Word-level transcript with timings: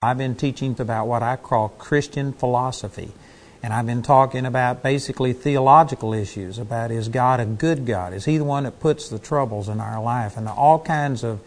I've 0.00 0.16
been 0.16 0.36
teaching 0.36 0.76
about 0.78 1.08
what 1.08 1.24
I 1.24 1.34
call 1.34 1.70
Christian 1.70 2.32
philosophy. 2.32 3.10
And 3.64 3.72
I've 3.74 3.86
been 3.86 4.02
talking 4.02 4.46
about 4.46 4.80
basically 4.80 5.32
theological 5.32 6.14
issues 6.14 6.56
about 6.56 6.92
is 6.92 7.08
God 7.08 7.40
a 7.40 7.44
good 7.44 7.84
God? 7.84 8.12
Is 8.12 8.24
He 8.24 8.38
the 8.38 8.44
one 8.44 8.62
that 8.62 8.78
puts 8.78 9.08
the 9.08 9.18
troubles 9.18 9.68
in 9.68 9.80
our 9.80 10.00
life? 10.00 10.36
And 10.36 10.46
all 10.46 10.78
kinds 10.78 11.24
of 11.24 11.40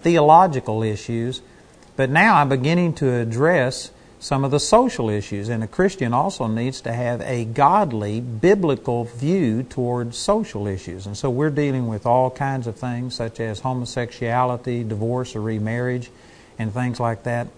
theological 0.00 0.82
issues. 0.82 1.42
But 1.96 2.08
now 2.08 2.36
I'm 2.36 2.48
beginning 2.48 2.94
to 2.94 3.12
address 3.12 3.90
some 4.18 4.42
of 4.42 4.52
the 4.52 4.58
social 4.58 5.10
issues. 5.10 5.50
And 5.50 5.62
a 5.62 5.66
Christian 5.66 6.14
also 6.14 6.46
needs 6.46 6.80
to 6.80 6.94
have 6.94 7.20
a 7.20 7.44
godly, 7.44 8.22
biblical 8.22 9.04
view 9.04 9.64
towards 9.64 10.16
social 10.16 10.66
issues. 10.66 11.04
And 11.04 11.14
so 11.14 11.28
we're 11.28 11.50
dealing 11.50 11.88
with 11.88 12.06
all 12.06 12.30
kinds 12.30 12.66
of 12.66 12.76
things 12.76 13.16
such 13.16 13.38
as 13.38 13.60
homosexuality, 13.60 14.82
divorce 14.82 15.36
or 15.36 15.42
remarriage, 15.42 16.10
and 16.58 16.72
things 16.72 16.98
like 16.98 17.24
that. 17.24 17.48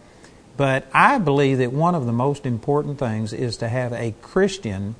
But 0.60 0.84
I 0.92 1.16
believe 1.16 1.56
that 1.56 1.72
one 1.72 1.94
of 1.94 2.04
the 2.04 2.12
most 2.12 2.44
important 2.44 2.98
things 2.98 3.32
is 3.32 3.56
to 3.56 3.68
have 3.70 3.94
a 3.94 4.14
Christian 4.20 4.94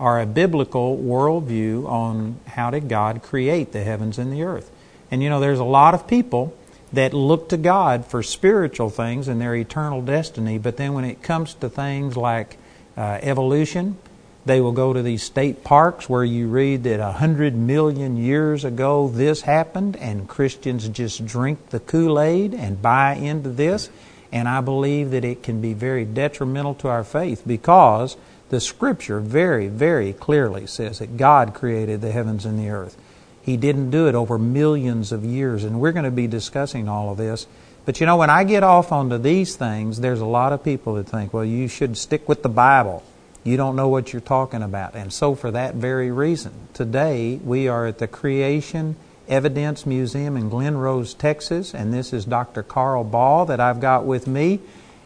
or 0.00 0.18
a 0.18 0.26
biblical 0.26 0.98
worldview 0.98 1.88
on 1.88 2.40
how 2.44 2.70
did 2.70 2.88
God 2.88 3.22
create 3.22 3.70
the 3.70 3.84
heavens 3.84 4.18
and 4.18 4.32
the 4.32 4.42
earth. 4.42 4.68
And 5.12 5.22
you 5.22 5.30
know, 5.30 5.38
there's 5.38 5.60
a 5.60 5.64
lot 5.64 5.94
of 5.94 6.08
people 6.08 6.56
that 6.92 7.14
look 7.14 7.50
to 7.50 7.56
God 7.56 8.04
for 8.04 8.20
spiritual 8.24 8.90
things 8.90 9.28
and 9.28 9.40
their 9.40 9.54
eternal 9.54 10.02
destiny, 10.02 10.58
but 10.58 10.76
then 10.76 10.92
when 10.92 11.04
it 11.04 11.22
comes 11.22 11.54
to 11.54 11.68
things 11.68 12.16
like 12.16 12.58
uh, 12.96 13.20
evolution, 13.22 13.98
they 14.44 14.60
will 14.60 14.72
go 14.72 14.92
to 14.92 15.02
these 15.02 15.22
state 15.22 15.62
parks 15.62 16.08
where 16.08 16.24
you 16.24 16.48
read 16.48 16.82
that 16.82 16.98
a 16.98 17.12
hundred 17.12 17.54
million 17.54 18.16
years 18.16 18.64
ago 18.64 19.06
this 19.06 19.42
happened, 19.42 19.94
and 19.98 20.28
Christians 20.28 20.88
just 20.88 21.24
drink 21.24 21.70
the 21.70 21.78
Kool 21.78 22.18
Aid 22.18 22.54
and 22.54 22.82
buy 22.82 23.14
into 23.14 23.50
this. 23.50 23.88
And 24.36 24.50
I 24.50 24.60
believe 24.60 25.12
that 25.12 25.24
it 25.24 25.42
can 25.42 25.62
be 25.62 25.72
very 25.72 26.04
detrimental 26.04 26.74
to 26.74 26.88
our 26.88 27.04
faith 27.04 27.42
because 27.46 28.18
the 28.50 28.60
Scripture 28.60 29.18
very, 29.18 29.66
very 29.66 30.12
clearly 30.12 30.66
says 30.66 30.98
that 30.98 31.16
God 31.16 31.54
created 31.54 32.02
the 32.02 32.12
heavens 32.12 32.44
and 32.44 32.58
the 32.58 32.68
earth. 32.68 32.98
He 33.40 33.56
didn't 33.56 33.88
do 33.88 34.08
it 34.08 34.14
over 34.14 34.36
millions 34.36 35.10
of 35.10 35.24
years, 35.24 35.64
and 35.64 35.80
we're 35.80 35.92
going 35.92 36.04
to 36.04 36.10
be 36.10 36.26
discussing 36.26 36.86
all 36.86 37.10
of 37.10 37.16
this. 37.16 37.46
But 37.86 37.98
you 37.98 38.04
know, 38.04 38.18
when 38.18 38.28
I 38.28 38.44
get 38.44 38.62
off 38.62 38.92
onto 38.92 39.16
these 39.16 39.56
things, 39.56 40.00
there's 40.00 40.20
a 40.20 40.26
lot 40.26 40.52
of 40.52 40.62
people 40.62 40.96
that 40.96 41.08
think, 41.08 41.32
well, 41.32 41.42
you 41.42 41.66
should 41.66 41.96
stick 41.96 42.28
with 42.28 42.42
the 42.42 42.50
Bible. 42.50 43.02
You 43.42 43.56
don't 43.56 43.74
know 43.74 43.88
what 43.88 44.12
you're 44.12 44.20
talking 44.20 44.62
about. 44.62 44.94
And 44.94 45.14
so, 45.14 45.34
for 45.34 45.50
that 45.52 45.76
very 45.76 46.10
reason, 46.10 46.52
today 46.74 47.40
we 47.42 47.68
are 47.68 47.86
at 47.86 47.96
the 47.96 48.06
Creation 48.06 48.96
Evidence 49.28 49.86
Museum 49.86 50.36
in 50.36 50.48
Glen 50.48 50.76
Rose, 50.76 51.14
Texas, 51.14 51.74
and 51.74 51.92
this 51.92 52.12
is 52.12 52.24
Dr. 52.24 52.62
Carl 52.62 53.04
Baugh 53.04 53.44
that 53.46 53.60
I've 53.60 53.80
got 53.80 54.04
with 54.04 54.26
me. 54.26 54.60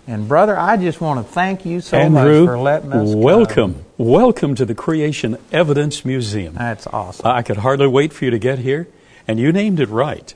And 0.06 0.26
brother, 0.26 0.58
I 0.58 0.76
just 0.76 1.00
want 1.00 1.24
to 1.24 1.32
thank 1.32 1.64
you 1.64 1.80
so 1.80 1.96
Andrew, 1.96 2.40
much 2.40 2.46
for 2.46 2.58
letting 2.58 2.92
us 2.92 3.14
welcome, 3.14 3.74
come. 3.74 3.84
welcome 3.96 4.54
to 4.56 4.64
the 4.64 4.74
Creation 4.74 5.38
Evidence 5.52 6.04
Museum. 6.04 6.54
That's 6.54 6.86
awesome. 6.86 7.26
I 7.26 7.42
could 7.42 7.58
hardly 7.58 7.86
wait 7.86 8.12
for 8.12 8.24
you 8.24 8.30
to 8.30 8.38
get 8.38 8.58
here, 8.58 8.88
and 9.28 9.38
you 9.38 9.52
named 9.52 9.78
it 9.78 9.88
right. 9.88 10.34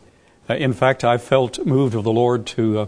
Uh, 0.48 0.54
in 0.54 0.72
fact, 0.72 1.02
I 1.02 1.18
felt 1.18 1.64
moved 1.66 1.94
of 1.94 2.04
the 2.04 2.12
Lord 2.12 2.46
to 2.48 2.80
uh, 2.80 2.86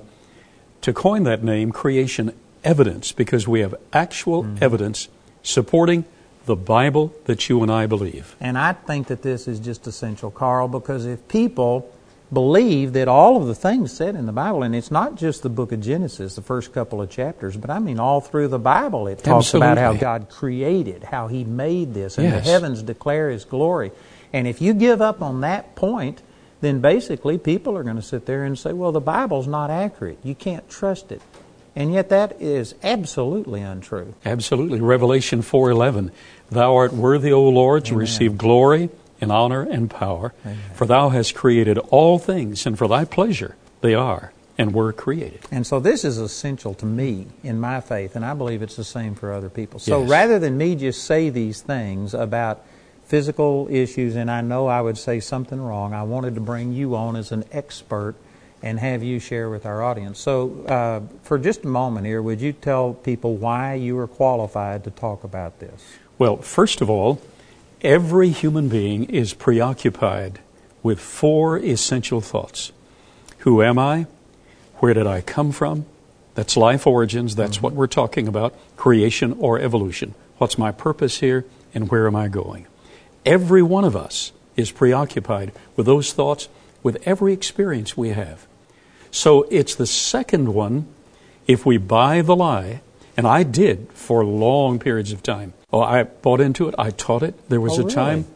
to 0.82 0.92
coin 0.92 1.24
that 1.24 1.42
name, 1.42 1.72
Creation 1.72 2.32
Evidence, 2.62 3.10
because 3.10 3.48
we 3.48 3.60
have 3.60 3.74
actual 3.92 4.44
mm-hmm. 4.44 4.62
evidence 4.62 5.08
supporting 5.42 6.04
the 6.46 6.56
Bible 6.56 7.12
that 7.24 7.48
you 7.48 7.62
and 7.62 7.70
I 7.70 7.86
believe. 7.86 8.36
And 8.40 8.56
I 8.56 8.72
think 8.72 9.08
that 9.08 9.22
this 9.22 9.46
is 9.46 9.60
just 9.60 9.86
essential, 9.86 10.30
Carl, 10.30 10.68
because 10.68 11.04
if 11.04 11.26
people 11.28 11.92
believe 12.32 12.92
that 12.94 13.06
all 13.06 13.36
of 13.36 13.46
the 13.46 13.54
things 13.54 13.92
said 13.92 14.16
in 14.16 14.26
the 14.26 14.32
Bible, 14.32 14.62
and 14.62 14.74
it's 14.74 14.90
not 14.90 15.14
just 15.14 15.42
the 15.42 15.48
book 15.48 15.70
of 15.70 15.80
Genesis, 15.80 16.34
the 16.34 16.42
first 16.42 16.72
couple 16.72 17.00
of 17.00 17.10
chapters, 17.10 17.56
but 17.56 17.70
I 17.70 17.78
mean 17.78 18.00
all 18.00 18.20
through 18.20 18.48
the 18.48 18.58
Bible, 18.58 19.06
it 19.06 19.18
talks 19.18 19.46
Absolutely. 19.46 19.72
about 19.72 19.78
how 19.78 20.00
God 20.00 20.28
created, 20.28 21.04
how 21.04 21.28
He 21.28 21.44
made 21.44 21.94
this, 21.94 22.18
and 22.18 22.28
yes. 22.28 22.44
the 22.44 22.50
heavens 22.50 22.82
declare 22.82 23.30
His 23.30 23.44
glory. 23.44 23.92
And 24.32 24.48
if 24.48 24.60
you 24.60 24.74
give 24.74 25.00
up 25.00 25.22
on 25.22 25.42
that 25.42 25.76
point, 25.76 26.22
then 26.60 26.80
basically 26.80 27.38
people 27.38 27.76
are 27.76 27.84
going 27.84 27.96
to 27.96 28.02
sit 28.02 28.26
there 28.26 28.44
and 28.44 28.58
say, 28.58 28.72
well, 28.72 28.92
the 28.92 29.00
Bible's 29.00 29.46
not 29.46 29.70
accurate. 29.70 30.18
You 30.24 30.34
can't 30.34 30.68
trust 30.68 31.12
it. 31.12 31.22
And 31.76 31.92
yet 31.92 32.08
that 32.08 32.40
is 32.40 32.74
absolutely 32.82 33.60
untrue. 33.60 34.14
Absolutely. 34.24 34.80
Revelation 34.80 35.42
4:11, 35.42 36.10
"Thou 36.50 36.76
art 36.76 36.92
worthy, 36.92 37.32
O 37.32 37.48
Lord, 37.48 37.84
to 37.86 37.92
Amen. 37.92 38.00
receive 38.00 38.38
glory 38.38 38.90
and 39.20 39.32
honor 39.32 39.62
and 39.62 39.90
power. 39.90 40.32
Amen. 40.44 40.58
For 40.74 40.86
thou 40.86 41.08
hast 41.08 41.34
created 41.34 41.78
all 41.90 42.18
things, 42.18 42.66
and 42.66 42.76
for 42.78 42.88
thy 42.88 43.04
pleasure 43.04 43.56
they 43.80 43.94
are 43.94 44.32
and 44.58 44.72
were 44.72 44.92
created. 44.92 45.40
And 45.50 45.66
so 45.66 45.80
this 45.80 46.04
is 46.04 46.18
essential 46.18 46.74
to 46.74 46.86
me 46.86 47.26
in 47.42 47.60
my 47.60 47.80
faith, 47.80 48.16
and 48.16 48.24
I 48.24 48.34
believe 48.34 48.62
it's 48.62 48.76
the 48.76 48.84
same 48.84 49.14
for 49.14 49.32
other 49.32 49.50
people. 49.50 49.78
So 49.80 50.00
yes. 50.00 50.10
rather 50.10 50.38
than 50.38 50.56
me 50.56 50.74
just 50.76 51.04
say 51.04 51.28
these 51.28 51.60
things 51.60 52.14
about 52.14 52.64
physical 53.04 53.68
issues, 53.70 54.16
and 54.16 54.30
I 54.30 54.40
know 54.40 54.66
I 54.66 54.80
would 54.80 54.98
say 54.98 55.20
something 55.20 55.60
wrong, 55.60 55.94
I 55.94 56.02
wanted 56.02 56.34
to 56.36 56.40
bring 56.40 56.72
you 56.72 56.96
on 56.96 57.16
as 57.16 57.32
an 57.32 57.44
expert 57.52 58.16
and 58.62 58.80
have 58.80 59.02
you 59.02 59.18
share 59.20 59.50
with 59.50 59.66
our 59.66 59.82
audience. 59.82 60.18
So, 60.18 60.64
uh, 60.64 61.00
for 61.22 61.38
just 61.38 61.64
a 61.64 61.68
moment 61.68 62.06
here, 62.06 62.22
would 62.22 62.40
you 62.40 62.52
tell 62.52 62.94
people 62.94 63.36
why 63.36 63.74
you 63.74 63.98
are 63.98 64.08
qualified 64.08 64.82
to 64.84 64.90
talk 64.90 65.22
about 65.24 65.60
this? 65.60 65.98
Well, 66.18 66.38
first 66.38 66.80
of 66.80 66.88
all, 66.88 67.20
Every 67.82 68.30
human 68.30 68.68
being 68.68 69.04
is 69.04 69.34
preoccupied 69.34 70.38
with 70.82 70.98
four 70.98 71.58
essential 71.58 72.20
thoughts 72.20 72.72
Who 73.40 73.62
am 73.62 73.78
I? 73.78 74.06
Where 74.78 74.94
did 74.94 75.06
I 75.06 75.20
come 75.20 75.52
from? 75.52 75.84
That's 76.34 76.56
life 76.56 76.86
origins. 76.86 77.36
That's 77.36 77.58
mm-hmm. 77.58 77.64
what 77.64 77.74
we're 77.74 77.86
talking 77.86 78.26
about 78.26 78.54
creation 78.76 79.36
or 79.38 79.60
evolution. 79.60 80.14
What's 80.38 80.58
my 80.58 80.72
purpose 80.72 81.20
here 81.20 81.44
and 81.74 81.90
where 81.90 82.06
am 82.06 82.16
I 82.16 82.28
going? 82.28 82.66
Every 83.24 83.62
one 83.62 83.84
of 83.84 83.94
us 83.94 84.32
is 84.56 84.72
preoccupied 84.72 85.52
with 85.76 85.86
those 85.86 86.12
thoughts 86.12 86.48
with 86.82 86.96
every 87.06 87.32
experience 87.32 87.96
we 87.96 88.10
have. 88.10 88.46
So 89.10 89.46
it's 89.50 89.74
the 89.74 89.86
second 89.86 90.54
one, 90.54 90.86
if 91.46 91.66
we 91.66 91.76
buy 91.76 92.22
the 92.22 92.36
lie, 92.36 92.80
and 93.16 93.26
I 93.26 93.42
did 93.42 93.88
for 93.92 94.24
long 94.24 94.78
periods 94.78 95.12
of 95.12 95.22
time. 95.22 95.52
Oh, 95.72 95.80
I 95.80 96.04
bought 96.04 96.40
into 96.40 96.68
it. 96.68 96.74
I 96.78 96.90
taught 96.90 97.22
it. 97.22 97.48
There 97.48 97.60
was 97.60 97.72
oh, 97.72 97.82
a 97.82 97.84
really? 97.84 97.94
time 97.94 98.26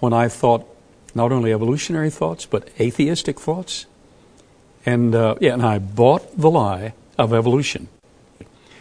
when 0.00 0.12
I 0.12 0.28
thought 0.28 0.66
not 1.14 1.32
only 1.32 1.52
evolutionary 1.52 2.10
thoughts, 2.10 2.44
but 2.44 2.68
atheistic 2.78 3.40
thoughts. 3.40 3.86
And, 4.84 5.14
uh, 5.14 5.36
yeah, 5.40 5.54
and 5.54 5.62
I 5.62 5.78
bought 5.78 6.36
the 6.36 6.50
lie 6.50 6.92
of 7.16 7.32
evolution. 7.32 7.88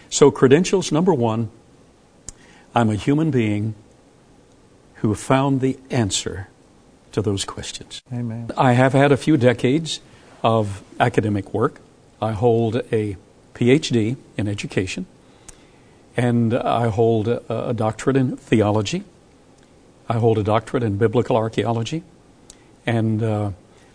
So, 0.09 0.31
credentials 0.31 0.91
number 0.91 1.14
one 1.14 1.50
I'm 2.75 2.90
a 2.90 2.96
human 2.96 3.31
being 3.31 3.75
who 4.96 5.14
found 5.16 5.62
the 5.62 5.78
answer 5.91 6.50
to 7.12 7.22
those 7.22 7.46
questions. 7.46 8.02
Amen. 8.12 8.50
I 8.58 8.74
have 8.74 8.94
had 8.94 9.12
a 9.12 9.18
few 9.18 9.38
decades 9.38 10.00
of 10.41 10.84
academic 11.00 11.53
work. 11.53 11.80
I 12.22 12.31
hold 12.31 12.78
a 12.91 13.18
PhD 13.53 14.18
in 14.38 14.47
education 14.47 15.06
and 16.16 16.53
I 16.53 16.90
hold 16.90 17.28
a, 17.28 17.69
a 17.69 17.74
doctorate 17.74 18.18
in 18.18 18.38
theology. 18.38 19.03
I 20.07 20.13
hold 20.13 20.38
a 20.38 20.44
doctorate 20.44 20.84
in 20.84 20.97
biblical 20.97 21.35
archaeology. 21.35 22.03
And 22.85 23.24
uh, 23.24 23.51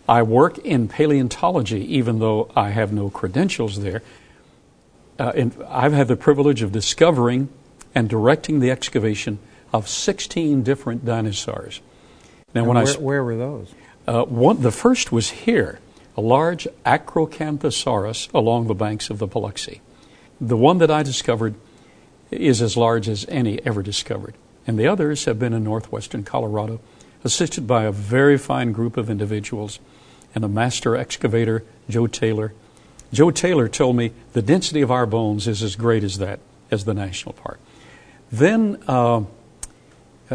I 0.09 0.23
work 0.23 0.59
in 0.59 0.89
paleontology, 0.89 1.81
even 1.97 2.19
though 2.19 2.51
I 2.57 2.71
have 2.71 2.93
no 2.93 3.11
credentials 3.11 3.81
there. 3.83 4.03
Uh, 5.19 5.51
I've 5.69 5.93
had 5.93 6.09
the 6.09 6.17
privilege 6.17 6.63
of 6.63 6.73
discovering 6.73 7.51
and 7.95 8.09
directing 8.09 8.61
the 8.61 8.71
excavation 8.71 9.39
of 9.73 9.89
16 9.89 10.63
different 10.63 11.05
dinosaurs. 11.05 11.81
Now, 12.55 12.65
when 12.65 12.77
where, 12.77 12.89
I, 12.89 12.99
where 12.99 13.25
were 13.25 13.37
those? 13.37 13.75
Uh, 14.07 14.25
one, 14.25 14.63
the 14.63 14.71
first 14.71 15.13
was 15.13 15.31
here, 15.31 15.81
a 16.17 16.21
large 16.21 16.67
Acrocanthosaurus 16.87 18.33
along 18.33 18.67
the 18.67 18.75
banks 18.75 19.11
of 19.11 19.19
the 19.19 19.29
Paluxy. 19.29 19.81
The 20.41 20.57
one 20.57 20.79
that 20.79 20.91
I 20.91 21.03
discovered 21.03 21.55
is 22.31 22.61
as 22.61 22.77
large 22.77 23.09
as 23.09 23.27
any 23.29 23.65
ever 23.65 23.83
discovered. 23.83 24.35
And 24.67 24.79
the 24.79 24.87
others 24.87 25.25
have 25.25 25.39
been 25.39 25.53
in 25.53 25.65
northwestern 25.65 26.25
Colorado, 26.25 26.81
assisted 27.25 27.67
by 27.67 27.85
a 27.85 27.93
very 27.93 28.39
fine 28.39 28.73
group 28.73 28.97
of 28.97 29.11
individuals 29.11 29.79
and 30.35 30.45
a 30.45 30.49
master 30.49 30.95
excavator, 30.97 31.65
Joe 31.89 32.07
Taylor. 32.07 32.53
Joe 33.13 33.31
Taylor 33.31 33.69
told 33.69 33.97
me 33.97 34.13
the 34.35 34.43
density 34.43 34.83
of 34.83 34.91
our 34.91 35.07
bones 35.07 35.49
is 35.49 35.63
as 35.63 35.75
great 35.75 36.05
as 36.05 36.19
that, 36.19 36.41
as 36.71 36.85
the 36.85 36.95
national 36.95 37.33
park. 37.33 37.59
Then, 38.31 38.83
uh, 38.87 39.23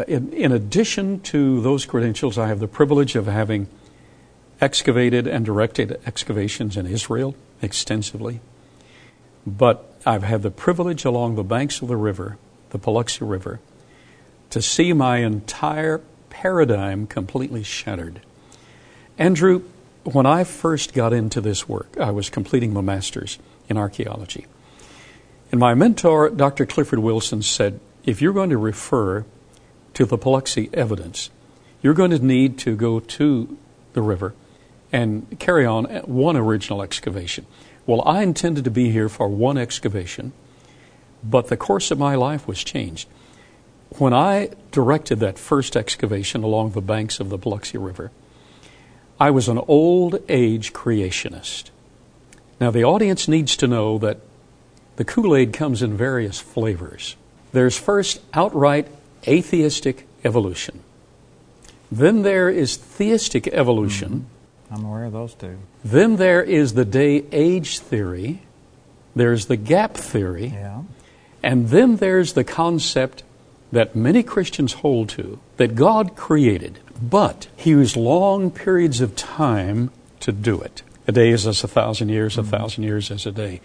in, 0.08 0.32
in 0.32 0.50
addition 0.50 1.20
to 1.20 1.60
those 1.60 1.86
credentials, 1.86 2.36
I 2.36 2.48
have 2.48 2.58
the 2.58 2.66
privilege 2.66 3.14
of 3.14 3.26
having 3.26 3.68
excavated 4.60 5.26
and 5.26 5.44
directed 5.44 6.00
excavations 6.06 6.76
in 6.76 6.86
Israel 6.86 7.36
extensively. 7.62 8.40
But 9.46 9.93
I've 10.06 10.22
had 10.22 10.42
the 10.42 10.50
privilege 10.50 11.04
along 11.04 11.36
the 11.36 11.44
banks 11.44 11.80
of 11.80 11.88
the 11.88 11.96
river, 11.96 12.36
the 12.70 12.78
Paluxy 12.78 13.28
River, 13.28 13.60
to 14.50 14.60
see 14.60 14.92
my 14.92 15.18
entire 15.18 16.00
paradigm 16.30 17.06
completely 17.06 17.62
shattered. 17.62 18.20
Andrew, 19.18 19.62
when 20.02 20.26
I 20.26 20.44
first 20.44 20.92
got 20.92 21.12
into 21.12 21.40
this 21.40 21.68
work, 21.68 21.96
I 21.98 22.10
was 22.10 22.28
completing 22.28 22.72
my 22.72 22.82
master's 22.82 23.38
in 23.68 23.78
archaeology. 23.78 24.46
And 25.50 25.60
my 25.60 25.74
mentor, 25.74 26.28
Dr. 26.28 26.66
Clifford 26.66 26.98
Wilson, 26.98 27.42
said 27.42 27.80
if 28.04 28.20
you're 28.20 28.32
going 28.32 28.50
to 28.50 28.58
refer 28.58 29.24
to 29.94 30.04
the 30.04 30.18
Paluxy 30.18 30.72
evidence, 30.74 31.30
you're 31.80 31.94
going 31.94 32.10
to 32.10 32.18
need 32.18 32.58
to 32.58 32.76
go 32.76 33.00
to 33.00 33.56
the 33.94 34.02
river 34.02 34.34
and 34.92 35.38
carry 35.38 35.64
on 35.64 35.84
one 36.04 36.36
original 36.36 36.82
excavation. 36.82 37.46
Well, 37.86 38.02
I 38.06 38.22
intended 38.22 38.64
to 38.64 38.70
be 38.70 38.90
here 38.90 39.08
for 39.08 39.28
one 39.28 39.58
excavation, 39.58 40.32
but 41.22 41.48
the 41.48 41.56
course 41.56 41.90
of 41.90 41.98
my 41.98 42.14
life 42.14 42.48
was 42.48 42.64
changed. 42.64 43.08
When 43.98 44.12
I 44.12 44.50
directed 44.72 45.20
that 45.20 45.38
first 45.38 45.76
excavation 45.76 46.42
along 46.42 46.70
the 46.70 46.80
banks 46.80 47.20
of 47.20 47.28
the 47.28 47.38
Paluxy 47.38 47.84
River, 47.84 48.10
I 49.20 49.30
was 49.30 49.48
an 49.48 49.60
old 49.68 50.22
age 50.28 50.72
creationist. 50.72 51.70
Now, 52.60 52.70
the 52.70 52.84
audience 52.84 53.28
needs 53.28 53.56
to 53.58 53.66
know 53.66 53.98
that 53.98 54.18
the 54.96 55.04
Kool 55.04 55.36
Aid 55.36 55.52
comes 55.52 55.82
in 55.82 55.96
various 55.96 56.40
flavors. 56.40 57.16
There's 57.52 57.78
first 57.78 58.20
outright 58.32 58.88
atheistic 59.26 60.06
evolution. 60.24 60.80
Then 61.90 62.22
there 62.22 62.48
is 62.48 62.76
theistic 62.76 63.46
evolution. 63.48 64.08
Mm-hmm. 64.08 64.33
I'm 64.70 64.84
aware 64.84 65.04
of 65.04 65.12
those 65.12 65.34
two. 65.34 65.58
Then 65.84 66.16
there 66.16 66.42
is 66.42 66.74
the 66.74 66.84
day 66.84 67.24
age 67.32 67.78
theory. 67.78 68.42
There's 69.14 69.46
the 69.46 69.56
gap 69.56 69.94
theory. 69.94 70.46
Yeah. 70.46 70.82
And 71.42 71.68
then 71.68 71.96
there's 71.96 72.32
the 72.32 72.44
concept 72.44 73.22
that 73.70 73.94
many 73.94 74.22
Christians 74.22 74.74
hold 74.74 75.10
to 75.10 75.38
that 75.56 75.74
God 75.74 76.16
created, 76.16 76.78
but 77.00 77.48
He 77.56 77.70
used 77.70 77.96
long 77.96 78.50
periods 78.50 79.00
of 79.00 79.14
time 79.14 79.90
to 80.20 80.32
do 80.32 80.60
it. 80.60 80.82
A 81.06 81.12
day 81.12 81.30
is 81.30 81.46
as 81.46 81.62
a 81.62 81.68
thousand 81.68 82.08
years, 82.08 82.36
mm-hmm. 82.36 82.54
a 82.54 82.58
thousand 82.58 82.84
years 82.84 83.10
as 83.10 83.26
a 83.26 83.32
day. 83.32 83.60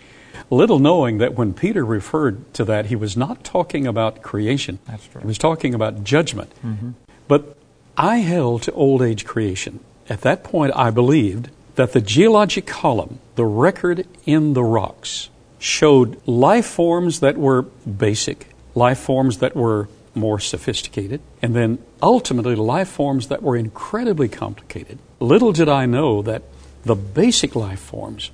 Little 0.49 0.79
knowing 0.79 1.19
that 1.19 1.35
when 1.35 1.53
Peter 1.53 1.85
referred 1.85 2.53
to 2.55 2.65
that, 2.65 2.87
he 2.87 2.95
was 2.95 3.15
not 3.15 3.43
talking 3.43 3.87
about 3.87 4.21
creation. 4.21 4.79
That's 4.87 5.05
true. 5.07 5.21
He 5.21 5.27
was 5.27 5.37
talking 5.37 5.73
about 5.73 6.03
judgment. 6.03 6.51
Mm-hmm. 6.65 6.91
But 7.27 7.55
I 7.95 8.17
held 8.17 8.63
to 8.63 8.71
old 8.71 9.01
age 9.01 9.25
creation. 9.25 9.79
At 10.09 10.21
that 10.21 10.43
point, 10.43 10.73
I 10.75 10.89
believed 10.89 11.49
that 11.75 11.93
the 11.93 12.01
geologic 12.01 12.65
column, 12.65 13.19
the 13.35 13.45
record 13.45 14.07
in 14.25 14.53
the 14.53 14.63
rocks, 14.63 15.29
showed 15.59 16.19
life 16.27 16.65
forms 16.65 17.19
that 17.19 17.37
were 17.37 17.61
basic, 17.61 18.47
life 18.73 18.99
forms 18.99 19.37
that 19.37 19.55
were 19.55 19.87
more 20.15 20.39
sophisticated, 20.39 21.21
and 21.41 21.55
then 21.55 21.77
ultimately 22.01 22.55
life 22.55 22.89
forms 22.89 23.27
that 23.27 23.43
were 23.43 23.55
incredibly 23.55 24.27
complicated. 24.27 24.97
Little 25.19 25.51
did 25.51 25.69
I 25.69 25.85
know 25.85 26.21
that 26.23 26.41
the 26.83 26.95
basic 26.95 27.55
life 27.55 27.79
forms 27.79 28.31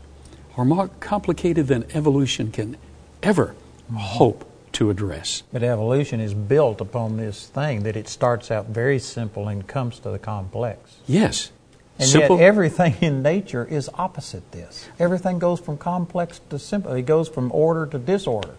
are 0.55 0.65
more 0.65 0.87
complicated 0.99 1.67
than 1.67 1.85
evolution 1.93 2.51
can 2.51 2.77
ever 3.21 3.55
hope 3.93 4.49
to 4.73 4.89
address. 4.89 5.43
But 5.51 5.63
evolution 5.63 6.19
is 6.19 6.33
built 6.33 6.81
upon 6.81 7.17
this 7.17 7.47
thing 7.47 7.83
that 7.83 7.95
it 7.95 8.07
starts 8.07 8.51
out 8.51 8.67
very 8.67 8.99
simple 8.99 9.47
and 9.47 9.65
comes 9.65 9.99
to 9.99 10.09
the 10.09 10.19
complex. 10.19 10.97
Yes. 11.07 11.51
And 11.97 12.09
simple. 12.09 12.37
yet 12.37 12.45
everything 12.45 12.95
in 13.01 13.21
nature 13.21 13.65
is 13.65 13.89
opposite 13.93 14.51
this. 14.51 14.87
Everything 14.99 15.39
goes 15.39 15.59
from 15.59 15.77
complex 15.77 16.39
to 16.49 16.59
simple. 16.59 16.93
It 16.93 17.05
goes 17.05 17.29
from 17.29 17.51
order 17.51 17.85
to 17.87 17.97
disorder. 17.97 18.55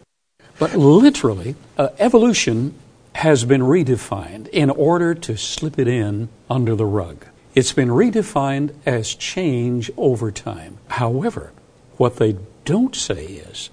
But 0.59 0.75
literally, 0.75 1.55
uh, 1.77 1.91
evolution 1.99 2.75
has 3.15 3.45
been 3.45 3.63
redefined 3.63 4.49
in 4.49 4.71
order 4.71 5.15
to 5.15 5.37
slip 5.37 5.79
it 5.79 5.89
in 5.89 6.29
under 6.49 6.75
the 6.75 6.87
rug. 6.87 7.27
It's 7.55 7.73
been 7.73 7.89
redefined 7.89 8.75
as 8.85 9.15
change 9.15 9.91
over 9.97 10.31
time. 10.31 10.79
However, 10.89 11.53
what 11.97 12.17
they 12.17 12.37
don't 12.65 12.95
say 12.95 13.25
is 13.25 13.71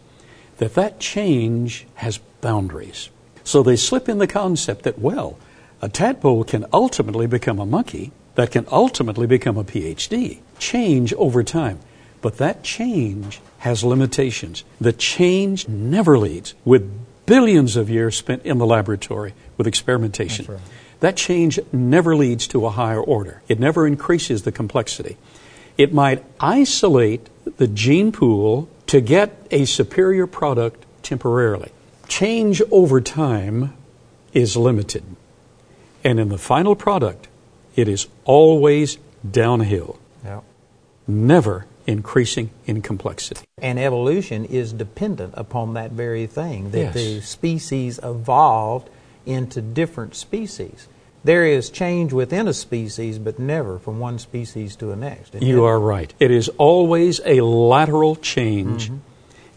that 0.57 0.75
that 0.75 0.99
change 0.99 1.85
has 1.95 2.19
boundaries. 2.39 3.09
So 3.43 3.61
they 3.61 3.75
slip 3.75 4.07
in 4.07 4.19
the 4.19 4.27
concept 4.27 4.83
that, 4.83 4.99
well, 4.99 5.37
a 5.81 5.89
tadpole 5.89 6.45
can 6.45 6.65
ultimately 6.71 7.27
become 7.27 7.59
a 7.59 7.65
monkey, 7.65 8.13
that 8.35 8.51
can 8.51 8.65
ultimately 8.71 9.27
become 9.27 9.57
a 9.57 9.63
PhD. 9.63 10.39
Change 10.59 11.13
over 11.13 11.43
time. 11.43 11.79
But 12.21 12.37
that 12.37 12.63
change 12.63 13.41
has 13.59 13.83
limitations. 13.83 14.63
The 14.79 14.93
change 14.93 15.67
never 15.67 16.17
leads, 16.17 16.53
with 16.63 16.89
billions 17.25 17.75
of 17.75 17.89
years 17.89 18.17
spent 18.17 18.43
in 18.45 18.57
the 18.57 18.65
laboratory 18.65 19.33
with 19.57 19.67
experimentation. 19.67 20.45
Right. 20.45 20.59
That 21.01 21.17
change 21.17 21.59
never 21.71 22.15
leads 22.15 22.47
to 22.47 22.65
a 22.65 22.69
higher 22.69 23.01
order. 23.01 23.41
It 23.49 23.59
never 23.59 23.85
increases 23.85 24.43
the 24.43 24.51
complexity. 24.51 25.17
It 25.77 25.93
might 25.93 26.23
isolate 26.39 27.29
the 27.57 27.67
gene 27.67 28.11
pool 28.11 28.69
to 28.87 29.01
get 29.01 29.45
a 29.51 29.65
superior 29.65 30.27
product 30.27 30.85
temporarily. 31.01 31.71
Change 32.07 32.61
over 32.71 33.01
time 33.01 33.73
is 34.33 34.55
limited. 34.55 35.03
And 36.03 36.19
in 36.19 36.29
the 36.29 36.37
final 36.37 36.75
product, 36.75 37.27
it 37.75 37.87
is 37.87 38.07
always 38.25 38.97
downhill, 39.29 39.97
Yeah. 40.23 40.41
never 41.07 41.65
increasing 41.85 42.49
in 42.65 42.81
complexity. 42.81 43.41
And 43.61 43.79
evolution 43.79 44.45
is 44.45 44.71
dependent 44.73 45.33
upon 45.35 45.73
that 45.73 45.91
very 45.91 46.25
thing 46.27 46.71
that 46.71 46.79
Yes. 46.79 46.93
the 46.93 47.21
species 47.21 47.99
evolved 48.03 48.89
into 49.25 49.61
different 49.61 50.15
species. 50.15 50.87
There 51.25 51.45
is 51.45 51.69
change 51.69 52.11
within 52.11 52.47
a 52.49 52.53
species, 52.53 53.17
but 53.17 53.39
never 53.39 53.79
from 53.79 53.99
one 53.99 54.19
species 54.19 54.75
to 54.77 54.85
the 54.85 54.95
next. 54.97 55.35
You 55.41 55.63
it? 55.63 55.67
are 55.69 55.79
right. 55.79 56.13
It 56.19 56.31
is 56.31 56.49
always 56.57 57.21
a 57.25 57.39
lateral 57.41 58.17
change. 58.17 58.87
Mm-hmm. 58.87 58.97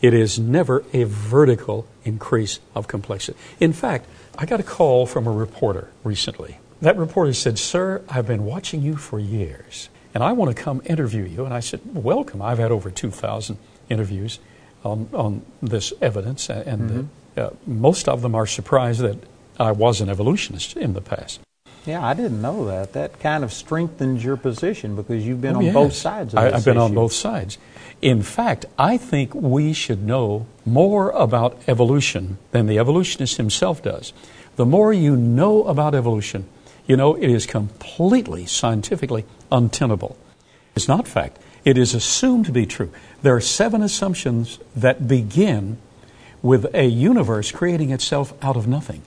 It 0.02 0.14
is 0.14 0.38
never 0.38 0.84
a 0.92 1.04
vertical 1.04 1.86
increase 2.04 2.60
of 2.74 2.86
complexity. 2.86 3.36
In 3.58 3.72
fact, 3.72 4.06
I 4.38 4.46
got 4.46 4.60
a 4.60 4.62
call 4.62 5.06
from 5.06 5.26
a 5.26 5.32
reporter 5.32 5.88
recently. 6.04 6.58
That 6.82 6.96
reporter 6.96 7.32
said, 7.32 7.58
Sir, 7.58 8.02
I've 8.08 8.26
been 8.26 8.44
watching 8.44 8.82
you 8.82 8.96
for 8.96 9.18
years, 9.18 9.88
and 10.14 10.22
I 10.22 10.32
want 10.32 10.54
to 10.54 10.62
come 10.62 10.82
interview 10.84 11.24
you. 11.24 11.44
And 11.44 11.54
I 11.54 11.60
said, 11.60 11.80
Welcome. 11.94 12.42
I've 12.42 12.58
had 12.58 12.70
over 12.70 12.90
2,000 12.90 13.56
interviews 13.88 14.38
on, 14.84 15.08
on 15.12 15.44
this 15.62 15.92
evidence, 16.02 16.48
and 16.50 17.08
uh, 17.36 17.50
most 17.66 18.08
of 18.08 18.22
them 18.22 18.34
are 18.34 18.46
surprised 18.46 19.00
that 19.00 19.18
I 19.58 19.72
was 19.72 20.00
an 20.00 20.08
evolutionist 20.10 20.76
in 20.76 20.92
the 20.92 21.00
past. 21.00 21.40
Yeah, 21.86 22.04
I 22.04 22.14
didn't 22.14 22.42
know 22.42 22.66
that. 22.66 22.92
That 22.94 23.20
kind 23.20 23.44
of 23.44 23.52
strengthens 23.52 24.22
your 24.24 24.36
position 24.36 24.96
because 24.96 25.24
you've 25.26 25.40
been 25.40 25.54
Oh, 25.54 25.58
on 25.60 25.64
yes. 25.66 25.74
both 25.74 25.92
sides 25.94 26.34
of 26.34 26.40
I, 26.40 26.44
this 26.46 26.54
I've 26.54 26.64
been 26.64 26.78
on 26.78 26.94
both 26.94 27.12
sides. 27.12 27.58
In 28.02 28.22
fact, 28.22 28.66
I 28.76 28.98
think 28.98 29.34
we 29.34 29.72
should 29.72 30.02
know 30.04 30.46
more 30.66 31.10
about 31.10 31.58
evolution 31.68 32.38
than 32.50 32.66
the 32.66 32.78
evolutionist 32.78 33.36
himself 33.36 33.82
does. 33.82 34.12
The 34.56 34.66
more 34.66 34.92
you 34.92 35.16
know 35.16 35.62
about 35.64 35.94
evolution, 35.94 36.48
you 36.86 36.96
know 36.96 37.14
it 37.14 37.30
is 37.30 37.46
completely 37.46 38.46
scientifically 38.46 39.24
untenable. 39.50 40.16
It's 40.74 40.88
not 40.88 41.08
fact. 41.08 41.38
It 41.64 41.76
is 41.76 41.94
assumed 41.94 42.46
to 42.46 42.52
be 42.52 42.66
true. 42.66 42.92
There 43.22 43.34
are 43.34 43.40
seven 43.40 43.82
assumptions 43.82 44.58
that 44.76 45.08
begin 45.08 45.78
with 46.42 46.72
a 46.74 46.84
universe 46.84 47.50
creating 47.50 47.90
itself 47.90 48.32
out 48.40 48.56
of 48.56 48.68
nothing. 48.68 49.02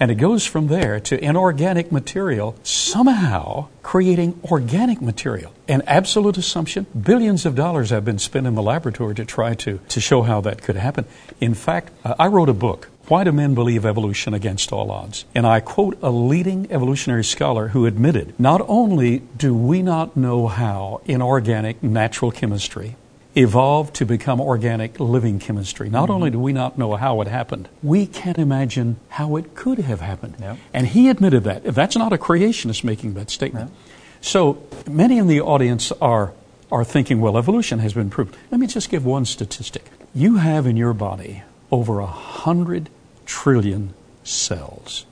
And 0.00 0.10
it 0.10 0.14
goes 0.14 0.46
from 0.46 0.68
there 0.68 1.00
to 1.00 1.22
inorganic 1.22 1.92
material 1.92 2.56
somehow 2.62 3.68
creating 3.82 4.40
organic 4.50 5.02
material. 5.02 5.52
An 5.66 5.82
absolute 5.86 6.38
assumption. 6.38 6.86
Billions 6.98 7.44
of 7.44 7.54
dollars 7.54 7.90
have 7.90 8.06
been 8.06 8.18
spent 8.18 8.46
in 8.46 8.54
the 8.54 8.62
laboratory 8.62 9.14
to 9.16 9.26
try 9.26 9.52
to, 9.54 9.80
to 9.88 10.00
show 10.00 10.22
how 10.22 10.40
that 10.40 10.62
could 10.62 10.76
happen. 10.76 11.04
In 11.40 11.52
fact, 11.52 11.92
uh, 12.04 12.14
I 12.18 12.28
wrote 12.28 12.48
a 12.48 12.54
book. 12.54 12.88
Why 13.08 13.24
do 13.24 13.32
men 13.32 13.54
believe 13.54 13.86
evolution 13.86 14.34
against 14.34 14.70
all 14.70 14.90
odds? 14.90 15.24
And 15.34 15.46
I 15.46 15.60
quote 15.60 15.98
a 16.02 16.10
leading 16.10 16.70
evolutionary 16.70 17.24
scholar 17.24 17.68
who 17.68 17.86
admitted 17.86 18.38
not 18.38 18.60
only 18.68 19.20
do 19.34 19.54
we 19.54 19.80
not 19.80 20.14
know 20.14 20.46
how 20.46 21.00
inorganic 21.06 21.82
natural 21.82 22.30
chemistry 22.30 22.96
evolved 23.34 23.94
to 23.94 24.04
become 24.04 24.42
organic 24.42 25.00
living 25.00 25.38
chemistry. 25.38 25.88
Not 25.88 26.04
mm-hmm. 26.04 26.12
only 26.12 26.30
do 26.30 26.38
we 26.38 26.52
not 26.52 26.76
know 26.76 26.96
how 26.96 27.22
it 27.22 27.28
happened, 27.28 27.70
we 27.82 28.04
can't 28.04 28.36
imagine 28.36 28.96
how 29.08 29.36
it 29.36 29.54
could 29.54 29.78
have 29.78 30.02
happened. 30.02 30.34
Yep. 30.38 30.58
And 30.74 30.86
he 30.88 31.08
admitted 31.08 31.44
that. 31.44 31.64
That's 31.64 31.96
not 31.96 32.12
a 32.12 32.18
creationist 32.18 32.84
making 32.84 33.14
that 33.14 33.30
statement. 33.30 33.72
So 34.20 34.62
many 34.86 35.16
in 35.16 35.28
the 35.28 35.40
audience 35.40 35.92
are, 35.92 36.34
are 36.70 36.84
thinking, 36.84 37.22
well, 37.22 37.38
evolution 37.38 37.78
has 37.78 37.94
been 37.94 38.10
proved. 38.10 38.36
Let 38.50 38.60
me 38.60 38.66
just 38.66 38.90
give 38.90 39.06
one 39.06 39.24
statistic. 39.24 39.84
You 40.14 40.36
have 40.36 40.66
in 40.66 40.76
your 40.76 40.92
body 40.92 41.42
over 41.70 42.00
a 42.00 42.06
hundred 42.06 42.90
trillion 43.28 43.94
cells. 44.24 45.06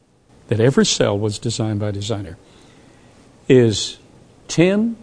that 0.48 0.60
every 0.60 0.86
cell 0.86 1.18
was 1.18 1.38
designed 1.38 1.80
by 1.80 1.88
a 1.88 1.92
designer, 1.92 2.36
is 3.48 3.98
10 4.48 4.96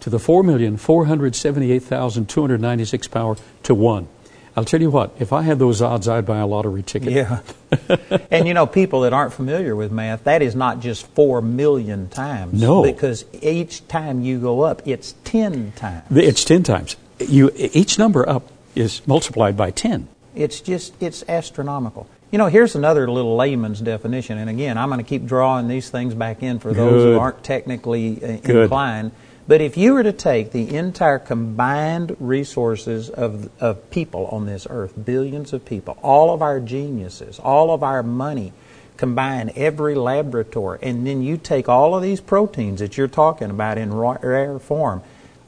to 0.00 0.10
the 0.10 0.18
4,478,296 0.18 3.10
power 3.10 3.36
to 3.62 3.74
1. 3.74 4.08
I'll 4.56 4.64
tell 4.64 4.80
you 4.80 4.90
what, 4.90 5.14
if 5.18 5.34
I 5.34 5.42
had 5.42 5.58
those 5.58 5.82
odds, 5.82 6.08
I'd 6.08 6.24
buy 6.24 6.38
a 6.38 6.46
lottery 6.46 6.82
ticket. 6.82 7.12
Yeah. 7.12 7.40
and 8.30 8.48
you 8.48 8.54
know, 8.54 8.66
people 8.66 9.02
that 9.02 9.12
aren't 9.12 9.34
familiar 9.34 9.76
with 9.76 9.92
math, 9.92 10.24
that 10.24 10.40
is 10.40 10.56
not 10.56 10.80
just 10.80 11.06
4 11.08 11.42
million 11.42 12.08
times. 12.08 12.58
No. 12.58 12.82
Because 12.82 13.26
each 13.42 13.86
time 13.86 14.22
you 14.22 14.40
go 14.40 14.62
up, 14.62 14.80
it's 14.86 15.14
10 15.24 15.72
times. 15.72 16.04
It's 16.10 16.42
10 16.42 16.62
times. 16.62 16.96
You, 17.18 17.50
each 17.54 17.98
number 17.98 18.26
up 18.26 18.50
is 18.74 19.06
multiplied 19.06 19.58
by 19.58 19.72
10. 19.72 20.08
It's 20.34 20.62
just, 20.62 20.94
it's 21.02 21.22
astronomical. 21.28 22.08
You 22.30 22.38
know, 22.38 22.46
here's 22.46 22.74
another 22.74 23.10
little 23.10 23.36
layman's 23.36 23.80
definition, 23.80 24.38
and 24.38 24.50
again, 24.50 24.78
I'm 24.78 24.88
going 24.88 24.98
to 24.98 25.08
keep 25.08 25.26
drawing 25.26 25.68
these 25.68 25.90
things 25.90 26.14
back 26.14 26.42
in 26.42 26.58
for 26.58 26.72
those 26.72 27.02
Good. 27.02 27.14
who 27.14 27.20
aren't 27.20 27.44
technically 27.44 28.16
uh, 28.16 28.36
Good. 28.38 28.64
inclined. 28.64 29.12
But 29.48 29.60
if 29.60 29.76
you 29.76 29.94
were 29.94 30.02
to 30.02 30.12
take 30.12 30.50
the 30.50 30.74
entire 30.74 31.20
combined 31.20 32.16
resources 32.18 33.10
of, 33.10 33.48
of 33.60 33.90
people 33.90 34.26
on 34.26 34.46
this 34.46 34.66
earth, 34.68 34.92
billions 35.04 35.52
of 35.52 35.64
people, 35.64 35.96
all 36.02 36.34
of 36.34 36.42
our 36.42 36.58
geniuses, 36.58 37.38
all 37.38 37.70
of 37.72 37.84
our 37.84 38.02
money, 38.02 38.52
combine 38.96 39.52
every 39.54 39.94
laboratory, 39.94 40.80
and 40.82 41.06
then 41.06 41.22
you 41.22 41.36
take 41.36 41.68
all 41.68 41.94
of 41.94 42.02
these 42.02 42.20
proteins 42.20 42.80
that 42.80 42.96
you're 42.96 43.06
talking 43.06 43.50
about 43.50 43.78
in 43.78 43.94
rare 43.94 44.58
form, 44.58 45.02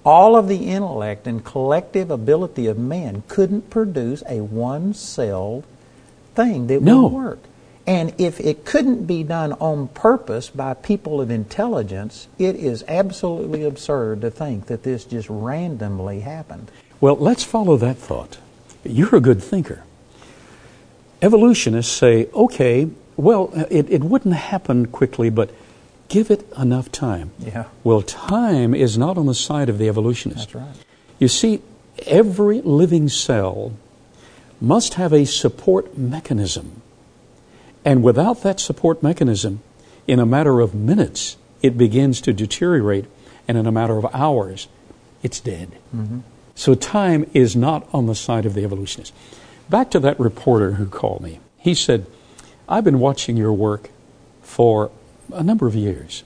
all 0.04 0.36
of 0.36 0.46
the 0.46 0.70
intellect 0.70 1.26
and 1.26 1.44
collective 1.44 2.10
ability 2.10 2.66
of 2.66 2.78
man 2.78 3.24
couldn't 3.26 3.68
produce 3.68 4.22
a 4.28 4.40
one 4.40 4.94
celled 4.94 5.64
thing 6.34 6.68
that 6.68 6.82
no. 6.82 7.02
would 7.02 7.12
work. 7.12 7.38
And 7.88 8.12
if 8.18 8.38
it 8.38 8.66
couldn't 8.66 9.06
be 9.06 9.22
done 9.22 9.54
on 9.54 9.88
purpose 9.88 10.50
by 10.50 10.74
people 10.74 11.22
of 11.22 11.30
intelligence, 11.30 12.28
it 12.38 12.54
is 12.54 12.84
absolutely 12.86 13.64
absurd 13.64 14.20
to 14.20 14.30
think 14.30 14.66
that 14.66 14.82
this 14.82 15.06
just 15.06 15.26
randomly 15.30 16.20
happened. 16.20 16.70
Well, 17.00 17.16
let's 17.16 17.44
follow 17.44 17.78
that 17.78 17.96
thought. 17.96 18.36
You're 18.84 19.16
a 19.16 19.20
good 19.22 19.42
thinker. 19.42 19.84
Evolutionists 21.22 21.90
say, 21.90 22.28
okay, 22.34 22.90
well, 23.16 23.50
it, 23.70 23.88
it 23.88 24.04
wouldn't 24.04 24.34
happen 24.34 24.88
quickly, 24.88 25.30
but 25.30 25.50
give 26.10 26.30
it 26.30 26.46
enough 26.58 26.92
time. 26.92 27.30
Yeah. 27.38 27.64
Well, 27.84 28.02
time 28.02 28.74
is 28.74 28.98
not 28.98 29.16
on 29.16 29.24
the 29.24 29.34
side 29.34 29.70
of 29.70 29.78
the 29.78 29.88
evolutionist. 29.88 30.52
That's 30.52 30.54
right. 30.56 30.84
You 31.18 31.28
see, 31.28 31.62
every 32.06 32.60
living 32.60 33.08
cell 33.08 33.72
must 34.60 34.94
have 34.94 35.14
a 35.14 35.24
support 35.24 35.96
mechanism 35.96 36.77
and 37.84 38.02
without 38.02 38.42
that 38.42 38.60
support 38.60 39.02
mechanism, 39.02 39.62
in 40.06 40.18
a 40.18 40.26
matter 40.26 40.60
of 40.60 40.74
minutes, 40.74 41.36
it 41.62 41.76
begins 41.76 42.20
to 42.22 42.32
deteriorate, 42.32 43.06
and 43.46 43.58
in 43.58 43.66
a 43.66 43.72
matter 43.72 43.96
of 43.96 44.06
hours, 44.14 44.68
it's 45.22 45.40
dead. 45.40 45.72
Mm-hmm. 45.94 46.20
So 46.54 46.74
time 46.74 47.28
is 47.34 47.54
not 47.54 47.88
on 47.92 48.06
the 48.06 48.14
side 48.14 48.46
of 48.46 48.54
the 48.54 48.64
evolutionists. 48.64 49.16
Back 49.68 49.90
to 49.92 50.00
that 50.00 50.18
reporter 50.18 50.72
who 50.72 50.86
called 50.86 51.20
me. 51.20 51.40
He 51.58 51.74
said, 51.74 52.06
I've 52.68 52.84
been 52.84 53.00
watching 53.00 53.36
your 53.36 53.52
work 53.52 53.90
for 54.42 54.90
a 55.32 55.42
number 55.42 55.66
of 55.66 55.74
years. 55.74 56.24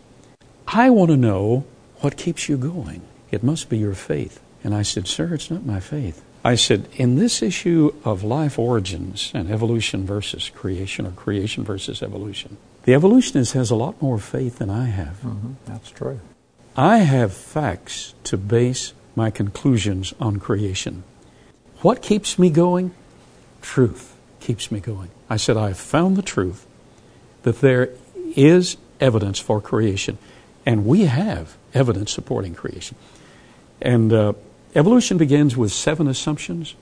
I 0.69 0.91
want 0.91 1.11
to 1.11 1.17
know 1.17 1.65
what 2.01 2.17
keeps 2.17 2.49
you 2.49 2.57
going. 2.57 3.03
It 3.31 3.43
must 3.43 3.69
be 3.69 3.79
your 3.79 3.95
faith. 3.95 4.41
And 4.65 4.75
I 4.75 4.83
said, 4.83 5.07
Sir, 5.07 5.35
it's 5.35 5.51
not 5.51 5.67
my 5.67 5.81
faith. 5.81 6.23
I 6.45 6.57
said, 6.57 6.89
in 6.95 7.17
this 7.17 7.43
issue 7.43 7.95
of 8.05 8.25
life 8.25 8.59
origins 8.59 9.31
and 9.33 9.51
evolution 9.51 10.05
versus 10.05 10.51
creation 10.51 11.07
or 11.07 11.13
creation 11.13 11.63
versus 11.63 12.03
evolution, 12.03 12.57
the 12.85 12.95
evolutionist 12.95 13.53
has 13.53 13.71
a 13.71 13.77
lot 13.77 14.03
more 14.03 14.19
faith 14.19 14.59
than 14.59 14.69
I 14.69 14.87
have. 14.87 15.21
Mm-hmm. 15.23 15.53
That's 15.67 15.91
true. 15.91 16.21
I 16.77 16.99
have 16.99 17.33
facts 17.33 18.15
to 18.25 18.37
base 18.37 18.93
my 19.15 19.31
conclusions 19.31 20.15
on 20.19 20.39
creation. 20.41 21.05
What 21.83 22.03
keeps 22.03 22.39
me 22.39 22.51
going? 22.51 22.93
Truth 23.61 24.17
keeps 24.41 24.73
me 24.73 24.81
going. 24.81 25.11
I 25.31 25.37
said, 25.37 25.57
I 25.57 25.69
have 25.69 25.79
found 25.79 26.17
the 26.17 26.23
truth 26.23 26.67
that 27.43 27.61
there 27.61 27.91
is 28.35 28.77
evidence 29.01 29.39
for 29.39 29.61
creation, 29.61 30.19
and 30.67 30.87
we 30.87 31.05
have 31.05 31.57
evidence 31.75 32.13
supporting 32.13 32.55
creation. 32.55 32.97
And 33.81 34.13
uh, 34.13 34.33
Evolution 34.75 35.19
begins 35.19 35.57
with 35.57 35.71
seven 35.71 36.09
assumptions. 36.09 36.75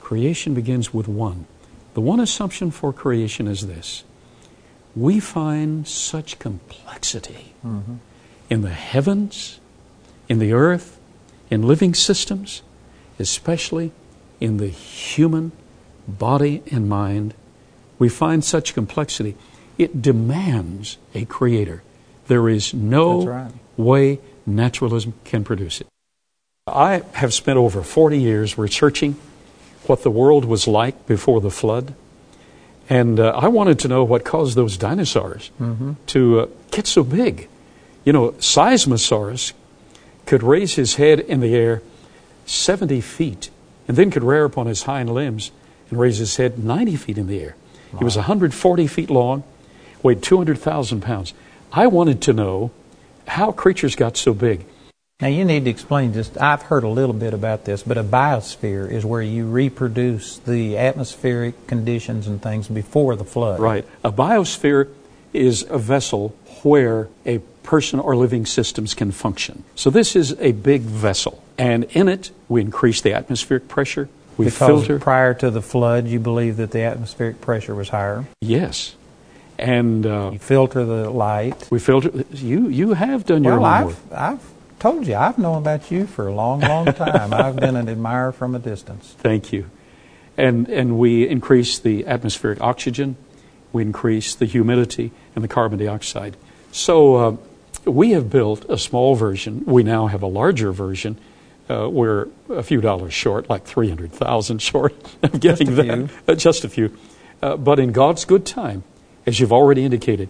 Creation 0.00 0.54
begins 0.54 0.92
with 0.92 1.06
one. 1.06 1.46
The 1.94 2.00
one 2.00 2.18
assumption 2.18 2.70
for 2.70 2.92
creation 2.92 3.46
is 3.46 3.66
this 3.66 4.04
we 4.94 5.20
find 5.20 5.86
such 5.86 6.38
complexity 6.38 7.54
mm-hmm. 7.64 7.94
in 8.50 8.62
the 8.62 8.70
heavens, 8.70 9.60
in 10.28 10.38
the 10.38 10.52
earth, 10.52 10.98
in 11.48 11.62
living 11.62 11.94
systems, 11.94 12.62
especially 13.18 13.92
in 14.40 14.56
the 14.56 14.68
human 14.68 15.52
body 16.06 16.62
and 16.70 16.88
mind. 16.88 17.34
We 17.98 18.08
find 18.08 18.44
such 18.44 18.74
complexity. 18.74 19.36
It 19.78 20.02
demands 20.02 20.98
a 21.14 21.24
creator. 21.24 21.82
There 22.26 22.48
is 22.48 22.74
no 22.74 23.26
right. 23.26 23.52
way 23.76 24.18
naturalism 24.44 25.14
can 25.24 25.44
produce 25.44 25.80
it. 25.80 25.86
I 26.68 27.02
have 27.14 27.34
spent 27.34 27.58
over 27.58 27.82
40 27.82 28.20
years 28.20 28.56
researching 28.56 29.16
what 29.88 30.04
the 30.04 30.12
world 30.12 30.44
was 30.44 30.68
like 30.68 31.06
before 31.06 31.40
the 31.40 31.50
flood. 31.50 31.92
And 32.88 33.18
uh, 33.18 33.30
I 33.30 33.48
wanted 33.48 33.80
to 33.80 33.88
know 33.88 34.04
what 34.04 34.24
caused 34.24 34.54
those 34.54 34.76
dinosaurs 34.76 35.50
mm-hmm. 35.60 35.94
to 36.06 36.40
uh, 36.40 36.46
get 36.70 36.86
so 36.86 37.02
big. 37.02 37.48
You 38.04 38.12
know, 38.12 38.30
Seismosaurus 38.38 39.54
could 40.24 40.44
raise 40.44 40.74
his 40.74 40.94
head 40.94 41.18
in 41.18 41.40
the 41.40 41.52
air 41.52 41.82
70 42.46 43.00
feet 43.00 43.50
and 43.88 43.96
then 43.96 44.12
could 44.12 44.22
rear 44.22 44.44
upon 44.44 44.68
his 44.68 44.84
hind 44.84 45.12
limbs 45.12 45.50
and 45.90 45.98
raise 45.98 46.18
his 46.18 46.36
head 46.36 46.62
90 46.62 46.94
feet 46.94 47.18
in 47.18 47.26
the 47.26 47.40
air. 47.40 47.56
Wow. 47.92 47.98
He 47.98 48.04
was 48.04 48.14
140 48.14 48.86
feet 48.86 49.10
long, 49.10 49.42
weighed 50.00 50.22
200,000 50.22 51.00
pounds. 51.00 51.34
I 51.72 51.88
wanted 51.88 52.22
to 52.22 52.32
know 52.32 52.70
how 53.26 53.50
creatures 53.50 53.96
got 53.96 54.16
so 54.16 54.32
big. 54.32 54.64
Now 55.22 55.28
you 55.28 55.44
need 55.44 55.66
to 55.66 55.70
explain 55.70 56.12
just 56.12 56.36
I've 56.36 56.62
heard 56.62 56.82
a 56.82 56.88
little 56.88 57.12
bit 57.14 57.32
about 57.32 57.64
this, 57.64 57.84
but 57.84 57.96
a 57.96 58.02
biosphere 58.02 58.90
is 58.90 59.04
where 59.06 59.22
you 59.22 59.46
reproduce 59.46 60.38
the 60.38 60.76
atmospheric 60.76 61.68
conditions 61.68 62.26
and 62.26 62.42
things 62.42 62.66
before 62.66 63.14
the 63.14 63.24
flood. 63.24 63.60
Right. 63.60 63.86
A 64.02 64.10
biosphere 64.10 64.88
is 65.32 65.64
a 65.70 65.78
vessel 65.78 66.30
where 66.64 67.08
a 67.24 67.38
person 67.62 68.00
or 68.00 68.16
living 68.16 68.44
systems 68.46 68.94
can 68.94 69.12
function. 69.12 69.62
So 69.76 69.90
this 69.90 70.16
is 70.16 70.32
a 70.40 70.50
big 70.50 70.82
vessel, 70.82 71.40
and 71.56 71.84
in 71.92 72.08
it 72.08 72.32
we 72.48 72.60
increase 72.60 73.00
the 73.00 73.12
atmospheric 73.14 73.68
pressure. 73.68 74.08
We 74.36 74.46
because 74.46 74.86
filter. 74.86 74.98
prior 74.98 75.34
to 75.34 75.50
the 75.50 75.62
flood, 75.62 76.08
you 76.08 76.18
believe 76.18 76.56
that 76.56 76.72
the 76.72 76.80
atmospheric 76.82 77.40
pressure 77.40 77.76
was 77.76 77.90
higher. 77.90 78.24
Yes, 78.40 78.96
And 79.56 80.04
uh, 80.04 80.30
You 80.32 80.40
filter 80.40 80.84
the 80.84 81.10
light. 81.10 81.68
we 81.70 81.78
filter. 81.78 82.10
You 82.32 82.68
you 82.68 82.94
have 82.94 83.24
done 83.24 83.44
your 83.44 83.60
Well. 83.60 83.88
I've, 84.10 84.12
I've 84.12 84.51
told 84.82 85.06
you, 85.06 85.14
I've 85.14 85.38
known 85.38 85.58
about 85.58 85.92
you 85.92 86.08
for 86.08 86.26
a 86.26 86.34
long, 86.34 86.58
long 86.60 86.86
time. 86.86 87.32
I've 87.44 87.54
been 87.54 87.76
an 87.76 87.88
admirer 87.88 88.32
from 88.32 88.56
a 88.56 88.58
distance. 88.58 89.14
Thank 89.16 89.52
you. 89.52 89.70
And, 90.36 90.68
and 90.68 90.98
we 90.98 91.28
increase 91.28 91.78
the 91.78 92.04
atmospheric 92.04 92.60
oxygen, 92.60 93.16
we 93.72 93.82
increase 93.82 94.34
the 94.34 94.44
humidity 94.44 95.12
and 95.36 95.44
the 95.44 95.48
carbon 95.48 95.78
dioxide. 95.78 96.36
So 96.72 97.14
uh, 97.14 97.36
we 97.84 98.10
have 98.10 98.28
built 98.28 98.68
a 98.68 98.76
small 98.76 99.14
version. 99.14 99.62
We 99.66 99.84
now 99.84 100.08
have 100.08 100.22
a 100.22 100.26
larger 100.26 100.72
version. 100.72 101.16
Uh, 101.70 101.88
we're 101.88 102.26
a 102.48 102.64
few 102.64 102.80
dollars 102.80 103.14
short, 103.14 103.48
like 103.48 103.64
300,000 103.64 104.58
short 104.60 104.94
of 105.22 105.38
getting 105.38 105.68
a 105.68 105.70
that. 105.70 106.10
Uh, 106.26 106.34
just 106.34 106.64
a 106.64 106.68
few. 106.68 106.98
Uh, 107.40 107.56
but 107.56 107.78
in 107.78 107.92
God's 107.92 108.24
good 108.24 108.44
time, 108.44 108.82
as 109.26 109.38
you've 109.38 109.52
already 109.52 109.84
indicated, 109.84 110.28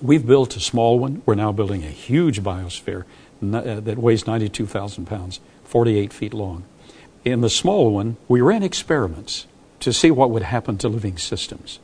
we've 0.00 0.24
built 0.24 0.54
a 0.54 0.60
small 0.60 1.00
one. 1.00 1.22
We're 1.26 1.34
now 1.34 1.50
building 1.50 1.82
a 1.82 1.90
huge 1.90 2.40
biosphere 2.40 3.04
that 3.40 3.98
weighs 3.98 4.26
92,000 4.26 5.06
pounds, 5.06 5.40
48 5.64 6.12
feet 6.12 6.34
long. 6.34 6.64
In 7.24 7.40
the 7.40 7.50
small 7.50 7.90
one, 7.90 8.16
we 8.28 8.40
ran 8.40 8.62
experiments 8.62 9.46
to 9.80 9.92
see 9.92 10.10
what 10.10 10.30
would 10.30 10.42
happen 10.42 10.78
to 10.78 10.88
living 10.88 11.18
systems. 11.18 11.78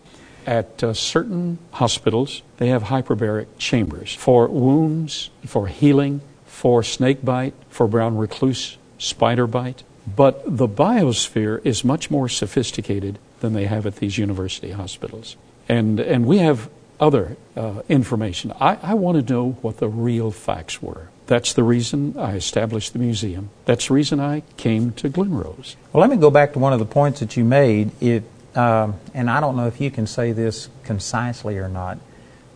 At 0.46 0.82
uh, 0.82 0.94
certain 0.94 1.58
hospitals, 1.72 2.42
they 2.58 2.68
have 2.68 2.84
hyperbaric 2.84 3.46
chambers 3.58 4.14
for 4.14 4.46
wounds, 4.46 5.30
for 5.44 5.66
healing, 5.66 6.20
for 6.44 6.82
snake 6.82 7.24
bite, 7.24 7.54
for 7.68 7.88
brown 7.88 8.16
recluse 8.16 8.78
spider 8.98 9.46
bite. 9.46 9.82
But 10.06 10.42
the 10.46 10.68
biosphere 10.68 11.60
is 11.64 11.84
much 11.84 12.10
more 12.10 12.28
sophisticated 12.28 13.18
than 13.40 13.54
they 13.54 13.66
have 13.66 13.86
at 13.86 13.96
these 13.96 14.18
university 14.18 14.70
hospitals. 14.70 15.36
And, 15.68 15.98
and 15.98 16.26
we 16.26 16.38
have 16.38 16.70
other 17.00 17.36
uh, 17.56 17.82
information. 17.88 18.52
I, 18.60 18.78
I 18.82 18.94
want 18.94 19.26
to 19.26 19.32
know 19.32 19.52
what 19.62 19.78
the 19.78 19.88
real 19.88 20.30
facts 20.30 20.80
were. 20.80 21.08
That's 21.26 21.52
the 21.52 21.64
reason 21.64 22.16
I 22.16 22.34
established 22.34 22.92
the 22.92 22.98
museum. 22.98 23.50
That's 23.64 23.88
the 23.88 23.94
reason 23.94 24.20
I 24.20 24.42
came 24.56 24.92
to 24.92 25.08
Glenrose. 25.08 25.76
Well, 25.92 26.00
let 26.00 26.10
me 26.10 26.16
go 26.16 26.30
back 26.30 26.52
to 26.52 26.58
one 26.58 26.72
of 26.72 26.78
the 26.78 26.86
points 26.86 27.20
that 27.20 27.36
you 27.36 27.44
made. 27.44 27.90
It, 28.00 28.22
um, 28.54 28.94
and 29.12 29.28
I 29.28 29.40
don't 29.40 29.56
know 29.56 29.66
if 29.66 29.80
you 29.80 29.90
can 29.90 30.06
say 30.06 30.32
this 30.32 30.68
concisely 30.84 31.58
or 31.58 31.68
not, 31.68 31.98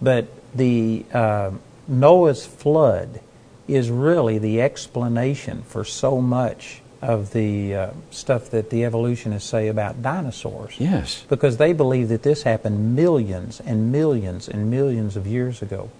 but 0.00 0.28
the 0.54 1.04
uh, 1.12 1.50
Noah's 1.88 2.46
flood 2.46 3.20
is 3.66 3.90
really 3.90 4.38
the 4.38 4.60
explanation 4.62 5.62
for 5.62 5.84
so 5.84 6.20
much 6.20 6.80
of 7.02 7.32
the 7.32 7.74
uh, 7.74 7.90
stuff 8.10 8.50
that 8.50 8.70
the 8.70 8.84
evolutionists 8.84 9.48
say 9.48 9.68
about 9.68 10.02
dinosaurs. 10.02 10.74
Yes. 10.78 11.24
Because 11.28 11.56
they 11.56 11.72
believe 11.72 12.08
that 12.08 12.22
this 12.22 12.42
happened 12.42 12.94
millions 12.94 13.60
and 13.60 13.90
millions 13.90 14.48
and 14.48 14.70
millions 14.70 15.16
of 15.16 15.26
years 15.26 15.62
ago. 15.62 15.90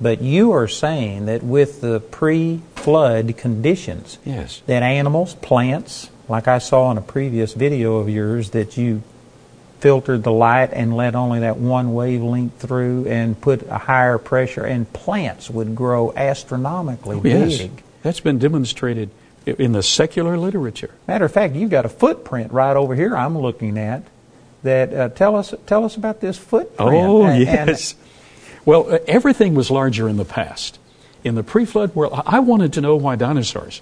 But 0.00 0.20
you 0.20 0.52
are 0.52 0.68
saying 0.68 1.26
that 1.26 1.42
with 1.42 1.80
the 1.80 2.00
pre 2.00 2.60
flood 2.74 3.36
conditions, 3.36 4.18
Yes. 4.24 4.62
that 4.66 4.82
animals, 4.82 5.34
plants, 5.36 6.10
like 6.28 6.46
I 6.48 6.58
saw 6.58 6.90
in 6.90 6.98
a 6.98 7.02
previous 7.02 7.54
video 7.54 7.96
of 7.96 8.08
yours, 8.08 8.50
that 8.50 8.76
you 8.76 9.02
filtered 9.80 10.22
the 10.22 10.32
light 10.32 10.70
and 10.72 10.96
let 10.96 11.14
only 11.14 11.40
that 11.40 11.58
one 11.58 11.94
wavelength 11.94 12.58
through 12.58 13.06
and 13.08 13.38
put 13.40 13.62
a 13.68 13.78
higher 13.78 14.18
pressure, 14.18 14.64
and 14.64 14.90
plants 14.92 15.48
would 15.50 15.74
grow 15.74 16.12
astronomically 16.16 17.16
Oh, 17.16 17.22
yes. 17.24 17.58
big. 17.58 17.82
That's 18.02 18.20
been 18.20 18.38
demonstrated 18.38 19.10
in 19.46 19.72
the 19.72 19.82
secular 19.82 20.36
literature. 20.38 20.90
Matter 21.06 21.24
of 21.26 21.32
fact, 21.32 21.54
you've 21.54 21.70
got 21.70 21.84
a 21.84 21.88
footprint 21.90 22.52
right 22.52 22.76
over 22.76 22.94
here 22.94 23.16
I'm 23.16 23.38
looking 23.38 23.78
at. 23.78 24.02
That 24.62 24.92
uh, 24.94 25.08
tell 25.10 25.36
us 25.36 25.54
tell 25.66 25.84
us 25.84 25.94
about 25.96 26.20
this 26.20 26.36
footprint. 26.38 26.72
Oh, 26.80 27.24
And- 27.26 27.42
yes. 27.42 27.94
Well, 28.66 28.92
uh, 28.92 28.98
everything 29.06 29.54
was 29.54 29.70
larger 29.70 30.08
in 30.08 30.18
the 30.18 30.24
past. 30.26 30.78
In 31.24 31.36
the 31.36 31.42
pre 31.42 31.64
flood 31.64 31.94
world, 31.94 32.12
I 32.26 32.36
I 32.36 32.40
wanted 32.40 32.74
to 32.74 32.82
know 32.82 32.96
why 32.96 33.16
dinosaurs 33.16 33.80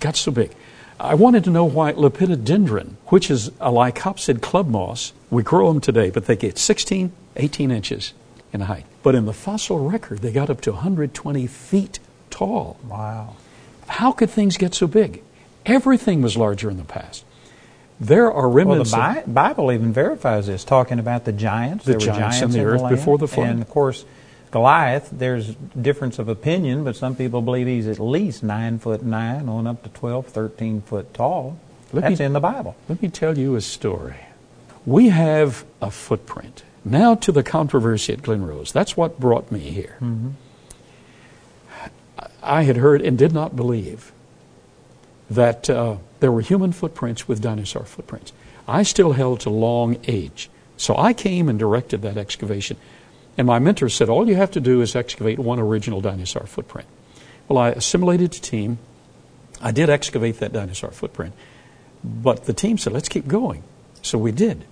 got 0.00 0.16
so 0.16 0.30
big. 0.30 0.52
I 0.98 1.14
wanted 1.14 1.44
to 1.44 1.50
know 1.50 1.64
why 1.64 1.92
lepidodendron, 1.92 2.94
which 3.06 3.30
is 3.30 3.48
a 3.60 3.70
lycopsid 3.70 4.40
club 4.40 4.68
moss, 4.68 5.12
we 5.28 5.42
grow 5.42 5.68
them 5.68 5.80
today, 5.80 6.10
but 6.10 6.26
they 6.26 6.36
get 6.36 6.56
16, 6.56 7.12
18 7.36 7.70
inches 7.72 8.14
in 8.52 8.62
height. 8.62 8.86
But 9.02 9.16
in 9.16 9.26
the 9.26 9.32
fossil 9.32 9.80
record, 9.80 10.20
they 10.20 10.30
got 10.30 10.50
up 10.50 10.60
to 10.62 10.70
120 10.70 11.46
feet 11.48 11.98
tall. 12.30 12.78
wow. 12.88 13.34
How 13.88 14.12
could 14.12 14.30
things 14.30 14.56
get 14.56 14.74
so 14.74 14.86
big? 14.86 15.22
Everything 15.66 16.22
was 16.22 16.36
larger 16.36 16.70
in 16.70 16.76
the 16.76 16.84
past. 16.84 17.24
There 18.00 18.30
are 18.32 18.48
remnants. 18.48 18.92
Well, 18.92 19.14
the 19.14 19.20
Bi- 19.22 19.32
Bible 19.32 19.72
even 19.72 19.92
verifies 19.92 20.46
this, 20.48 20.64
talking 20.64 20.98
about 20.98 21.24
the 21.24 21.32
giants. 21.32 21.84
The 21.84 21.92
there 21.92 22.00
were 22.00 22.06
giants 22.06 22.38
giants 22.38 22.54
in 22.56 22.60
the 22.62 22.66
earth 22.68 22.80
land. 22.82 22.96
before 22.96 23.18
the 23.18 23.28
flood. 23.28 23.48
And 23.48 23.62
of 23.62 23.68
course, 23.70 24.04
Goliath. 24.50 25.08
There's 25.12 25.54
difference 25.80 26.18
of 26.18 26.28
opinion, 26.28 26.84
but 26.84 26.96
some 26.96 27.14
people 27.16 27.40
believe 27.42 27.66
he's 27.66 27.86
at 27.86 27.98
least 28.00 28.42
nine 28.42 28.78
foot 28.78 29.02
nine, 29.02 29.48
on 29.48 29.66
up 29.66 29.82
to 29.84 29.88
12, 29.90 30.26
13 30.26 30.80
foot 30.82 31.14
tall. 31.14 31.56
Let 31.92 32.04
me- 32.04 32.08
That's 32.10 32.20
in 32.20 32.32
the 32.32 32.40
Bible. 32.40 32.74
Let 32.88 33.00
me 33.00 33.08
tell 33.08 33.38
you 33.38 33.54
a 33.54 33.60
story. 33.60 34.16
We 34.86 35.08
have 35.10 35.64
a 35.80 35.90
footprint. 35.90 36.62
Now 36.84 37.14
to 37.14 37.32
the 37.32 37.42
controversy 37.42 38.12
at 38.12 38.22
Glenrose. 38.22 38.72
That's 38.72 38.96
what 38.96 39.18
brought 39.18 39.50
me 39.50 39.60
here. 39.60 39.96
I 42.42 42.62
had 42.64 42.76
heard 42.76 43.00
and 43.00 43.16
did 43.16 43.32
not 43.32 43.56
believe 43.56 44.12
that 45.30 45.70
uh, 45.70 45.96
there 46.24 46.32
were 46.32 46.40
human 46.40 46.72
footprints 46.72 47.28
with 47.28 47.42
dinosaur 47.42 47.84
footprints. 47.84 48.32
I 48.66 48.82
still 48.82 49.12
held 49.12 49.40
to 49.40 49.50
long 49.50 49.98
age. 50.08 50.48
So 50.78 50.96
I 50.96 51.12
came 51.12 51.50
and 51.50 51.58
directed 51.58 52.00
that 52.00 52.16
excavation. 52.16 52.78
And 53.36 53.46
my 53.46 53.58
mentor 53.58 53.90
said, 53.90 54.08
All 54.08 54.26
you 54.26 54.34
have 54.36 54.50
to 54.52 54.60
do 54.60 54.80
is 54.80 54.96
excavate 54.96 55.38
one 55.38 55.60
original 55.60 56.00
dinosaur 56.00 56.46
footprint. 56.46 56.88
Well, 57.46 57.58
I 57.58 57.72
assimilated 57.72 58.32
the 58.32 58.40
team. 58.40 58.78
I 59.60 59.70
did 59.70 59.90
excavate 59.90 60.38
that 60.38 60.50
dinosaur 60.50 60.92
footprint. 60.92 61.34
But 62.02 62.44
the 62.44 62.54
team 62.54 62.78
said, 62.78 62.94
let's 62.94 63.10
keep 63.10 63.28
going. 63.28 63.62
So 64.00 64.16
we 64.16 64.32
did. 64.32 64.64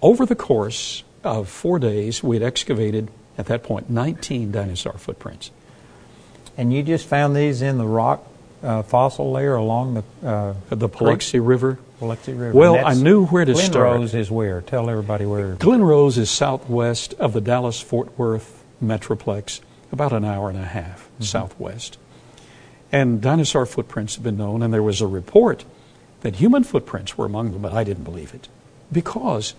Over 0.00 0.24
the 0.24 0.34
course 0.34 1.04
of 1.22 1.46
four 1.46 1.78
days, 1.78 2.22
we 2.22 2.36
had 2.36 2.42
excavated, 2.42 3.10
at 3.36 3.48
that 3.48 3.64
point, 3.64 3.90
19 3.90 4.50
dinosaur 4.50 4.94
footprints. 4.94 5.50
And 6.56 6.72
you 6.72 6.82
just 6.82 7.06
found 7.06 7.36
these 7.36 7.60
in 7.60 7.76
the 7.76 7.86
rock 7.86 8.26
uh, 8.62 8.82
fossil 8.82 9.30
layer 9.30 9.54
along 9.54 9.94
the 9.94 10.28
uh, 10.28 10.54
The 10.70 10.88
Paluxy 10.88 11.44
River. 11.44 11.78
Paluxy 12.00 12.38
River. 12.38 12.52
Well, 12.52 12.84
I 12.84 12.94
knew 12.94 13.26
where 13.26 13.44
to 13.44 13.52
Glen 13.52 13.64
start. 13.64 13.88
Glen 13.88 14.00
Rose 14.00 14.14
is 14.14 14.30
where? 14.30 14.60
Tell 14.60 14.90
everybody 14.90 15.26
where. 15.26 15.54
Glenrose 15.56 16.18
is 16.18 16.30
southwest 16.30 17.14
of 17.14 17.32
the 17.32 17.40
Dallas 17.40 17.80
Fort 17.80 18.16
Worth 18.18 18.62
Metroplex, 18.82 19.60
about 19.90 20.12
an 20.12 20.24
hour 20.24 20.48
and 20.48 20.58
a 20.58 20.64
half 20.64 21.08
southwest. 21.20 21.98
And 22.90 23.22
dinosaur 23.22 23.64
footprints 23.64 24.16
have 24.16 24.24
been 24.24 24.36
known, 24.36 24.62
and 24.62 24.72
there 24.72 24.82
was 24.82 25.00
a 25.00 25.06
report 25.06 25.64
that 26.20 26.36
human 26.36 26.62
footprints 26.64 27.16
were 27.16 27.26
among 27.26 27.52
them, 27.52 27.62
but 27.62 27.72
I 27.72 27.84
didn't 27.84 28.04
believe 28.04 28.34
it. 28.34 28.48
Because, 28.90 29.54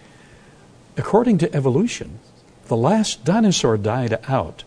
according 0.97 1.39
to 1.39 1.55
evolution, 1.55 2.19
the 2.67 2.77
last 2.77 3.25
dinosaur 3.25 3.77
died 3.77 4.19
out 4.27 4.63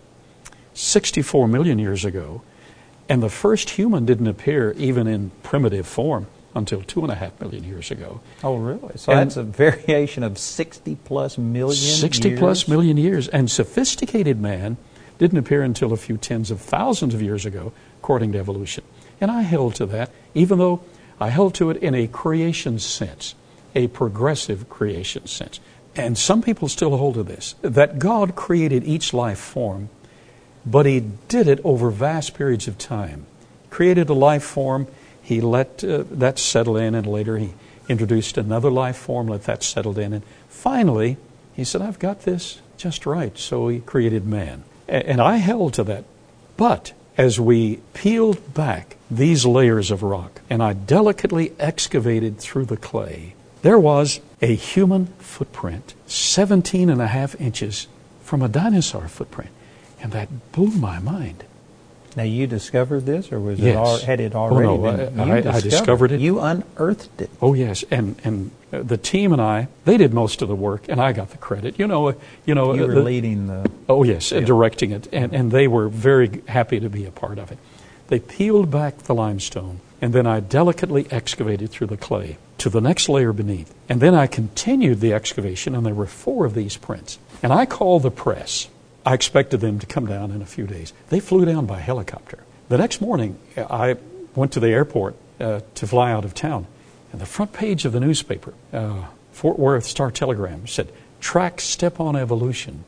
64 0.75 1.49
million 1.49 1.79
years 1.79 2.05
ago, 2.05 2.43
and 3.09 3.23
the 3.23 3.29
first 3.29 3.71
human 3.71 4.05
didn't 4.07 4.27
appear 4.27 4.73
even 4.73 5.07
in 5.07 5.31
primitive 5.43 5.87
form 5.87 6.27
until 6.55 6.83
two 6.83 7.03
and 7.03 7.13
a 7.13 7.15
half 7.15 7.39
million 7.41 7.65
years 7.65 7.91
ago. 7.91 8.21
Oh, 8.43 8.57
really? 8.57 8.97
So 8.97 9.13
And- 9.13 9.21
that's 9.31 9.37
a 9.37 9.43
variation 9.43 10.23
of 10.23 10.39
60 10.39 10.97
plus 11.05 11.37
million 11.39 11.75
60 11.97 12.29
years? 12.31 12.39
plus 12.41 12.67
million 12.69 12.97
years. 12.97 13.29
And 13.29 13.51
sophisticated 13.51 14.41
man 14.41 14.77
didn't 15.19 15.39
appear 15.39 15.63
until 15.63 15.93
a 15.93 15.97
few 15.97 16.17
tens 16.17 16.51
of 16.51 16.61
thousands 16.61 17.15
of 17.15 17.21
years 17.23 17.45
ago, 17.47 17.73
according 17.99 18.33
to 18.33 18.39
evolution. 18.39 18.85
And 19.21 19.31
I 19.31 19.43
held 19.43 19.75
to 19.77 19.87
that, 19.87 20.11
even 20.35 20.59
though 20.59 20.81
I 21.21 21.29
held 21.31 21.55
to 21.55 21.71
it 21.71 21.77
in 21.79 21.95
a 21.95 22.07
creation 22.07 22.79
sense, 22.79 23.35
a 23.75 23.87
progressive 23.89 24.69
creation 24.69 25.27
sense. 25.27 25.61
And 25.95 26.19
some 26.19 26.43
people 26.43 26.69
still 26.69 26.97
hold 26.97 27.15
to 27.15 27.23
this 27.23 27.55
that 27.63 27.99
God 27.99 28.35
created 28.35 28.85
each 28.85 29.15
life 29.15 29.39
form, 29.39 29.89
but 30.67 30.85
He 30.87 31.01
did 31.29 31.47
it 31.49 31.61
over 31.65 31.91
vast 31.91 32.35
periods 32.35 32.67
of 32.69 32.77
time. 32.79 33.27
Created 33.71 34.09
a 34.09 34.15
life 34.15 34.45
form, 34.45 34.87
He 35.23 35.41
let 35.41 35.83
uh, 35.85 36.05
that 36.11 36.39
settle 36.39 36.77
in, 36.77 36.95
and 36.95 37.07
later 37.07 37.39
He 37.39 37.55
introduced 37.89 38.37
another 38.37 38.71
life 38.71 38.97
form, 38.97 39.29
let 39.29 39.45
that 39.45 39.63
settle 39.63 39.99
in, 39.99 40.13
and 40.13 40.23
finally 40.49 41.17
He 41.55 41.65
said, 41.65 41.81
I've 41.83 41.99
got 41.99 42.23
this 42.23 42.61
just 42.77 43.07
right. 43.07 43.37
So 43.39 43.69
He 43.69 43.81
created 43.81 44.27
man. 44.27 44.65
A- 44.89 45.09
And 45.09 45.21
I 45.21 45.37
held 45.37 45.75
to 45.75 45.85
that. 45.85 46.05
But 46.57 46.93
as 47.17 47.39
we 47.41 47.81
peeled 47.95 48.53
back 48.55 48.97
these 49.11 49.47
layers 49.47 49.91
of 49.91 50.03
rock 50.03 50.41
and 50.51 50.63
I 50.63 50.73
delicately 50.75 51.53
excavated 51.59 52.39
through 52.39 52.67
the 52.67 52.77
clay, 52.77 53.35
there 53.63 53.79
was 53.79 54.21
a 54.43 54.55
human 54.55 55.07
footprint, 55.19 55.95
17 56.07 56.91
and 56.91 57.01
a 57.01 57.07
half 57.07 57.39
inches 57.41 57.87
from 58.23 58.43
a 58.43 58.49
dinosaur 58.49 59.09
footprint. 59.09 59.51
And 60.03 60.13
that 60.13 60.53
blew 60.53 60.71
my 60.79 60.99
mind. 60.99 61.45
Now 62.17 62.23
you 62.23 62.47
discovered 62.47 63.05
this, 63.05 63.31
or 63.31 63.39
was 63.41 63.59
Yes. 63.59 63.75
it 63.75 63.77
al- 63.77 63.99
had 63.99 64.21
it 64.21 64.35
already 64.35 64.69
Oh, 64.69 64.77
no, 64.79 64.97
been? 64.97 65.21
I- 65.21 65.41
you 65.41 65.51
I- 65.51 65.61
discovered 65.61 66.13
it. 66.13 66.21
You 66.21 66.41
unearthed 66.41 67.21
it. 67.21 67.29
Oh 67.43 67.53
yes, 67.53 67.85
and 67.91 68.17
and 68.25 68.51
the 68.71 68.97
team 68.97 69.33
and 69.35 69.43
I, 69.43 69.69
they 69.85 69.99
did 69.99 70.15
most 70.15 70.41
of 70.41 70.49
the 70.49 70.55
work, 70.55 70.85
and 70.89 70.99
I 71.01 71.13
got 71.13 71.31
the 71.31 71.37
credit. 71.37 71.79
You 71.79 71.87
know, 71.87 72.15
you 72.47 72.55
know. 72.55 72.73
You 72.73 72.85
uh, 72.85 72.87
were 72.87 72.95
the- 72.95 73.03
leading 73.03 73.49
the. 73.49 73.71
Oh 73.89 74.03
yes, 74.03 74.33
uh, 74.33 74.41
directing 74.41 74.93
it, 74.93 75.09
and 75.13 75.35
and 75.35 75.51
they 75.51 75.69
were 75.69 75.89
very 75.89 76.43
happy 76.49 76.81
to 76.81 76.89
be 76.89 77.05
a 77.05 77.11
part 77.11 77.39
of 77.39 77.53
it. 77.53 77.59
They 78.09 78.19
peeled 78.19 78.71
back 78.71 78.97
the 78.99 79.15
limestone, 79.15 79.81
and 80.01 80.15
then 80.15 80.27
I 80.27 80.41
delicately 80.41 81.07
excavated 81.11 81.69
through 81.71 81.89
the 81.89 81.97
clay 81.99 82.39
to 82.59 82.71
the 82.71 82.81
next 82.81 83.11
layer 83.11 83.35
beneath, 83.35 83.75
and 83.91 84.01
then 84.01 84.15
I 84.15 84.27
continued 84.27 85.01
the 85.01 85.13
excavation, 85.13 85.75
and 85.75 85.85
there 85.85 85.93
were 85.95 86.07
four 86.07 86.47
of 86.47 86.55
these 86.55 86.79
prints, 86.79 87.19
and 87.43 87.53
I 87.53 87.67
called 87.67 88.05
the 88.05 88.11
press. 88.11 88.69
I 89.07 89.15
expected 89.15 89.61
them 89.61 89.79
to 89.79 89.87
come 89.87 90.07
down 90.07 90.33
in 90.33 90.43
a 90.43 90.47
few 90.47 90.67
days. 90.67 90.93
They 91.11 91.21
flew 91.21 91.45
down 91.45 91.65
by 91.65 91.79
helicopter. 91.79 92.41
The 92.69 92.77
next 92.77 93.01
morning, 93.01 93.39
I 93.57 93.97
went 94.35 94.53
to 94.53 94.61
the 94.61 94.69
airport 94.69 95.15
uh, 95.41 95.61
to 95.77 95.87
fly 95.87 96.11
out 96.11 96.25
of 96.25 96.35
town, 96.35 96.67
and 97.13 97.21
the 97.21 97.27
front 97.27 97.53
page 97.53 97.85
of 97.85 97.93
the 97.93 98.01
newspaper, 98.01 98.53
uh, 98.73 99.05
Fort 99.31 99.61
Worth 99.61 99.85
Star 99.85 100.11
Telegram, 100.11 100.67
said, 100.67 100.93
Track 101.21 101.61
Step 101.61 102.01
on 102.01 102.17
Evolution. 102.17 102.85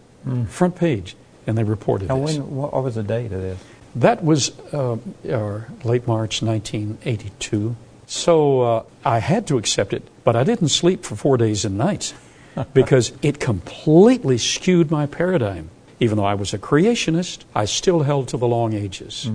Front 0.48 0.76
page. 0.76 1.16
And 1.46 1.56
they 1.56 1.64
reported 1.64 2.08
Now, 2.08 2.26
this. 2.26 2.36
when, 2.36 2.54
what 2.54 2.82
was 2.82 2.96
the 2.96 3.02
date 3.02 3.32
of 3.32 3.40
this? 3.40 3.58
That 3.94 4.22
was 4.22 4.52
uh, 4.74 4.98
uh, 5.26 5.60
late 5.84 6.06
March 6.06 6.42
1982. 6.42 7.74
So 8.06 8.60
uh, 8.60 8.82
I 9.04 9.20
had 9.20 9.46
to 9.46 9.56
accept 9.56 9.94
it, 9.94 10.02
but 10.24 10.36
I 10.36 10.44
didn't 10.44 10.68
sleep 10.68 11.04
for 11.04 11.16
four 11.16 11.38
days 11.38 11.64
and 11.64 11.78
nights 11.78 12.12
because 12.74 13.12
it 13.22 13.40
completely 13.40 14.36
skewed 14.36 14.90
my 14.90 15.06
paradigm. 15.06 15.70
Even 16.00 16.16
though 16.16 16.24
I 16.24 16.34
was 16.34 16.54
a 16.54 16.58
creationist, 16.58 17.44
I 17.54 17.64
still 17.64 18.02
held 18.02 18.28
to 18.28 18.36
the 18.36 18.46
long 18.48 18.72
ages. 18.72 19.30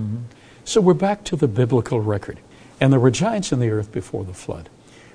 So 0.64 0.80
we're 0.80 0.94
back 0.94 1.24
to 1.24 1.36
the 1.36 1.48
biblical 1.48 2.00
record. 2.00 2.38
And 2.80 2.92
there 2.92 3.00
were 3.00 3.10
giants 3.10 3.52
in 3.52 3.60
the 3.60 3.70
earth 3.70 3.92
before 3.92 4.24
the 4.24 4.32
flood. 4.34 4.68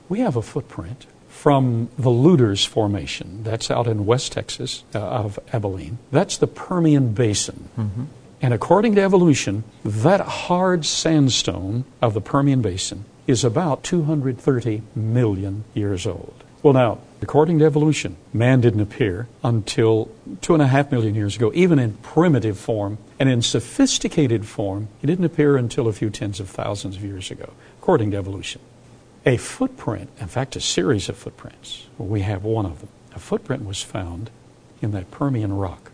We 0.08 0.20
have 0.20 0.36
a 0.36 0.42
footprint 0.42 1.06
from 1.28 1.90
the 1.98 2.10
Lueders 2.10 2.66
Formation. 2.66 3.44
That's 3.44 3.72
out 3.72 3.88
in 3.88 4.06
West 4.06 4.32
Texas, 4.32 4.84
uh, 4.94 5.00
of 5.00 5.40
Abilene. 5.54 5.98
That's 6.12 6.38
the 6.38 6.48
Permian 6.48 7.14
Basin. 7.14 7.70
And 8.42 8.54
according 8.54 8.96
to 8.96 9.02
evolution, 9.02 9.64
that 9.84 10.22
hard 10.22 10.86
sandstone 10.86 11.84
of 12.02 12.14
the 12.14 12.22
Permian 12.22 12.62
Basin 12.62 13.06
is 13.28 13.44
about 13.44 13.84
230 13.84 14.82
million 14.96 15.64
years 15.74 16.08
old. 16.08 16.44
Well, 16.64 16.74
now, 16.74 17.00
according 17.22 17.60
to 17.60 17.66
evolution, 17.66 18.16
man 18.34 18.62
didn't 18.62 18.82
appear 18.82 19.28
until 19.44 20.12
two 20.42 20.54
and 20.54 20.64
a 20.64 20.68
half 20.68 20.92
million 20.92 21.16
years 21.16 21.36
ago, 21.36 21.52
even 21.54 21.80
in 21.80 21.94
primitive 21.98 22.58
form. 22.58 22.98
And 23.20 23.30
in 23.30 23.42
sophisticated 23.42 24.46
form, 24.46 24.88
he 25.00 25.08
didn't 25.08 25.26
appear 25.26 25.58
until 25.58 25.88
a 25.88 25.94
few 25.94 26.10
tens 26.10 26.40
of 26.40 26.50
thousands 26.50 26.96
of 26.96 27.04
years 27.04 27.32
ago, 27.32 27.54
according 27.80 28.12
to 28.12 28.18
evolution. 28.18 28.62
A 29.26 29.38
footprint, 29.38 30.10
in 30.20 30.28
fact, 30.28 30.56
a 30.56 30.62
series 30.62 31.10
of 31.10 31.18
footprints, 31.18 31.88
we 31.98 32.22
have 32.22 32.44
one 32.44 32.66
of 32.66 32.80
them. 32.80 32.90
A 33.14 33.20
footprint 33.20 33.66
was 33.66 33.82
found 33.82 34.30
in 34.82 34.92
that 34.92 35.12
Permian 35.12 35.54
rock. 35.54 35.92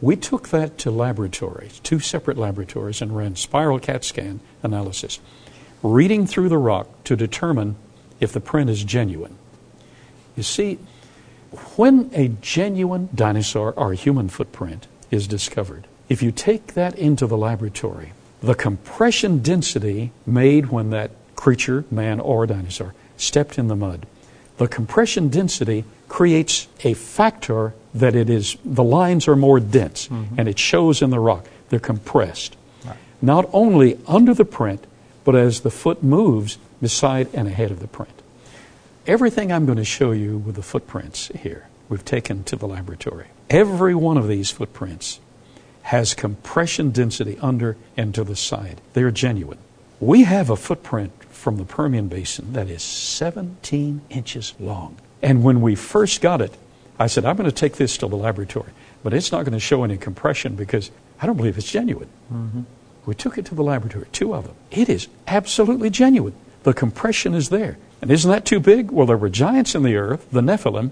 We 0.00 0.16
took 0.16 0.48
that 0.48 0.78
to 0.78 0.90
laboratories, 0.90 1.78
two 1.80 2.00
separate 2.00 2.38
laboratories, 2.38 3.02
and 3.02 3.14
ran 3.14 3.36
spiral 3.36 3.78
CAT 3.78 4.02
scan 4.02 4.40
analysis, 4.62 5.20
reading 5.82 6.26
through 6.26 6.48
the 6.48 6.56
rock 6.56 6.88
to 7.04 7.16
determine 7.16 7.76
if 8.18 8.32
the 8.32 8.40
print 8.40 8.70
is 8.70 8.82
genuine. 8.82 9.36
You 10.40 10.44
see, 10.44 10.78
when 11.76 12.10
a 12.14 12.28
genuine 12.28 13.10
dinosaur 13.14 13.74
or 13.76 13.92
human 13.92 14.30
footprint 14.30 14.86
is 15.10 15.28
discovered, 15.28 15.86
if 16.08 16.22
you 16.22 16.32
take 16.32 16.72
that 16.72 16.98
into 16.98 17.26
the 17.26 17.36
laboratory, 17.36 18.14
the 18.42 18.54
compression 18.54 19.40
density 19.40 20.12
made 20.24 20.70
when 20.70 20.88
that 20.90 21.10
creature, 21.36 21.84
man 21.90 22.20
or 22.20 22.46
dinosaur, 22.46 22.94
stepped 23.18 23.58
in 23.58 23.68
the 23.68 23.76
mud, 23.76 24.06
the 24.56 24.66
compression 24.66 25.28
density 25.28 25.84
creates 26.08 26.66
a 26.82 26.94
factor 26.94 27.74
that 27.92 28.16
it 28.16 28.30
is 28.30 28.56
the 28.64 28.82
lines 28.82 29.28
are 29.28 29.36
more 29.36 29.60
dense 29.60 30.08
mm-hmm. 30.08 30.36
and 30.38 30.48
it 30.48 30.58
shows 30.58 31.02
in 31.02 31.10
the 31.10 31.20
rock. 31.20 31.44
They're 31.68 31.78
compressed. 31.78 32.56
Not 33.20 33.46
only 33.52 33.98
under 34.06 34.32
the 34.32 34.46
print 34.46 34.86
but 35.22 35.36
as 35.36 35.60
the 35.60 35.70
foot 35.70 36.02
moves 36.02 36.56
beside 36.80 37.28
and 37.34 37.46
ahead 37.46 37.70
of 37.70 37.80
the 37.80 37.88
print 37.88 38.22
everything 39.10 39.52
i'm 39.52 39.66
going 39.66 39.78
to 39.78 39.84
show 39.84 40.12
you 40.12 40.38
with 40.38 40.54
the 40.54 40.62
footprints 40.62 41.28
here 41.38 41.68
we've 41.88 42.04
taken 42.04 42.44
to 42.44 42.56
the 42.56 42.66
laboratory 42.66 43.26
every 43.50 43.94
one 43.94 44.16
of 44.16 44.28
these 44.28 44.50
footprints 44.50 45.20
has 45.82 46.14
compression 46.14 46.90
density 46.90 47.36
under 47.40 47.76
and 47.96 48.14
to 48.14 48.24
the 48.24 48.36
side 48.36 48.80
they're 48.92 49.10
genuine 49.10 49.58
we 50.00 50.22
have 50.22 50.48
a 50.48 50.56
footprint 50.56 51.12
from 51.40 51.56
the 51.56 51.64
Permian 51.64 52.08
Basin 52.08 52.54
that 52.54 52.68
is 52.68 52.82
17 52.82 54.00
inches 54.10 54.54
long. 54.58 54.96
And 55.22 55.44
when 55.44 55.60
we 55.60 55.74
first 55.74 56.20
got 56.20 56.40
it, 56.40 56.54
I 56.98 57.06
said, 57.06 57.24
I'm 57.24 57.36
going 57.36 57.48
to 57.48 57.54
take 57.54 57.76
this 57.76 57.96
to 57.98 58.08
the 58.08 58.16
laboratory, 58.16 58.72
but 59.02 59.14
it's 59.14 59.30
not 59.32 59.44
going 59.44 59.52
to 59.52 59.60
show 59.60 59.84
any 59.84 59.96
compression 59.96 60.54
because 60.54 60.90
I 61.20 61.26
don't 61.26 61.36
believe 61.36 61.56
it's 61.56 61.70
genuine. 61.70 62.08
Mm-hmm. 62.32 62.62
We 63.06 63.14
took 63.14 63.38
it 63.38 63.46
to 63.46 63.54
the 63.54 63.62
laboratory, 63.62 64.06
two 64.12 64.34
of 64.34 64.44
them. 64.44 64.54
It 64.70 64.88
is 64.88 65.08
absolutely 65.26 65.90
genuine. 65.90 66.34
The 66.62 66.74
compression 66.74 67.34
is 67.34 67.48
there. 67.48 67.78
And 68.02 68.10
isn't 68.10 68.30
that 68.30 68.44
too 68.44 68.60
big? 68.60 68.90
Well, 68.90 69.06
there 69.06 69.16
were 69.16 69.28
giants 69.28 69.74
in 69.74 69.82
the 69.82 69.96
earth, 69.96 70.26
the 70.30 70.40
Nephilim. 70.40 70.90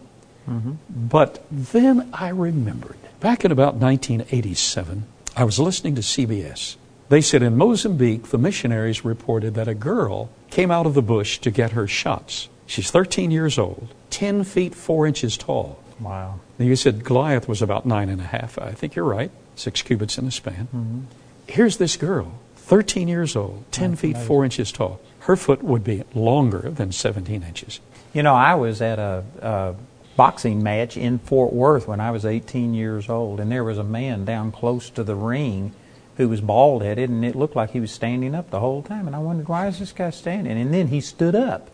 Mm-hmm. 0.49 0.73
But 0.89 1.45
then 1.51 2.09
I 2.13 2.29
remembered, 2.29 2.97
back 3.21 3.45
in 3.45 3.53
about 3.53 3.75
1987, 3.75 5.05
I 5.37 5.45
was 5.45 5.59
listening 5.59 5.95
to 5.95 6.01
CBS. 6.01 6.77
They 7.09 7.21
said 7.21 7.43
in 7.43 7.57
Mozambique, 7.57 8.29
the 8.29 8.39
missionaries 8.39 9.05
reported 9.05 9.55
that 9.55 9.69
a 9.69 9.75
girl 9.75 10.31
came 10.51 10.71
out 10.71 10.87
of 10.87 10.95
the 10.95 11.03
bush 11.03 11.39
to 11.39 11.51
get 11.51 11.73
her 11.73 11.87
shots. 11.87 12.49
She's 12.67 12.91
13 12.91 13.31
years 13.31 13.59
old, 13.59 13.89
10 14.11 14.45
feet 14.45 14.75
4 14.75 15.07
inches 15.07 15.37
tall. 15.39 15.83
Wow. 16.01 16.41
Now, 16.59 16.67
you 16.67 16.77
said 16.77 17.05
Goliath 17.05 17.49
was 17.49 17.63
about 17.63 17.87
nine 17.87 18.09
and 18.09 18.21
a 18.21 18.25
half. 18.25 18.59
I 18.59 18.73
think 18.73 18.95
you're 18.95 19.05
right. 19.05 19.31
Six 19.57 19.83
cubits 19.83 20.19
in 20.19 20.27
a 20.27 20.31
span. 20.31 20.69
Mm-hmm. 20.75 21.01
Here's 21.47 21.79
this 21.79 21.97
girl, 21.97 22.39
13 22.57 23.09
years 23.09 23.35
old, 23.35 23.65
10 23.73 23.97
feet 23.97 24.19
4 24.19 24.45
inches 24.45 24.71
tall. 24.71 25.01
Her 25.21 25.37
foot 25.37 25.63
would 25.63 25.85
be 25.85 26.05
longer 26.15 26.71
than 26.71 26.93
17 26.93 27.43
inches. 27.43 27.81
You 28.13 28.23
know, 28.23 28.35
I 28.35 28.55
was 28.55 28.81
at 28.81 28.99
a, 28.99 29.25
a 29.41 29.75
boxing 30.17 30.63
match 30.63 30.97
in 30.97 31.19
Fort 31.19 31.53
Worth 31.53 31.87
when 31.87 32.01
I 32.01 32.11
was 32.11 32.25
18 32.25 32.75
years 32.75 33.09
old, 33.09 33.41
and 33.41 33.53
there 33.53 33.65
was 33.65 33.79
a 33.79 33.85
man 33.85 34.25
down 34.25 34.53
close 34.53 34.91
to 34.91 35.05
the 35.05 35.15
ring 35.15 35.73
who 36.17 36.29
was 36.29 36.41
bald 36.41 36.83
headed, 36.83 37.11
and 37.11 37.25
it 37.25 37.37
looked 37.37 37.55
like 37.55 37.71
he 37.71 37.81
was 37.81 37.93
standing 37.93 38.35
up 38.35 38.51
the 38.51 38.61
whole 38.61 38.83
time. 38.83 39.07
And 39.07 39.15
I 39.15 39.21
wondered, 39.21 39.49
why 39.49 39.69
is 39.69 39.79
this 39.79 39.93
guy 39.93 40.11
standing? 40.11 40.59
And 40.59 40.75
then 40.75 40.89
he 40.89 41.01
stood 41.01 41.35
up. 41.35 41.71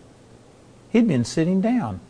He'd 0.91 1.09
been 1.09 1.25
sitting 1.25 1.61
down. 1.61 2.01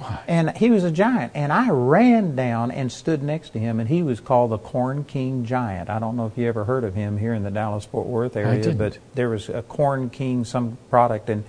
Oh. 0.00 0.20
And 0.28 0.56
he 0.56 0.70
was 0.70 0.84
a 0.84 0.90
giant. 0.90 1.32
And 1.34 1.52
I 1.52 1.70
ran 1.70 2.34
down 2.36 2.70
and 2.70 2.90
stood 2.90 3.22
next 3.22 3.50
to 3.50 3.58
him, 3.58 3.80
and 3.80 3.88
he 3.88 4.02
was 4.02 4.20
called 4.20 4.50
the 4.50 4.58
Corn 4.58 5.04
King 5.04 5.44
Giant. 5.44 5.88
I 5.90 5.98
don't 5.98 6.16
know 6.16 6.26
if 6.26 6.36
you 6.36 6.46
ever 6.48 6.64
heard 6.64 6.84
of 6.84 6.94
him 6.94 7.18
here 7.18 7.34
in 7.34 7.42
the 7.42 7.50
Dallas 7.50 7.84
Fort 7.84 8.06
Worth 8.06 8.36
area, 8.36 8.72
but 8.74 8.98
there 9.14 9.28
was 9.30 9.48
a 9.48 9.62
Corn 9.62 10.10
King, 10.10 10.44
some 10.44 10.78
product, 10.90 11.28
and 11.30 11.44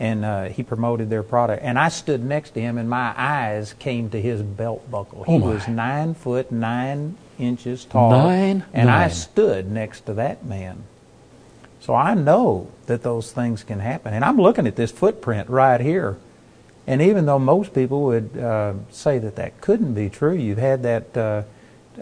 and 0.00 0.24
uh, 0.24 0.44
he 0.46 0.64
promoted 0.64 1.08
their 1.08 1.22
product. 1.22 1.62
And 1.62 1.78
I 1.78 1.88
stood 1.88 2.24
next 2.24 2.50
to 2.54 2.60
him, 2.60 2.78
and 2.78 2.90
my 2.90 3.14
eyes 3.16 3.74
came 3.74 4.10
to 4.10 4.20
his 4.20 4.42
belt 4.42 4.90
buckle. 4.90 5.22
He 5.22 5.34
Oh, 5.34 5.38
my. 5.38 5.46
was 5.54 5.68
nine 5.68 6.14
foot 6.14 6.50
nine 6.50 7.16
inches 7.38 7.84
tall, 7.84 8.10
Nine, 8.10 8.64
and 8.72 8.90
I 8.90 9.08
stood 9.08 9.70
next 9.70 10.06
to 10.06 10.14
that 10.14 10.44
man. 10.44 10.82
So 11.80 11.94
I 11.94 12.14
know 12.14 12.68
that 12.86 13.02
those 13.02 13.30
things 13.30 13.62
can 13.62 13.78
happen. 13.80 14.14
And 14.14 14.24
I'm 14.24 14.36
looking 14.38 14.66
at 14.66 14.74
this 14.74 14.90
footprint 14.90 15.48
right 15.48 15.80
here. 15.80 16.16
And 16.86 17.00
even 17.00 17.26
though 17.26 17.38
most 17.38 17.72
people 17.72 18.02
would 18.04 18.36
uh, 18.36 18.74
say 18.90 19.18
that 19.18 19.36
that 19.36 19.60
couldn't 19.60 19.94
be 19.94 20.10
true, 20.10 20.34
you've 20.34 20.58
had 20.58 20.82
that 20.82 21.16
uh, 21.16 21.42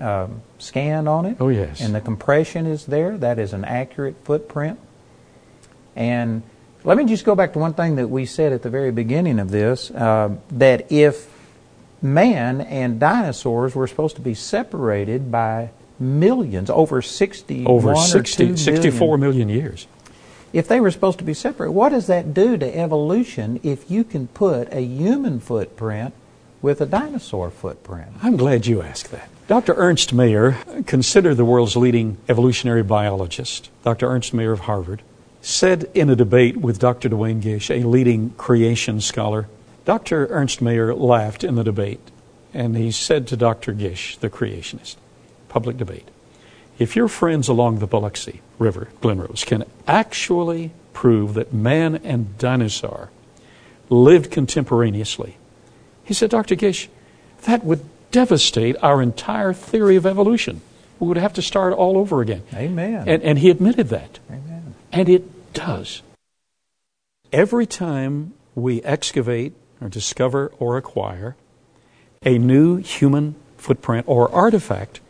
um, 0.01 0.43
scanned 0.59 1.09
on 1.09 1.27
it. 1.27 1.37
Oh, 1.41 1.49
yes. 1.49 1.81
And 1.81 1.95
the 1.95 2.01
compression 2.01 2.67
is 2.67 2.87
there. 2.87 3.17
That 3.17 3.39
is 3.39 3.53
an 3.53 3.65
accurate 3.65 4.17
footprint. 4.25 4.81
And 5.95 6.43
let 6.85 6.97
me 6.97 7.05
just 7.05 7.25
go 7.25 7.35
back 7.35 7.53
to 7.53 7.59
one 7.59 7.75
thing 7.75 7.97
that 7.97 8.09
we 8.09 8.27
said 8.27 8.53
at 8.53 8.63
the 8.63 8.71
very 8.71 8.91
beginning 8.91 9.39
of 9.39 9.51
this 9.51 9.91
uh, 9.93 10.37
that 10.51 10.91
if 10.91 11.29
man 12.01 12.61
and 12.61 12.99
dinosaurs 12.99 13.75
were 13.75 13.87
supposed 13.87 14.17
to 14.17 14.23
be 14.23 14.35
separated 14.35 15.31
by 15.31 15.71
millions, 16.01 16.69
over 16.71 17.01
60, 17.01 17.67
Over 17.67 17.91
or 17.91 17.97
60, 17.97 18.47
two 18.49 18.57
64 18.57 19.19
billion, 19.19 19.21
million 19.21 19.49
years. 19.49 19.87
If 20.53 20.69
they 20.69 20.81
were 20.81 20.91
supposed 20.91 21.19
to 21.19 21.25
be 21.25 21.35
separate, 21.35 21.73
what 21.73 21.91
does 21.91 22.07
that 22.07 22.35
do 22.35 22.57
to 22.57 22.77
evolution 22.77 23.61
if 23.63 23.91
you 23.91 24.05
can 24.05 24.29
put 24.29 24.73
a 24.73 24.83
human 24.83 25.41
footprint 25.41 26.15
with 26.61 26.81
a 26.81 26.87
dinosaur 26.87 27.51
footprint? 27.51 28.13
I'm 28.23 28.37
glad 28.37 28.67
you 28.67 28.83
asked 28.83 29.11
that. 29.11 29.29
Dr. 29.49 29.75
Ernst 29.75 30.15
Mayr, 30.15 30.57
considered 30.87 31.35
the 31.35 31.45
world's 31.45 31.77
leading 31.77 32.17
evolutionary 32.29 32.83
biologist, 32.83 33.71
Dr. 33.83 34.07
Ernst 34.07 34.33
Mayr 34.33 34.53
of 34.53 34.61
Harvard, 34.61 35.03
said 35.41 35.91
in 35.95 36.09
a 36.09 36.17
debate 36.17 36.57
with 36.57 36.79
Dr. 36.79 37.09
Duane 37.09 37.41
Gish, 37.41 37.71
a 37.71 37.83
leading 37.83 38.31
creation 38.31 39.01
scholar, 39.01 39.49
Dr. 39.85 40.29
Ernst 40.29 40.63
Mayr 40.63 40.95
laughed 40.95 41.43
in 41.43 41.57
the 41.57 41.65
debate, 41.65 42.11
and 42.55 42.77
he 42.77 42.93
said 42.93 43.27
to 43.27 43.37
Dr. 43.37 43.73
Gish, 43.73 44.17
the 44.19 44.31
creationist, 44.31 44.97
public 45.49 45.77
debate, 45.77 46.09
If 46.79 46.97
your 46.97 47.09
friends 47.09 47.49
along 47.49 47.79
the 47.79 47.89
Paluxy 47.89 48.41
River, 48.59 48.89
Glenrose, 49.01 49.45
can 49.45 49.65
actually 49.87 50.73
prove 50.93 51.35
that 51.35 51.53
man 51.53 51.97
and 51.97 52.37
dinosaur 52.39 53.11
lived 53.89 54.31
contemporaneously, 54.31 55.37
he 56.05 56.15
said, 56.15 56.31
Dr. 56.31 56.55
Gish, 56.55 56.89
that 57.45 57.65
would 57.65 57.85
devastate 58.11 58.77
our 58.83 59.03
entire 59.03 59.53
theory 59.53 59.97
of 59.97 60.07
evolution. 60.07 60.61
We 60.99 61.09
would 61.09 61.17
have 61.17 61.35
to 61.35 61.43
start 61.43 61.73
all 61.73 61.99
over 61.99 62.21
again. 62.21 62.43
Amen. 62.55 63.09
And, 63.09 63.23
and 63.23 63.39
he 63.39 63.51
admitted 63.51 63.89
that. 63.89 64.19
Amen. 64.31 64.75
And 64.93 65.09
it 65.09 65.53
does. 65.53 66.03
Every 67.33 67.67
time 67.67 68.35
we 68.55 68.83
excavate 68.83 69.55
or 69.81 69.89
discover 69.89 70.53
or 70.59 70.77
acquire 70.77 71.35
a 72.25 72.39
new 72.39 72.77
human 72.77 73.35
footprint 73.57 74.07
or 74.07 74.31
artifact 74.33 75.01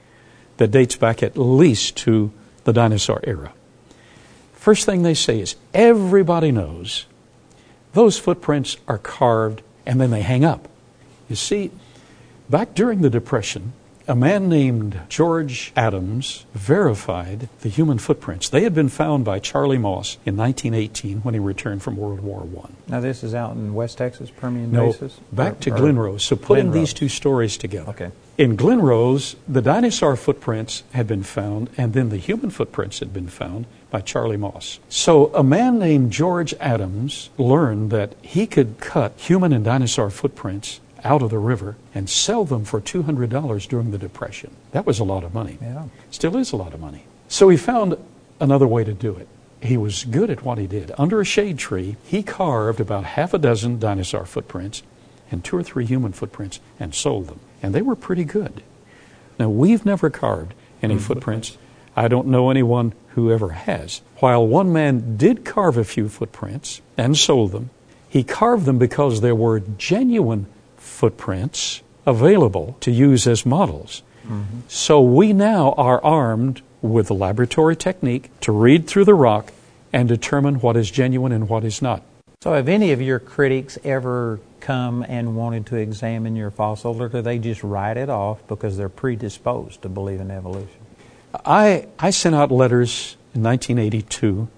that 0.58 0.70
dates 0.70 0.96
back 0.96 1.22
at 1.22 1.36
least 1.36 1.96
to 1.98 2.30
the 2.64 2.72
dinosaur 2.72 3.20
era, 3.24 3.52
first 4.54 4.86
thing 4.86 5.02
they 5.02 5.14
say 5.14 5.40
is 5.40 5.56
everybody 5.74 6.52
knows 6.52 7.06
those 7.94 8.18
footprints 8.18 8.76
are 8.88 8.98
carved 8.98 9.62
and 9.84 10.00
then 10.00 10.10
they 10.10 10.22
hang 10.22 10.44
up. 10.44 10.68
You 11.28 11.36
see, 11.36 11.70
back 12.48 12.74
during 12.74 13.00
the 13.02 13.10
Depression, 13.10 13.72
a 14.08 14.14
man 14.16 14.48
named 14.48 14.98
George 15.08 15.72
Adams 15.76 16.44
verified 16.54 17.48
the 17.60 17.68
human 17.68 17.98
footprints. 17.98 18.48
They 18.48 18.62
had 18.64 18.74
been 18.74 18.88
found 18.88 19.24
by 19.24 19.38
Charlie 19.38 19.78
Moss 19.78 20.16
in 20.26 20.36
1918 20.36 21.18
when 21.18 21.34
he 21.34 21.40
returned 21.40 21.82
from 21.82 21.96
World 21.96 22.20
War 22.20 22.46
I. 22.64 22.68
Now, 22.90 23.00
this 23.00 23.22
is 23.22 23.34
out 23.34 23.52
in 23.52 23.74
West 23.74 23.98
Texas, 23.98 24.30
Permian 24.30 24.72
No, 24.72 24.86
Basin? 24.92 25.10
back 25.32 25.52
Or- 25.52 25.60
to 25.62 25.70
Glenrose. 25.70 26.20
So 26.22 26.34
putting 26.36 26.66
Glenrose. 26.70 26.74
these 26.74 26.92
two 26.94 27.08
stories 27.08 27.56
together. 27.56 27.90
Okay. 27.90 28.10
In 28.42 28.56
Glenrose, 28.56 29.36
the 29.46 29.62
dinosaur 29.62 30.16
footprints 30.16 30.82
had 30.94 31.06
been 31.06 31.22
found, 31.22 31.70
and 31.76 31.92
then 31.92 32.08
the 32.08 32.16
human 32.16 32.50
footprints 32.50 32.98
had 32.98 33.12
been 33.12 33.28
found 33.28 33.66
by 33.88 34.00
Charlie 34.00 34.36
Moss. 34.36 34.80
So 34.88 35.32
a 35.32 35.44
man 35.44 35.78
named 35.78 36.10
George 36.10 36.52
Adams 36.54 37.30
learned 37.38 37.92
that 37.92 38.16
he 38.20 38.48
could 38.48 38.80
cut 38.80 39.12
human 39.16 39.52
and 39.52 39.64
dinosaur 39.64 40.10
footprints 40.10 40.80
out 41.04 41.22
of 41.22 41.30
the 41.30 41.38
river 41.38 41.76
and 41.94 42.10
sell 42.10 42.44
them 42.44 42.64
for 42.64 42.80
$200 42.80 43.68
during 43.68 43.92
the 43.92 43.96
Depression. 43.96 44.50
That 44.72 44.86
was 44.86 44.98
a 44.98 45.04
lot 45.04 45.22
of 45.22 45.32
money. 45.32 45.58
Yeah. 45.62 45.84
Still 46.10 46.36
is 46.36 46.50
a 46.50 46.56
lot 46.56 46.74
of 46.74 46.80
money. 46.80 47.04
So 47.28 47.48
he 47.48 47.56
found 47.56 47.96
another 48.40 48.66
way 48.66 48.82
to 48.82 48.92
do 48.92 49.14
it. 49.14 49.28
He 49.60 49.76
was 49.76 50.02
good 50.02 50.30
at 50.30 50.42
what 50.42 50.58
he 50.58 50.66
did. 50.66 50.90
Under 50.98 51.20
a 51.20 51.24
shade 51.24 51.58
tree, 51.58 51.96
he 52.02 52.24
carved 52.24 52.80
about 52.80 53.04
half 53.04 53.34
a 53.34 53.38
dozen 53.38 53.78
dinosaur 53.78 54.26
footprints 54.26 54.82
and 55.30 55.44
two 55.44 55.56
or 55.56 55.62
three 55.62 55.86
human 55.86 56.10
footprints 56.10 56.58
and 56.80 56.92
sold 56.92 57.28
them. 57.28 57.38
And 57.62 57.74
they 57.74 57.82
were 57.82 57.96
pretty 57.96 58.24
good. 58.24 58.62
Now, 59.38 59.48
we've 59.48 59.86
never 59.86 60.10
carved 60.10 60.54
any 60.82 60.94
mm-hmm. 60.94 61.04
footprints. 61.04 61.56
I 61.96 62.08
don't 62.08 62.28
know 62.28 62.50
anyone 62.50 62.92
who 63.14 63.30
ever 63.30 63.50
has. 63.50 64.02
While 64.16 64.46
one 64.46 64.72
man 64.72 65.16
did 65.16 65.44
carve 65.44 65.76
a 65.76 65.84
few 65.84 66.08
footprints 66.08 66.80
and 66.96 67.16
sold 67.16 67.52
them, 67.52 67.70
he 68.08 68.22
carved 68.24 68.66
them 68.66 68.78
because 68.78 69.20
there 69.20 69.34
were 69.34 69.60
genuine 69.60 70.46
footprints 70.76 71.82
available 72.06 72.76
to 72.80 72.90
use 72.90 73.26
as 73.26 73.46
models. 73.46 74.02
Mm-hmm. 74.24 74.60
So 74.68 75.00
we 75.00 75.32
now 75.32 75.72
are 75.72 76.02
armed 76.04 76.62
with 76.80 77.06
the 77.06 77.14
laboratory 77.14 77.76
technique 77.76 78.30
to 78.40 78.52
read 78.52 78.86
through 78.86 79.04
the 79.04 79.14
rock 79.14 79.52
and 79.92 80.08
determine 80.08 80.56
what 80.56 80.76
is 80.76 80.90
genuine 80.90 81.32
and 81.32 81.48
what 81.48 81.64
is 81.64 81.80
not. 81.80 82.02
So, 82.42 82.54
have 82.54 82.68
any 82.68 82.90
of 82.90 83.00
your 83.00 83.20
critics 83.20 83.78
ever 83.84 84.40
come 84.58 85.04
and 85.08 85.36
wanted 85.36 85.66
to 85.66 85.76
examine 85.76 86.34
your 86.34 86.50
fossil, 86.50 87.00
or 87.00 87.08
do 87.08 87.22
they 87.22 87.38
just 87.38 87.62
write 87.62 87.96
it 87.96 88.10
off 88.10 88.44
because 88.48 88.76
they're 88.76 88.88
predisposed 88.88 89.82
to 89.82 89.88
believe 89.88 90.20
in 90.20 90.28
evolution? 90.28 90.80
I, 91.44 91.86
I 92.00 92.10
sent 92.10 92.34
out 92.34 92.50
letters 92.50 93.16
in 93.32 93.44
1982 93.44 94.48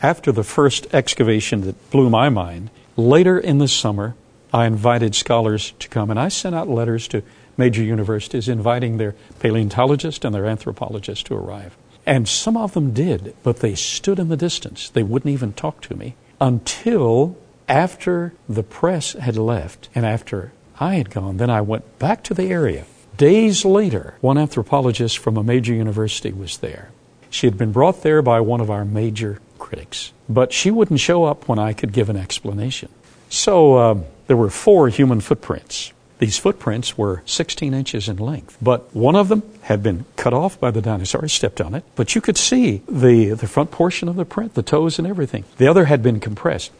after 0.00 0.32
the 0.32 0.42
first 0.42 0.86
excavation 0.94 1.60
that 1.66 1.90
blew 1.90 2.08
my 2.08 2.30
mind. 2.30 2.70
Later 2.96 3.38
in 3.38 3.58
the 3.58 3.68
summer, 3.68 4.14
I 4.50 4.64
invited 4.64 5.14
scholars 5.14 5.74
to 5.78 5.90
come, 5.90 6.08
and 6.08 6.18
I 6.18 6.28
sent 6.28 6.54
out 6.54 6.70
letters 6.70 7.06
to 7.08 7.22
major 7.58 7.82
universities 7.82 8.48
inviting 8.48 8.96
their 8.96 9.14
paleontologists 9.40 10.24
and 10.24 10.34
their 10.34 10.46
anthropologists 10.46 11.24
to 11.24 11.34
arrive. 11.34 11.76
And 12.06 12.26
some 12.26 12.56
of 12.56 12.72
them 12.72 12.94
did, 12.94 13.36
but 13.42 13.58
they 13.58 13.74
stood 13.74 14.18
in 14.18 14.30
the 14.30 14.38
distance. 14.38 14.88
They 14.88 15.02
wouldn't 15.02 15.30
even 15.30 15.52
talk 15.52 15.82
to 15.82 15.94
me 15.94 16.14
until 16.40 17.36
after 17.68 18.32
the 18.48 18.62
press 18.62 19.12
had 19.12 19.36
left 19.36 19.88
and 19.94 20.04
after 20.04 20.52
I 20.78 20.94
had 20.94 21.10
gone. 21.10 21.36
Then 21.36 21.50
I 21.50 21.60
went 21.60 21.98
back 21.98 22.24
to 22.24 22.34
the 22.34 22.50
area. 22.50 22.86
Days 23.16 23.64
later, 23.64 24.14
one 24.20 24.38
anthropologist 24.38 25.18
from 25.18 25.36
a 25.36 25.42
major 25.42 25.74
university 25.74 26.32
was 26.32 26.58
there. 26.58 26.90
She 27.28 27.46
had 27.46 27.58
been 27.58 27.70
brought 27.70 28.02
there 28.02 28.22
by 28.22 28.40
one 28.40 28.60
of 28.60 28.70
our 28.70 28.84
major 28.84 29.40
critics, 29.58 30.12
but 30.28 30.52
she 30.52 30.70
wouldn't 30.70 31.00
show 31.00 31.24
up 31.24 31.46
when 31.46 31.58
I 31.58 31.74
could 31.74 31.92
give 31.92 32.08
an 32.08 32.16
explanation. 32.16 32.88
So 33.28 33.78
um, 33.78 34.04
there 34.26 34.36
were 34.36 34.50
four 34.50 34.88
human 34.88 35.20
footprints. 35.20 35.92
These 36.20 36.38
footprints 36.38 36.98
were 36.98 37.22
16 37.24 37.72
inches 37.72 38.06
in 38.06 38.18
length, 38.18 38.58
but 38.60 38.94
one 38.94 39.16
of 39.16 39.28
them 39.28 39.42
had 39.62 39.82
been 39.82 40.04
cut 40.16 40.34
off 40.34 40.60
by 40.60 40.70
the 40.70 40.82
dinosaur. 40.82 41.26
Stepped 41.28 41.62
on 41.62 41.74
it, 41.74 41.82
but 41.96 42.14
you 42.14 42.20
could 42.20 42.36
see 42.36 42.82
the, 42.86 43.30
the 43.30 43.48
front 43.48 43.70
portion 43.70 44.06
of 44.06 44.16
the 44.16 44.26
print, 44.26 44.52
the 44.52 44.62
toes 44.62 44.98
and 44.98 45.08
everything. 45.08 45.44
The 45.56 45.66
other 45.66 45.86
had 45.86 46.02
been 46.02 46.20
compressed. 46.20 46.72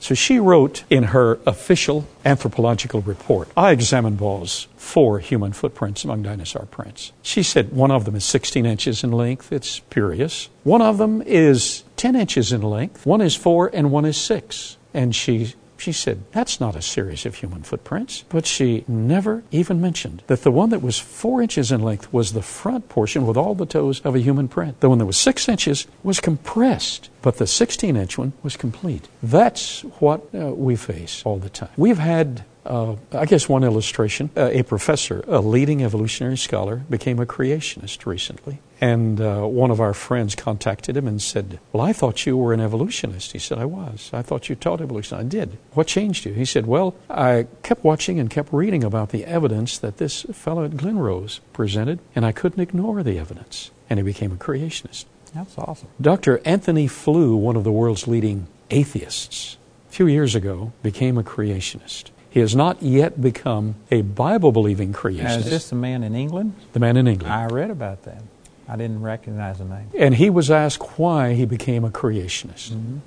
So 0.00 0.14
she 0.14 0.38
wrote 0.38 0.84
in 0.88 1.04
her 1.04 1.38
official 1.46 2.06
anthropological 2.24 3.02
report 3.02 3.48
I 3.56 3.70
examined 3.70 4.18
Baugh's 4.18 4.66
four 4.76 5.18
human 5.18 5.52
footprints 5.52 6.04
among 6.04 6.22
dinosaur 6.22 6.66
prints. 6.70 7.12
She 7.22 7.42
said 7.42 7.72
one 7.72 7.90
of 7.90 8.06
them 8.06 8.16
is 8.16 8.24
16 8.24 8.64
inches 8.64 9.04
in 9.04 9.12
length, 9.12 9.52
it's 9.52 9.68
spurious. 9.68 10.48
One 10.64 10.82
of 10.82 10.96
them 10.96 11.22
is 11.22 11.84
10 11.96 12.16
inches 12.16 12.50
in 12.50 12.62
length, 12.62 13.04
one 13.04 13.20
is 13.20 13.36
four, 13.36 13.70
and 13.74 13.90
one 13.90 14.06
is 14.06 14.16
six. 14.16 14.78
And 14.94 15.14
she 15.14 15.54
she 15.76 15.92
said, 15.92 16.24
That's 16.32 16.60
not 16.60 16.76
a 16.76 16.82
series 16.82 17.26
of 17.26 17.36
human 17.36 17.62
footprints. 17.62 18.24
But 18.28 18.46
she 18.46 18.84
never 18.88 19.42
even 19.50 19.80
mentioned 19.80 20.22
that 20.26 20.42
the 20.42 20.50
one 20.50 20.70
that 20.70 20.82
was 20.82 20.98
four 20.98 21.42
inches 21.42 21.72
in 21.72 21.82
length 21.82 22.12
was 22.12 22.32
the 22.32 22.42
front 22.42 22.88
portion 22.88 23.26
with 23.26 23.36
all 23.36 23.54
the 23.54 23.66
toes 23.66 24.00
of 24.00 24.14
a 24.14 24.20
human 24.20 24.48
print. 24.48 24.80
The 24.80 24.88
one 24.88 24.98
that 24.98 25.06
was 25.06 25.16
six 25.16 25.48
inches 25.48 25.86
was 26.02 26.20
compressed, 26.20 27.10
but 27.22 27.36
the 27.36 27.46
16 27.46 27.96
inch 27.96 28.18
one 28.18 28.32
was 28.42 28.56
complete. 28.56 29.08
That's 29.22 29.82
what 30.00 30.22
uh, 30.34 30.54
we 30.54 30.76
face 30.76 31.22
all 31.24 31.38
the 31.38 31.50
time. 31.50 31.70
We've 31.76 31.98
had 31.98 32.44
uh, 32.66 32.96
I 33.12 33.26
guess 33.26 33.48
one 33.48 33.64
illustration 33.64 34.30
uh, 34.36 34.50
a 34.52 34.62
professor, 34.62 35.24
a 35.26 35.40
leading 35.40 35.82
evolutionary 35.82 36.36
scholar, 36.36 36.76
became 36.90 37.18
a 37.18 37.26
creationist 37.26 38.06
recently. 38.06 38.60
And 38.80 39.20
uh, 39.20 39.42
one 39.42 39.70
of 39.70 39.80
our 39.80 39.94
friends 39.94 40.34
contacted 40.34 40.96
him 40.96 41.08
and 41.08 41.20
said, 41.22 41.58
Well, 41.72 41.84
I 41.84 41.92
thought 41.92 42.26
you 42.26 42.36
were 42.36 42.52
an 42.52 42.60
evolutionist. 42.60 43.32
He 43.32 43.38
said, 43.38 43.58
I 43.58 43.64
was. 43.64 44.10
I 44.12 44.22
thought 44.22 44.48
you 44.48 44.54
taught 44.54 44.80
evolution. 44.80 45.18
I 45.18 45.22
did. 45.22 45.56
What 45.72 45.86
changed 45.86 46.26
you? 46.26 46.34
He 46.34 46.44
said, 46.44 46.66
Well, 46.66 46.94
I 47.08 47.46
kept 47.62 47.84
watching 47.84 48.20
and 48.20 48.28
kept 48.28 48.52
reading 48.52 48.84
about 48.84 49.10
the 49.10 49.24
evidence 49.24 49.78
that 49.78 49.96
this 49.96 50.22
fellow 50.32 50.64
at 50.64 50.72
Glenrose 50.72 51.40
presented, 51.52 52.00
and 52.14 52.26
I 52.26 52.32
couldn't 52.32 52.60
ignore 52.60 53.02
the 53.02 53.18
evidence. 53.18 53.70
And 53.88 53.98
he 53.98 54.02
became 54.02 54.32
a 54.32 54.36
creationist. 54.36 55.06
That's 55.34 55.56
awesome. 55.58 55.88
Dr. 56.00 56.40
Antony 56.44 56.86
Flew, 56.86 57.36
one 57.36 57.56
of 57.56 57.64
the 57.64 57.72
world's 57.72 58.06
leading 58.06 58.46
atheists, 58.70 59.56
a 59.88 59.92
few 59.92 60.06
years 60.06 60.34
ago 60.34 60.72
became 60.82 61.18
a 61.18 61.22
creationist. 61.22 62.10
He 62.36 62.40
has 62.40 62.54
not 62.54 62.82
yet 62.82 63.18
become 63.18 63.76
a 63.90 64.02
Bible 64.02 64.52
believing 64.52 64.90
Now, 64.90 64.98
creationist. 64.98 65.38
is 65.38 65.44
this 65.48 65.70
the 65.70 65.74
man 65.74 66.04
in 66.04 66.14
England? 66.14 66.52
the 66.74 66.80
man 66.80 66.98
in 66.98 67.08
England. 67.08 67.32
I 67.32 67.46
read 67.46 67.70
about 67.70 68.02
that. 68.02 68.22
I 68.68 68.76
didn't 68.76 69.00
recognize 69.00 69.56
the 69.56 69.64
name. 69.64 69.88
And 69.98 70.16
he 70.16 70.28
was 70.28 70.50
asked 70.50 70.98
why 70.98 71.32
he 71.32 71.46
became 71.46 71.82
a 71.82 71.88
creationist. 71.88 72.72
Mm-hmm. 72.72 72.98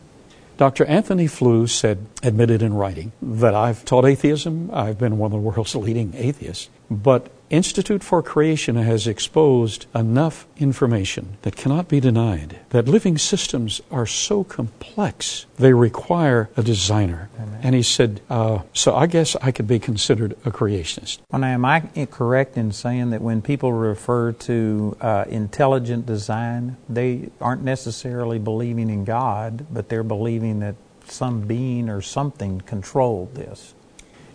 Dr. 0.58 0.84
Antony 0.86 1.28
Flew 1.28 1.68
said, 1.68 2.08
admitted 2.24 2.64
in 2.64 2.74
writing, 2.74 3.12
that 3.22 3.54
I've 3.54 3.86
taught 3.86 4.04
atheism, 4.04 4.72
I've 4.74 4.98
been 4.98 5.20
one 5.20 5.28
of 5.28 5.34
the 5.34 5.48
world's 5.48 5.76
leading 5.76 6.16
atheists, 6.16 6.68
but 6.90 7.30
Institute 7.50 8.04
for 8.04 8.22
Creation 8.22 8.76
has 8.76 9.08
exposed 9.08 9.88
enough 9.96 10.46
information 10.58 11.38
that 11.42 11.56
cannot 11.56 11.88
be 11.88 12.00
denied 12.00 12.60
that 12.70 12.88
living 12.88 13.18
systems 13.18 13.82
are 13.90 14.06
so 14.06 14.44
complex 14.44 15.48
they 15.58 15.74
require 15.74 16.50
a 16.56 16.62
designer. 16.62 17.30
And 17.64 17.74
he 17.74 17.82
said, 17.82 18.22
uh, 18.30 18.60
so 18.74 18.96
I 18.96 19.08
guess 19.08 19.36
I 19.42 19.52
could 19.52 19.68
be 19.68 19.80
considered 19.80 20.34
a 20.46 20.52
creationist. 20.52 21.20
Well, 21.32 21.42
now, 21.42 21.48
am 21.48 21.66
I 21.66 21.82
correct 22.12 22.56
in 22.56 22.72
saying 22.72 23.10
that 23.10 23.22
when 23.22 23.42
people 23.42 23.74
refer 23.74 24.32
to 24.32 24.96
uh, 25.02 25.26
intelligent 25.28 26.06
design, 26.06 26.78
they 26.88 27.30
aren't 27.42 27.64
necessarily 27.64 28.40
believing 28.40 28.90
in 28.90 29.06
God, 29.06 29.66
but 29.72 29.90
they're 29.90 30.04
believing 30.04 30.60
that 30.60 30.76
some 31.08 31.42
being 31.42 31.90
or 31.90 32.02
something 32.02 32.62
controlled 32.62 33.34
this? 33.36 33.74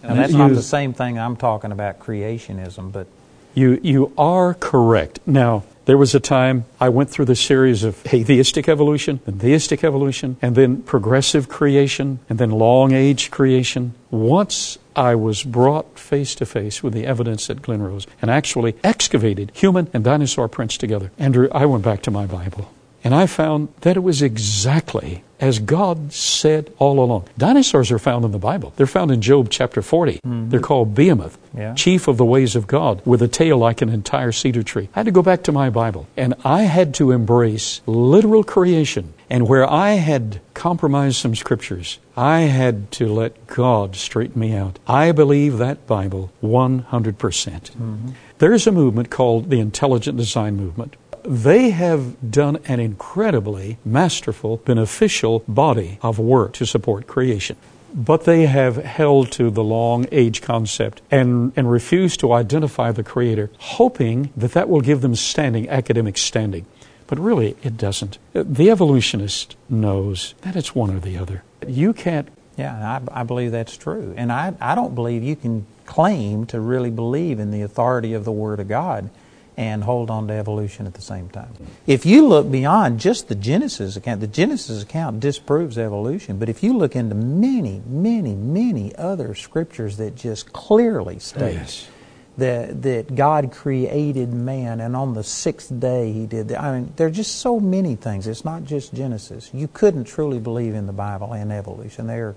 And 0.05 0.19
that's 0.19 0.33
not 0.33 0.53
the 0.53 0.63
same 0.63 0.93
thing 0.93 1.19
I'm 1.19 1.37
talking 1.37 1.73
about 1.73 1.99
creationism, 1.99 2.93
but 2.93 3.07
You, 3.55 3.79
you 3.83 4.13
are 4.19 4.55
correct. 4.55 5.21
Now, 5.27 5.63
There 5.87 5.99
was 5.99 6.15
a 6.15 6.21
time 6.21 6.65
I 6.81 6.89
went 6.89 7.11
through 7.11 7.27
the 7.27 7.37
series 7.37 7.85
of 7.85 8.01
atheistic 8.07 8.71
evolution, 8.71 9.21
and 9.27 9.39
theistic 9.39 9.85
evolution, 9.85 10.37
and 10.41 10.57
then 10.57 10.81
progressive 10.83 11.49
creation, 11.51 12.21
and 12.29 12.39
then 12.39 12.51
long 12.51 12.93
age 12.93 13.31
creation. 13.31 13.93
Once 14.11 14.79
I 14.97 15.15
was 15.15 15.43
brought 15.43 15.99
face 15.99 16.35
to 16.37 16.47
face 16.47 16.83
with 16.83 16.95
the 16.95 17.05
evidence 17.05 17.51
at 17.51 17.61
Glen 17.61 17.83
Rose 17.83 18.07
and 18.23 18.31
actually 18.31 18.77
excavated 18.83 19.51
human 19.53 19.89
and 19.93 20.03
dinosaur 20.05 20.49
prints 20.49 20.79
together. 20.79 21.11
Andrew, 21.19 21.49
I 21.53 21.67
went 21.67 21.85
back 21.85 22.01
to 22.03 22.11
my 22.11 22.25
Bible. 22.27 22.71
And 23.05 23.15
I 23.15 23.27
found 23.27 23.69
that 23.83 23.97
it 23.97 24.01
was 24.01 24.23
exactly 24.23 25.23
as 25.45 25.59
God 25.59 26.11
said 26.13 26.73
all 26.79 27.01
along. 27.01 27.29
Dinosaurs 27.37 27.91
are 27.91 27.99
found 27.99 28.25
in 28.25 28.33
the 28.33 28.39
Bible. 28.39 28.73
They're 28.77 28.87
found 28.87 29.11
in 29.11 29.21
Job 29.21 29.49
chapter 29.51 29.83
40. 29.83 30.15
Mm-hmm. 30.15 30.49
They're 30.49 30.61
called 30.61 30.95
Behemoth, 30.95 31.37
yeah. 31.55 31.75
chief 31.75 32.09
of 32.09 32.17
the 32.17 32.25
ways 32.25 32.57
of 32.57 32.67
God, 32.67 33.03
with 33.05 33.21
a 33.21 33.29
tail 33.29 33.59
like 33.59 33.83
an 33.83 33.91
entire 33.91 34.33
cedar 34.33 34.63
tree. 34.63 34.89
I 34.95 35.01
had 35.01 35.07
to 35.07 35.13
go 35.13 35.23
back 35.23 35.43
to 35.45 35.53
my 35.53 35.69
Bible, 35.69 36.07
and 36.17 36.35
I 36.45 36.63
had 36.63 36.95
to 36.95 37.11
embrace 37.11 37.83
literal 37.87 38.43
creation. 38.43 39.13
And 39.29 39.49
where 39.49 39.69
I 39.69 39.93
had 39.93 40.41
compromised 40.55 41.17
some 41.17 41.35
scriptures, 41.35 41.99
I 42.17 42.41
had 42.43 42.91
to 42.93 43.09
let 43.09 43.47
God 43.47 43.97
straighten 43.97 44.41
me 44.41 44.55
out. 44.55 44.79
I 44.87 45.13
believe 45.13 45.59
that 45.59 45.87
Bible 45.87 46.33
100%. 46.43 47.19
percent 47.19 47.71
mm 47.73 47.99
hmm 47.99 48.11
There's 48.39 48.67
a 48.67 48.73
movement 48.73 49.11
called 49.11 49.51
the 49.51 49.61
Intelligent 49.61 50.17
Design 50.17 50.57
Movement 50.57 50.97
they 51.25 51.71
have 51.71 52.31
done 52.31 52.59
an 52.67 52.81
incredibly 52.81 53.79
masterful, 53.85 54.59
beneficial 54.59 55.43
body 55.49 55.99
of 56.03 56.19
work 56.19 56.53
to 56.55 56.67
support 56.67 57.07
creation. 57.07 57.57
But 57.95 58.25
they 58.25 58.47
have 58.47 58.77
held 58.77 59.31
to 59.33 59.51
the 59.51 59.65
long 59.65 60.07
age 60.11 60.43
concept 60.43 61.01
and, 61.11 61.53
and 61.57 61.71
refused 61.71 62.21
to 62.21 62.33
identify 62.33 62.91
the 62.91 63.05
Creator, 63.05 63.51
hoping 63.59 64.33
that 64.37 64.53
that 64.53 64.69
will 64.69 64.81
give 64.81 65.01
them 65.01 65.15
standing, 65.15 65.69
academic 65.69 66.19
standing. 66.19 66.67
But 67.07 67.19
really, 67.19 67.57
it 67.63 67.77
doesn't. 67.77 68.19
The 68.33 68.71
evolutionist 68.71 69.57
knows 69.69 70.35
that 70.43 70.57
it's 70.57 70.75
one 70.75 70.91
or 70.91 70.99
the 70.99 71.17
other. 71.17 71.45
You 71.67 71.93
can't. 71.93 72.29
Yeah, 72.57 73.01
I, 73.09 73.21
I 73.21 73.23
believe 73.23 73.53
that's 73.53 73.77
true. 73.77 74.13
And 74.17 74.33
I, 74.33 74.55
I 74.61 74.75
don't 74.75 74.95
believe 74.95 75.23
you 75.23 75.37
can 75.37 75.67
claim 75.87 76.47
to 76.47 76.61
really 76.61 76.91
believe 76.91 77.39
in 77.39 77.51
the 77.51 77.63
authority 77.63 78.15
of 78.15 78.25
the 78.25 78.33
Word 78.33 78.59
of 78.59 78.69
God 78.69 79.11
and 79.57 79.85
hold 79.85 80.11
on 80.11 80.27
to 80.27 80.35
evolution 80.35 80.87
at 80.87 80.95
the 80.95 81.03
same 81.03 81.29
time. 81.29 81.53
If 81.87 82.05
you 82.05 82.27
look 82.27 82.51
beyond 82.51 82.99
just 82.99 83.29
the 83.29 83.35
Genesis 83.35 83.97
account, 83.97 84.21
the 84.21 84.27
Genesis 84.27 84.83
account 84.83 85.21
disproves 85.21 85.79
evolution, 85.79 86.39
but 86.39 86.49
if 86.49 86.63
you 86.63 86.77
look 86.77 86.97
into 86.97 87.15
many, 87.15 87.83
many, 87.87 88.35
many 88.35 88.95
other 88.97 89.35
scriptures 89.35 89.97
that 89.99 90.17
just 90.17 90.53
clearly 90.53 91.21
state 91.21 91.55
yes. 91.55 91.89
that, 92.37 92.83
that 92.83 93.15
God 93.15 93.53
created 93.53 94.33
man 94.33 94.81
and 94.81 94.97
on 94.97 95.15
the 95.15 95.23
sixth 95.23 95.79
day 95.79 96.13
he 96.13 96.27
did 96.27 96.49
that. 96.49 96.61
I 96.61 96.81
mean, 96.81 96.93
there 96.97 97.07
are 97.07 97.11
just 97.11 97.37
so 97.37 97.61
many 97.61 97.95
things. 97.95 98.27
It's 98.27 98.45
not 98.45 98.65
just 98.65 98.93
Genesis. 98.93 99.51
You 99.55 99.69
couldn't 99.69 100.05
truly 100.05 100.41
believe 100.41 100.75
in 100.75 100.87
the 100.87 100.93
Bible 100.93 101.33
and 101.33 101.53
evolution. 101.53 102.09
They're, 102.09 102.35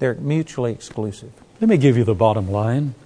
they're 0.00 0.14
mutually 0.14 0.72
exclusive. 0.72 1.30
Let 1.60 1.70
me 1.70 1.76
give 1.76 1.96
you 1.96 2.02
the 2.02 2.14
bottom 2.14 2.50
line. 2.50 2.96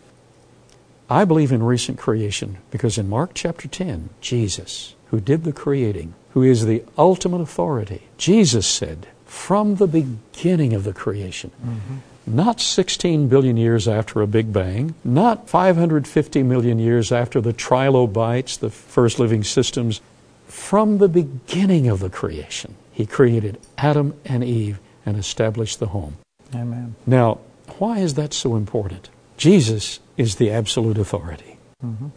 I 1.10 1.24
believe 1.24 1.50
in 1.50 1.64
recent 1.64 1.98
creation 1.98 2.58
because 2.70 2.96
in 2.96 3.08
Mark 3.08 3.32
chapter 3.34 3.66
10, 3.66 4.10
Jesus, 4.20 4.94
who 5.06 5.18
did 5.20 5.42
the 5.42 5.52
creating, 5.52 6.14
who 6.34 6.44
is 6.44 6.64
the 6.64 6.84
ultimate 6.96 7.40
authority, 7.40 8.02
Jesus 8.16 8.64
said, 8.64 9.08
from 9.26 9.76
the 9.76 9.88
beginning 9.88 10.72
of 10.72 10.84
the 10.84 10.92
creation, 10.92 11.50
mm-hmm. 11.60 11.96
not 12.26 12.60
16 12.60 13.26
billion 13.26 13.56
years 13.56 13.88
after 13.88 14.22
a 14.22 14.28
Big 14.28 14.52
Bang, 14.52 14.94
not 15.02 15.48
550 15.48 16.44
million 16.44 16.78
years 16.78 17.10
after 17.10 17.40
the 17.40 17.52
trilobites, 17.52 18.56
the 18.56 18.70
first 18.70 19.18
living 19.18 19.42
systems, 19.42 20.00
from 20.46 20.98
the 20.98 21.08
beginning 21.08 21.88
of 21.88 21.98
the 21.98 22.10
creation, 22.10 22.76
He 22.92 23.04
created 23.04 23.58
Adam 23.76 24.14
and 24.24 24.44
Eve 24.44 24.78
and 25.04 25.16
established 25.16 25.80
the 25.80 25.86
home. 25.86 26.18
Amen. 26.54 26.94
Now, 27.04 27.38
why 27.78 27.98
is 27.98 28.14
that 28.14 28.32
so 28.32 28.54
important? 28.54 29.10
Jesus 29.40 30.00
is 30.18 30.36
the 30.36 30.50
absolute 30.50 30.98
authority. 30.98 31.56
Mm-hmm. 31.82 32.08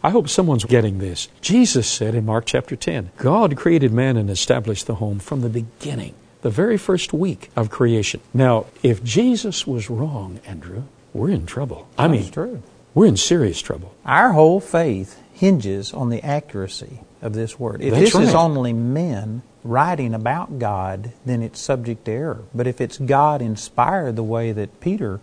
I 0.00 0.10
hope 0.10 0.28
someone's 0.28 0.64
getting 0.64 0.98
this. 0.98 1.26
Jesus 1.40 1.90
said 1.90 2.14
in 2.14 2.24
Mark 2.24 2.46
chapter 2.46 2.76
10 2.76 3.10
God 3.16 3.56
created 3.56 3.92
man 3.92 4.16
and 4.16 4.30
established 4.30 4.86
the 4.86 4.94
home 4.94 5.18
from 5.18 5.40
the 5.40 5.48
beginning, 5.48 6.14
the 6.42 6.50
very 6.50 6.78
first 6.78 7.12
week 7.12 7.50
of 7.56 7.68
creation. 7.68 8.20
Now, 8.32 8.66
if 8.84 9.02
Jesus 9.02 9.66
was 9.66 9.90
wrong, 9.90 10.40
Andrew, 10.46 10.84
we're 11.12 11.30
in 11.30 11.46
trouble. 11.46 11.88
I 11.98 12.06
mean, 12.06 12.30
true. 12.30 12.62
We're 12.94 13.06
in 13.06 13.16
serious 13.16 13.60
trouble. 13.60 13.92
Our 14.04 14.30
whole 14.30 14.60
faith 14.60 15.20
hinges 15.32 15.92
on 15.92 16.10
the 16.10 16.22
accuracy 16.22 17.00
of 17.20 17.32
this 17.32 17.58
word. 17.58 17.82
If 17.82 17.90
That's 17.90 18.04
this 18.04 18.14
right. 18.14 18.28
is 18.28 18.34
only 18.36 18.72
men 18.72 19.42
writing 19.64 20.14
about 20.14 20.60
God, 20.60 21.12
then 21.26 21.42
it's 21.42 21.58
subject 21.58 22.04
to 22.04 22.12
error. 22.12 22.44
But 22.54 22.68
if 22.68 22.80
it's 22.80 22.98
God 22.98 23.42
inspired 23.42 24.14
the 24.14 24.22
way 24.22 24.52
that 24.52 24.78
Peter 24.78 25.18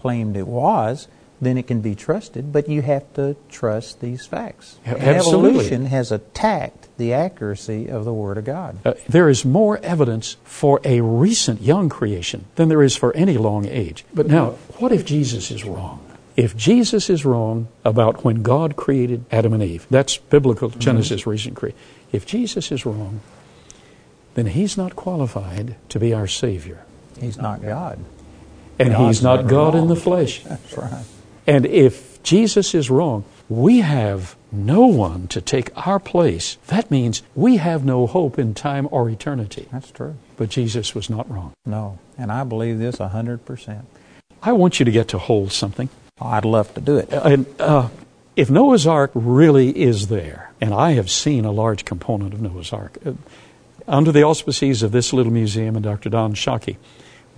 claimed 0.00 0.36
it 0.36 0.46
was, 0.46 1.08
then 1.40 1.56
it 1.56 1.66
can 1.66 1.80
be 1.80 1.94
trusted, 1.94 2.52
but 2.52 2.68
you 2.68 2.82
have 2.82 3.12
to 3.14 3.36
trust 3.48 4.00
these 4.00 4.26
facts. 4.26 4.78
Absolutely. 4.84 5.50
Evolution 5.50 5.86
has 5.86 6.12
attacked 6.12 6.88
the 6.98 7.12
accuracy 7.12 7.88
of 7.88 8.04
the 8.04 8.12
Word 8.12 8.38
of 8.38 8.44
God. 8.44 8.78
Uh, 8.84 8.94
there 9.08 9.28
is 9.28 9.44
more 9.44 9.78
evidence 9.78 10.36
for 10.44 10.80
a 10.84 11.00
recent 11.00 11.62
young 11.62 11.88
creation 11.88 12.46
than 12.56 12.68
there 12.68 12.82
is 12.82 12.96
for 12.96 13.14
any 13.14 13.38
long 13.38 13.66
age. 13.66 14.04
But 14.12 14.26
now, 14.26 14.50
what 14.78 14.92
if 14.92 15.04
Jesus 15.04 15.50
is 15.50 15.64
wrong? 15.64 16.04
If 16.36 16.56
Jesus 16.56 17.10
is 17.10 17.24
wrong 17.24 17.68
about 17.84 18.24
when 18.24 18.42
God 18.42 18.76
created 18.76 19.24
Adam 19.30 19.52
and 19.52 19.62
Eve, 19.62 19.86
that's 19.90 20.16
biblical 20.16 20.70
mm-hmm. 20.70 20.80
Genesis 20.80 21.22
mm-hmm. 21.22 21.30
recent 21.30 21.56
creation. 21.56 21.78
If 22.12 22.26
Jesus 22.26 22.72
is 22.72 22.86
wrong, 22.86 23.20
then 24.34 24.46
he's 24.46 24.76
not 24.76 24.96
qualified 24.96 25.76
to 25.88 25.98
be 25.98 26.14
our 26.14 26.26
Savior. 26.26 26.84
He's 27.18 27.36
not 27.36 27.62
God 27.62 27.98
and 28.80 28.96
he's 28.96 29.22
not 29.22 29.46
God 29.46 29.74
in 29.74 29.88
the 29.88 29.96
flesh. 29.96 30.42
That's 30.44 30.76
right. 30.76 31.04
And 31.46 31.66
if 31.66 32.22
Jesus 32.22 32.74
is 32.74 32.90
wrong, 32.90 33.24
we 33.48 33.80
have 33.80 34.36
no 34.52 34.86
one 34.86 35.28
to 35.28 35.40
take 35.40 35.70
our 35.86 35.98
place. 35.98 36.56
That 36.68 36.90
means 36.90 37.22
we 37.34 37.56
have 37.56 37.84
no 37.84 38.06
hope 38.06 38.38
in 38.38 38.54
time 38.54 38.88
or 38.90 39.08
eternity. 39.08 39.68
That's 39.72 39.90
true. 39.90 40.16
But 40.36 40.48
Jesus 40.48 40.94
was 40.94 41.10
not 41.10 41.30
wrong. 41.30 41.52
No, 41.66 41.98
and 42.16 42.30
I 42.32 42.44
believe 42.44 42.78
this 42.78 42.96
100%. 42.96 43.84
I 44.42 44.52
want 44.52 44.78
you 44.78 44.84
to 44.84 44.90
get 44.90 45.08
to 45.08 45.18
hold 45.18 45.52
something. 45.52 45.88
Oh, 46.20 46.28
I'd 46.28 46.44
love 46.44 46.72
to 46.74 46.80
do 46.80 46.96
it. 46.98 47.12
And 47.12 47.46
uh, 47.58 47.88
if 48.36 48.50
Noah's 48.50 48.86
Ark 48.86 49.10
really 49.14 49.76
is 49.76 50.08
there, 50.08 50.52
and 50.60 50.72
I 50.72 50.92
have 50.92 51.10
seen 51.10 51.44
a 51.44 51.52
large 51.52 51.84
component 51.84 52.32
of 52.32 52.40
Noah's 52.40 52.72
Ark, 52.72 52.98
uh, 53.04 53.12
under 53.88 54.12
the 54.12 54.22
auspices 54.22 54.82
of 54.82 54.92
this 54.92 55.12
little 55.12 55.32
museum 55.32 55.76
and 55.76 55.84
Dr. 55.84 56.08
Don 56.10 56.34
Shockey, 56.34 56.76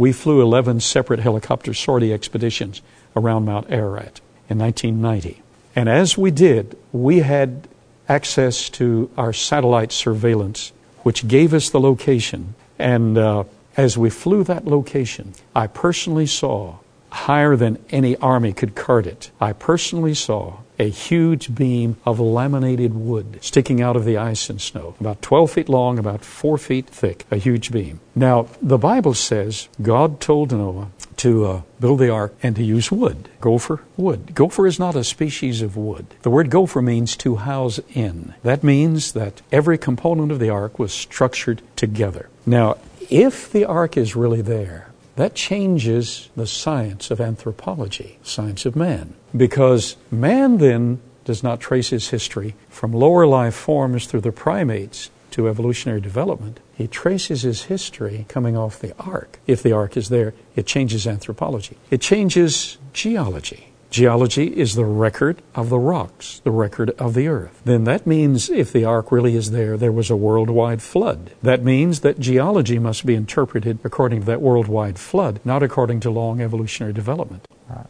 we 0.03 0.11
flew 0.11 0.43
11 0.43 0.81
separate 0.81 1.21
helicopter 1.21 1.73
sortie 1.73 2.13
expeditions 2.13 2.83
around 3.15 3.45
Mount 3.45 3.71
Ararat 3.71 4.21
in 4.51 4.59
1990. 4.59 5.41
And 5.77 5.89
as 5.89 6.19
we 6.19 6.33
did, 6.33 6.77
we 6.91 7.21
had 7.21 7.69
access 8.09 8.69
to 8.71 9.09
our 9.17 9.33
satellite 9.33 9.93
surveillance, 9.93 10.73
which 11.05 11.29
gave 11.29 11.55
us 11.55 11.71
the 11.71 11.79
location. 11.79 12.57
And 12.81 13.17
uh, 13.17 13.45
as 13.77 13.97
we 13.97 14.11
flew 14.11 14.43
that 14.43 14.67
location, 14.67 15.35
I 15.55 15.69
personally 15.69 16.27
saw, 16.27 16.79
higher 17.11 17.55
than 17.55 17.79
any 17.91 18.17
army 18.17 18.53
could 18.53 18.75
cart 18.75 19.07
it, 19.07 19.31
I 19.41 19.53
personally 19.53 20.15
saw 20.15 20.57
a 20.83 20.89
huge 20.89 21.55
beam 21.55 21.97
of 22.05 22.19
laminated 22.19 22.93
wood 22.93 23.39
sticking 23.41 23.81
out 23.81 23.95
of 23.95 24.05
the 24.05 24.17
ice 24.17 24.51
and 24.51 24.61
snow, 24.61 24.97
about 24.99 25.23
12 25.23 25.51
feet 25.53 25.69
long, 25.69 25.97
about 25.97 26.25
4 26.25 26.59
feet 26.59 26.89
thick, 26.89 27.25
a 27.31 27.37
huge 27.37 27.71
beam. 27.71 28.01
Now, 28.17 28.49
the 28.61 28.79
Bible 28.79 29.15
says 29.15 29.69
God 29.81 30.21
told 30.21 30.51
Noah 30.51 30.89
to 31.19 31.47
uh, 31.47 31.63
build 31.79 32.01
the 32.01 32.11
ark 32.11 32.35
and 32.43 32.57
to 32.57 32.65
use 32.65 32.91
wood, 32.91 33.29
gopher 33.41 33.83
wood. 33.97 34.35
Gopher 34.35 34.67
is 34.67 34.81
not 34.81 34.97
a 34.97 35.05
species 35.05 35.63
of 35.63 35.77
wood. 35.77 36.07
The 36.23 36.31
word 36.31 36.51
gopher 36.51 36.83
means 36.83 37.17
to 37.19 37.37
house 37.37 37.79
in. 37.95 38.35
That 38.43 38.65
means 38.65 39.13
that 39.13 39.41
every 39.53 39.79
component 39.79 40.33
of 40.33 40.41
the 40.41 40.51
ark 40.51 40.81
was 40.81 40.93
structured 40.93 41.63
together. 41.77 42.29
Now, 42.45 42.79
if 43.09 43.53
the 43.53 43.65
ark 43.65 43.97
is 43.97 44.17
really 44.17 44.43
there, 44.43 44.92
that 45.17 45.35
changes 45.35 46.31
the 46.37 46.47
science 46.47 47.11
of 47.11 47.21
anthropology, 47.21 48.19
science 48.23 48.65
of 48.65 48.77
man. 48.77 49.15
Because 49.37 49.97
man 50.11 50.59
then 50.59 51.01
does 51.25 51.43
not 51.43 51.61
trace 51.61 51.91
his 51.91 52.09
history 52.09 52.55
from 52.69 52.93
lower 52.93 53.27
life 53.27 53.55
forms 53.55 54.07
through 54.07 54.23
the 54.23 54.33
primates 54.33 55.11
to 55.31 55.49
evolutionary 55.49 56.01
development. 56.01 56.61
He 56.75 56.87
traces 56.87 57.43
his 57.43 57.65
history 57.65 58.27
coming 58.29 58.57
off 58.57 58.81
the 58.81 58.95
ark. 58.99 59.39
If 59.47 59.63
the 59.63 59.73
ark 59.73 59.97
is 59.97 60.09
there, 60.09 60.35
it 60.57 60.67
changes 60.67 61.07
anthropology. 61.07 61.77
It 61.91 62.01
changes 62.01 62.79
geology. 62.93 63.72
Geology 63.93 64.47
is 64.59 64.75
the 64.75 64.87
record 64.87 65.43
of 65.55 65.69
the 65.69 65.79
rocks, 65.79 66.41
the 66.45 66.51
record 66.51 66.93
of 66.99 67.13
the 67.13 67.29
earth. 67.29 67.61
Then 67.67 67.85
that 67.85 68.07
means 68.07 68.49
if 68.49 68.73
the 68.73 68.87
ark 68.87 69.13
really 69.13 69.37
is 69.37 69.51
there, 69.51 69.77
there 69.77 69.93
was 69.93 70.09
a 70.09 70.17
worldwide 70.17 70.81
flood. 70.81 71.33
That 71.43 71.63
means 71.63 72.01
that 72.01 72.19
geology 72.19 72.79
must 72.79 73.05
be 73.05 73.15
interpreted 73.15 73.81
according 73.85 74.21
to 74.21 74.27
that 74.29 74.41
worldwide 74.41 74.99
flood, 74.99 75.41
not 75.45 75.63
according 75.63 76.01
to 76.01 76.11
long 76.11 76.41
evolutionary 76.41 76.95
development. 76.95 77.47
Right. 77.69 77.85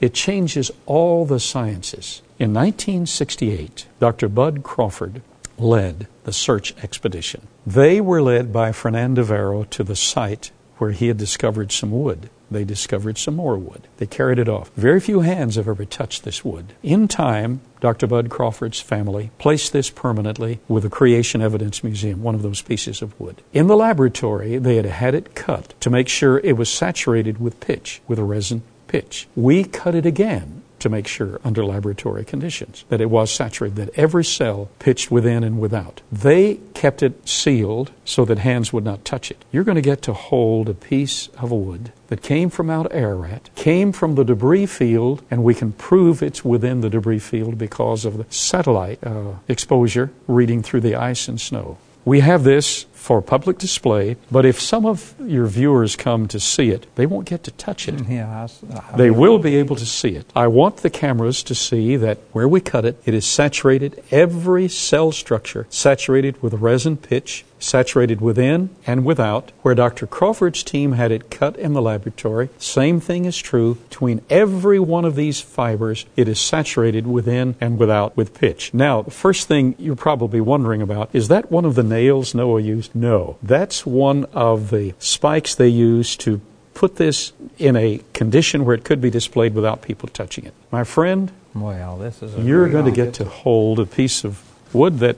It 0.00 0.14
changes 0.14 0.70
all 0.86 1.26
the 1.26 1.40
sciences. 1.40 2.22
In 2.38 2.54
1968, 2.54 3.86
Dr. 3.98 4.28
Bud 4.28 4.62
Crawford 4.62 5.22
led 5.58 6.06
the 6.22 6.32
search 6.32 6.72
expedition. 6.84 7.48
They 7.66 8.00
were 8.00 8.22
led 8.22 8.52
by 8.52 8.70
Fernand 8.70 9.14
Navarra 9.14 9.64
to 9.70 9.82
the 9.82 9.96
site 9.96 10.52
where 10.76 10.92
he 10.92 11.08
had 11.08 11.16
discovered 11.16 11.72
some 11.72 11.90
wood. 11.90 12.30
They 12.50 12.64
discovered 12.64 13.18
some 13.18 13.36
more 13.36 13.58
wood. 13.58 13.88
They 13.98 14.06
carried 14.06 14.38
it 14.38 14.48
off. 14.48 14.70
Very 14.74 15.00
few 15.00 15.20
hands 15.20 15.56
have 15.56 15.68
ever 15.68 15.84
touched 15.84 16.24
this 16.24 16.44
wood. 16.44 16.72
In 16.82 17.08
time, 17.08 17.60
Dr. 17.80 18.06
Bud 18.06 18.30
Crawford's 18.30 18.80
family 18.80 19.30
placed 19.38 19.72
this 19.72 19.90
permanently 19.90 20.60
with 20.66 20.82
the 20.82 20.90
Creation 20.90 21.42
Evidence 21.42 21.84
Museum, 21.84 22.22
one 22.22 22.34
of 22.34 22.42
those 22.42 22.62
pieces 22.62 23.02
of 23.02 23.18
wood. 23.20 23.42
In 23.52 23.66
the 23.66 23.76
laboratory, 23.76 24.58
they 24.58 24.76
had 24.76 24.86
had 24.86 25.14
it 25.14 25.34
cut 25.34 25.74
to 25.80 25.90
make 25.90 26.08
sure 26.08 26.38
it 26.38 26.56
was 26.56 26.70
saturated 26.70 27.38
with 27.38 27.60
pitch, 27.60 28.00
with 28.08 28.18
a 28.18 28.24
resin 28.24 28.62
pitch. 28.86 29.28
We 29.36 29.64
cut 29.64 29.94
it 29.94 30.06
again 30.06 30.62
to 30.80 30.88
make 30.88 31.06
sure 31.06 31.40
under 31.44 31.64
laboratory 31.64 32.24
conditions 32.24 32.84
that 32.88 33.00
it 33.00 33.10
was 33.10 33.30
saturated, 33.30 33.76
that 33.76 33.98
every 33.98 34.24
cell 34.24 34.70
pitched 34.78 35.10
within 35.10 35.44
and 35.44 35.58
without. 35.60 36.00
They 36.10 36.60
kept 36.74 37.02
it 37.02 37.28
sealed 37.28 37.92
so 38.04 38.24
that 38.24 38.38
hands 38.38 38.72
would 38.72 38.84
not 38.84 39.04
touch 39.04 39.30
it. 39.30 39.44
You're 39.52 39.64
going 39.64 39.76
to 39.76 39.82
get 39.82 40.02
to 40.02 40.12
hold 40.12 40.68
a 40.68 40.74
piece 40.74 41.28
of 41.38 41.50
wood 41.50 41.92
that 42.08 42.22
came 42.22 42.50
from 42.50 42.66
Mount 42.66 42.88
Ararat, 42.90 43.50
came 43.54 43.92
from 43.92 44.14
the 44.14 44.24
debris 44.24 44.66
field, 44.66 45.22
and 45.30 45.44
we 45.44 45.54
can 45.54 45.72
prove 45.72 46.22
it's 46.22 46.44
within 46.44 46.80
the 46.80 46.90
debris 46.90 47.18
field 47.18 47.58
because 47.58 48.04
of 48.04 48.16
the 48.16 48.26
satellite 48.30 48.98
uh, 49.04 49.34
exposure 49.46 50.10
reading 50.26 50.62
through 50.62 50.80
the 50.80 50.94
ice 50.94 51.28
and 51.28 51.40
snow. 51.40 51.78
We 52.04 52.20
have 52.20 52.44
this 52.44 52.86
for 52.98 53.22
public 53.22 53.58
display, 53.58 54.16
but 54.30 54.44
if 54.44 54.60
some 54.60 54.84
of 54.84 55.14
your 55.20 55.46
viewers 55.46 55.94
come 55.94 56.26
to 56.28 56.40
see 56.40 56.70
it, 56.70 56.86
they 56.96 57.06
won't 57.06 57.26
get 57.26 57.44
to 57.44 57.50
touch 57.52 57.88
it. 57.88 58.06
Yeah, 58.08 58.28
I, 58.28 58.76
I 58.92 58.96
They 58.96 59.10
will 59.10 59.38
be 59.38 59.56
able 59.56 59.76
to 59.76 59.86
see 59.86 60.10
it. 60.10 60.26
I 60.34 60.48
want 60.48 60.78
the 60.78 60.90
cameras 60.90 61.42
to 61.44 61.54
see 61.54 61.96
that 61.96 62.18
where 62.32 62.48
we 62.48 62.60
cut 62.60 62.84
it, 62.84 63.00
it 63.06 63.14
is 63.14 63.24
saturated, 63.24 64.02
every 64.10 64.68
cell 64.68 65.12
structure 65.12 65.66
saturated 65.70 66.42
with 66.42 66.54
resin 66.54 66.96
pitch, 66.96 67.44
saturated 67.58 68.20
within 68.20 68.70
and 68.86 69.04
without. 69.04 69.52
Where 69.62 69.74
Dr. 69.74 70.06
Crawford's 70.06 70.62
team 70.62 70.92
had 70.92 71.12
it 71.12 71.30
cut 71.30 71.56
in 71.56 71.72
the 71.72 71.82
laboratory, 71.82 72.48
same 72.58 73.00
thing 73.00 73.24
is 73.24 73.38
true 73.38 73.74
between 73.74 74.22
every 74.30 74.78
one 74.78 75.04
of 75.04 75.16
these 75.16 75.40
fibers. 75.40 76.06
It 76.16 76.28
is 76.28 76.40
saturated 76.40 77.06
within 77.06 77.56
and 77.60 77.78
without 77.78 78.16
with 78.16 78.34
pitch. 78.34 78.72
Now, 78.72 79.02
the 79.02 79.10
first 79.10 79.48
thing 79.48 79.74
you're 79.78 79.96
probably 79.96 80.40
wondering 80.40 80.82
about 80.82 81.10
is 81.12 81.28
that 81.28 81.50
one 81.50 81.64
of 81.64 81.74
the 81.74 81.82
nails 81.82 82.34
Noah 82.34 82.60
used? 82.60 82.94
No. 82.94 83.36
That's 83.42 83.84
one 83.84 84.24
of 84.32 84.70
the 84.70 84.94
spikes 84.98 85.54
they 85.54 85.68
used 85.68 86.20
to 86.20 86.40
put 86.74 86.96
this 86.96 87.32
in 87.58 87.74
a 87.74 88.00
condition 88.12 88.64
where 88.64 88.74
it 88.74 88.84
could 88.84 89.00
be 89.00 89.10
displayed 89.10 89.52
without 89.54 89.82
people 89.82 90.08
touching 90.08 90.44
it. 90.44 90.54
My 90.70 90.84
friend, 90.84 91.32
well, 91.52 91.98
this 91.98 92.22
is. 92.22 92.34
A 92.36 92.40
you're 92.40 92.68
going 92.68 92.84
to 92.84 92.92
idea. 92.92 93.06
get 93.06 93.14
to 93.14 93.24
hold 93.24 93.80
a 93.80 93.86
piece 93.86 94.24
of 94.24 94.42
wood 94.72 95.00
that 95.00 95.16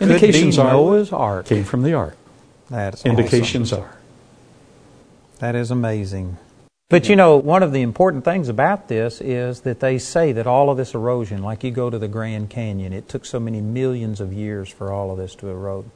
indications 0.00 0.58
are 0.58 0.72
Noah's 0.72 1.12
Ark. 1.12 1.46
came 1.46 1.64
from 1.64 1.82
the 1.82 1.94
ark. 1.94 2.16
That's 2.68 3.04
Indications 3.04 3.72
are. 3.72 3.96
That 5.38 5.54
is 5.54 5.70
amazing. 5.70 6.38
But 6.88 7.08
you 7.08 7.14
know, 7.14 7.36
one 7.36 7.62
of 7.62 7.72
the 7.72 7.82
important 7.82 8.24
things 8.24 8.48
about 8.48 8.88
this 8.88 9.20
is 9.20 9.60
that 9.60 9.78
they 9.78 9.98
say 9.98 10.32
that 10.32 10.46
all 10.46 10.70
of 10.70 10.76
this 10.76 10.92
erosion, 10.92 11.42
like 11.42 11.62
you 11.62 11.70
go 11.70 11.88
to 11.88 11.98
the 11.98 12.08
Grand 12.08 12.50
Canyon, 12.50 12.92
it 12.92 13.08
took 13.08 13.24
so 13.24 13.38
many 13.38 13.60
millions 13.60 14.20
of 14.20 14.32
years 14.32 14.68
for 14.68 14.92
all 14.92 15.12
of 15.12 15.18
this 15.18 15.36
to 15.36 15.48
erode. 15.48 15.88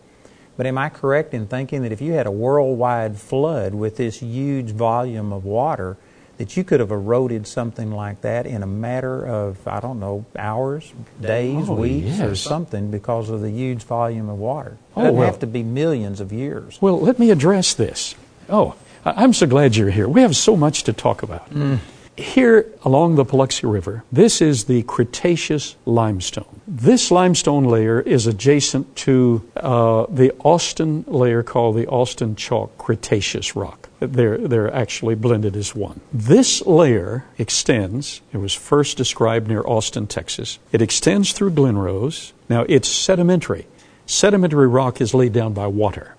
But 0.57 0.67
am 0.67 0.79
I 0.79 0.89
correct 0.89 1.35
in 1.35 1.49
thinking 1.49 1.83
that 1.83 1.91
if 1.91 2.01
you 2.01 2.13
had 2.13 2.27
a 2.27 2.31
worldwide 2.31 3.19
flood 3.19 3.75
with 3.75 3.97
this 3.97 4.21
huge 4.21 4.71
volume 4.71 5.33
of 5.33 5.45
water, 5.45 5.97
that 6.39 6.57
you 6.57 6.65
could 6.65 6.81
have 6.81 6.91
eroded 6.91 7.47
something 7.47 7.91
like 7.93 8.21
that 8.23 8.47
in 8.47 8.63
a 8.63 8.67
matter 8.67 9.25
of, 9.27 9.67
I 9.69 9.81
don't 9.81 10.01
know, 10.01 10.25
hours, 10.37 10.93
days, 11.21 11.69
Oh, 11.69 11.75
weeks, 11.75 12.21
or 12.21 12.35
something 12.35 12.91
because 12.91 13.31
of 13.31 13.41
the 13.41 13.51
huge 13.51 13.85
volume 13.85 14.29
of 14.29 14.39
water? 14.39 14.71
It 14.73 14.79
Oh, 14.97 15.03
doesn't 15.03 15.17
well. 15.17 15.27
have 15.27 15.39
to 15.41 15.47
be 15.47 15.63
millions 15.63 16.21
of 16.21 16.33
years. 16.33 16.79
Well, 16.81 17.01
let 17.01 17.19
me 17.19 17.31
address 17.31 17.75
this. 17.75 18.15
Oh, 18.49 18.75
I'm 19.05 19.33
so 19.33 19.47
glad 19.47 19.77
you're 19.77 19.91
here. 19.91 20.09
We 20.09 20.23
have 20.23 20.35
so 20.35 20.57
much 20.57 20.83
to 20.85 20.93
talk 20.93 21.23
about. 21.23 21.49
Mm. 21.51 21.79
Here 22.17 22.67
along 22.85 23.17
the 23.17 23.25
Paluxy 23.25 23.71
River, 23.71 24.05
this 24.13 24.41
is 24.41 24.65
the 24.65 24.85
Cretaceous 24.85 25.75
limestone. 25.85 26.61
This 26.67 27.11
limestone 27.11 27.65
layer 27.65 28.01
is 28.01 28.29
adjacent 28.29 28.95
to 28.97 29.43
uh, 29.57 30.07
the 30.09 30.33
Austin 30.45 31.05
layer 31.09 31.43
called 31.43 31.77
the 31.77 31.89
Austin 31.89 32.37
Chalk 32.37 32.79
Cretaceous 32.79 33.57
rock. 33.57 33.89
They're, 33.99 34.39
they're 34.39 34.73
actually 34.73 35.17
blended 35.17 35.57
as 35.57 35.75
one. 35.75 36.01
This 36.13 36.65
layer 36.67 37.25
extends, 37.37 38.21
it 38.33 38.37
was 38.37 38.55
first 38.55 38.97
described 38.97 39.49
near 39.49 39.63
Austin, 39.63 40.07
Texas. 40.07 40.61
It 40.71 40.83
extends 40.83 41.33
through 41.33 41.51
Glen 41.51 41.77
Rose. 41.77 42.33
Now, 42.49 42.65
it's 42.69 42.89
sedimentary. 42.89 43.67
Sedimentary 44.07 44.69
rock 44.69 45.01
is 45.01 45.15
laid 45.15 45.33
down 45.33 45.53
by 45.53 45.67
water. 45.67 46.15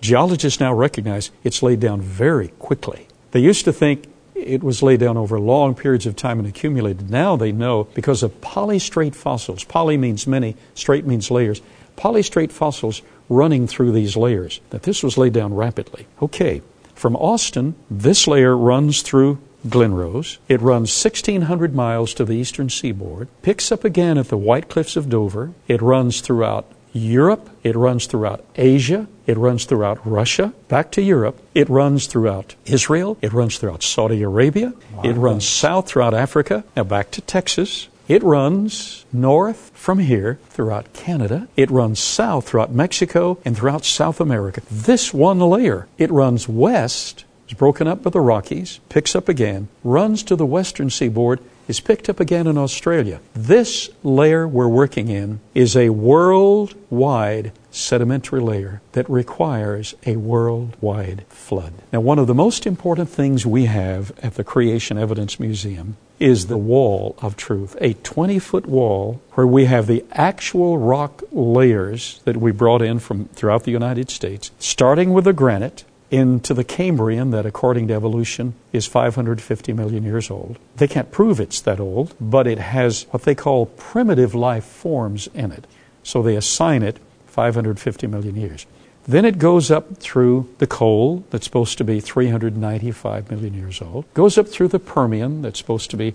Geologists 0.00 0.60
now 0.60 0.72
recognize 0.72 1.30
it's 1.42 1.62
laid 1.62 1.80
down 1.80 2.00
very 2.00 2.48
quickly. 2.58 3.08
They 3.32 3.40
used 3.40 3.64
to 3.64 3.72
think 3.72 4.06
it 4.46 4.62
was 4.62 4.82
laid 4.82 5.00
down 5.00 5.16
over 5.16 5.38
long 5.38 5.74
periods 5.74 6.06
of 6.06 6.16
time 6.16 6.38
and 6.38 6.48
accumulated. 6.48 7.10
Now 7.10 7.36
they 7.36 7.52
know 7.52 7.84
because 7.94 8.22
of 8.22 8.40
polystrate 8.40 9.14
fossils. 9.14 9.64
Poly 9.64 9.96
means 9.96 10.26
many, 10.26 10.56
straight 10.74 11.06
means 11.06 11.30
layers. 11.30 11.62
Polystrate 11.96 12.52
fossils 12.52 13.02
running 13.28 13.66
through 13.66 13.92
these 13.92 14.16
layers, 14.16 14.60
that 14.70 14.82
this 14.82 15.02
was 15.02 15.16
laid 15.16 15.32
down 15.32 15.54
rapidly. 15.54 16.06
Okay, 16.20 16.62
from 16.94 17.16
Austin, 17.16 17.74
this 17.90 18.26
layer 18.26 18.56
runs 18.56 19.02
through 19.02 19.38
Glen 19.68 19.94
Rose. 19.94 20.38
It 20.48 20.60
runs 20.60 21.04
1,600 21.04 21.74
miles 21.74 22.14
to 22.14 22.24
the 22.24 22.32
eastern 22.34 22.70
seaboard, 22.70 23.28
picks 23.42 23.70
up 23.70 23.84
again 23.84 24.18
at 24.18 24.28
the 24.28 24.36
White 24.36 24.68
Cliffs 24.68 24.96
of 24.96 25.08
Dover. 25.08 25.52
It 25.68 25.82
runs 25.82 26.20
throughout 26.20 26.66
Europe, 26.92 27.48
it 27.62 27.76
runs 27.76 28.06
throughout 28.06 28.44
Asia, 28.56 29.06
it 29.26 29.38
runs 29.38 29.64
throughout 29.64 30.04
Russia, 30.06 30.52
back 30.68 30.90
to 30.92 31.02
Europe, 31.02 31.40
it 31.54 31.68
runs 31.68 32.06
throughout 32.06 32.54
Israel, 32.66 33.16
it 33.22 33.32
runs 33.32 33.58
throughout 33.58 33.82
Saudi 33.82 34.22
Arabia, 34.22 34.72
it 35.04 35.14
runs 35.14 35.46
south 35.46 35.88
throughout 35.88 36.14
Africa, 36.14 36.64
now 36.76 36.84
back 36.84 37.10
to 37.12 37.20
Texas. 37.20 37.88
It 38.08 38.24
runs 38.24 39.04
north 39.12 39.70
from 39.72 40.00
here 40.00 40.40
throughout 40.48 40.92
Canada. 40.92 41.46
It 41.56 41.70
runs 41.70 42.00
south 42.00 42.48
throughout 42.48 42.72
Mexico 42.72 43.38
and 43.44 43.56
throughout 43.56 43.84
South 43.84 44.20
America. 44.20 44.62
This 44.68 45.14
one 45.14 45.38
layer, 45.38 45.86
it 45.96 46.10
runs 46.10 46.48
west, 46.48 47.24
is 47.48 47.54
broken 47.54 47.86
up 47.86 48.02
by 48.02 48.10
the 48.10 48.20
Rockies, 48.20 48.80
picks 48.88 49.14
up 49.14 49.28
again, 49.28 49.68
runs 49.84 50.24
to 50.24 50.34
the 50.34 50.44
western 50.44 50.90
seaboard, 50.90 51.38
is 51.70 51.78
picked 51.78 52.08
up 52.08 52.18
again 52.18 52.48
in 52.48 52.58
Australia. 52.58 53.20
This 53.32 53.90
layer 54.02 54.46
we're 54.46 54.66
working 54.66 55.08
in 55.08 55.38
is 55.54 55.76
a 55.76 55.90
worldwide 55.90 57.52
sedimentary 57.70 58.40
layer 58.40 58.82
that 58.90 59.08
requires 59.08 59.94
a 60.04 60.16
worldwide 60.16 61.24
flood. 61.28 61.72
Now, 61.92 62.00
one 62.00 62.18
of 62.18 62.26
the 62.26 62.34
most 62.34 62.66
important 62.66 63.08
things 63.08 63.46
we 63.46 63.66
have 63.66 64.10
at 64.20 64.34
the 64.34 64.42
Creation 64.42 64.98
Evidence 64.98 65.38
Museum 65.38 65.96
is 66.18 66.48
the 66.48 66.58
wall 66.58 67.14
of 67.22 67.36
truth, 67.36 67.76
a 67.80 67.94
20 67.94 68.40
foot 68.40 68.66
wall 68.66 69.22
where 69.34 69.46
we 69.46 69.66
have 69.66 69.86
the 69.86 70.04
actual 70.10 70.76
rock 70.76 71.22
layers 71.30 72.20
that 72.24 72.36
we 72.36 72.50
brought 72.50 72.82
in 72.82 72.98
from 72.98 73.26
throughout 73.26 73.62
the 73.62 73.70
United 73.70 74.10
States, 74.10 74.50
starting 74.58 75.12
with 75.12 75.24
the 75.24 75.32
granite 75.32 75.84
into 76.10 76.52
the 76.54 76.64
Cambrian 76.64 77.30
that, 77.30 77.46
according 77.46 77.88
to 77.88 77.94
evolution, 77.94 78.54
is 78.72 78.86
550 78.86 79.72
million 79.72 80.02
years 80.02 80.30
old. 80.30 80.58
They 80.76 80.88
can't 80.88 81.10
prove 81.10 81.40
it's 81.40 81.60
that 81.60 81.80
old, 81.80 82.14
but 82.20 82.46
it 82.46 82.58
has 82.58 83.04
what 83.10 83.22
they 83.22 83.34
call 83.34 83.66
primitive 83.66 84.34
life 84.34 84.64
forms 84.64 85.28
in 85.34 85.52
it. 85.52 85.66
So 86.02 86.22
they 86.22 86.36
assign 86.36 86.82
it 86.82 86.98
550 87.26 88.06
million 88.06 88.36
years. 88.36 88.66
Then 89.06 89.24
it 89.24 89.38
goes 89.38 89.70
up 89.70 89.96
through 89.96 90.48
the 90.58 90.66
coal, 90.66 91.24
that's 91.30 91.44
supposed 91.46 91.78
to 91.78 91.84
be 91.84 92.00
395 92.00 93.30
million 93.30 93.54
years 93.54 93.80
old, 93.80 94.04
goes 94.14 94.36
up 94.36 94.48
through 94.48 94.68
the 94.68 94.78
Permian, 94.78 95.42
that's 95.42 95.58
supposed 95.58 95.90
to 95.90 95.96
be 95.96 96.14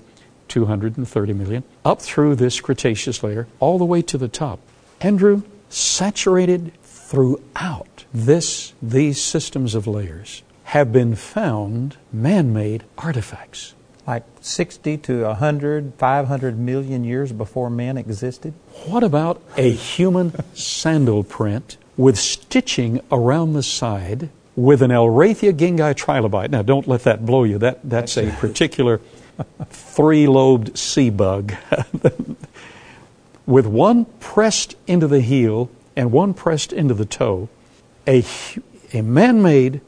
230 0.50 1.34
million, 1.34 1.64
up 1.84 2.02
through 2.02 2.36
this 2.36 2.62
Cretaceous 2.62 3.24
layer, 3.24 3.48
all 3.60 3.80
the 3.80 3.86
way 3.86 4.02
to 4.04 4.18
the 4.18 4.28
top. 4.28 4.60
Andrew, 5.02 5.42
saturated 5.70 6.72
throughout 6.84 7.95
this, 8.16 8.74
these 8.82 9.22
systems 9.22 9.76
of 9.76 9.88
layers 9.88 10.42
have 10.66 10.92
been 10.92 11.16
found 11.16 11.98
man 12.14 12.54
made 12.54 12.84
artifacts. 12.98 13.76
Like 14.08 14.24
60 14.42 14.98
to 15.00 15.24
100, 15.24 15.94
500 15.98 16.60
million 16.60 17.04
years 17.04 17.32
before 17.34 17.70
man 17.70 17.98
existed? 17.98 18.54
What 18.86 19.04
about 19.04 19.42
a 19.58 19.72
human 19.72 20.34
sandal 20.54 21.24
print 21.24 21.78
with 21.98 22.18
stitching 22.18 23.02
around 23.12 23.54
the 23.54 23.64
side 23.64 24.30
with 24.56 24.82
an 24.82 24.92
Elrathia 24.92 25.52
kingii 25.54 25.96
trilobite? 25.96 26.52
Now, 26.52 26.62
don't 26.62 26.88
let 26.88 27.04
that 27.04 27.26
blow 27.26 27.44
you. 27.44 27.58
That, 27.58 27.80
that's 27.84 28.18
a 28.18 28.32
particular 28.40 29.02
three 29.70 30.28
lobed 30.28 30.78
sea 30.78 31.10
bug. 31.10 31.54
with 33.46 33.66
one 33.66 34.06
pressed 34.20 34.76
into 34.88 35.08
the 35.08 35.22
heel 35.22 35.70
and 35.96 36.12
one 36.12 36.34
pressed 36.34 36.72
into 36.72 36.94
the 36.94 37.06
toe, 37.06 37.50
a, 38.08 38.24
a 38.94 39.02
man 39.02 39.42
made 39.42 39.82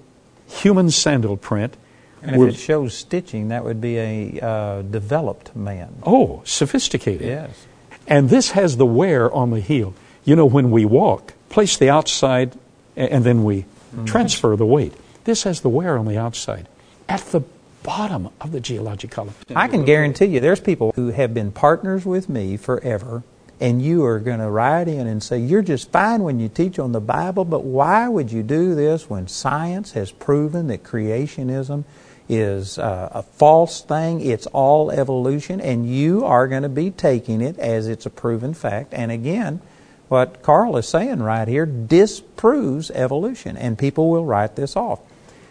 human 0.47 0.91
sandal 0.91 1.37
print. 1.37 1.75
And 2.21 2.41
if 2.41 2.55
it 2.55 2.57
shows 2.57 2.95
stitching, 2.95 3.49
that 3.49 3.63
would 3.63 3.79
be 3.79 3.97
a 3.97 4.39
uh, 4.41 4.81
developed 4.81 5.55
man. 5.55 5.95
oh, 6.03 6.41
sophisticated. 6.45 7.27
Yes. 7.27 7.67
And 8.07 8.29
this 8.29 8.51
has 8.51 8.77
the 8.77 8.85
wear 8.85 9.31
on 9.31 9.51
the 9.51 9.59
heel. 9.59 9.93
You 10.25 10.35
know, 10.35 10.45
when 10.45 10.71
we 10.71 10.83
walk, 10.83 11.33
place 11.49 11.77
the 11.77 11.89
outside 11.89 12.57
and 12.95 13.23
then 13.23 13.43
we 13.43 13.61
mm-hmm. 13.61 14.05
transfer 14.05 14.55
the 14.55 14.65
weight. 14.65 14.93
This 15.25 15.43
has 15.43 15.61
the 15.61 15.69
wear 15.69 15.97
on 15.97 16.05
the 16.05 16.17
outside. 16.17 16.67
At 17.07 17.21
the 17.27 17.41
bottom 17.83 18.29
of 18.41 18.51
the 18.51 18.59
geologic 18.59 19.11
column. 19.11 19.33
I 19.55 19.67
can 19.67 19.85
guarantee 19.85 20.25
you 20.25 20.39
there's 20.39 20.59
people 20.59 20.91
who 20.95 21.09
have 21.09 21.33
been 21.33 21.51
partners 21.51 22.05
with 22.05 22.27
me 22.27 22.57
forever 22.57 23.23
and 23.59 23.81
you 23.81 24.05
are 24.05 24.19
going 24.19 24.39
to 24.39 24.49
write 24.49 24.87
in 24.87 25.07
and 25.07 25.21
say, 25.21 25.39
You're 25.39 25.61
just 25.61 25.91
fine 25.91 26.23
when 26.23 26.39
you 26.39 26.49
teach 26.49 26.77
on 26.79 26.91
the 26.91 27.01
Bible, 27.01 27.45
but 27.45 27.63
why 27.63 28.07
would 28.07 28.31
you 28.31 28.43
do 28.43 28.75
this 28.75 29.09
when 29.09 29.27
science 29.27 29.93
has 29.93 30.11
proven 30.11 30.67
that 30.67 30.83
creationism 30.83 31.83
is 32.29 32.77
uh, 32.77 33.09
a 33.13 33.23
false 33.23 33.81
thing? 33.81 34.21
It's 34.21 34.45
all 34.47 34.91
evolution, 34.91 35.59
and 35.59 35.89
you 35.89 36.23
are 36.23 36.47
going 36.47 36.63
to 36.63 36.69
be 36.69 36.91
taking 36.91 37.41
it 37.41 37.57
as 37.57 37.87
it's 37.87 38.05
a 38.05 38.11
proven 38.11 38.53
fact. 38.53 38.93
And 38.93 39.11
again, 39.11 39.61
what 40.07 40.43
Carl 40.43 40.77
is 40.77 40.87
saying 40.87 41.19
right 41.19 41.47
here 41.47 41.65
disproves 41.65 42.91
evolution, 42.91 43.57
and 43.57 43.77
people 43.77 44.09
will 44.09 44.25
write 44.25 44.55
this 44.55 44.75
off. 44.75 44.99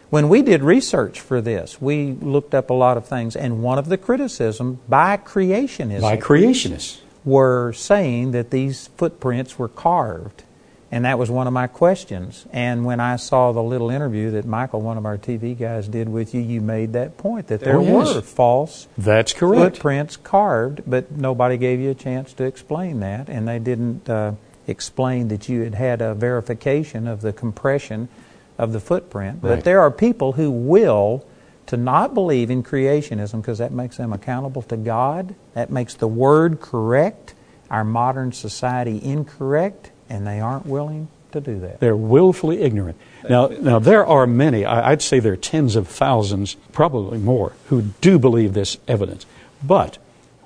When 0.09 0.28
we 0.28 0.42
did 0.42 0.62
research 0.62 1.20
for 1.20 1.40
this, 1.40 1.82
we 1.82 2.12
looked 2.12 2.54
up 2.54 2.70
a 2.70 2.74
lot 2.74 2.96
of 2.96 3.09
things, 3.09 3.34
and 3.34 3.64
one 3.64 3.78
of 3.78 3.88
the 3.88 3.98
criticisms 3.98 4.78
by 4.88 5.16
creationists 5.16 6.00
by 6.00 6.16
creationists 6.16 7.00
were 7.26 7.72
saying 7.72 8.30
that 8.30 8.50
these 8.50 8.86
footprints 8.96 9.58
were 9.58 9.68
carved. 9.68 10.44
And 10.92 11.04
that 11.04 11.18
was 11.18 11.28
one 11.28 11.48
of 11.48 11.52
my 11.52 11.66
questions. 11.66 12.46
And 12.52 12.84
when 12.84 13.00
I 13.00 13.16
saw 13.16 13.50
the 13.50 13.62
little 13.62 13.90
interview 13.90 14.30
that 14.30 14.46
Michael, 14.46 14.80
one 14.80 14.96
of 14.96 15.04
our 15.04 15.18
TV 15.18 15.58
guys, 15.58 15.88
did 15.88 16.08
with 16.08 16.32
you, 16.32 16.40
you 16.40 16.60
made 16.60 16.92
that 16.92 17.18
point 17.18 17.48
that 17.48 17.60
there 17.60 17.78
oh, 17.78 17.82
were 17.82 18.20
false 18.22 18.86
That's 18.96 19.32
correct. 19.32 19.74
footprints 19.74 20.16
carved, 20.16 20.82
but 20.86 21.10
nobody 21.10 21.56
gave 21.56 21.80
you 21.80 21.90
a 21.90 21.94
chance 21.94 22.32
to 22.34 22.44
explain 22.44 23.00
that. 23.00 23.28
And 23.28 23.48
they 23.48 23.58
didn't 23.58 24.08
uh, 24.08 24.34
explain 24.68 25.26
that 25.28 25.48
you 25.48 25.62
had 25.62 25.74
had 25.74 26.00
a 26.00 26.14
verification 26.14 27.08
of 27.08 27.20
the 27.20 27.32
compression 27.32 28.08
of 28.56 28.72
the 28.72 28.80
footprint. 28.80 29.40
Right. 29.42 29.56
But 29.56 29.64
there 29.64 29.80
are 29.80 29.90
people 29.90 30.32
who 30.32 30.52
will 30.52 31.26
to 31.66 31.76
not 31.76 32.14
believe 32.14 32.50
in 32.50 32.62
creationism 32.62 33.40
because 33.40 33.58
that 33.58 33.72
makes 33.72 33.96
them 33.96 34.12
accountable 34.12 34.62
to 34.62 34.76
God, 34.76 35.34
that 35.54 35.70
makes 35.70 35.94
the 35.94 36.08
Word 36.08 36.60
correct, 36.60 37.34
our 37.70 37.84
modern 37.84 38.32
society 38.32 39.02
incorrect, 39.02 39.90
and 40.08 40.26
they 40.26 40.40
aren't 40.40 40.66
willing 40.66 41.08
to 41.32 41.40
do 41.40 41.60
that. 41.60 41.80
They're 41.80 41.96
willfully 41.96 42.62
ignorant. 42.62 42.96
Now, 43.28 43.48
now 43.48 43.78
there 43.78 44.06
are 44.06 44.26
many, 44.26 44.64
I'd 44.64 45.02
say 45.02 45.18
there 45.18 45.32
are 45.32 45.36
tens 45.36 45.74
of 45.76 45.88
thousands, 45.88 46.54
probably 46.72 47.18
more, 47.18 47.52
who 47.66 47.82
do 48.00 48.18
believe 48.18 48.54
this 48.54 48.78
evidence. 48.86 49.26
But 49.62 49.98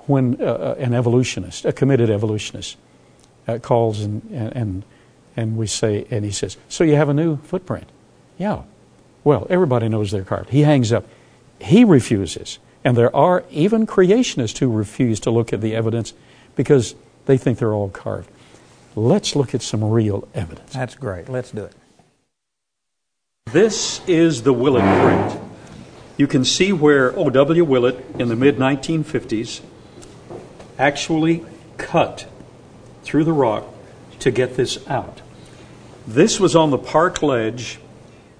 when 0.07 0.41
uh, 0.41 0.45
uh 0.45 0.75
an 0.79 0.93
evolutionist, 0.93 1.65
a 1.65 1.71
committed 1.71 2.09
evolutionist, 2.09 2.77
uh, 3.47 3.59
calls 3.59 4.01
and, 4.01 4.23
and, 4.31 4.83
and 5.35 5.57
we 5.57 5.67
say, 5.67 6.05
and 6.09 6.25
he 6.25 6.31
says, 6.31 6.57
So 6.69 6.83
you 6.83 6.95
have 6.95 7.09
a 7.09 7.13
new 7.13 7.37
footprint? 7.37 7.87
Yeah. 8.37 8.63
Well, 9.23 9.47
everybody 9.49 9.87
knows 9.89 10.11
they're 10.11 10.23
carved. 10.23 10.49
He 10.49 10.61
hangs 10.61 10.91
up. 10.91 11.05
He 11.59 11.83
refuses. 11.83 12.59
And 12.83 12.97
there 12.97 13.15
are 13.15 13.43
even 13.51 13.85
creationists 13.85 14.57
who 14.57 14.71
refuse 14.71 15.19
to 15.21 15.31
look 15.31 15.53
at 15.53 15.61
the 15.61 15.75
evidence 15.75 16.13
because 16.55 16.95
they 17.25 17.37
think 17.37 17.59
they're 17.59 17.73
all 17.73 17.89
carved. 17.89 18.29
Let's 18.95 19.35
look 19.35 19.53
at 19.53 19.61
some 19.61 19.83
real 19.83 20.27
evidence. 20.33 20.73
That's 20.73 20.95
great. 20.95 21.29
Let's 21.29 21.51
do 21.51 21.65
it. 21.65 21.73
This 23.51 24.01
is 24.07 24.43
the 24.43 24.53
Willett 24.53 24.83
print. 25.01 25.41
You 26.17 26.27
can 26.27 26.45
see 26.45 26.71
where 26.71 27.17
O.W. 27.17 27.63
Willett 27.63 28.03
in 28.19 28.27
the 28.27 28.35
mid 28.35 28.57
1950s 28.57 29.61
actually 30.77 31.45
cut 31.77 32.27
through 33.03 33.23
the 33.23 33.33
rock 33.33 33.65
to 34.19 34.31
get 34.31 34.55
this 34.55 34.87
out. 34.87 35.21
This 36.07 36.39
was 36.39 36.55
on 36.55 36.69
the 36.69 36.77
park 36.77 37.21
ledge 37.21 37.79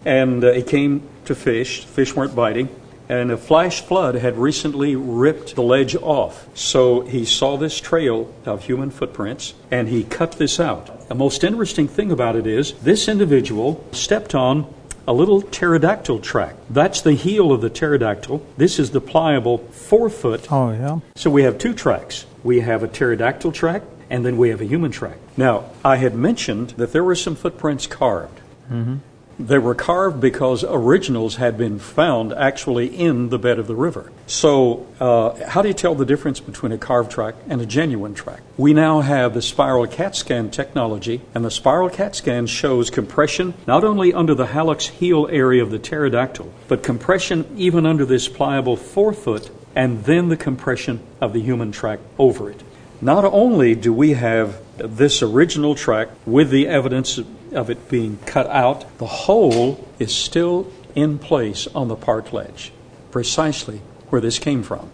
and 0.05 0.43
uh, 0.43 0.51
he 0.53 0.63
came 0.63 1.07
to 1.25 1.35
fish. 1.35 1.85
Fish 1.85 2.15
weren't 2.15 2.35
biting. 2.35 2.69
And 3.09 3.29
a 3.29 3.37
flash 3.37 3.81
flood 3.81 4.15
had 4.15 4.37
recently 4.37 4.95
ripped 4.95 5.55
the 5.55 5.61
ledge 5.61 5.95
off. 5.97 6.47
So 6.57 7.01
he 7.01 7.25
saw 7.25 7.57
this 7.57 7.79
trail 7.81 8.33
of 8.45 8.63
human 8.63 8.89
footprints 8.89 9.53
and 9.69 9.89
he 9.89 10.05
cut 10.05 10.33
this 10.33 10.61
out. 10.61 11.09
The 11.09 11.15
most 11.15 11.43
interesting 11.43 11.89
thing 11.89 12.09
about 12.09 12.37
it 12.37 12.47
is 12.47 12.71
this 12.75 13.09
individual 13.09 13.85
stepped 13.91 14.33
on 14.33 14.73
a 15.05 15.11
little 15.11 15.41
pterodactyl 15.41 16.19
track. 16.19 16.55
That's 16.69 17.01
the 17.01 17.13
heel 17.13 17.51
of 17.51 17.59
the 17.59 17.69
pterodactyl. 17.69 18.45
This 18.55 18.79
is 18.79 18.91
the 18.91 19.01
pliable 19.01 19.57
forefoot. 19.57 20.49
Oh, 20.49 20.71
yeah. 20.71 20.99
So 21.15 21.29
we 21.29 21.43
have 21.43 21.57
two 21.57 21.73
tracks. 21.73 22.25
We 22.43 22.61
have 22.61 22.81
a 22.81 22.87
pterodactyl 22.87 23.51
track 23.51 23.83
and 24.09 24.25
then 24.25 24.37
we 24.37 24.49
have 24.49 24.61
a 24.61 24.65
human 24.65 24.91
track. 24.91 25.17
Now, 25.35 25.65
I 25.83 25.97
had 25.97 26.15
mentioned 26.15 26.71
that 26.71 26.93
there 26.93 27.03
were 27.03 27.15
some 27.15 27.35
footprints 27.35 27.87
carved. 27.87 28.39
Mm-hmm. 28.69 28.97
They 29.47 29.57
were 29.57 29.73
carved 29.73 30.19
because 30.19 30.63
originals 30.63 31.37
had 31.37 31.57
been 31.57 31.79
found 31.79 32.31
actually 32.31 32.87
in 32.87 33.29
the 33.29 33.39
bed 33.39 33.57
of 33.57 33.65
the 33.65 33.75
river. 33.75 34.11
So, 34.27 34.85
uh, 34.99 35.47
how 35.47 35.63
do 35.63 35.67
you 35.67 35.73
tell 35.73 35.95
the 35.95 36.05
difference 36.05 36.39
between 36.39 36.71
a 36.71 36.77
carved 36.77 37.11
track 37.11 37.33
and 37.49 37.59
a 37.59 37.65
genuine 37.65 38.13
track? 38.13 38.41
We 38.57 38.73
now 38.73 39.01
have 39.01 39.33
the 39.33 39.41
spiral 39.41 39.87
CAT 39.87 40.15
scan 40.15 40.51
technology, 40.51 41.21
and 41.33 41.43
the 41.43 41.49
spiral 41.49 41.89
CAT 41.89 42.15
scan 42.15 42.45
shows 42.45 42.91
compression 42.91 43.55
not 43.65 43.83
only 43.83 44.13
under 44.13 44.35
the 44.35 44.47
hallux 44.47 44.87
heel 44.87 45.27
area 45.31 45.63
of 45.63 45.71
the 45.71 45.79
pterodactyl, 45.79 46.53
but 46.67 46.83
compression 46.83 47.45
even 47.57 47.85
under 47.87 48.05
this 48.05 48.27
pliable 48.27 48.77
forefoot, 48.77 49.49
and 49.75 50.03
then 50.03 50.29
the 50.29 50.37
compression 50.37 50.99
of 51.19 51.33
the 51.33 51.41
human 51.41 51.71
track 51.71 51.99
over 52.19 52.51
it. 52.51 52.61
Not 53.01 53.25
only 53.25 53.73
do 53.73 53.91
we 53.91 54.13
have 54.13 54.61
this 54.77 55.23
original 55.23 55.73
track 55.73 56.09
with 56.27 56.51
the 56.51 56.67
evidence 56.67 57.19
of 57.53 57.69
it 57.69 57.89
being 57.89 58.17
cut 58.25 58.47
out, 58.47 58.97
the 58.97 59.05
hole 59.05 59.87
is 59.99 60.13
still 60.13 60.71
in 60.95 61.19
place 61.19 61.67
on 61.67 61.87
the 61.87 61.95
park 61.95 62.33
ledge, 62.33 62.71
precisely 63.11 63.81
where 64.09 64.21
this 64.21 64.39
came 64.39 64.63
from. 64.63 64.89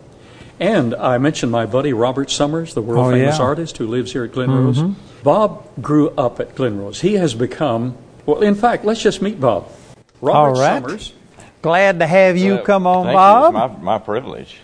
And 0.60 0.96
I 0.96 1.18
mentioned 1.18 1.52
my 1.52 1.66
buddy 1.66 1.94
Robert 1.94 2.32
Summers, 2.32 2.74
the 2.74 2.82
world 2.82 3.08
oh, 3.08 3.12
famous 3.12 3.38
yeah. 3.38 3.46
artist 3.46 3.78
who 3.78 3.88
lives 3.88 4.12
here 4.12 4.24
at 4.24 4.32
Glen 4.32 4.50
Rose. 4.50 4.80
Mm-hmm. 4.80 5.24
Bob 5.24 5.68
grew 5.82 6.10
up 6.12 6.40
at 6.40 6.56
Glen 6.56 6.80
Rose. 6.80 7.02
He 7.02 7.14
has 7.16 7.36
become, 7.36 7.96
well, 8.26 8.42
in 8.42 8.56
fact, 8.56 8.84
let's 8.84 9.02
just 9.02 9.22
meet 9.22 9.40
Bob. 9.40 9.72
Robert 10.20 10.40
All 10.40 10.54
right. 10.54 10.82
Summers. 10.82 11.14
Glad 11.62 12.00
to 12.00 12.08
have 12.08 12.38
you 12.38 12.60
come 12.60 12.88
on, 12.88 13.06
Bob. 13.14 13.54
You. 13.54 13.60
It's 13.60 13.84
my, 13.84 13.98
my 13.98 14.00
privilege. 14.00 14.60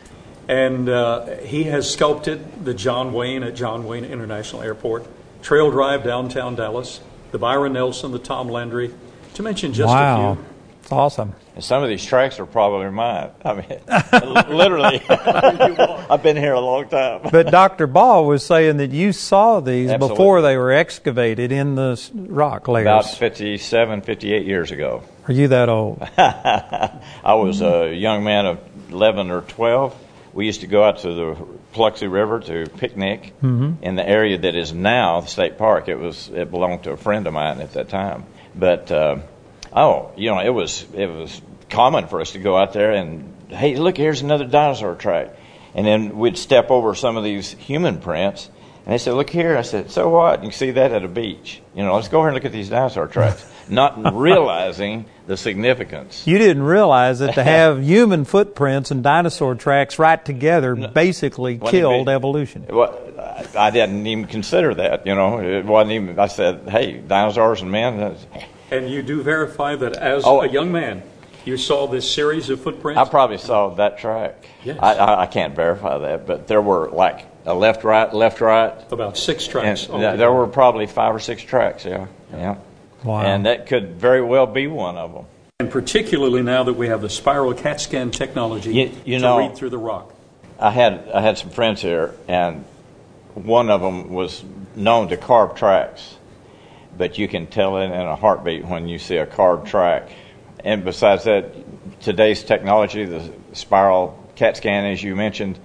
And 0.47 0.89
uh, 0.89 1.37
he 1.37 1.63
has 1.65 1.91
sculpted 1.91 2.65
the 2.65 2.73
John 2.73 3.13
Wayne 3.13 3.43
at 3.43 3.55
John 3.55 3.85
Wayne 3.85 4.05
International 4.05 4.61
Airport, 4.61 5.05
Trail 5.41 5.71
Drive 5.71 6.03
downtown 6.03 6.55
Dallas, 6.55 7.01
the 7.33 7.39
Byron 7.39 7.73
Nelson, 7.73 8.11
the 8.11 8.19
Tom 8.19 8.47
Landry, 8.47 8.93
to 9.33 9.43
mention 9.43 9.73
just 9.73 9.89
wow. 9.89 10.31
a 10.31 10.35
few. 10.35 10.45
It's 10.83 10.91
awesome. 10.91 11.33
And 11.55 11.63
some 11.63 11.81
of 11.81 11.89
these 11.89 12.05
tracks 12.05 12.39
are 12.39 12.45
probably 12.45 12.91
mine. 12.91 13.31
I 13.43 13.53
mean, 13.55 13.79
literally, 14.55 15.01
I've 15.09 16.21
been 16.21 16.37
here 16.37 16.53
a 16.53 16.59
long 16.59 16.87
time. 16.89 17.21
but 17.31 17.49
Dr. 17.49 17.87
Baugh 17.87 18.21
was 18.21 18.45
saying 18.45 18.77
that 18.77 18.91
you 18.91 19.13
saw 19.13 19.61
these 19.61 19.89
Absolutely. 19.89 20.15
before 20.15 20.41
they 20.43 20.57
were 20.57 20.71
excavated 20.73 21.51
in 21.51 21.73
the 21.73 21.99
rock 22.13 22.67
layers. 22.67 22.85
About 22.85 23.05
57, 23.05 24.01
58 24.01 24.45
years 24.45 24.69
ago. 24.69 25.03
Are 25.27 25.33
you 25.33 25.47
that 25.47 25.69
old? 25.69 26.07
I 26.17 27.33
was 27.33 27.61
a 27.61 27.91
young 27.95 28.23
man 28.23 28.45
of 28.45 28.59
11 28.91 29.31
or 29.31 29.41
12. 29.41 29.95
We 30.33 30.45
used 30.45 30.61
to 30.61 30.67
go 30.67 30.83
out 30.83 30.99
to 30.99 31.13
the 31.13 31.47
Paluxy 31.73 32.11
River 32.11 32.39
to 32.39 32.65
picnic 32.77 33.33
mm-hmm. 33.41 33.83
in 33.83 33.95
the 33.95 34.07
area 34.07 34.37
that 34.37 34.55
is 34.55 34.73
now 34.73 35.21
the 35.21 35.27
state 35.27 35.57
park. 35.57 35.87
It 35.87 35.95
was 35.95 36.29
it 36.29 36.51
belonged 36.51 36.83
to 36.83 36.91
a 36.91 36.97
friend 36.97 37.27
of 37.27 37.33
mine 37.33 37.59
at 37.59 37.73
that 37.73 37.89
time. 37.89 38.25
But 38.55 38.91
uh, 38.91 39.17
oh, 39.73 40.11
you 40.15 40.29
know, 40.29 40.39
it 40.39 40.49
was 40.49 40.85
it 40.93 41.07
was 41.07 41.41
common 41.69 42.07
for 42.07 42.21
us 42.21 42.31
to 42.31 42.39
go 42.39 42.55
out 42.57 42.73
there 42.73 42.91
and 42.91 43.33
hey, 43.49 43.75
look, 43.75 43.97
here's 43.97 44.21
another 44.21 44.45
dinosaur 44.45 44.95
track, 44.95 45.35
and 45.75 45.85
then 45.85 46.17
we'd 46.17 46.37
step 46.37 46.71
over 46.71 46.95
some 46.95 47.17
of 47.17 47.23
these 47.23 47.51
human 47.51 47.99
prints. 47.99 48.49
And 48.85 48.93
they 48.93 48.97
said, 48.97 49.13
"Look 49.13 49.29
here." 49.29 49.57
I 49.57 49.61
said, 49.61 49.91
"So 49.91 50.09
what? 50.09 50.43
You 50.43 50.49
can 50.49 50.57
see 50.57 50.71
that 50.71 50.91
at 50.91 51.03
a 51.03 51.07
beach. 51.07 51.61
You 51.73 51.83
know, 51.83 51.95
let's 51.95 52.09
go 52.09 52.19
over 52.19 52.27
and 52.27 52.35
look 52.35 52.45
at 52.45 52.51
these 52.51 52.69
dinosaur 52.69 53.07
tracks." 53.07 53.45
Not 53.69 54.13
realizing 54.13 55.05
the 55.25 55.37
significance. 55.37 56.27
You 56.27 56.37
didn't 56.37 56.63
realize 56.63 57.19
that 57.19 57.35
to 57.35 57.43
have 57.43 57.83
human 57.83 58.25
footprints 58.25 58.91
and 58.91 59.03
dinosaur 59.03 59.55
tracks 59.55 59.99
right 59.99 60.23
together 60.23 60.75
basically 60.75 61.57
killed 61.57 62.09
evolution. 62.09 62.65
Well, 62.69 62.99
I 63.57 63.71
didn't 63.71 64.05
even 64.07 64.25
consider 64.25 64.73
that. 64.75 65.05
You 65.05 65.15
know, 65.15 65.39
it 65.39 65.65
wasn't 65.65 65.91
even. 65.93 66.19
I 66.19 66.27
said, 66.27 66.69
"Hey, 66.69 66.97
dinosaurs 66.97 67.61
and 67.61 67.71
men." 67.71 68.17
And 68.71 68.89
you 68.89 69.03
do 69.03 69.21
verify 69.21 69.75
that 69.75 69.97
as 69.97 70.23
oh, 70.25 70.41
a 70.41 70.47
young 70.47 70.71
man, 70.71 71.03
you 71.45 71.57
saw 71.57 71.87
this 71.87 72.11
series 72.11 72.49
of 72.49 72.61
footprints. 72.61 72.99
I 72.99 73.05
probably 73.05 73.37
saw 73.37 73.69
that 73.75 73.99
track. 73.99 74.45
Yes. 74.63 74.79
I, 74.81 74.95
I, 74.95 75.21
I 75.23 75.25
can't 75.27 75.55
verify 75.55 75.97
that, 75.99 76.25
but 76.25 76.47
there 76.47 76.61
were 76.61 76.89
like 76.89 77.25
a 77.45 77.53
left, 77.53 77.83
right, 77.83 78.13
left, 78.13 78.41
right. 78.41 78.73
About 78.91 79.17
six 79.17 79.45
tracks. 79.45 79.87
And 79.87 80.19
there 80.19 80.31
were 80.31 80.47
probably 80.47 80.87
five 80.87 81.13
or 81.13 81.19
six 81.19 81.43
tracks. 81.43 81.85
Yeah, 81.85 82.07
yeah. 82.31 82.55
Yeah. 83.03 83.09
Wow. 83.09 83.21
And 83.21 83.45
that 83.45 83.67
could 83.67 83.95
very 83.95 84.21
well 84.21 84.45
be 84.47 84.67
one 84.67 84.97
of 84.97 85.13
them. 85.13 85.25
And 85.59 85.69
particularly 85.69 86.41
now 86.41 86.63
that 86.63 86.73
we 86.73 86.87
have 86.87 87.01
the 87.01 87.09
spiral 87.09 87.53
CAT 87.53 87.79
scan 87.79 88.11
technology 88.11 88.73
you, 88.73 88.91
you 89.05 89.17
to 89.17 89.21
know, 89.23 89.37
read 89.37 89.55
through 89.55 89.69
the 89.69 89.77
rock. 89.77 90.13
I 90.59 90.71
had 90.71 91.09
I 91.13 91.21
had 91.21 91.37
some 91.37 91.49
friends 91.51 91.81
here, 91.81 92.15
and 92.27 92.65
one 93.33 93.69
of 93.69 93.81
them 93.81 94.13
was 94.13 94.43
known 94.75 95.09
to 95.09 95.17
carve 95.17 95.55
tracks. 95.55 96.15
but 96.97 97.17
you 97.17 97.27
can 97.27 97.47
tell 97.47 97.77
it 97.77 97.85
in 97.85 97.91
a 97.93 98.15
heartbeat 98.15 98.65
when 98.65 98.87
you 98.87 98.99
see 98.99 99.17
a 99.17 99.25
carved 99.25 99.67
track. 99.67 100.09
And 100.63 100.85
besides 100.85 101.23
that, 101.25 101.51
today's 102.01 102.43
technology, 102.43 103.05
the 103.05 103.31
spiral 103.53 104.17
CAT 104.35 104.57
scan, 104.57 104.85
as 104.85 105.01
you 105.03 105.15
mentioned, 105.15 105.59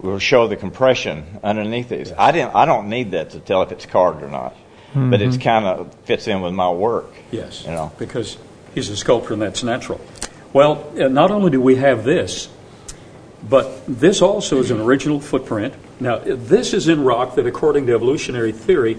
will 0.00 0.18
show 0.18 0.46
the 0.46 0.56
compression 0.56 1.24
underneath 1.42 1.88
these. 1.88 2.12
I 2.12 2.32
didn't. 2.32 2.54
I 2.54 2.64
don't 2.64 2.88
need 2.88 3.10
that 3.10 3.30
to 3.30 3.40
tell 3.40 3.62
if 3.62 3.72
it's 3.72 3.86
carved 3.86 4.22
or 4.22 4.28
not, 4.28 4.56
mm-hmm. 4.90 5.10
but 5.10 5.20
it 5.20 5.40
kind 5.40 5.64
of 5.64 5.94
fits 6.04 6.26
in 6.26 6.40
with 6.40 6.52
my 6.52 6.70
work. 6.70 7.12
Yes, 7.30 7.64
you 7.64 7.70
know, 7.70 7.92
because 7.98 8.38
he's 8.74 8.88
a 8.88 8.96
sculptor 8.96 9.32
and 9.32 9.42
that's 9.42 9.62
natural. 9.62 10.00
Well, 10.52 10.92
uh, 10.98 11.08
not 11.08 11.30
only 11.30 11.50
do 11.50 11.60
we 11.60 11.76
have 11.76 12.04
this, 12.04 12.48
but 13.48 13.84
this 13.86 14.22
also 14.22 14.58
is 14.58 14.70
an 14.70 14.80
original 14.80 15.20
footprint. 15.20 15.74
Now, 16.00 16.18
this 16.18 16.74
is 16.74 16.88
in 16.88 17.04
rock 17.04 17.34
that, 17.36 17.46
according 17.46 17.86
to 17.86 17.94
evolutionary 17.94 18.52
theory, 18.52 18.98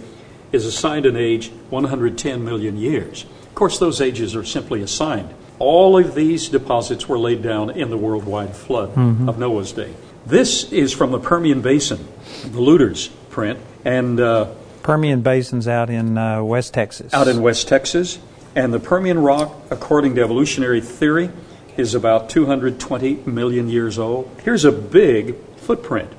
is 0.51 0.65
assigned 0.65 1.05
an 1.05 1.15
age 1.15 1.51
110 1.69 2.43
million 2.43 2.77
years. 2.77 3.25
Of 3.47 3.55
course, 3.55 3.79
those 3.79 4.01
ages 4.01 4.35
are 4.35 4.43
simply 4.43 4.81
assigned. 4.81 5.33
All 5.59 5.97
of 5.97 6.15
these 6.15 6.49
deposits 6.49 7.09
were 7.09 7.19
laid 7.19 7.41
down 7.41 7.69
in 7.69 7.89
the 7.89 7.97
worldwide 7.97 8.55
flood 8.55 8.95
mm-hmm. 8.95 9.27
of 9.27 9.37
Noah's 9.37 9.73
day. 9.73 9.93
This 10.25 10.71
is 10.71 10.93
from 10.93 11.11
the 11.11 11.19
Permian 11.19 11.61
Basin, 11.61 12.07
the 12.43 12.59
Lueders 12.59 13.09
print, 13.29 13.59
and 13.83 14.19
uh, 14.19 14.53
Permian 14.83 15.21
Basin's 15.21 15.67
out 15.67 15.89
in 15.89 16.17
uh, 16.17 16.43
West 16.43 16.73
Texas. 16.73 17.13
Out 17.13 17.27
in 17.27 17.41
West 17.41 17.67
Texas, 17.67 18.19
and 18.55 18.73
the 18.73 18.79
Permian 18.79 19.19
rock, 19.19 19.55
according 19.69 20.15
to 20.15 20.21
evolutionary 20.21 20.81
theory, 20.81 21.29
is 21.77 21.95
about 21.95 22.29
220 22.29 23.15
million 23.25 23.69
years 23.69 23.97
old. 23.99 24.29
Here's 24.43 24.65
a 24.65 24.71
big 24.71 25.35
footprint. 25.57 26.11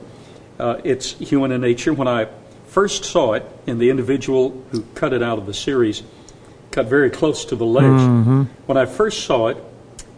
Uh, 0.59 0.81
it's 0.85 1.13
human 1.13 1.53
in 1.53 1.61
nature. 1.61 1.93
When 1.93 2.09
I 2.09 2.29
first 2.67 3.05
saw 3.05 3.33
it 3.33 3.45
in 3.67 3.79
the 3.79 3.91
individual 3.91 4.63
who 4.71 4.83
cut 4.95 5.13
it 5.13 5.23
out 5.23 5.39
of 5.39 5.47
the 5.47 5.55
series, 5.55 6.03
cut 6.71 6.87
very 6.87 7.11
close 7.11 7.45
to 7.47 7.57
the 7.57 7.67
ledge. 7.67 7.85
Mm-hmm. 7.85 8.43
When 8.67 8.79
I 8.79 8.87
first 8.87 9.25
saw 9.25 9.49
it, 9.49 9.57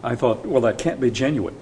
I 0.03 0.15
thought, 0.15 0.45
well, 0.45 0.61
that 0.61 0.77
can't 0.77 0.99
be 0.99 1.09
genuine. 1.09 1.55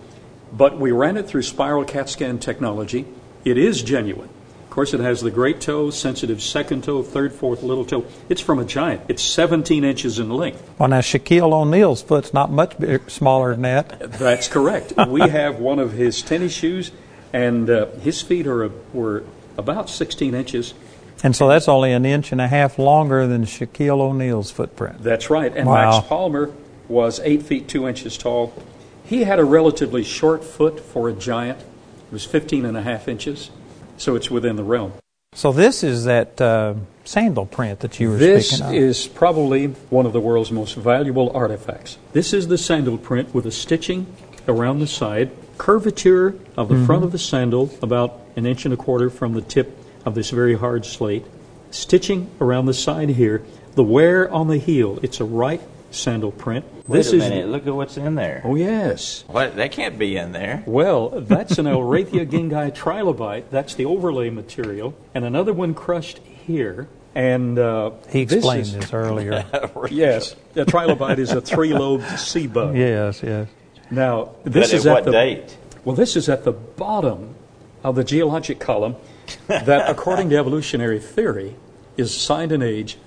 But 0.51 0.77
we 0.77 0.91
ran 0.91 1.15
it 1.15 1.27
through 1.27 1.43
spiral 1.43 1.85
CAT 1.85 2.09
scan 2.09 2.39
technology. 2.39 3.05
It 3.45 3.57
is 3.57 3.81
genuine. 3.81 4.29
Of 4.71 4.75
course, 4.75 4.93
it 4.93 5.01
has 5.01 5.19
the 5.19 5.31
great 5.31 5.59
toe, 5.59 5.89
sensitive 5.89 6.41
second 6.41 6.85
toe, 6.85 7.03
third, 7.03 7.33
fourth, 7.33 7.61
little 7.61 7.83
toe. 7.83 8.05
It's 8.29 8.39
from 8.39 8.57
a 8.57 8.63
giant. 8.63 9.01
It's 9.09 9.21
17 9.21 9.83
inches 9.83 10.17
in 10.17 10.29
length. 10.29 10.63
Well, 10.79 10.87
now 10.87 11.01
Shaquille 11.01 11.51
O'Neal's 11.51 12.01
foot's 12.01 12.33
not 12.33 12.51
much 12.51 12.79
bigger, 12.79 13.01
smaller 13.09 13.51
than 13.51 13.63
that. 13.63 14.13
That's 14.13 14.47
correct. 14.47 14.93
we 15.09 15.19
have 15.29 15.59
one 15.59 15.77
of 15.77 15.91
his 15.91 16.21
tennis 16.21 16.53
shoes, 16.53 16.93
and 17.33 17.69
uh, 17.69 17.87
his 17.97 18.21
feet 18.21 18.47
are 18.47 18.71
were 18.93 19.25
about 19.57 19.89
16 19.89 20.33
inches. 20.33 20.73
And 21.21 21.35
so 21.35 21.49
that's 21.49 21.67
only 21.67 21.91
an 21.91 22.05
inch 22.05 22.31
and 22.31 22.39
a 22.39 22.47
half 22.47 22.79
longer 22.79 23.27
than 23.27 23.43
Shaquille 23.43 23.99
O'Neal's 23.99 24.51
footprint. 24.51 25.03
That's 25.03 25.29
right. 25.29 25.53
And 25.53 25.67
wow. 25.67 25.91
Max 25.91 26.07
Palmer 26.07 26.49
was 26.87 27.19
eight 27.25 27.43
feet 27.43 27.67
two 27.67 27.89
inches 27.89 28.17
tall. 28.17 28.53
He 29.03 29.25
had 29.25 29.37
a 29.37 29.43
relatively 29.43 30.05
short 30.05 30.45
foot 30.45 30.79
for 30.79 31.09
a 31.09 31.13
giant. 31.13 31.59
It 31.59 32.13
was 32.13 32.23
15 32.23 32.65
and 32.65 32.77
a 32.77 32.81
half 32.81 33.09
inches, 33.09 33.51
so 34.01 34.15
it's 34.15 34.31
within 34.31 34.55
the 34.55 34.63
realm. 34.63 34.93
So 35.33 35.53
this 35.53 35.83
is 35.83 36.03
that 36.05 36.41
uh, 36.41 36.73
sandal 37.05 37.45
print 37.45 37.79
that 37.79 37.99
you 37.99 38.09
were 38.09 38.17
this 38.17 38.49
speaking 38.49 38.65
of. 38.65 38.71
This 38.73 38.99
is 38.99 39.07
probably 39.07 39.67
one 39.67 40.05
of 40.05 40.11
the 40.11 40.19
world's 40.19 40.51
most 40.51 40.75
valuable 40.75 41.31
artifacts. 41.33 41.97
This 42.11 42.33
is 42.33 42.49
the 42.49 42.57
sandal 42.57 42.97
print 42.97 43.33
with 43.33 43.45
a 43.45 43.51
stitching 43.51 44.07
around 44.47 44.79
the 44.79 44.87
side, 44.87 45.31
curvature 45.57 46.35
of 46.57 46.67
the 46.67 46.75
mm-hmm. 46.75 46.85
front 46.85 47.03
of 47.05 47.11
the 47.13 47.19
sandal 47.19 47.69
about 47.81 48.19
an 48.35 48.45
inch 48.45 48.65
and 48.65 48.73
a 48.73 48.77
quarter 48.77 49.09
from 49.09 49.33
the 49.33 49.41
tip 49.41 49.77
of 50.03 50.15
this 50.15 50.31
very 50.31 50.55
hard 50.55 50.83
slate, 50.83 51.25
stitching 51.69 52.29
around 52.41 52.65
the 52.65 52.73
side 52.73 53.09
here, 53.09 53.41
the 53.75 53.83
wear 53.83 54.29
on 54.29 54.47
the 54.49 54.57
heel. 54.57 54.99
It's 55.01 55.21
a 55.21 55.25
right 55.25 55.61
sandal 55.91 56.31
print. 56.31 56.65
Wait 56.87 56.97
this 56.99 57.13
a 57.13 57.17
minute. 57.17 57.47
Look 57.47 57.67
at 57.67 57.75
what's 57.75 57.97
in 57.97 58.15
there. 58.15 58.41
Oh, 58.43 58.55
yes. 58.55 59.23
What? 59.27 59.55
That 59.55 59.71
can't 59.71 59.97
be 59.97 60.17
in 60.17 60.31
there. 60.31 60.63
Well, 60.65 61.09
that's 61.21 61.57
an 61.57 61.65
Elrathia 61.65 62.25
kingii 62.25 62.75
trilobite. 62.75 63.49
That's 63.49 63.75
the 63.75 63.85
overlay 63.85 64.29
material. 64.29 64.93
And 65.13 65.25
another 65.25 65.53
one 65.53 65.73
crushed 65.73 66.19
here. 66.19 66.87
And 67.13 67.59
uh, 67.59 67.91
he 68.09 68.21
explained 68.21 68.67
this, 68.67 68.73
this 68.73 68.93
earlier. 68.93 69.45
yes, 69.91 70.35
a 70.55 70.65
trilobite 70.65 71.17
is 71.17 71.31
a 71.31 71.41
three-lobed 71.41 72.07
sea 72.17 72.47
bug. 72.47 72.75
Yes, 72.75 73.21
yes. 73.21 73.49
Now 73.89 74.31
this 74.45 74.71
but 74.71 74.77
is 74.77 74.87
at, 74.87 74.93
what 74.93 75.03
the 75.03 75.11
date? 75.11 75.57
Well, 75.83 75.95
this 75.95 76.15
is 76.15 76.29
at 76.29 76.45
the 76.45 76.53
bottom 76.53 77.35
of 77.83 77.95
the 77.95 78.03
geologic 78.03 78.59
column, 78.59 78.95
that, 79.47 79.89
according 79.89 80.29
to 80.29 80.37
evolutionary 80.37 80.99
theory, 80.99 81.55
is 81.97 82.15
signed 82.15 82.51
an 82.51 82.61
age 82.61 82.97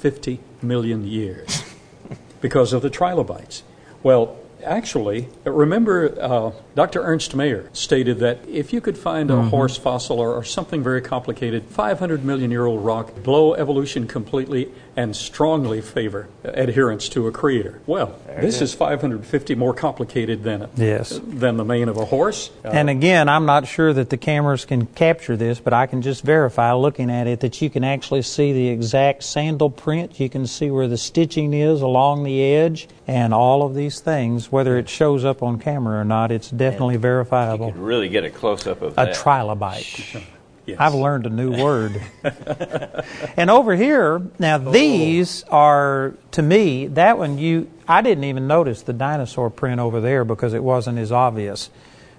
550 0.00 0.40
million 0.62 1.06
years 1.06 1.62
because 2.40 2.72
of 2.72 2.80
the 2.80 2.90
trilobites. 2.90 3.62
Well, 4.02 4.38
Actually, 4.64 5.28
remember 5.44 6.14
uh, 6.20 6.52
Dr. 6.74 7.02
Ernst 7.02 7.34
Mayr 7.34 7.70
stated 7.72 8.18
that 8.18 8.46
if 8.46 8.72
you 8.72 8.80
could 8.80 8.98
find 8.98 9.30
a 9.30 9.34
mm-hmm. 9.34 9.48
horse 9.48 9.78
fossil 9.78 10.20
or, 10.20 10.34
or, 10.34 10.44
something 10.44 10.82
very 10.82 11.00
complicated, 11.00 11.64
500 11.64 12.24
million 12.24 12.50
year 12.50 12.66
old 12.66 12.84
rock, 12.84 13.14
blow 13.22 13.54
evolution 13.54 14.06
completely 14.06 14.70
and 14.96 15.14
strongly 15.14 15.80
favor 15.80 16.28
adherence 16.44 17.08
to 17.10 17.26
a 17.26 17.32
creator. 17.32 17.80
Well, 17.86 18.18
there 18.26 18.40
this 18.40 18.56
is. 18.56 18.70
is 18.70 18.74
550 18.74 19.54
more 19.54 19.74
complicated 19.74 20.42
than, 20.42 20.68
yes. 20.76 21.20
than 21.22 21.56
the 21.56 21.64
mane 21.64 21.88
of 21.88 21.96
a 21.96 22.04
horse. 22.04 22.50
Uh, 22.64 22.68
and 22.68 22.90
again, 22.90 23.28
I'm 23.28 23.46
not 23.46 23.66
sure 23.66 23.92
that 23.92 24.10
the 24.10 24.16
cameras 24.16 24.64
can 24.64 24.86
capture 24.86 25.36
this, 25.36 25.60
but 25.60 25.72
I 25.72 25.86
can 25.86 26.02
just 26.02 26.22
verify 26.22 26.72
looking 26.72 27.10
at 27.10 27.26
it 27.26 27.40
that 27.40 27.60
you 27.62 27.70
can 27.70 27.84
actually 27.84 28.22
see 28.22 28.52
the 28.52 28.68
exact 28.68 29.22
sandal 29.22 29.70
print. 29.70 30.18
You 30.18 30.28
can 30.28 30.46
see 30.46 30.70
where 30.70 30.88
the 30.88 30.98
stitching 30.98 31.54
is 31.54 31.80
along 31.80 32.24
the 32.24 32.42
edge 32.42 32.88
and 33.06 33.34
all 33.34 33.62
of 33.62 33.74
these 33.74 34.00
things, 34.00 34.52
whether 34.52 34.78
it 34.78 34.88
shows 34.88 35.24
up 35.24 35.42
on 35.42 35.58
camera 35.58 36.00
or 36.00 36.04
not, 36.04 36.30
it's 36.30 36.50
definitely 36.50 36.94
and 36.94 37.02
verifiable. 37.02 37.66
You 37.66 37.72
could 37.72 37.82
really 37.82 38.08
get 38.08 38.24
a 38.24 38.30
close 38.30 38.66
up 38.66 38.82
of 38.82 38.92
a 38.92 38.96
that. 38.96 39.16
trilobite. 39.16 40.22
Yes. 40.70 40.80
I've 40.80 40.94
learned 40.94 41.26
a 41.26 41.30
new 41.30 41.50
word. 41.50 42.00
and 43.36 43.50
over 43.50 43.76
here, 43.76 44.22
now 44.38 44.56
oh. 44.56 44.70
these 44.70 45.44
are 45.44 46.14
to 46.32 46.42
me 46.42 46.86
that 46.88 47.18
one 47.18 47.38
you 47.38 47.70
I 47.88 48.02
didn't 48.02 48.24
even 48.24 48.46
notice 48.46 48.82
the 48.82 48.92
dinosaur 48.92 49.50
print 49.50 49.80
over 49.80 50.00
there 50.00 50.24
because 50.24 50.54
it 50.54 50.62
wasn't 50.62 50.98
as 50.98 51.12
obvious. 51.12 51.70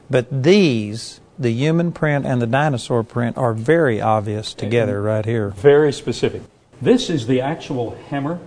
But 0.10 0.44
these, 0.44 1.22
the 1.40 1.52
human 1.52 1.92
print 1.94 2.26
and 2.26 2.42
the 2.42 2.48
dinosaur 2.48 3.04
print 3.04 3.38
are 3.38 3.54
very 3.54 4.02
obvious 4.02 4.54
together 4.54 4.98
and 4.98 5.06
right 5.06 5.26
here. 5.26 5.50
Very 5.52 5.94
specific. 5.94 6.42
This 6.82 7.10
is 7.10 7.28
the 7.28 7.42
actual 7.42 7.92
hammer 8.10 8.40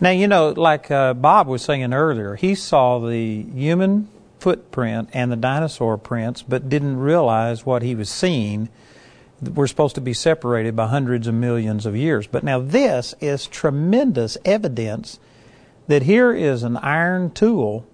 now, 0.00 0.10
you 0.10 0.28
know, 0.28 0.50
like 0.50 0.90
uh, 0.90 1.14
Bob 1.14 1.46
was 1.46 1.62
saying 1.62 1.94
earlier, 1.94 2.34
he 2.34 2.54
saw 2.54 2.98
the 2.98 3.42
human 3.42 4.08
footprint 4.38 5.08
and 5.12 5.32
the 5.32 5.36
dinosaur 5.36 5.96
prints, 5.96 6.42
but 6.42 6.68
didn't 6.68 6.98
realize 6.98 7.64
what 7.64 7.82
he 7.82 7.94
was 7.94 8.10
seeing. 8.10 8.68
We're 9.42 9.66
supposed 9.66 9.94
to 9.96 10.00
be 10.00 10.14
separated 10.14 10.74
by 10.74 10.86
hundreds 10.86 11.26
of 11.26 11.34
millions 11.34 11.86
of 11.86 11.94
years. 11.94 12.26
But 12.26 12.42
now, 12.42 12.58
this 12.58 13.14
is 13.20 13.46
tremendous 13.46 14.38
evidence 14.44 15.18
that 15.88 16.02
here 16.02 16.32
is 16.32 16.62
an 16.62 16.76
iron 16.78 17.30
tool 17.30 17.86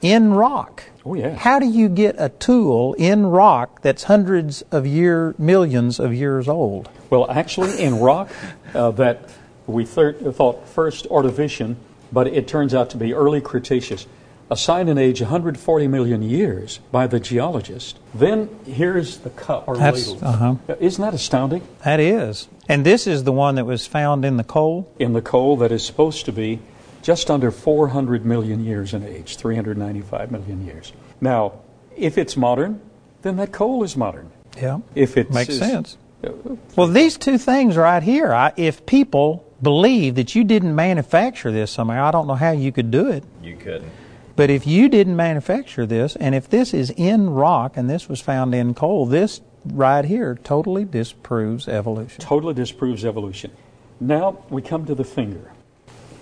in 0.00 0.32
rock. 0.32 0.84
Oh, 1.04 1.14
yeah. 1.14 1.34
How 1.34 1.58
do 1.58 1.66
you 1.66 1.88
get 1.88 2.16
a 2.18 2.28
tool 2.28 2.94
in 2.94 3.26
rock 3.26 3.82
that's 3.82 4.04
hundreds 4.04 4.62
of 4.70 4.86
year, 4.86 5.34
millions 5.38 5.98
of 5.98 6.14
years 6.14 6.48
old? 6.48 6.88
Well, 7.10 7.30
actually, 7.30 7.80
in 7.82 7.98
rock 7.98 8.30
uh, 8.74 8.90
that 8.92 9.28
we 9.66 9.84
thought 9.84 10.66
first 10.68 11.06
Ordovician, 11.08 11.76
but 12.12 12.26
it 12.26 12.48
turns 12.48 12.74
out 12.74 12.90
to 12.90 12.96
be 12.96 13.12
early 13.12 13.40
Cretaceous, 13.40 14.06
assigned 14.50 14.88
an 14.88 14.98
age 14.98 15.20
140 15.20 15.88
million 15.88 16.22
years 16.22 16.80
by 16.90 17.06
the 17.06 17.20
geologist. 17.20 17.98
Then 18.14 18.48
here's 18.66 19.18
the 19.18 19.30
cup 19.30 19.68
or 19.68 19.76
That's, 19.76 20.08
ladle. 20.08 20.28
Uh-huh. 20.28 20.74
Isn't 20.80 21.02
that 21.02 21.14
astounding? 21.14 21.66
That 21.84 22.00
is. 22.00 22.48
And 22.68 22.84
this 22.84 23.06
is 23.06 23.24
the 23.24 23.32
one 23.32 23.56
that 23.56 23.64
was 23.64 23.86
found 23.86 24.24
in 24.24 24.36
the 24.36 24.44
coal? 24.44 24.90
In 24.98 25.12
the 25.12 25.22
coal 25.22 25.56
that 25.58 25.72
is 25.72 25.84
supposed 25.84 26.24
to 26.26 26.32
be 26.32 26.60
just 27.02 27.30
under 27.30 27.50
400 27.50 28.24
million 28.24 28.64
years 28.64 28.92
in 28.94 29.04
age, 29.04 29.36
395 29.36 30.30
million 30.30 30.66
years. 30.66 30.92
Now, 31.20 31.54
if 31.96 32.18
it's 32.18 32.36
modern, 32.36 32.80
then 33.22 33.36
that 33.36 33.52
coal 33.52 33.82
is 33.82 33.96
modern. 33.96 34.30
Yeah. 34.56 34.80
If 34.94 35.16
it 35.16 35.30
makes 35.30 35.56
sense. 35.58 35.96
Uh, 36.24 36.30
well, 36.74 36.88
these 36.88 37.16
two 37.16 37.38
things 37.38 37.76
right 37.76 38.02
here, 38.02 38.32
I, 38.32 38.52
if 38.56 38.84
people 38.86 39.44
believe 39.62 40.16
that 40.16 40.34
you 40.34 40.44
didn't 40.44 40.74
manufacture 40.74 41.52
this 41.52 41.70
somehow, 41.70 42.06
I 42.06 42.10
don't 42.10 42.26
know 42.26 42.34
how 42.34 42.50
you 42.50 42.72
could 42.72 42.90
do 42.90 43.08
it. 43.08 43.24
You 43.42 43.56
couldn't. 43.56 43.90
But 44.38 44.50
if 44.50 44.68
you 44.68 44.88
didn't 44.88 45.16
manufacture 45.16 45.84
this, 45.84 46.14
and 46.14 46.32
if 46.32 46.48
this 46.48 46.72
is 46.72 46.90
in 46.90 47.30
rock 47.30 47.76
and 47.76 47.90
this 47.90 48.08
was 48.08 48.20
found 48.20 48.54
in 48.54 48.72
coal, 48.72 49.04
this 49.04 49.40
right 49.66 50.04
here 50.04 50.38
totally 50.44 50.84
disproves 50.84 51.66
evolution. 51.66 52.20
Totally 52.20 52.54
disproves 52.54 53.04
evolution. 53.04 53.50
Now 53.98 54.38
we 54.48 54.62
come 54.62 54.86
to 54.86 54.94
the 54.94 55.02
finger. 55.02 55.50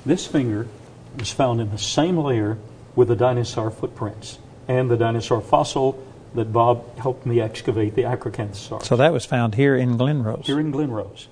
This 0.07 0.27
finger 0.27 0.67
was 1.19 1.31
found 1.31 1.61
in 1.61 1.71
the 1.71 1.77
same 1.77 2.17
layer 2.17 2.57
with 2.95 3.09
the 3.09 3.17
dinosaur 3.17 3.71
footprints 3.71 4.39
and 4.67 4.91
the 4.91 4.97
dinosaur 4.97 5.43
fossil 5.43 6.03
that 6.35 6.51
Bob 6.55 6.97
helped 6.97 7.27
me 7.27 7.43
excavate, 7.43 7.97
the 7.97 8.05
Acrocanthosaurus. 8.05 8.85
So 8.85 8.97
that 8.97 9.13
was 9.13 9.27
found 9.27 9.57
here 9.57 9.77
in 9.77 9.99
Glen 9.99 10.23
Rose. 10.23 10.47
Here 10.47 10.59
in 10.59 10.71
Glen 10.71 10.91
Rose. 10.91 11.29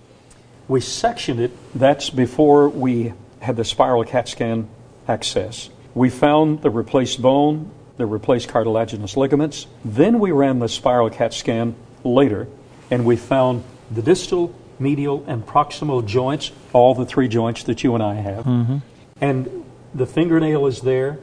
We 0.69 0.83
sectioned 0.83 1.41
it. 1.41 1.53
That's 1.75 2.11
before 2.11 2.69
we 2.69 3.15
had 3.41 3.57
the 3.57 3.65
spiral 3.65 4.05
CAT 4.05 4.29
scan 4.29 4.69
access. 5.09 5.71
We 5.95 6.11
found 6.11 6.63
the 6.63 6.71
replaced 6.71 7.23
bone, 7.23 7.71
the 7.97 8.07
replaced 8.07 8.49
cartilaginous 8.49 9.17
ligaments. 9.17 9.67
Then 9.85 10.19
we 10.19 10.33
ran 10.33 10.59
the 10.59 10.69
spiral 10.69 11.11
CAT 11.11 11.33
scan 11.33 11.77
later, 12.03 12.49
and 12.91 13.05
we 13.05 13.17
found 13.17 13.63
the 13.91 14.03
distal, 14.03 14.55
medial, 14.79 15.25
and 15.27 15.47
proximal 15.47 16.05
joints, 16.05 16.51
all 16.73 16.95
the 16.95 17.07
three 17.07 17.29
joints 17.29 17.63
that 17.65 17.85
you 17.85 17.95
and 17.95 18.03
I 18.03 18.15
have. 18.15 18.45
Mm-hmm. 18.45 18.79
And 19.21 19.65
the 19.95 20.07
fingernail 20.07 20.67
is 20.67 20.81
there, 20.81 21.19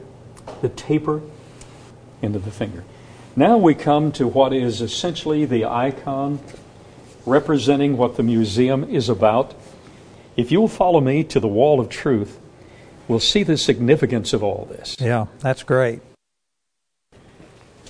the 0.62 0.70
taper 0.70 1.20
into 2.22 2.38
the 2.38 2.50
finger. 2.50 2.84
Now 3.36 3.58
we 3.58 3.74
come 3.74 4.12
to 4.12 4.26
what 4.26 4.52
is 4.52 4.80
essentially 4.80 5.44
the 5.44 5.64
icon 5.64 6.40
representing 7.26 7.96
what 7.96 8.16
the 8.16 8.22
museum 8.22 8.84
is 8.84 9.08
about. 9.08 9.54
If 10.36 10.50
you'll 10.50 10.68
follow 10.68 11.00
me 11.00 11.24
to 11.24 11.40
the 11.40 11.48
wall 11.48 11.80
of 11.80 11.88
truth, 11.88 12.38
we'll 13.12 13.20
see 13.20 13.42
the 13.42 13.58
significance 13.58 14.32
of 14.32 14.42
all 14.42 14.66
this. 14.70 14.96
Yeah, 14.98 15.26
that's 15.40 15.62
great. 15.62 16.00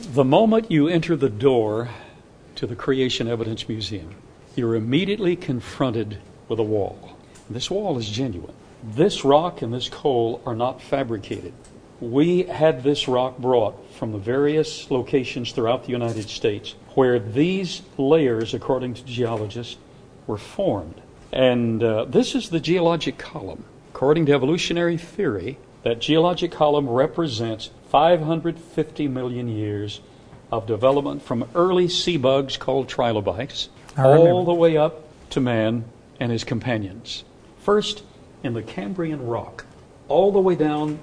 The 0.01 0.25
moment 0.25 0.69
you 0.69 0.89
enter 0.89 1.15
the 1.15 1.31
door 1.31 1.91
to 2.57 2.67
the 2.67 2.75
Creation 2.75 3.29
Evidence 3.29 3.69
Museum, 3.69 4.17
you're 4.57 4.75
immediately 4.75 5.37
confronted 5.37 6.19
with 6.49 6.59
a 6.59 6.65
wall. 6.65 7.17
This 7.49 7.71
wall 7.71 7.99
is 7.99 8.11
genuine. 8.11 8.55
This 8.83 9.25
rock 9.25 9.63
and 9.63 9.73
this 9.73 9.89
coal 9.89 10.43
are 10.45 10.57
not 10.57 10.83
fabricated. 10.83 11.55
We 12.01 12.43
had 12.43 12.83
this 12.83 13.07
rock 13.07 13.39
brought 13.39 13.95
from 13.95 14.11
the 14.11 14.19
various 14.19 14.91
locations 14.91 15.53
throughout 15.53 15.85
the 15.85 15.93
United 15.93 16.29
States 16.29 16.75
where 16.97 17.21
these 17.21 17.83
layers, 17.97 18.55
according 18.55 18.95
to 18.95 19.05
geologists, 19.05 19.77
were 20.27 20.37
formed. 20.37 21.01
And 21.31 21.81
uh, 21.81 22.07
this 22.07 22.35
is 22.35 22.51
the 22.51 22.59
geologic 22.59 23.19
column. 23.19 23.65
According 24.03 24.27
to 24.27 24.33
evolutionary 24.33 24.97
theory, 24.97 25.59
that 25.85 26.01
geologic 26.01 26.51
column 26.51 26.89
represents 26.89 27.71
550 27.91 29.07
million 29.07 29.49
years 29.49 30.01
of 30.51 30.67
development 30.67 31.23
from 31.23 31.49
early 31.55 31.87
sea 31.87 32.17
bugs 32.17 32.57
called 32.57 32.89
trilobites 32.89 33.69
all 33.97 34.45
the 34.45 34.53
way 34.53 34.77
up 34.77 35.05
to 35.31 35.41
man 35.41 35.85
and 36.19 36.33
his 36.33 36.43
companions. 36.43 37.23
First, 37.61 38.03
in 38.43 38.55
the 38.55 38.63
Cambrian 38.65 39.25
rock, 39.25 39.67
all 40.09 40.33
the 40.33 40.41
way 40.41 40.57
down 40.57 40.99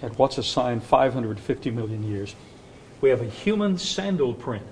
at 0.00 0.16
what's 0.16 0.38
assigned 0.38 0.84
550 0.84 1.72
million 1.72 2.08
years, 2.08 2.36
we 3.00 3.10
have 3.10 3.20
a 3.20 3.28
human 3.28 3.78
sandal 3.78 4.32
print. 4.32 4.64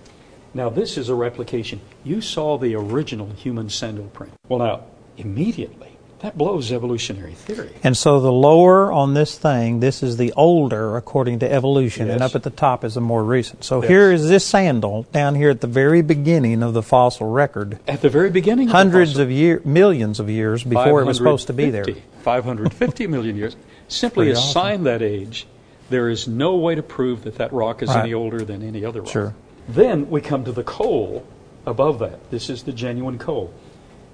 Now, 0.55 0.69
this 0.69 0.97
is 0.97 1.09
a 1.09 1.17
replication. 1.17 1.81
You 2.05 2.21
saw 2.21 2.59
the 2.59 2.77
original 2.77 3.31
human 3.31 3.71
sandal 3.71 4.07
print. 4.07 4.35
Well, 4.49 4.61
now, 4.61 4.85
immediately, 5.17 5.96
that 6.21 6.37
blows 6.39 6.73
evolutionary 6.73 7.35
theory. 7.35 7.71
And 7.83 7.97
so 7.97 8.21
the 8.21 8.33
lower 8.33 8.91
on 8.91 9.15
this 9.15 9.37
thing, 9.39 9.81
this 9.81 10.03
is 10.03 10.17
the 10.17 10.33
older 10.33 10.97
according 10.97 11.41
to 11.41 11.53
evolution, 11.53 12.09
and 12.11 12.23
up 12.23 12.35
at 12.35 12.43
the 12.43 12.51
top 12.51 12.85
is 12.85 12.95
the 12.95 13.01
more 13.01 13.23
recent. 13.23 13.65
So 13.65 13.83
Yes. 13.83 13.89
here 13.91 14.13
is 14.13 14.29
this 14.29 14.45
sandal 14.45 15.07
down 15.13 15.35
here 15.35 15.51
at 15.51 15.61
the 15.61 15.67
very 15.67 16.01
beginning 16.03 16.63
of 16.63 16.73
the 16.73 16.83
fossil 16.83 17.29
record, 17.31 17.79
At 17.87 18.01
the 18.01 18.09
very 18.09 18.31
beginning, 18.31 18.69
hundreds 18.69 19.11
of, 19.13 19.17
the 19.19 19.23
of 19.25 19.31
year, 19.31 19.61
millions 19.65 20.19
of 20.19 20.31
years 20.31 20.65
before 20.65 21.03
it 21.03 21.05
was 21.05 21.19
supposed 21.19 21.49
to 21.49 21.53
be 21.53 21.71
there. 21.71 21.85
550 22.23 23.07
million 23.07 23.37
years. 23.37 23.57
Simply 23.89 24.27
Pretty 24.27 24.39
assign 24.39 24.85
that 24.85 25.03
age. 25.03 25.47
There 25.91 26.09
is 26.09 26.27
no 26.27 26.57
way 26.57 26.75
to 26.75 26.83
prove 26.83 27.23
that 27.25 27.37
that 27.37 27.53
rock 27.53 27.83
is 27.83 27.91
Right. 27.91 28.01
any 28.01 28.15
older 28.15 28.45
than 28.45 28.63
any 28.63 28.85
other 28.85 29.03
rock. 29.03 29.11
Sure. 29.11 29.35
Then 29.69 30.11
we 30.11 30.21
come 30.21 30.45
to 30.45 30.53
the 30.53 30.65
coal 30.65 31.25
above 31.67 31.99
that. 32.01 32.31
This 32.31 32.49
is 32.51 32.63
the 32.65 32.73
genuine 32.73 33.19
coal. 33.19 33.53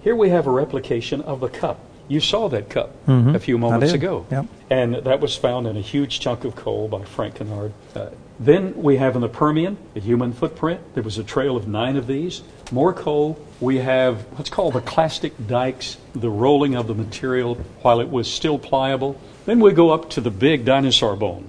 Here 0.03 0.17
we 0.17 0.31
have 0.31 0.47
a 0.47 0.51
replication 0.51 1.21
of 1.23 1.41
the 1.41 1.49
cup. 1.49 1.79
You 2.13 2.21
saw 2.21 2.47
that 2.51 2.69
cup 2.69 2.91
Mhm. 3.07 3.35
a 3.35 3.39
few 3.39 3.57
moments 3.57 3.95
ago. 3.95 4.27
Yep. 4.31 4.45
And 4.69 4.95
that 4.97 5.21
was 5.23 5.35
found 5.35 5.67
in 5.67 5.79
a 5.79 5.81
huge 5.81 6.21
chunk 6.21 6.45
of 6.45 6.55
coal 6.55 6.87
by 6.87 7.05
Frank 7.05 7.37
Kenwood. 7.37 7.73
Uh, 7.97 8.09
then 8.39 8.75
we 8.77 8.99
have 8.99 9.15
in 9.17 9.23
the 9.23 9.31
Permian 9.31 9.79
a 9.97 10.01
human 10.01 10.35
footprint. 10.35 10.81
There 10.93 11.03
was 11.03 11.17
a 11.17 11.25
trail 11.25 11.57
of 11.57 11.67
nine 11.67 11.97
of 11.97 12.07
these. 12.07 12.43
More 12.71 12.93
coal. 12.93 13.39
We 13.63 13.79
have 13.79 14.27
what's 14.37 14.51
called 14.51 14.75
the 14.75 14.83
clastic 14.83 15.33
dikes, 15.49 15.97
the 16.15 16.29
rolling 16.29 16.75
of 16.75 16.87
the 16.87 16.95
material 16.95 17.57
while 17.81 17.99
it 17.99 18.11
was 18.11 18.29
still 18.31 18.59
pliable. 18.59 19.17
Then 19.47 19.59
we 19.61 19.73
go 19.73 19.89
up 19.89 20.11
to 20.11 20.21
the 20.21 20.31
big 20.31 20.67
dinosaur 20.67 21.17
bone. 21.17 21.47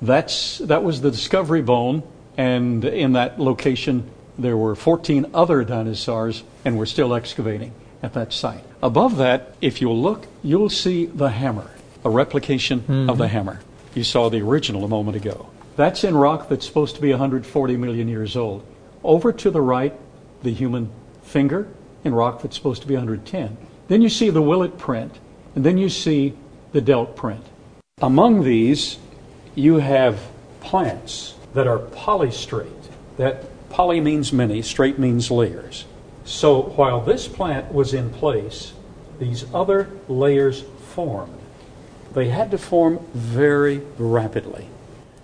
That's, 0.00 0.58
that 0.58 0.82
was 0.82 1.02
the 1.02 1.10
discovery 1.10 1.60
bone, 1.62 2.02
and 2.38 2.82
in 2.86 3.12
that 3.12 3.38
location 3.38 4.04
there 4.38 4.56
were 4.56 4.74
14 4.74 5.26
other 5.34 5.62
dinosaurs, 5.62 6.42
and 6.64 6.78
we're 6.78 6.86
still 6.86 7.14
excavating 7.14 7.72
at 8.02 8.14
that 8.14 8.32
site. 8.32 8.64
Above 8.86 9.16
that, 9.16 9.52
if 9.60 9.80
you'll 9.80 10.00
look, 10.00 10.28
you'll 10.44 10.70
see 10.70 11.06
the 11.06 11.30
hammer, 11.30 11.72
a 12.04 12.08
replication 12.08 12.78
of 13.10 13.18
the 13.18 13.24
mm-hmm. 13.24 13.32
hammer. 13.32 13.60
You 13.96 14.04
saw 14.04 14.28
the 14.28 14.40
original 14.42 14.84
a 14.84 14.88
moment 14.88 15.16
ago. 15.16 15.50
That's 15.74 16.04
in 16.04 16.16
rock 16.16 16.48
that's 16.48 16.64
supposed 16.64 16.94
to 16.94 17.02
be 17.02 17.10
140 17.10 17.76
million 17.76 18.06
years 18.06 18.36
old. 18.36 18.64
Over 19.02 19.32
to 19.32 19.50
the 19.50 19.60
right, 19.60 19.92
the 20.44 20.52
human 20.52 20.92
finger 21.24 21.66
in 22.04 22.14
rock 22.14 22.42
that's 22.42 22.54
supposed 22.54 22.80
to 22.82 22.86
be 22.86 22.94
110. 22.94 23.56
Then 23.88 24.02
you 24.02 24.08
see 24.08 24.30
the 24.30 24.40
Willett 24.40 24.78
print, 24.78 25.18
and 25.56 25.66
then 25.66 25.78
you 25.78 25.88
see 25.88 26.34
the 26.70 26.80
Delk 26.80 27.16
print. 27.16 27.44
Among 28.00 28.44
these, 28.44 28.98
you 29.56 29.78
have 29.78 30.20
plants 30.60 31.34
that 31.54 31.66
are 31.66 31.80
polystrate. 31.80 32.86
That 33.16 33.68
poly 33.68 34.00
means 34.00 34.32
many, 34.32 34.62
straight 34.62 34.96
means 34.96 35.28
layers. 35.28 35.86
So 36.24 36.62
while 36.62 37.00
this 37.00 37.26
plant 37.26 37.72
was 37.72 37.92
in 37.92 38.10
place, 38.10 38.72
these 39.18 39.44
other 39.54 39.88
layers 40.08 40.62
formed. 40.90 41.32
They 42.14 42.28
had 42.28 42.50
to 42.52 42.58
form 42.58 43.00
very 43.14 43.82
rapidly. 43.98 44.68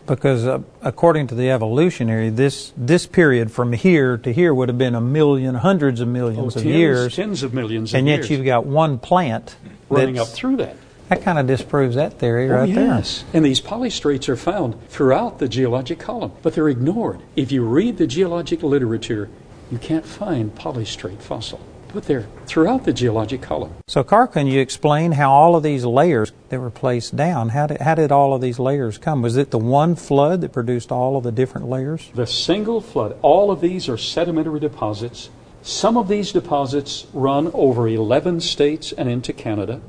Because 0.06 0.46
uh, 0.46 0.62
according 0.82 1.28
to 1.28 1.34
the 1.34 1.50
evolutionary, 1.50 2.28
this 2.28 2.72
this 2.76 3.06
period 3.06 3.52
from 3.52 3.72
here 3.72 4.18
to 4.18 4.32
here 4.32 4.52
would 4.52 4.68
have 4.68 4.76
been 4.76 4.94
a 4.96 5.00
million, 5.00 5.54
hundreds 5.54 6.00
of 6.00 6.08
millions 6.08 6.38
Oh, 6.56 6.58
of 6.58 6.64
tens- 6.64 6.66
years, 6.66 7.16
tens 7.16 7.42
of 7.44 7.54
millions 7.54 7.94
of 7.94 7.98
and 7.98 8.08
yet 8.08 8.16
years 8.16 8.30
you've 8.30 8.44
got 8.44 8.66
one 8.66 8.98
plant 8.98 9.56
running 9.88 10.18
up 10.18 10.26
through 10.28 10.56
that. 10.56 10.76
That 11.08 11.22
kind 11.22 11.38
of 11.38 11.46
disproves 11.46 11.94
that 11.94 12.18
theory 12.18 12.50
Oh, 12.50 12.54
right 12.54 12.68
yes. 12.68 13.24
And 13.32 13.44
these 13.44 13.60
polystrates 13.60 14.28
are 14.28 14.36
found 14.36 14.76
throughout 14.88 15.38
the 15.38 15.48
geologic 15.48 15.98
column, 16.00 16.32
but 16.42 16.54
they're 16.54 16.68
ignored. 16.68 17.20
If 17.36 17.52
you 17.52 17.62
read 17.64 17.98
the 17.98 18.06
geologic 18.06 18.62
literature, 18.62 19.28
you 19.70 19.78
can't 19.78 20.04
find 20.06 20.54
polystrate 20.54 21.20
fossil. 21.20 21.60
But 21.94 22.04
they're 22.04 22.26
throughout 22.46 22.84
the 22.84 22.92
geologic 22.92 23.42
column. 23.42 23.74
So, 23.86 24.02
Carl, 24.02 24.26
can 24.26 24.46
you 24.46 24.60
explain 24.60 25.12
how 25.12 25.30
all 25.30 25.56
of 25.56 25.62
these 25.62 25.84
layers 25.84 26.32
that 26.48 26.58
were 26.58 26.70
placed 26.70 27.16
down? 27.16 27.50
How 27.50 27.66
did 27.66 27.80
how 27.82 27.94
did 27.94 28.10
all 28.10 28.32
of 28.32 28.40
these 28.40 28.58
layers 28.58 28.96
come? 28.96 29.20
Was 29.20 29.36
it 29.36 29.50
the 29.50 29.58
one 29.58 29.94
flood 29.94 30.40
that 30.40 30.52
produced 30.52 30.90
all 30.90 31.16
of 31.16 31.24
the 31.24 31.32
different 31.32 31.68
layers? 31.68 32.10
The 32.14 32.26
single 32.26 32.80
flood, 32.80 33.18
all 33.20 33.50
of 33.50 33.60
these 33.60 33.88
are 33.88 33.98
sedimentary 33.98 34.60
deposits. 34.60 35.28
Some 35.62 35.96
of 35.96 36.08
these 36.08 36.32
deposits 36.32 37.06
run 37.12 37.50
over 37.54 37.86
11 37.86 38.40
states 38.40 38.92
and 38.92 39.08
into 39.08 39.32
Canada. 39.32 39.80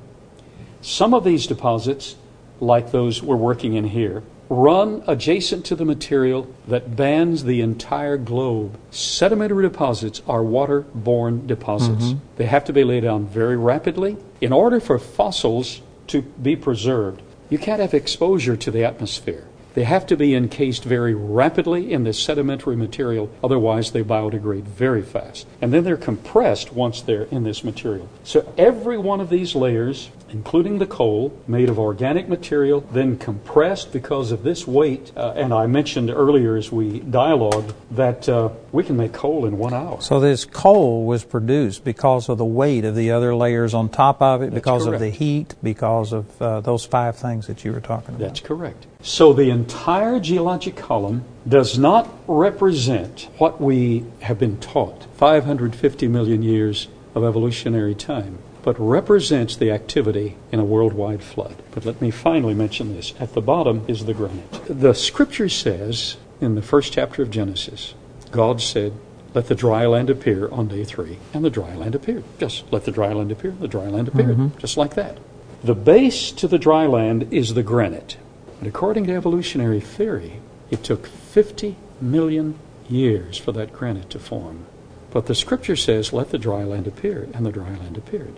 Some 0.81 1.13
of 1.13 1.23
these 1.23 1.47
deposits, 1.47 2.15
like 2.59 2.91
those 2.91 3.23
we're 3.23 3.37
working 3.37 3.73
in 3.73 3.85
here, 3.85 4.23
run 4.53 5.03
adjacent 5.07 5.65
to 5.65 5.75
the 5.75 5.85
material 5.85 6.47
that 6.67 6.95
bans 6.95 7.43
the 7.43 7.61
entire 7.61 8.17
globe. 8.17 8.77
Sedimentary 8.91 9.63
deposits 9.63 10.21
are 10.27 10.41
waterborne 10.41 11.47
deposits. 11.47 12.05
Mm-hmm. 12.05 12.19
They 12.37 12.45
have 12.45 12.65
to 12.65 12.73
be 12.73 12.83
laid 12.83 13.03
down 13.03 13.25
very 13.25 13.57
rapidly. 13.57 14.17
In 14.41 14.53
order 14.53 14.79
for 14.79 14.99
fossils 14.99 15.81
to 16.07 16.21
be 16.21 16.55
preserved, 16.55 17.21
you 17.49 17.57
can't 17.57 17.81
have 17.81 17.93
exposure 17.93 18.55
to 18.55 18.71
the 18.71 18.83
atmosphere. 18.83 19.47
They 19.73 19.85
have 19.85 20.05
to 20.07 20.15
be 20.15 20.35
encased 20.35 20.83
very 20.83 21.15
rapidly 21.15 21.91
in 21.91 22.03
this 22.03 22.21
sedimentary 22.21 22.75
material, 22.75 23.31
otherwise, 23.43 23.91
they 23.91 24.03
biodegrade 24.03 24.65
very 24.65 25.01
fast. 25.01 25.47
And 25.61 25.73
then 25.73 25.83
they're 25.83 25.97
compressed 25.97 26.73
once 26.73 27.01
they're 27.01 27.23
in 27.23 27.43
this 27.43 27.63
material. 27.63 28.07
So, 28.23 28.53
every 28.55 28.99
one 28.99 29.19
of 29.19 29.31
these 29.31 29.55
layers, 29.55 30.11
including 30.33 30.79
the 30.79 30.85
coal, 30.85 31.31
made 31.47 31.69
of 31.69 31.79
organic 31.79 32.27
material, 32.27 32.81
then 32.91 33.17
compressed 33.17 33.93
because 33.93 34.31
of 34.31 34.43
this 34.43 34.67
weight. 34.67 35.11
Uh, 35.15 35.33
and 35.35 35.53
I 35.53 35.67
mentioned 35.67 36.09
earlier 36.09 36.55
as 36.55 36.71
we 36.71 36.99
dialogued 36.99 37.73
that 37.91 38.27
uh, 38.27 38.49
we 38.71 38.83
can 38.83 38.97
make 38.97 39.13
coal 39.13 39.45
in 39.45 39.57
one 39.57 39.73
hour. 39.73 40.01
So 40.01 40.19
this 40.19 40.45
coal 40.45 41.05
was 41.05 41.23
produced 41.23 41.83
because 41.83 42.29
of 42.29 42.37
the 42.37 42.45
weight 42.45 42.85
of 42.85 42.95
the 42.95 43.11
other 43.11 43.35
layers 43.35 43.73
on 43.73 43.89
top 43.89 44.21
of 44.21 44.41
it, 44.41 44.45
That's 44.45 44.55
because 44.55 44.85
of 44.87 44.99
the 44.99 45.09
heat, 45.09 45.55
because 45.61 46.11
of 46.11 46.41
uh, 46.41 46.61
those 46.61 46.85
five 46.85 47.15
things 47.15 47.47
that 47.47 47.63
you 47.63 47.71
were 47.71 47.81
talking 47.81 48.15
about. 48.15 48.19
That's 48.19 48.39
correct. 48.39 48.87
So 49.01 49.33
the 49.33 49.49
entire 49.49 50.19
geologic 50.19 50.75
column 50.75 51.25
does 51.47 51.77
not 51.77 52.09
represent 52.27 53.27
what 53.37 53.59
we 53.59 54.05
have 54.21 54.39
been 54.39 54.57
taught 54.59 55.05
550 55.17 56.07
million 56.07 56.41
years 56.41 56.87
of 57.13 57.23
evolutionary 57.23 57.95
time, 57.95 58.39
but 58.63 58.79
represents 58.79 59.55
the 59.55 59.69
activity 59.71 60.37
in 60.51 60.59
a 60.59 60.65
worldwide 60.65 61.21
flood. 61.21 61.55
But 61.71 61.85
let 61.85 62.01
me 62.01 62.09
finally 62.11 62.53
mention 62.53 62.95
this. 62.95 63.13
At 63.19 63.33
the 63.33 63.41
bottom 63.41 63.83
is 63.87 64.05
the 64.05 64.13
granite. 64.13 64.51
The 64.67 64.93
scripture 64.93 65.49
says 65.49 66.17
in 66.41 66.55
the 66.55 66.61
first 66.61 66.93
chapter 66.93 67.21
of 67.21 67.29
Genesis, 67.29 67.93
God 68.31 68.61
said, 68.61 68.93
let 69.33 69.47
the 69.47 69.55
dry 69.55 69.85
land 69.87 70.09
appear 70.09 70.47
on 70.49 70.67
day 70.67 70.83
three, 70.83 71.17
and 71.33 71.43
the 71.43 71.49
dry 71.49 71.75
land 71.75 71.95
appeared. 71.95 72.23
Just 72.39 72.71
let 72.71 72.85
the 72.85 72.91
dry 72.91 73.11
land 73.13 73.31
appear, 73.31 73.51
the 73.51 73.67
dry 73.67 73.87
land 73.87 74.07
appeared, 74.07 74.37
Mm-hmm. 74.37 74.57
just 74.59 74.77
like 74.77 74.93
that. 74.95 75.17
The 75.63 75.73
base 75.75 76.31
to 76.33 76.47
the 76.47 76.59
dry 76.59 76.85
land 76.85 77.33
is 77.33 77.53
the 77.53 77.63
granite. 77.63 78.17
And 78.59 78.67
according 78.67 79.05
to 79.07 79.13
evolutionary 79.15 79.79
theory, 79.79 80.39
it 80.69 80.83
took 80.83 81.07
50 81.07 81.75
million 81.99 82.59
years 82.87 83.37
for 83.37 83.51
that 83.53 83.73
granite 83.73 84.09
to 84.11 84.19
form. 84.19 84.65
But 85.09 85.25
the 85.25 85.35
scripture 85.35 85.75
says, 85.75 86.13
let 86.13 86.29
the 86.29 86.37
dry 86.37 86.63
land 86.63 86.85
appear, 86.87 87.27
and 87.33 87.45
the 87.45 87.51
dry 87.51 87.69
land 87.75 87.97
appeared. 87.97 88.35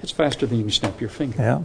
It's 0.02 0.12
faster 0.12 0.48
than 0.48 0.58
you 0.58 0.64
can 0.64 0.72
snap 0.72 1.00
your 1.00 1.12
finger. 1.12 1.38
Yeah. 1.38 1.62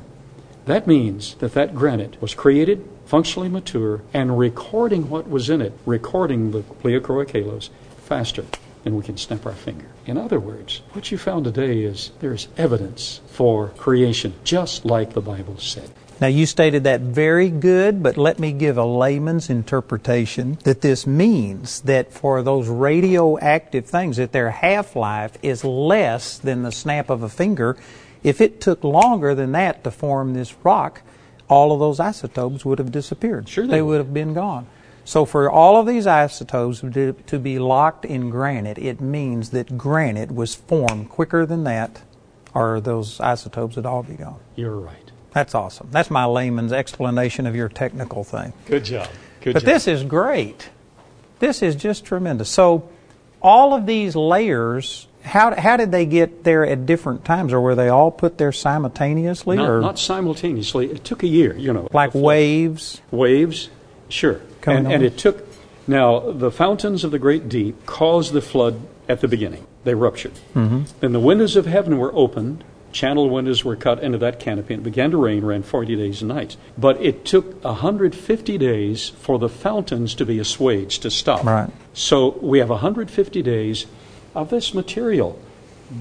That 0.67 0.87
means 0.87 1.37
that 1.37 1.55
that 1.55 1.75
granite 1.75 2.21
was 2.21 2.35
created, 2.35 2.87
functionally 3.07 3.49
mature, 3.49 4.03
and 4.13 4.39
recording 4.39 5.09
what 5.09 5.27
was 5.27 5.49
in 5.49 5.63
it, 5.63 5.73
recording 5.87 6.51
the 6.51 6.61
pleochroic 6.61 7.31
halos, 7.31 7.71
faster 7.97 8.45
than 8.83 8.97
we 8.97 9.03
can 9.03 9.17
snap 9.17 9.47
our 9.47 9.55
finger. 9.55 9.87
In 10.05 10.19
other 10.19 10.39
words, 10.39 10.83
what 10.93 11.11
you 11.11 11.17
found 11.17 11.47
today 11.47 11.83
is 11.83 12.11
there's 12.21 12.49
evidence 12.59 13.23
for 13.29 13.69
creation, 13.69 14.35
just 14.45 14.85
like 14.85 15.15
the 15.15 15.23
Bible 15.23 15.57
said. 15.57 15.91
Now, 16.25 16.29
you 16.29 16.47
stated 16.47 16.85
that 16.85 17.03
very 17.03 17.51
good, 17.51 18.03
but 18.03 18.17
let 18.17 18.39
me 18.39 18.53
give 18.53 18.79
a 18.79 18.85
layman's 18.87 19.51
interpretation 19.51 20.57
that 20.65 20.81
this 20.81 21.07
means 21.07 21.83
that 21.83 22.15
for 22.15 22.43
those 22.43 22.67
radioactive 22.67 23.85
things, 23.85 24.17
that 24.17 24.33
their 24.33 24.51
half 24.51 24.97
life 24.97 25.37
is 25.43 25.65
less 25.65 26.39
than 26.39 26.63
the 26.63 26.73
snap 26.73 27.11
of 27.11 27.23
a 27.23 27.29
finger. 27.29 27.77
If 28.23 28.41
it 28.41 28.59
took 28.59 28.83
longer 28.83 29.35
than 29.35 29.53
that 29.53 29.85
to 29.85 29.91
form 29.91 30.33
this 30.33 30.55
rock, 30.65 31.03
all 31.47 31.73
of 31.73 31.79
those 31.79 32.01
isotopes 32.01 32.65
would 32.65 32.79
have 32.79 32.91
disappeared. 32.91 33.47
Sure 33.47 33.67
they 33.67 33.73
they 33.73 33.83
would 33.83 33.99
have 33.99 34.15
been 34.15 34.33
gone. 34.33 34.67
So, 35.05 35.27
for 35.27 35.51
all 35.51 35.79
of 35.79 35.87
these 35.87 36.07
isotopes 36.07 36.81
to, 36.81 37.13
to 37.13 37.39
be 37.39 37.59
locked 37.59 38.07
in 38.07 38.31
granite, 38.31 38.79
it 38.79 38.99
means 38.99 39.51
that 39.51 39.77
granite 39.77 40.35
was 40.35 40.55
formed 40.55 41.11
quicker 41.11 41.45
than 41.45 41.65
that, 41.65 42.01
or 42.55 42.81
those 42.81 43.21
isotopes 43.21 43.77
would 43.77 43.85
all 43.85 44.03
be 44.03 44.15
gone. 44.15 44.41
You're 44.57 44.81
right. 44.81 45.04
That's 45.35 45.55
awesome. 45.55 45.89
That's 45.91 46.11
my 46.11 46.25
layman's 46.25 46.73
explanation 46.73 47.47
of 47.47 47.57
your 47.57 47.69
technical 47.69 48.25
thing. 48.25 48.53
Good 48.67 48.85
job. 48.85 49.09
Good 49.41 49.55
But 49.55 49.61
job. 49.61 49.67
this 49.67 49.89
is 49.89 50.05
great. 50.05 50.71
This 51.41 51.61
is 51.61 51.75
just 51.75 52.05
tremendous. 52.05 52.49
So, 52.49 52.89
all 53.43 53.75
of 53.75 53.85
these 53.85 54.17
layers, 54.17 55.07
how, 55.23 55.55
how 55.55 55.77
did 55.77 55.91
they 55.91 56.07
get 56.07 56.45
there 56.45 56.65
at 56.65 56.87
different 56.87 57.25
times, 57.25 57.53
or 57.53 57.61
were 57.61 57.75
they 57.75 57.89
all 57.89 58.11
put 58.11 58.39
there 58.39 58.53
simultaneously, 58.53 59.57
not, 59.57 59.69
or 59.69 59.81
not 59.81 59.99
simultaneously. 59.99 60.91
It 60.91 61.05
took 61.05 61.23
a 61.23 61.27
year, 61.27 61.55
you 61.57 61.73
know. 61.73 61.89
like 61.93 62.15
waves? 62.15 63.03
waves? 63.11 63.69
Sure. 64.09 64.41
And, 64.67 64.91
and 64.91 65.03
it 65.03 65.19
took. 65.19 65.47
Now, 65.87 66.21
the 66.21 66.51
fountains 66.51 67.05
of 67.05 67.11
the 67.11 67.19
great 67.19 67.49
deep 67.51 67.85
caused 67.85 68.33
the 68.33 68.41
flood 68.41 68.81
at 69.09 69.21
the 69.21 69.29
beginning. 69.29 69.67
They 69.83 69.95
ruptured. 69.95 70.33
Mm-hmm. 70.55 70.85
Then 71.01 71.13
the 71.13 71.21
windows 71.21 71.57
of 71.57 71.67
heaven 71.67 71.99
were 71.99 72.15
opened. 72.15 72.65
Channel 72.95 73.29
windows 73.29 73.65
were 73.65 73.75
cut 73.75 74.03
into 74.03 74.19
that 74.19 74.39
canopy, 74.39 74.73
and 74.73 74.81
it 74.81 74.85
began 74.85 75.11
to 75.11 75.17
rain, 75.17 75.45
ran 75.45 75.65
40 75.65 75.97
days 75.97 76.23
and 76.23 76.29
nights. 76.29 76.57
But 76.79 77.03
it 77.03 77.25
took 77.25 77.63
150 77.65 78.57
days 78.57 79.09
for 79.09 79.39
the 79.39 79.49
fountains 79.49 80.15
to 80.15 80.25
be 80.25 80.39
assuaged, 80.39 81.03
to 81.03 81.11
stop. 81.11 81.45
Right. 81.45 81.71
So 81.93 82.39
we 82.41 82.61
have 82.61 82.71
150 82.71 83.43
days 83.43 83.87
of 84.35 84.51
this 84.51 84.73
material 84.73 85.39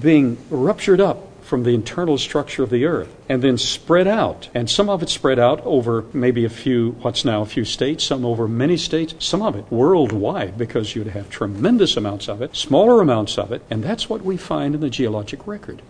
being 0.00 0.38
ruptured 0.50 1.00
up 1.00 1.28
from 1.42 1.64
the 1.64 1.74
internal 1.74 2.16
structure 2.16 2.62
of 2.62 2.70
the 2.70 2.86
earth 2.86 3.14
and 3.28 3.42
then 3.42 3.58
spread 3.58 4.06
out. 4.06 4.48
And 4.54 4.70
some 4.70 4.88
of 4.88 5.02
it 5.02 5.08
spread 5.08 5.38
out 5.38 5.60
over 5.66 6.04
maybe 6.12 6.44
a 6.44 6.48
few, 6.48 6.92
what's 7.02 7.24
now 7.24 7.42
a 7.42 7.46
few 7.46 7.64
states, 7.64 8.04
some 8.04 8.24
over 8.24 8.48
many 8.48 8.76
states, 8.76 9.14
some 9.18 9.42
of 9.42 9.54
it 9.56 9.70
worldwide 9.70 10.56
because 10.56 10.94
you'd 10.94 11.08
have 11.08 11.28
tremendous 11.28 11.96
amounts 11.96 12.28
of 12.28 12.40
it, 12.40 12.56
smaller 12.56 13.00
amounts 13.00 13.36
of 13.36 13.52
it, 13.52 13.62
and 13.68 13.82
that's 13.82 14.08
what 14.08 14.22
we 14.22 14.36
find 14.36 14.74
in 14.74 14.80
the 14.80 14.88
geologic 14.88 15.46
record. 15.46 15.82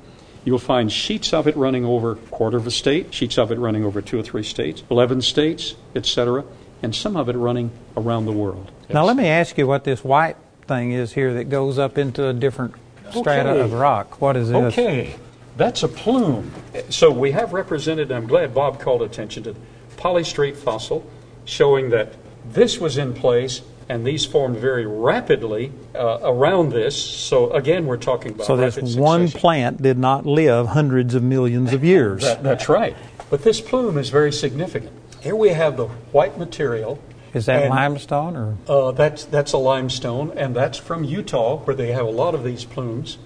You'll 0.44 0.58
find 0.58 0.92
sheets 0.92 1.32
of 1.32 1.46
it 1.46 1.56
running 1.56 1.84
over 1.84 2.12
a 2.12 2.16
quarter 2.16 2.56
of 2.56 2.66
a 2.66 2.70
state, 2.70 3.14
sheets 3.14 3.38
of 3.38 3.50
it 3.50 3.58
running 3.58 3.84
over 3.84 4.02
two 4.02 4.18
or 4.18 4.22
three 4.22 4.42
states, 4.42 4.82
11 4.90 5.22
states, 5.22 5.74
etc., 5.94 6.44
and 6.82 6.94
some 6.94 7.16
of 7.16 7.28
it 7.30 7.36
running 7.36 7.70
around 7.96 8.26
the 8.26 8.32
world. 8.32 8.70
Now, 8.90 9.04
let 9.04 9.16
me 9.16 9.26
ask 9.26 9.56
you 9.56 9.66
what 9.66 9.84
this 9.84 10.04
white 10.04 10.36
thing 10.66 10.92
is 10.92 11.14
here 11.14 11.34
that 11.34 11.44
goes 11.44 11.78
up 11.78 11.96
into 11.96 12.28
a 12.28 12.34
different 12.34 12.74
strata 13.10 13.60
of 13.60 13.72
rock. 13.72 14.20
What 14.20 14.36
is 14.36 14.50
this? 14.50 14.72
Okay, 14.72 15.16
that's 15.56 15.82
a 15.82 15.88
plume. 15.88 16.52
So 16.90 17.10
we 17.10 17.30
have 17.30 17.52
represented, 17.54 18.10
and 18.10 18.18
I'm 18.18 18.26
glad 18.26 18.54
Bob 18.54 18.80
called 18.80 19.02
attention 19.02 19.42
to 19.44 19.52
the 19.52 19.60
polystrate 19.96 20.56
fossil, 20.56 21.08
showing 21.46 21.90
that 21.90 22.14
this 22.44 22.78
was 22.78 22.98
in 22.98 23.14
place 23.14 23.62
and 23.88 24.06
these 24.06 24.24
formed 24.24 24.56
very 24.56 24.86
rapidly 24.86 25.72
uh, 25.94 26.18
around 26.22 26.70
this. 26.70 27.00
So 27.00 27.50
again, 27.52 27.86
we're 27.86 27.96
talking 27.96 28.32
about 28.32 28.46
So, 28.46 28.56
this 28.56 28.96
one 28.96 29.28
plant 29.28 29.82
did 29.82 29.98
not 29.98 30.26
live 30.26 30.68
hundreds 30.68 31.14
of 31.14 31.22
millions 31.22 31.72
of 31.72 31.84
years. 31.84 32.22
That, 32.22 32.42
that's 32.42 32.68
right. 32.68 32.96
But 33.30 33.42
this 33.42 33.60
plume 33.60 33.98
is 33.98 34.10
very 34.10 34.32
significant. 34.32 34.92
Here 35.20 35.36
we 35.36 35.50
have 35.50 35.76
the 35.76 35.86
white 35.86 36.38
material. 36.38 36.98
is 37.32 37.46
that 37.46 37.62
and- 37.62 37.70
limestone 37.70 38.36
or? 38.36 38.56
Uh, 38.68 38.92
that's 38.92 39.24
that's 39.24 39.52
a 39.52 39.58
limestone, 39.58 40.32
and 40.36 40.54
that's 40.54 40.78
from 40.78 41.04
Utah, 41.04 41.58
where 41.58 41.74
they 41.74 41.92
have 41.92 42.06
a 42.06 42.10
lot 42.10 42.34
of 42.34 42.44
these 42.44 42.64
plumes. 42.64 43.18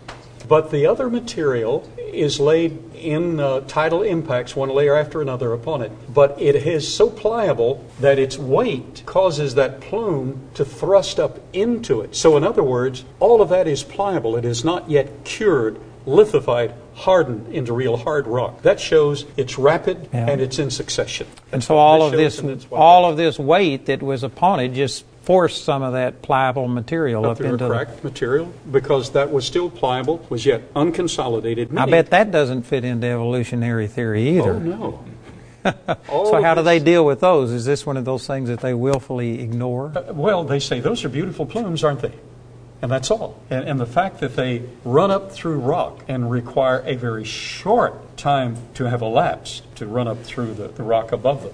But 0.46 0.70
the 0.70 0.86
other 0.86 1.10
material 1.10 1.86
is 2.14 2.40
laid 2.40 2.78
in 2.94 3.40
uh, 3.40 3.60
tidal 3.60 4.02
impacts, 4.02 4.56
one 4.56 4.68
layer 4.70 4.94
after 4.96 5.20
another 5.22 5.52
upon 5.52 5.82
it. 5.82 5.92
But 6.12 6.40
it 6.40 6.56
is 6.56 6.92
so 6.92 7.10
pliable 7.10 7.84
that 8.00 8.18
its 8.18 8.36
weight 8.38 9.02
causes 9.06 9.54
that 9.54 9.80
plume 9.80 10.48
to 10.54 10.64
thrust 10.64 11.20
up 11.20 11.38
into 11.52 12.00
it. 12.00 12.14
So, 12.16 12.36
in 12.36 12.44
other 12.44 12.62
words, 12.62 13.04
all 13.20 13.40
of 13.40 13.48
that 13.50 13.66
is 13.68 13.82
pliable. 13.84 14.36
It 14.36 14.44
is 14.44 14.64
not 14.64 14.90
yet 14.90 15.24
cured, 15.24 15.78
lithified, 16.06 16.74
hardened 16.94 17.54
into 17.54 17.72
real 17.72 17.96
hard 17.96 18.26
rock. 18.26 18.62
That 18.62 18.80
shows 18.80 19.24
it's 19.36 19.58
rapid 19.58 20.08
Yeah. 20.12 20.26
and 20.28 20.40
it's 20.40 20.58
in 20.58 20.70
succession. 20.70 21.26
And 21.52 21.62
so 21.62 21.76
all 21.76 22.02
of 22.02 22.12
this, 22.12 22.38
that 22.38 22.50
it's 22.50 22.70
what- 22.70 22.80
all 22.80 23.04
of 23.08 23.16
this 23.16 23.38
weight 23.38 23.86
that 23.86 24.02
was 24.02 24.24
upon 24.24 24.58
it, 24.60 24.68
just 24.70 25.04
forced 25.28 25.62
some 25.62 25.82
of 25.82 25.92
that 25.92 26.22
pliable 26.22 26.68
material 26.68 27.26
up 27.26 27.32
up 27.32 27.40
into. 27.42 27.58
the 27.58 27.68
cracked 27.68 28.02
material 28.02 28.50
because 28.72 29.10
that 29.10 29.30
was 29.30 29.44
still 29.44 29.68
pliable, 29.68 30.24
was 30.30 30.46
yet 30.46 30.72
unconsolidated. 30.72 31.76
I 31.76 31.84
bet 31.84 32.08
that 32.12 32.30
doesn't 32.30 32.62
fit 32.62 32.82
into 32.82 33.06
evolutionary 33.06 33.88
theory 33.88 34.26
oh, 34.26 34.32
either. 34.32 34.54
Oh 34.54 34.58
no. 34.58 35.04
So 36.08 36.42
how 36.42 36.54
do 36.54 36.62
they 36.62 36.78
deal 36.78 37.04
with 37.04 37.20
those? 37.20 37.52
Is 37.52 37.66
this 37.66 37.84
one 37.84 37.98
of 37.98 38.06
those 38.06 38.26
things 38.26 38.48
that 38.48 38.60
they 38.60 38.72
willfully 38.72 39.42
ignore? 39.42 39.92
Uh, 39.94 40.14
well, 40.14 40.44
they 40.44 40.60
say 40.60 40.80
those 40.80 41.04
are 41.04 41.10
beautiful 41.10 41.44
plumes, 41.44 41.84
aren't 41.84 42.00
they? 42.00 42.14
And 42.80 42.90
that's 42.90 43.10
all. 43.10 43.38
And, 43.50 43.68
and 43.68 43.78
the 43.78 43.86
fact 43.86 44.20
that 44.20 44.34
they 44.34 44.62
run 44.82 45.10
up 45.10 45.30
through 45.30 45.58
rock 45.58 46.04
and 46.08 46.30
require 46.30 46.82
a 46.86 46.94
very 46.94 47.24
short 47.24 48.16
time 48.16 48.56
to 48.74 48.88
have 48.88 49.02
elapsed 49.02 49.62
to 49.76 49.86
run 49.86 50.08
up 50.08 50.22
through 50.22 50.54
the, 50.54 50.68
the 50.68 50.82
rock 50.82 51.12
above 51.12 51.42
them. 51.42 51.52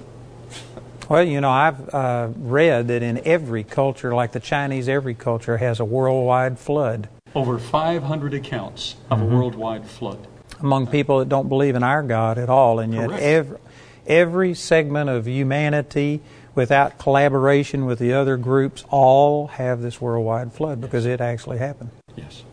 Well, 1.08 1.22
you 1.22 1.40
know, 1.40 1.50
I've 1.50 1.94
uh, 1.94 2.28
read 2.36 2.88
that 2.88 3.02
in 3.02 3.20
every 3.26 3.62
culture, 3.62 4.14
like 4.14 4.32
the 4.32 4.40
Chinese, 4.40 4.88
every 4.88 5.14
culture 5.14 5.58
has 5.58 5.80
a 5.80 5.84
worldwide 5.84 6.58
flood. 6.58 7.08
Over 7.34 7.58
500 7.58 8.32
accounts 8.32 8.96
of 9.10 9.20
a 9.20 9.24
worldwide 9.24 9.86
flood. 9.86 10.26
among 10.60 10.86
people 10.86 11.18
that 11.18 11.28
don't 11.28 11.48
believe 11.48 11.74
in 11.74 11.82
our 11.82 12.02
God 12.02 12.38
at 12.38 12.48
all, 12.48 12.78
and 12.78 12.94
yet 12.94 13.08
Correct. 13.08 13.22
every, 13.22 13.58
every 14.06 14.54
segment 14.54 15.10
of 15.10 15.26
humanity, 15.26 16.22
without 16.54 16.98
collaboration 16.98 17.84
with 17.84 17.98
the 17.98 18.12
other 18.12 18.36
groups, 18.36 18.84
all 18.88 19.48
have 19.48 19.82
this 19.82 20.00
worldwide 20.00 20.52
flood 20.52 20.80
because 20.80 21.04
it 21.04 21.20
actually 21.20 21.58
happened. 21.58 21.90
Yes. 22.16 22.44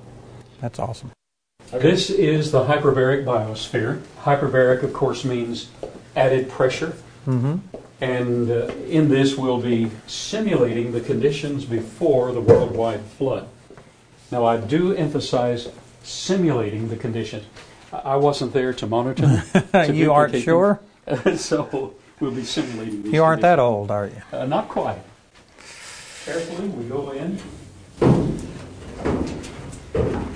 That's 0.59 0.79
awesome. 0.79 1.11
This 1.71 2.09
is 2.09 2.51
the 2.51 2.65
hyperbaric 2.65 3.23
biosphere. 3.23 4.01
Hyperbaric, 4.23 4.83
of 4.83 4.91
course, 4.91 5.23
means 5.23 5.69
added 6.15 6.49
pressure. 6.49 6.95
And 8.01 8.49
uh, 8.49 8.65
in 8.89 9.09
this, 9.09 9.37
we'll 9.37 9.61
be 9.61 9.91
simulating 10.07 10.91
the 10.91 11.01
conditions 11.01 11.65
before 11.65 12.33
the 12.33 12.41
worldwide 12.41 13.01
flood. 13.01 13.47
Now, 14.31 14.43
I 14.45 14.57
do 14.57 14.93
emphasize 14.93 15.69
simulating 16.03 16.89
the 16.89 16.97
conditions. 16.97 17.45
I 17.93 18.15
wasn't 18.15 18.53
there 18.53 18.73
to 18.73 18.87
monitor. 18.87 19.43
to 19.73 19.93
you 19.93 20.11
aren't 20.11 20.35
sure? 20.35 20.79
so 21.35 21.93
we'll 22.19 22.31
be 22.31 22.43
simulating. 22.43 23.13
You 23.13 23.23
aren't 23.23 23.43
that 23.43 23.59
old, 23.59 23.91
are 23.91 24.07
you? 24.07 24.21
Uh, 24.33 24.45
not 24.45 24.67
quite. 24.67 24.99
Carefully, 26.25 26.69
we 26.69 26.85
go 26.85 27.11
in. 27.11 27.39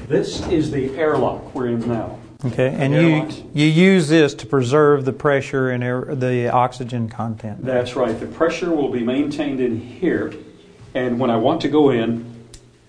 This 0.08 0.46
is 0.50 0.70
the 0.70 0.96
airlock 0.98 1.56
we're 1.56 1.68
in 1.68 1.88
now. 1.88 2.20
Okay, 2.46 2.68
and 2.68 2.94
you 2.94 3.46
you 3.54 3.66
use 3.66 4.08
this 4.08 4.34
to 4.36 4.46
preserve 4.46 5.06
the 5.06 5.14
pressure 5.14 5.70
and 5.70 5.84
air, 5.84 6.16
the 6.16 6.50
oxygen 6.50 7.10
content. 7.10 7.64
That's 7.66 7.96
right. 7.96 8.20
The 8.20 8.28
pressure 8.28 8.70
will 8.72 8.92
be 8.92 9.04
maintained 9.04 9.60
in 9.60 9.80
here, 9.80 10.34
and 10.94 11.20
when 11.20 11.30
I 11.30 11.38
want 11.38 11.62
to 11.62 11.70
go 11.70 11.90
in, 11.90 12.36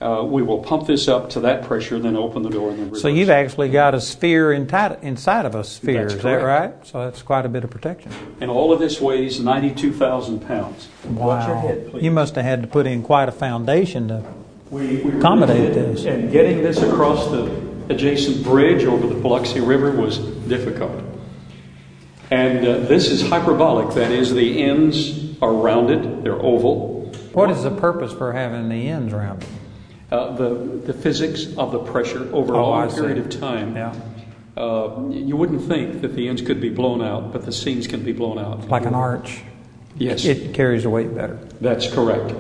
uh, 0.01 0.23
we 0.27 0.43
will 0.43 0.59
pump 0.59 0.87
this 0.87 1.09
up 1.09 1.31
to 1.31 1.41
that 1.41 1.65
pressure, 1.65 1.99
then 1.99 2.17
open 2.17 2.43
the 2.43 2.51
door, 2.51 2.69
and 2.69 2.79
then 2.79 2.85
reverse. 2.87 3.01
So 3.01 3.09
you've 3.09 3.31
actually 3.31 3.71
got 3.71 3.95
a 3.95 4.01
sphere 4.01 4.53
inside, 4.53 4.99
inside 5.03 5.47
of 5.47 5.55
a 5.55 5.65
sphere, 5.65 6.03
That's 6.03 6.15
is 6.15 6.23
that 6.23 6.43
right? 6.43 6.87
So 6.87 7.05
that's 7.05 7.23
quite 7.23 7.47
a 7.47 7.49
bit 7.49 7.65
of 7.65 7.71
protection. 7.71 8.13
and 8.41 8.51
all 8.51 8.73
of 8.75 8.79
this 8.79 9.01
weighs 9.01 9.41
92,000 9.41 10.41
pounds. 10.47 10.89
Watch 11.05 11.49
your 11.49 11.57
head, 11.57 11.91
please. 11.91 12.05
You 12.05 12.11
must 12.11 12.35
have 12.35 12.45
had 12.45 12.61
to 12.61 12.69
put 12.69 12.87
in 12.87 13.03
quite 13.03 13.29
a 13.29 13.33
foundation 13.33 14.09
to. 14.09 14.23
We, 14.71 14.97
we 14.97 15.17
accommodated 15.19 15.77
really 15.77 15.87
did. 15.87 15.97
this. 15.97 16.05
And 16.05 16.31
getting 16.31 16.63
this 16.63 16.83
across 16.83 17.31
the 17.31 17.66
adjacent 17.89 18.43
bridge 18.45 18.85
over 18.85 19.07
the 19.07 19.15
Paluxy 19.17 19.67
River 19.67 19.91
was 19.91 20.19
difficult. 20.19 21.03
And 22.31 22.67
uh, 22.67 22.79
this 22.81 23.09
is 23.11 23.29
hyperbolic, 23.29 23.95
that 23.95 24.11
is, 24.11 24.35
the 24.35 24.63
ends 24.63 25.37
are 25.41 25.53
rounded, 25.53 26.25
they're 26.25 26.41
oval. 26.41 27.13
What 27.33 27.51
is 27.51 27.63
the 27.63 27.71
purpose 27.71 28.13
for 28.13 28.33
having 28.33 28.69
the 28.69 28.89
ends 28.89 29.13
rounded? 29.13 29.49
Uh, 30.11 30.35
the, 30.37 30.49
the 30.87 30.93
physics 30.93 31.47
of 31.57 31.73
the 31.73 31.79
pressure 31.79 32.29
over 32.35 32.55
a 32.55 32.59
Oh, 32.59 32.71
long 32.71 32.85
I 32.85 32.89
see. 32.89 33.01
period 33.01 33.19
of 33.19 33.29
time. 33.31 33.77
Yeah, 33.77 33.95
Uh, 34.57 35.09
you 35.11 35.37
wouldn't 35.37 35.63
think 35.63 36.01
that 36.03 36.15
the 36.17 36.29
ends 36.29 36.43
could 36.43 36.61
be 36.61 36.71
blown 36.71 37.03
out, 37.03 37.33
but 37.33 37.45
the 37.45 37.53
seams 37.53 37.87
can 37.87 38.03
be 38.03 38.13
blown 38.13 38.39
out. 38.39 38.69
like 38.69 38.87
an 38.87 38.95
arch. 38.95 39.43
Yes, 39.99 40.25
It 40.25 40.53
carries 40.55 40.83
the 40.83 40.91
weight 40.91 41.15
better. 41.15 41.39
that's 41.61 41.93
correct. 41.93 42.35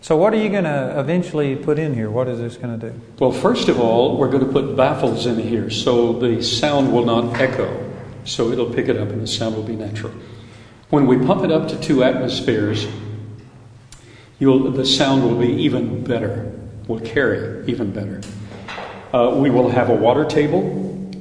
So 0.00 0.16
what 0.16 0.32
are 0.32 0.36
you 0.36 0.48
going 0.48 0.64
to 0.64 0.98
eventually 0.98 1.56
put 1.56 1.78
in 1.78 1.94
here? 1.94 2.10
What 2.10 2.28
is 2.28 2.38
this 2.38 2.56
going 2.56 2.78
to 2.78 2.90
do? 2.90 3.00
Well, 3.18 3.32
first 3.32 3.68
of 3.68 3.80
all, 3.80 4.16
we're 4.16 4.30
going 4.30 4.46
to 4.46 4.52
put 4.52 4.76
baffles 4.76 5.26
in 5.26 5.38
here 5.38 5.70
so 5.70 6.12
the 6.12 6.42
sound 6.42 6.92
will 6.92 7.04
not 7.04 7.40
echo. 7.40 7.84
So 8.24 8.50
it'll 8.50 8.72
pick 8.72 8.88
it 8.88 8.96
up 8.96 9.08
and 9.08 9.20
the 9.22 9.26
sound 9.26 9.56
will 9.56 9.64
be 9.64 9.76
natural. 9.76 10.12
When 10.90 11.06
we 11.06 11.18
pump 11.18 11.44
it 11.44 11.50
up 11.50 11.68
to 11.68 11.80
two 11.80 12.04
atmospheres, 12.04 12.86
you'll, 14.38 14.70
the 14.70 14.86
sound 14.86 15.22
will 15.24 15.38
be 15.38 15.52
even 15.64 16.04
better, 16.04 16.52
will 16.86 17.00
carry 17.00 17.66
even 17.66 17.90
better. 17.90 18.20
Uh, 19.12 19.34
we 19.36 19.50
will 19.50 19.68
have 19.68 19.90
a 19.90 19.94
water 19.94 20.24
table 20.24 20.62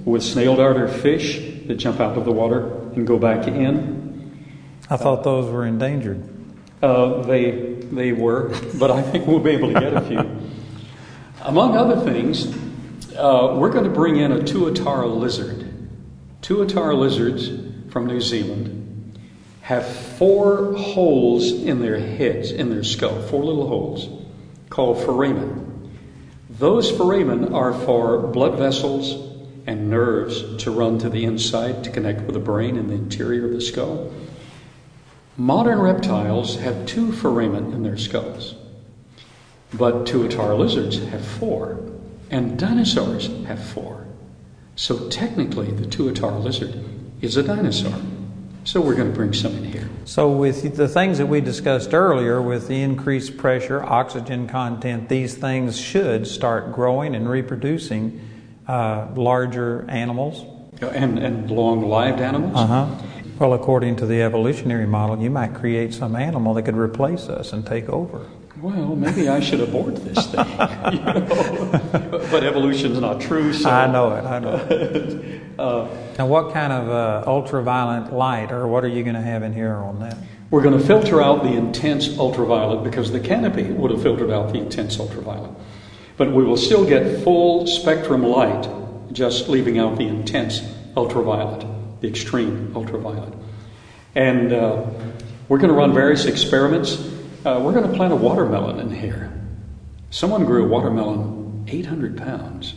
with 0.06 0.24
snail 0.24 0.56
darter 0.56 0.88
fish 0.88 1.40
that 1.68 1.76
jump 1.76 2.00
out 2.00 2.18
of 2.18 2.26
the 2.26 2.32
water 2.32 2.68
and 2.94 3.06
go 3.06 3.18
back 3.18 3.48
in. 3.48 4.48
I 4.90 4.98
thought 4.98 5.24
those 5.24 5.52
were 5.52 5.66
endangered. 5.66 6.24
Uh, 6.82 7.24
they 7.24 7.67
they 7.82 8.12
were, 8.12 8.54
but 8.80 8.92
I 8.92 9.02
think 9.02 9.28
we'll 9.28 9.40
be 9.40 9.52
able 9.52 9.74
to 9.74 9.80
get 9.80 9.94
a 9.94 10.02
few. 10.02 10.42
Among 11.42 11.78
other 11.78 12.04
things, 12.04 12.48
uh, 13.16 13.56
we're 13.58 13.70
going 13.70 13.86
to 13.86 13.90
bring 13.90 14.18
in 14.18 14.32
a 14.32 14.40
tuatara 14.40 15.14
lizard. 15.14 15.66
Tuatara 16.42 16.98
lizards 16.98 17.50
from 17.92 18.08
New 18.08 18.22
Zealand 18.22 19.20
have 19.62 19.86
four 19.86 20.74
holes 20.76 21.52
in 21.52 21.82
their 21.82 22.00
heads, 22.00 22.52
in 22.52 22.70
their 22.70 22.84
skull, 22.84 23.22
four 23.24 23.44
little 23.44 23.68
holes 23.68 24.08
called 24.70 25.04
foramen. 25.04 25.92
Those 26.50 26.90
foramen 26.90 27.54
are 27.54 27.74
for 27.74 28.20
blood 28.20 28.58
vessels 28.58 29.12
and 29.66 29.90
nerves 29.90 30.64
to 30.64 30.72
run 30.72 30.98
to 31.00 31.10
the 31.10 31.26
inside 31.26 31.84
to 31.84 31.92
connect 31.92 32.22
with 32.22 32.34
the 32.34 32.40
brain 32.40 32.78
and 32.78 32.90
the 32.90 32.94
interior 32.94 33.46
of 33.46 33.52
the 33.52 33.62
skull. 33.62 34.14
Modern 35.40 35.80
reptiles 35.80 36.56
have 36.58 36.88
two 36.88 37.12
foramen 37.12 37.72
in 37.72 37.84
their 37.84 37.98
skulls, 37.98 38.56
but 39.72 40.06
tuatara 40.06 40.58
lizards 40.58 40.98
have 40.98 41.24
four, 41.24 41.80
and 42.32 42.58
dinosaurs 42.58 43.28
have 43.46 43.64
four. 43.64 44.08
So 44.76 45.08
technically, 45.10 45.72
the 45.72 45.86
tuatara 45.86 46.44
lizard 46.44 46.84
is 47.22 47.38
a 47.38 47.44
dinosaur. 47.44 47.94
So 48.64 48.82
we're 48.82 48.96
going 48.96 49.12
to 49.12 49.16
bring 49.16 49.32
some 49.32 49.56
in 49.56 49.64
here. 49.64 49.88
So 50.06 50.30
with 50.30 50.76
the 50.76 50.88
things 50.88 51.20
that 51.20 51.28
we 51.28 51.40
discussed 51.40 51.94
earlier, 51.94 52.42
with 52.42 52.68
the 52.68 52.82
increased 52.82 53.38
pressure, 53.38 53.84
oxygen 53.84 54.48
content, 54.48 55.08
these 55.08 55.36
things 55.36 55.80
should 55.80 56.26
start 56.26 56.74
growing 56.74 57.16
and 57.16 57.30
reproducing 57.30 58.28
uh, 58.68 59.08
larger 59.16 59.86
animals. 59.88 60.44
And, 60.82 61.18
and 61.18 61.50
long 61.50 61.88
lived 61.90 62.22
animals? 62.22 62.56
Uh 62.56 62.68
huh. 62.68 62.96
Well, 63.40 63.54
according 63.54 63.98
to 63.98 64.08
the 64.08 64.24
evolutionary 64.24 64.88
model, 64.88 65.20
you 65.20 65.30
might 65.30 65.54
create 65.54 65.94
some 65.94 66.16
animal 66.16 66.56
that 66.56 66.64
could 66.64 66.76
replace 66.76 67.30
us 67.30 67.54
and 67.54 67.64
take 67.66 67.88
over. 67.88 68.26
Well, 68.60 68.96
maybe 68.96 69.30
I 69.30 69.40
should 69.40 69.60
abort 69.60 69.96
this 69.98 70.26
thing. 70.26 70.48
you 70.92 71.00
know? 71.00 72.28
But 72.32 72.44
evolution's 72.44 73.00
not 73.00 73.22
true, 73.22 73.54
so. 73.54 73.70
I 73.70 73.86
know 73.86 74.16
it. 74.16 74.26
I 74.26 74.40
know 74.40 74.56
it. 74.56 75.58
now, 76.18 76.26
what 76.26 76.52
kind 76.52 76.74
of 76.74 76.90
uh, 76.90 77.30
ultraviolet 77.30 78.12
light, 78.12 78.52
or 78.52 78.68
what 78.68 78.84
are 78.84 78.88
you 78.88 79.04
going 79.04 79.16
to 79.16 79.22
have 79.22 79.44
in 79.44 79.54
here 79.54 79.76
on 79.76 80.00
that? 80.00 80.18
We're 80.50 80.64
going 80.64 80.80
to 80.80 80.84
filter 80.84 81.22
out 81.22 81.44
the 81.44 81.54
intense 81.54 82.18
ultraviolet 82.18 82.84
because 82.84 83.12
the 83.12 83.20
canopy 83.20 83.64
would 83.64 83.92
have 83.92 84.02
filtered 84.02 84.32
out 84.32 84.52
the 84.52 84.60
intense 84.60 85.00
ultraviolet. 85.00 85.52
But 86.16 86.32
we 86.32 86.44
will 86.44 86.58
still 86.58 86.88
get 86.88 87.24
full 87.24 87.68
spectrum 87.68 88.24
light, 88.24 88.68
just 89.12 89.48
leaving 89.48 89.78
out 89.78 90.00
the 90.00 90.08
intense 90.08 90.62
ultraviolet, 90.96 91.64
the 92.02 92.08
extreme 92.08 92.72
ultraviolet. 92.76 93.34
And 94.16 94.54
uh, 94.54 94.86
we're 95.48 95.58
going 95.60 95.70
to 95.70 95.76
run 95.76 95.94
various 95.94 96.26
experiments. 96.26 96.98
Uh, 97.46 97.60
we're 97.64 97.74
going 97.74 97.90
to 97.90 97.96
plant 97.96 98.14
a 98.14 98.16
watermelon 98.16 98.80
in 98.80 98.90
here. 98.94 99.32
Someone 100.10 100.46
grew 100.46 100.66
a 100.66 100.68
watermelon 100.68 101.66
800 101.68 102.18
pounds. 102.18 102.76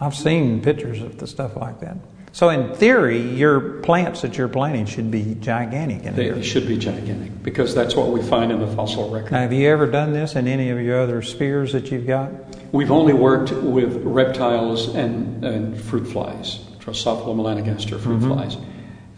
I've 0.00 0.14
seen 0.14 0.62
pictures 0.62 1.00
of 1.02 1.18
the 1.18 1.26
stuff 1.26 1.56
like 1.56 1.80
that. 1.80 1.96
So, 2.32 2.48
in 2.50 2.72
theory, 2.76 3.20
your 3.20 3.80
plants 3.80 4.22
that 4.22 4.38
you're 4.38 4.46
planting 4.48 4.86
should 4.86 5.10
be 5.10 5.34
gigantic 5.40 6.04
in 6.04 6.14
They, 6.14 6.24
here. 6.24 6.42
should 6.44 6.68
be 6.68 6.78
gigantic 6.78 7.42
because 7.42 7.74
that's 7.74 7.96
what 7.96 8.08
we 8.10 8.22
find 8.22 8.52
in 8.52 8.60
the 8.60 8.68
fossil 8.68 9.10
record. 9.10 9.32
Now, 9.32 9.40
have 9.40 9.52
you 9.52 9.68
ever 9.68 9.88
done 9.88 10.12
this 10.12 10.36
in 10.36 10.46
any 10.46 10.70
of 10.70 10.80
your 10.80 11.00
other 11.00 11.22
spheres 11.22 11.72
that 11.72 11.90
you've 11.90 12.06
got? 12.06 12.30
We've 12.72 12.92
only 12.92 13.14
worked 13.14 13.50
with 13.50 14.00
reptiles 14.04 14.94
and, 14.94 15.44
and 15.44 15.80
fruit 15.80 16.06
flies, 16.06 16.60
Drosophila 16.80 17.34
melanogaster 17.34 18.00
fruit 18.00 18.20
flies, 18.20 18.56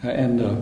uh, 0.05 0.09
and 0.09 0.41
uh, 0.41 0.57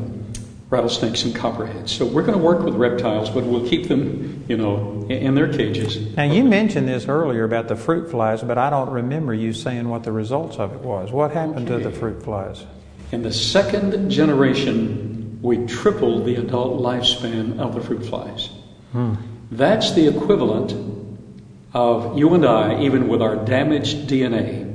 rattlesnakes 0.70 1.24
and 1.24 1.34
copperheads. 1.34 1.90
So 1.90 2.06
we're 2.06 2.22
going 2.22 2.38
to 2.38 2.44
work 2.44 2.60
with 2.62 2.74
reptiles, 2.74 3.28
but 3.30 3.44
we'll 3.44 3.68
keep 3.68 3.88
them, 3.88 4.44
you 4.48 4.56
know, 4.56 5.06
in, 5.08 5.10
in 5.10 5.34
their 5.34 5.52
cages. 5.52 6.16
Now, 6.16 6.24
you 6.24 6.44
mentioned 6.44 6.88
this 6.88 7.06
earlier 7.06 7.44
about 7.44 7.68
the 7.68 7.76
fruit 7.76 8.10
flies, 8.10 8.42
but 8.42 8.58
I 8.58 8.70
don't 8.70 8.90
remember 8.90 9.34
you 9.34 9.52
saying 9.52 9.88
what 9.88 10.04
the 10.04 10.12
results 10.12 10.56
of 10.58 10.72
it 10.72 10.80
was. 10.80 11.10
What 11.10 11.32
happened 11.32 11.66
to 11.68 11.78
the 11.78 11.90
fruit 11.90 12.22
flies? 12.22 12.64
In 13.12 13.22
the 13.22 13.32
second 13.32 14.10
generation, 14.10 15.40
we 15.42 15.66
tripled 15.66 16.26
the 16.26 16.36
adult 16.36 16.80
lifespan 16.80 17.58
of 17.58 17.74
the 17.74 17.80
fruit 17.80 18.04
flies. 18.04 18.50
That's 19.50 19.92
the 19.92 20.06
equivalent 20.06 20.72
of 21.72 22.16
you 22.16 22.34
and 22.34 22.44
I, 22.46 22.82
even 22.82 23.08
with 23.08 23.22
our 23.22 23.36
damaged 23.36 24.08
DNA, 24.08 24.69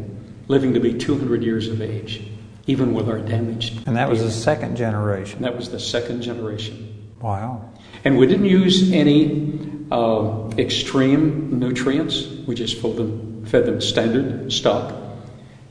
living 0.48 0.74
to 0.74 0.80
be 0.80 0.94
200 0.94 1.44
years 1.44 1.68
of 1.68 1.82
age, 1.82 2.28
even 2.68 2.94
with 2.94 3.10
our 3.10 3.20
damaged. 3.20 3.88
And 3.88 3.96
that 3.96 4.10
was 4.10 4.20
DNA. 4.20 4.26
the 4.26 4.32
second 4.32 4.76
generation. 4.76 5.38
And 5.38 5.46
that 5.46 5.56
was 5.56 5.72
the 5.72 5.80
second 5.80 6.22
generation. 6.22 7.14
Wow. 7.22 7.72
And 8.04 8.18
we 8.18 8.28
didn't 8.28 8.46
use 8.46 8.92
any 8.92 9.60
uh, 9.92 10.50
extreme 10.58 11.60
nutrients. 11.60 12.28
We 12.48 12.56
just 12.56 12.82
fed 12.82 12.98
them, 12.98 13.46
fed 13.46 13.66
them 13.66 13.82
standard 13.82 14.52
stock. 14.52 14.94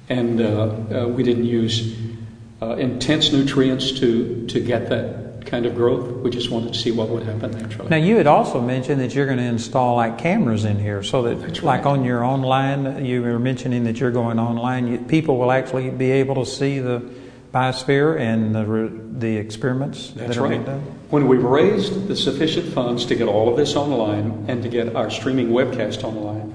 And 0.08 0.40
uh, 0.40 0.44
uh, 0.44 1.08
we 1.08 1.22
didn't 1.22 1.46
use 1.46 1.96
uh, 2.60 2.76
intense 2.76 3.32
nutrients 3.32 3.92
to, 4.00 4.46
to 4.48 4.60
get 4.60 4.88
that 4.88 5.23
kind 5.46 5.66
of 5.66 5.74
growth. 5.74 6.08
We 6.22 6.30
just 6.30 6.50
wanted 6.50 6.72
to 6.72 6.78
see 6.78 6.90
what 6.90 7.08
would 7.08 7.22
happen 7.22 7.50
naturally. 7.52 7.88
Now, 7.88 7.96
you 7.96 8.16
had 8.16 8.26
also 8.26 8.60
mentioned 8.60 9.00
that 9.00 9.14
you're 9.14 9.26
going 9.26 9.38
to 9.38 9.44
install 9.44 9.96
like 9.96 10.18
cameras 10.18 10.64
in 10.64 10.78
here 10.78 11.02
so 11.02 11.22
that, 11.22 11.62
like 11.62 11.86
on 11.86 12.04
your 12.04 12.24
online, 12.24 13.04
you 13.04 13.22
were 13.22 13.38
mentioning 13.38 13.84
that 13.84 13.98
you're 13.98 14.10
going 14.10 14.38
online, 14.38 14.86
you, 14.86 14.98
people 14.98 15.38
will 15.38 15.52
actually 15.52 15.90
be 15.90 16.10
able 16.10 16.34
to 16.36 16.46
see 16.46 16.78
the 16.78 17.02
biosphere 17.52 18.18
and 18.18 18.54
the, 18.54 19.18
the 19.18 19.36
experiments 19.36 20.10
That's 20.10 20.28
that 20.28 20.38
are 20.38 20.42
right. 20.42 20.50
being 20.50 20.64
done. 20.64 20.80
When 21.10 21.28
we've 21.28 21.44
raised 21.44 22.08
the 22.08 22.16
sufficient 22.16 22.72
funds 22.72 23.06
to 23.06 23.14
get 23.14 23.28
all 23.28 23.48
of 23.48 23.56
this 23.56 23.76
online 23.76 24.46
and 24.48 24.62
to 24.64 24.68
get 24.68 24.96
our 24.96 25.08
streaming 25.08 25.50
webcast 25.50 26.02
online, 26.02 26.54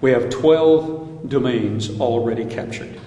we 0.00 0.10
have 0.10 0.28
12 0.30 1.28
domains 1.28 2.00
already 2.00 2.44
captured. 2.44 2.98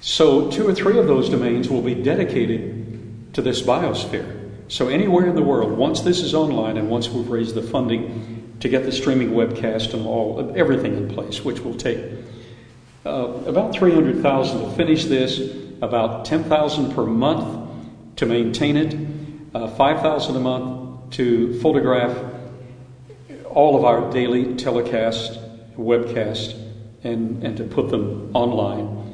So, 0.00 0.50
two 0.50 0.68
or 0.68 0.74
three 0.74 0.98
of 0.98 1.06
those 1.06 1.28
domains 1.28 1.68
will 1.68 1.82
be 1.82 1.94
dedicated 1.94 3.34
to 3.34 3.42
this 3.42 3.62
biosphere. 3.62 4.35
So, 4.68 4.88
anywhere 4.88 5.26
in 5.26 5.36
the 5.36 5.42
world, 5.42 5.72
once 5.78 6.00
this 6.00 6.20
is 6.20 6.34
online 6.34 6.76
and 6.76 6.90
once 6.90 7.08
we've 7.08 7.28
raised 7.28 7.54
the 7.54 7.62
funding 7.62 8.56
to 8.60 8.68
get 8.68 8.84
the 8.84 8.90
streaming 8.90 9.30
webcast 9.30 9.94
and 9.94 10.04
all 10.06 10.52
everything 10.56 10.96
in 10.96 11.08
place, 11.08 11.44
which 11.44 11.60
will 11.60 11.74
take 11.74 11.98
uh, 13.04 13.28
about 13.46 13.74
300,000 13.74 14.60
to 14.60 14.70
finish 14.76 15.04
this, 15.04 15.38
about 15.82 16.24
10000 16.24 16.94
per 16.94 17.06
month 17.06 17.70
to 18.16 18.26
maintain 18.26 18.76
it, 18.76 18.96
uh, 19.54 19.68
5000 19.68 20.36
a 20.36 20.40
month 20.40 21.10
to 21.12 21.58
photograph 21.60 22.16
all 23.44 23.76
of 23.76 23.84
our 23.84 24.10
daily 24.10 24.56
telecast, 24.56 25.38
webcast, 25.76 26.60
and, 27.04 27.42
and 27.44 27.56
to 27.56 27.64
put 27.64 27.88
them 27.88 28.34
online. 28.34 29.05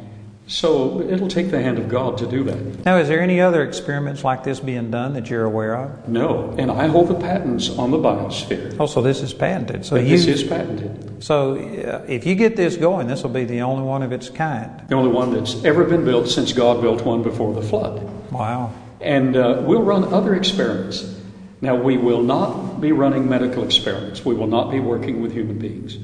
So 0.48 1.00
it'll 1.00 1.28
take 1.28 1.50
the 1.50 1.62
hand 1.62 1.78
of 1.78 1.88
God 1.88 2.18
to 2.18 2.26
do 2.26 2.42
that. 2.44 2.84
Now, 2.84 2.98
is 2.98 3.08
there 3.08 3.20
any 3.20 3.40
other 3.40 3.62
experiments 3.62 4.24
like 4.24 4.42
this 4.42 4.58
being 4.58 4.90
done 4.90 5.14
that 5.14 5.30
you're 5.30 5.44
aware 5.44 5.76
of? 5.76 6.08
No, 6.08 6.54
and 6.58 6.70
I 6.70 6.88
hold 6.88 7.08
the 7.08 7.14
patents 7.14 7.70
on 7.70 7.90
the 7.90 7.96
biosphere. 7.96 8.76
Oh, 8.78 8.86
so 8.86 9.00
this 9.00 9.22
is 9.22 9.32
patented. 9.32 9.84
So 9.84 9.96
you, 9.96 10.08
this 10.08 10.26
is 10.26 10.42
patented. 10.42 11.22
so 11.22 11.54
uh, 11.54 12.04
if 12.08 12.26
you 12.26 12.34
get 12.34 12.56
this 12.56 12.76
going, 12.76 13.06
this 13.06 13.22
will 13.22 13.30
be 13.30 13.44
the 13.44 13.62
only 13.62 13.84
one 13.84 14.02
of 14.02 14.10
its 14.12 14.28
kind. 14.28 14.88
The 14.88 14.96
only 14.96 15.12
one 15.12 15.32
that's 15.32 15.64
ever 15.64 15.84
been 15.84 16.04
built 16.04 16.28
since 16.28 16.52
God 16.52 16.82
built 16.82 17.02
one 17.02 17.22
before 17.22 17.54
the 17.54 17.62
flood. 17.62 18.02
Wow. 18.32 18.74
And 19.00 19.36
uh, 19.36 19.62
we'll 19.64 19.82
run 19.82 20.04
other 20.12 20.34
experiments. 20.34 21.18
Now, 21.60 21.76
we 21.76 21.96
will 21.96 22.22
not 22.22 22.80
be 22.80 22.90
running 22.90 23.28
medical 23.28 23.62
experiments. 23.62 24.24
We 24.24 24.34
will 24.34 24.48
not 24.48 24.72
be 24.72 24.80
working 24.80 25.22
with 25.22 25.32
human 25.32 25.58
beings. 25.58 25.96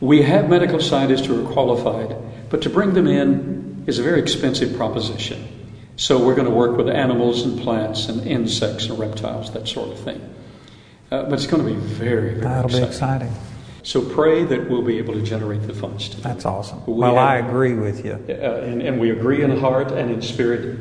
We 0.00 0.20
have 0.22 0.50
medical 0.50 0.80
scientists 0.80 1.26
who 1.26 1.42
are 1.42 1.52
qualified, 1.52 2.14
but 2.54 2.62
to 2.62 2.70
bring 2.70 2.94
them 2.94 3.08
in 3.08 3.82
is 3.88 3.98
a 3.98 4.02
very 4.04 4.20
expensive 4.20 4.76
proposition. 4.76 5.44
So 5.96 6.24
we're 6.24 6.36
going 6.36 6.46
to 6.46 6.54
work 6.54 6.76
with 6.76 6.88
animals 6.88 7.42
and 7.42 7.60
plants 7.60 8.08
and 8.08 8.24
insects 8.24 8.86
and 8.86 8.96
reptiles, 8.96 9.52
that 9.54 9.66
sort 9.66 9.88
of 9.88 9.98
thing. 9.98 10.20
Uh, 11.10 11.24
but 11.24 11.32
it's 11.32 11.48
going 11.48 11.66
to 11.66 11.68
be 11.68 11.74
very, 11.80 12.28
very 12.34 12.40
That'll 12.42 12.68
be 12.68 12.76
exciting. 12.76 13.26
exciting. 13.26 13.32
So 13.82 14.08
pray 14.08 14.44
that 14.44 14.70
we'll 14.70 14.82
be 14.82 14.98
able 14.98 15.14
to 15.14 15.22
generate 15.22 15.62
the 15.66 15.74
funds 15.74 16.08
to 16.10 16.20
That's 16.20 16.44
awesome. 16.44 16.86
We 16.86 16.92
Well, 16.92 17.16
have- 17.16 17.24
I 17.26 17.36
agree 17.38 17.74
with 17.74 18.04
you. 18.04 18.12
uh, 18.12 18.32
and, 18.32 18.80
and 18.82 19.00
we 19.00 19.10
agree 19.10 19.42
in 19.42 19.58
heart 19.58 19.90
and 19.90 20.12
in 20.12 20.22
spirit. 20.22 20.78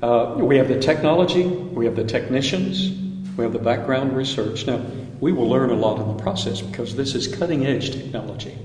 Uh, 0.00 0.36
we 0.38 0.56
have 0.58 0.68
the 0.68 0.78
technology, 0.78 1.48
we 1.48 1.84
have 1.86 1.96
the 1.96 2.04
technicians, 2.04 2.92
we 3.36 3.42
have 3.42 3.52
the 3.52 3.58
background 3.58 4.16
research. 4.16 4.68
Now, 4.68 4.80
we 5.18 5.32
will 5.32 5.48
learn 5.48 5.70
a 5.70 5.74
lot 5.74 5.98
in 6.00 6.16
the 6.16 6.22
process 6.22 6.60
because 6.60 6.94
this 6.94 7.16
is 7.16 7.26
cutting 7.26 7.66
edge 7.66 7.90
technology. 7.90 8.56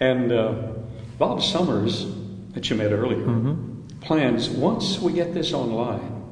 And 0.00 0.30
uh, 0.30 0.72
Bob 1.18 1.42
Summers, 1.42 2.06
that 2.52 2.68
you 2.70 2.76
met 2.76 2.92
earlier, 2.92 3.56
plans 4.00 4.48
once 4.48 4.98
we 4.98 5.12
get 5.12 5.34
this 5.34 5.52
online. 5.52 6.22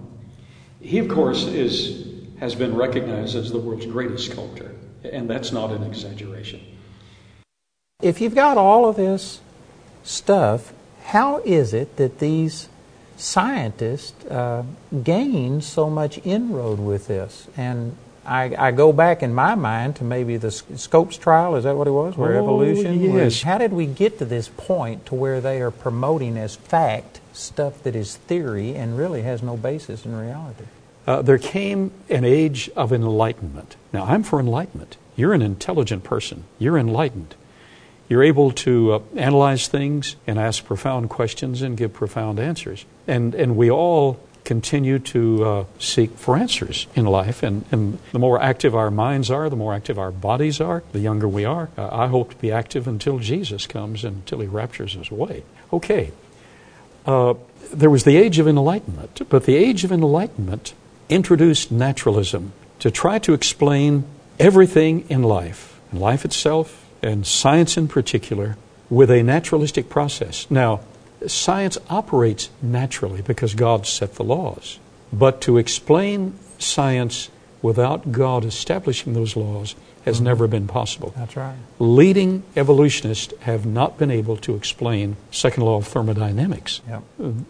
He, 0.80 0.99
of 0.99 1.09
course, 1.09 1.45
is 1.45 2.03
has 2.39 2.57
been 2.57 2.74
recognized 2.74 3.37
as 3.37 3.53
the 3.53 3.59
world's 3.59 3.87
greatest 3.87 4.33
sculptor, 4.33 4.74
and 5.05 5.30
that's 5.30 5.53
not 5.53 5.70
an 5.70 5.85
exaggeration. 5.85 6.61
If 8.03 8.20
you've 8.20 8.35
got 8.35 8.59
all 8.59 8.89
of 8.89 8.97
this 8.97 9.41
stuff, 10.03 10.72
how 11.05 11.39
is 11.45 11.72
it 11.72 11.97
that 11.99 12.18
these 12.18 12.68
scientists 13.16 14.24
uh, 14.26 14.64
gain 15.05 15.61
so 15.61 15.89
much 15.89 16.18
inroad 16.24 16.80
with 16.80 17.07
this? 17.07 17.47
And 17.57 17.97
I, 18.25 18.55
I 18.57 18.70
go 18.70 18.93
back 18.93 19.23
in 19.23 19.35
my 19.35 19.55
mind 19.55 19.97
to 19.97 20.05
maybe 20.05 20.37
the 20.37 20.51
Scopes 20.51 21.16
trial. 21.16 21.57
Is 21.57 21.64
that 21.64 21.77
what 21.77 21.89
it 21.89 21.93
was? 21.93 22.16
Where 22.16 22.35
Oh, 22.35 22.43
evolution? 22.45 23.01
yes. 23.01 23.12
was- 23.14 23.43
how 23.43 23.59
did 23.59 23.73
we 23.73 23.87
get 23.87 24.18
to 24.18 24.25
this 24.25 24.49
point 24.57 25.07
to 25.07 25.14
where 25.14 25.41
they 25.41 25.61
are 25.61 25.70
promoting 25.70 26.37
as 26.37 26.55
fact 26.55 27.20
stuff 27.33 27.83
that 27.83 27.97
is 27.97 28.16
theory 28.16 28.75
and 28.77 28.97
really 28.97 29.23
has 29.23 29.43
no 29.43 29.57
basis 29.57 30.05
in 30.05 30.14
reality? 30.14 30.64
Uh, 31.07 31.20
there 31.20 31.39
came 31.39 31.91
an 32.09 32.25
age 32.25 32.70
of 32.77 32.93
enlightenment. 32.93 33.75
Now, 33.93 34.05
I'm 34.05 34.23
for 34.23 34.39
enlightenment. 34.39 34.97
You're 35.16 35.33
an 35.33 35.43
intelligent 35.43 36.05
person. 36.05 36.45
You're 36.61 36.79
enlightened. 36.79 37.35
You're 38.09 38.23
able 38.23 38.53
to 38.53 38.93
uh, 38.93 39.01
analyze 39.16 39.66
things 39.66 40.14
and 40.29 40.39
ask 40.39 40.64
profound 40.64 41.11
questions 41.11 41.61
and 41.62 41.77
give 41.77 41.93
profound 41.93 42.39
answers. 42.39 42.85
And, 43.09 43.35
and 43.35 43.57
we 43.57 43.68
all 43.70 44.20
continue 44.45 44.99
to 44.99 45.45
uh, 45.45 45.64
seek 45.78 46.11
for 46.16 46.36
answers 46.36 46.86
in 46.95 47.07
life. 47.07 47.43
And, 47.43 47.64
and 47.70 47.99
the 48.12 48.18
more 48.18 48.40
active 48.40 48.74
our 48.74 48.90
minds 48.90 49.30
are, 49.30 49.49
the 49.49 49.57
more 49.57 49.74
active 49.74 49.99
our 49.99 50.11
bodies 50.11 50.61
are, 50.61 50.82
the 50.93 51.01
younger 51.01 51.28
we 51.28 51.45
are. 51.45 51.70
Uh, 51.76 51.88
I 51.90 52.07
hope 52.09 52.30
to 52.30 52.36
be 52.36 52.51
active 52.51 52.88
until 52.88 53.18
Jesus 53.18 53.66
comes 53.66 54.05
and 54.05 54.16
until 54.16 54.40
he 54.40 54.47
raptures 54.47 54.97
us 54.97 55.11
away. 55.11 55.45
Okay. 55.72 56.12
Uh, 57.07 57.34
there 57.72 57.90
was 57.90 58.05
the 58.05 58.16
age 58.16 58.38
of 58.38 58.47
enlightenment, 58.47 59.22
but 59.28 59.45
the 59.45 59.57
age 59.57 59.84
of 59.84 59.93
enlightenment 59.93 60.74
introduced 61.09 61.70
naturalism 61.70 62.53
to 62.78 62.90
try 62.90 63.18
to 63.20 63.32
explain 63.32 64.05
everything 64.38 65.09
in 65.09 65.22
life, 65.22 65.80
life 65.93 66.24
itself, 66.24 66.84
and 67.03 67.26
science 67.26 67.76
in 67.76 67.88
particular, 67.88 68.57
with 68.90 69.11
a 69.11 69.22
naturalistic 69.22 69.88
process. 69.88 70.51
Now, 70.51 70.80
science 71.29 71.79
operates 71.89 72.51
naturally 72.61 73.23
because 73.23 73.55
God 73.55 73.87
set 73.87 74.14
the 74.14 74.25
laws. 74.25 74.79
But 75.12 75.41
to 75.43 75.59
explain 75.59 76.39
science 76.59 77.31
without 77.61 78.12
God 78.12 78.45
establishing 78.45 79.12
those 79.12 79.37
laws 79.37 79.75
has 80.05 80.16
mm-hmm. 80.16 80.25
never 80.25 80.49
been 80.49 80.66
possible 80.66 81.12
That's 81.16 81.37
right. 81.37 81.55
leading 81.79 82.43
evolutionists 82.57 83.33
have 83.43 83.64
not 83.64 83.99
been 83.99 84.11
able 84.11 84.37
to 84.39 84.57
explain 84.57 85.16
second 85.31 85.62
law 85.64 85.77
of 85.77 85.87
thermodynamics 85.87 86.81
Yep. 86.89 87.03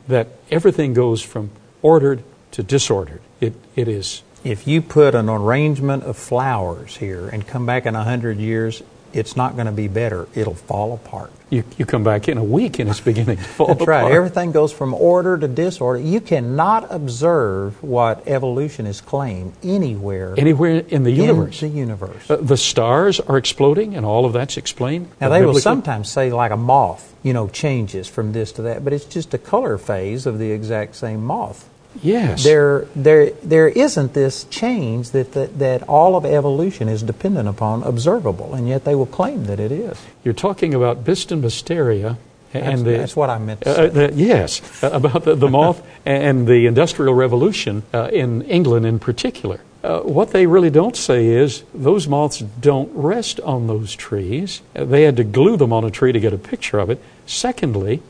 that 0.09 0.29
everything 0.51 0.93
goes 0.93 1.23
from 1.23 1.51
ordered 1.81 2.23
to 2.51 2.63
disordered 2.63 3.21
it, 3.41 3.55
it 3.75 3.89
is 3.89 4.23
If 4.45 4.67
you 4.67 4.83
put 4.83 5.15
an 5.15 5.29
arrangement 5.29 6.03
of 6.03 6.17
flowers 6.17 6.97
here 6.97 7.29
and 7.29 7.47
come 7.47 7.65
back 7.65 7.87
in 7.87 7.95
a 7.95 8.05
hundred 8.05 8.39
years, 8.39 8.83
it's 9.13 9.37
not 9.37 9.55
going 9.55 9.67
to 9.67 9.73
be 9.73 9.89
better. 9.89 10.27
It'll 10.35 10.55
fall 10.55 10.93
apart. 10.93 11.31
You, 11.53 11.65
you 11.77 11.87
come 11.87 12.03
back 12.03 12.29
in 12.29 12.39
a 12.39 12.45
week 12.45 12.79
and 12.79 12.89
it's 12.89 13.01
beginning 13.01 13.37
to 13.37 13.45
fall 13.45 13.75
That's 13.75 13.87
right. 13.87 14.11
Everything 14.11 14.53
goes 14.53 14.73
from 14.73 14.95
order 14.95 15.37
to 15.37 15.47
disorder. 15.47 16.01
You 16.01 16.21
cannot 16.21 16.91
observe 16.91 17.83
what 17.83 18.27
evolution 18.27 18.63
evolutionists 18.63 19.01
claim 19.01 19.53
anywhere 19.63 20.35
anywhere 20.37 20.79
in 20.89 21.05
the 21.05 21.11
universe 21.11 21.63
in 21.63 21.73
the 21.73 21.79
universe. 21.79 22.31
Uh, 22.31 22.37
the 22.37 22.57
stars 22.57 23.21
are 23.21 23.37
exploding 23.37 23.95
and 23.97 24.07
all 24.07 24.25
of 24.25 24.33
that's 24.33 24.57
explained 24.57 25.09
Now 25.21 25.29
they 25.29 25.45
will 25.45 25.55
sometimes 25.55 26.11
say 26.11 26.31
like 26.31 26.51
a 26.51 26.57
moth, 26.57 27.15
you 27.23 27.33
know, 27.33 27.49
changes 27.49 28.09
from 28.09 28.33
this 28.33 28.53
to 28.53 28.63
that, 28.63 28.85
but 28.85 28.93
it's 28.93 29.05
just 29.05 29.35
a 29.35 29.39
color 29.39 29.79
phase 29.79 30.27
of 30.27 30.39
the 30.39 30.51
exact 30.51 30.97
same 30.97 31.25
moth. 31.25 31.69
Yes 32.01 32.45
There, 32.45 32.87
there, 32.97 33.31
there 33.43 33.69
isn't 33.69 34.15
this 34.15 34.45
change 34.45 35.11
that, 35.11 35.33
that 35.33 35.59
that 35.59 35.83
all 35.89 36.17
of 36.17 36.25
evolution 36.25 36.89
is 36.89 37.03
dependent 37.03 37.49
upon 37.49 37.83
observable, 37.83 38.55
and 38.55 38.67
yet 38.69 38.85
they 38.85 38.95
will 38.95 39.07
claim 39.07 39.45
that 39.47 39.61
it 39.61 39.71
is. 39.73 39.99
you're 40.25 40.35
talking 40.35 40.73
about 40.75 41.05
Biston 41.05 41.41
betularia 41.43 42.17
That's, 42.53 42.67
and 42.67 42.87
the, 42.87 42.93
that's 42.99 43.17
what 43.17 43.31
I 43.31 43.39
meant 43.39 43.61
to 43.63 43.71
Uh, 43.71 43.75
say. 43.75 43.89
the, 43.89 44.13
yes, 44.15 44.61
uh, 44.83 44.91
about 44.93 45.25
the, 45.25 45.35
the 45.35 45.49
moth 45.49 45.83
and 46.07 46.47
the 46.47 46.67
Industrial 46.67 47.15
Revolution 47.15 47.83
uh, 47.93 48.09
in 48.13 48.43
England 48.43 48.87
in 48.87 48.99
particular. 48.99 49.61
Uh, 49.85 50.01
what 50.01 50.31
they 50.31 50.47
really 50.47 50.71
don't 50.71 50.97
say 50.97 51.27
is 51.27 51.65
those 51.75 52.07
moths 52.07 52.39
don't 52.61 52.91
rest 52.95 53.41
on 53.41 53.67
those 53.67 53.95
trees. 53.97 54.63
Uh, 54.77 54.85
they 54.85 55.03
had 55.03 55.17
to 55.17 55.25
glue 55.25 55.57
them 55.57 55.73
on 55.73 55.85
a 55.85 55.91
tree 55.91 56.13
to 56.13 56.21
get 56.21 56.33
a 56.33 56.39
picture 56.39 56.79
of 56.79 56.89
it. 56.91 56.99
Secondly, 57.27 58.01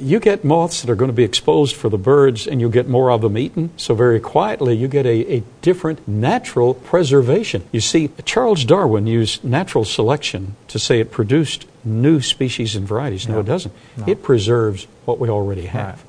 you 0.00 0.18
get 0.20 0.44
moths 0.44 0.82
that 0.82 0.90
are 0.90 0.94
going 0.96 1.10
to 1.10 1.14
be 1.16 1.24
exposed 1.24 1.76
for 1.76 1.88
the 1.88 1.98
birds 1.98 2.46
and 2.46 2.60
you'll 2.60 2.70
get 2.70 2.88
more 2.88 3.10
of 3.10 3.20
them 3.20 3.36
eaten. 3.38 3.70
So, 3.76 3.94
very 3.94 4.20
quietly, 4.20 4.74
you 4.76 4.88
get 4.88 5.06
a, 5.06 5.34
a 5.36 5.42
different 5.62 6.06
natural 6.08 6.74
preservation. 6.74 7.62
You 7.72 7.80
see, 7.80 8.10
Charles 8.24 8.64
Darwin 8.64 9.06
used 9.06 9.44
natural 9.44 9.84
selection 9.84 10.56
to 10.68 10.78
say 10.78 11.00
it 11.00 11.10
produced 11.10 11.66
new 11.84 12.20
species 12.20 12.74
and 12.76 12.86
varieties. 12.86 13.28
No, 13.28 13.34
No. 13.34 13.40
it 13.40 13.46
doesn't. 13.46 13.74
No. 13.96 14.04
It 14.06 14.22
preserves 14.22 14.86
what 15.04 15.18
we 15.18 15.28
already 15.28 15.66
have. 15.66 15.96
Right. 15.96 16.04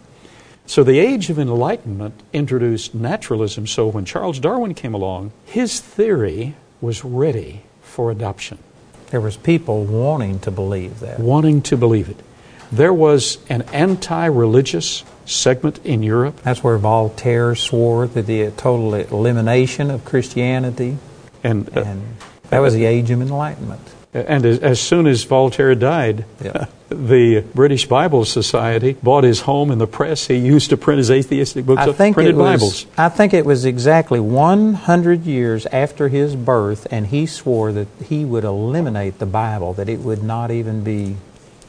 So 0.65 0.83
the 0.83 0.99
age 0.99 1.29
of 1.29 1.39
enlightenment 1.39 2.15
introduced 2.33 2.93
naturalism. 2.93 3.67
So 3.67 3.87
when 3.87 4.03
Charles 4.05 4.39
Darwin 4.39 4.73
came 4.73 4.93
along, 4.93 5.31
his 5.45 5.79
theory 5.79 6.55
was 6.81 7.05
ready 7.05 7.61
for 7.81 8.11
adoption, 8.11 8.57
There 9.11 9.21
was 9.21 9.37
people 9.37 9.85
wanting 9.85 10.39
to 10.39 10.51
believe 10.51 10.99
that. 10.99 11.19
wanting 11.19 11.61
to 11.63 11.77
believe 11.77 12.09
it. 12.09 12.17
There 12.71 12.93
was 12.93 13.37
an 13.49 13.63
anti-religious 13.73 15.03
segment 15.25 15.79
in 15.85 16.03
Europe, 16.03 16.41
That's 16.43 16.63
where 16.63 16.77
Voltaire 16.77 17.55
swore 17.55 18.07
that 18.07 18.27
the 18.27 18.51
total 18.51 18.93
elimination 18.93 19.91
of 19.91 20.05
Christianity, 20.05 20.97
and 21.43 21.69
uh, 21.75 21.81
and 21.81 22.01
that 22.49 22.59
was 22.59 22.73
the 22.73 22.85
age 22.85 23.11
of 23.11 23.21
enlightenment. 23.21 23.81
and 24.13 24.45
as, 24.45 24.59
as 24.59 24.79
soon 24.79 25.05
as 25.05 25.23
Voltaire 25.23 25.75
died, 25.75 26.25
Yeah. 26.43 26.65
the 26.89 27.41
British 27.53 27.85
Bible 27.87 28.23
Society 28.23 28.93
bought 29.03 29.25
his 29.25 29.41
home 29.41 29.71
and 29.71 29.79
the 29.79 29.87
press. 29.87 30.27
He 30.27 30.35
used 30.35 30.69
to 30.69 30.77
print 30.77 30.99
his 30.99 31.11
atheistic 31.11 31.65
books 31.65 31.81
I 31.81 31.91
think 31.91 32.15
printed 32.15 32.35
it 32.35 32.37
was, 32.37 32.61
Bibles. 32.61 32.85
I 32.97 33.09
think 33.09 33.33
it 33.33 33.45
was 33.45 33.65
exactly 33.65 34.21
100 34.21 35.25
years 35.25 35.65
after 35.67 36.07
his 36.07 36.35
birth, 36.35 36.87
and 36.89 37.07
he 37.07 37.25
swore 37.25 37.73
that 37.73 37.87
he 38.07 38.23
would 38.23 38.45
eliminate 38.45 39.19
the 39.19 39.25
Bible, 39.25 39.73
that 39.73 39.89
it 39.89 39.99
would 39.99 40.23
not 40.23 40.49
even 40.51 40.83
be 40.83 41.17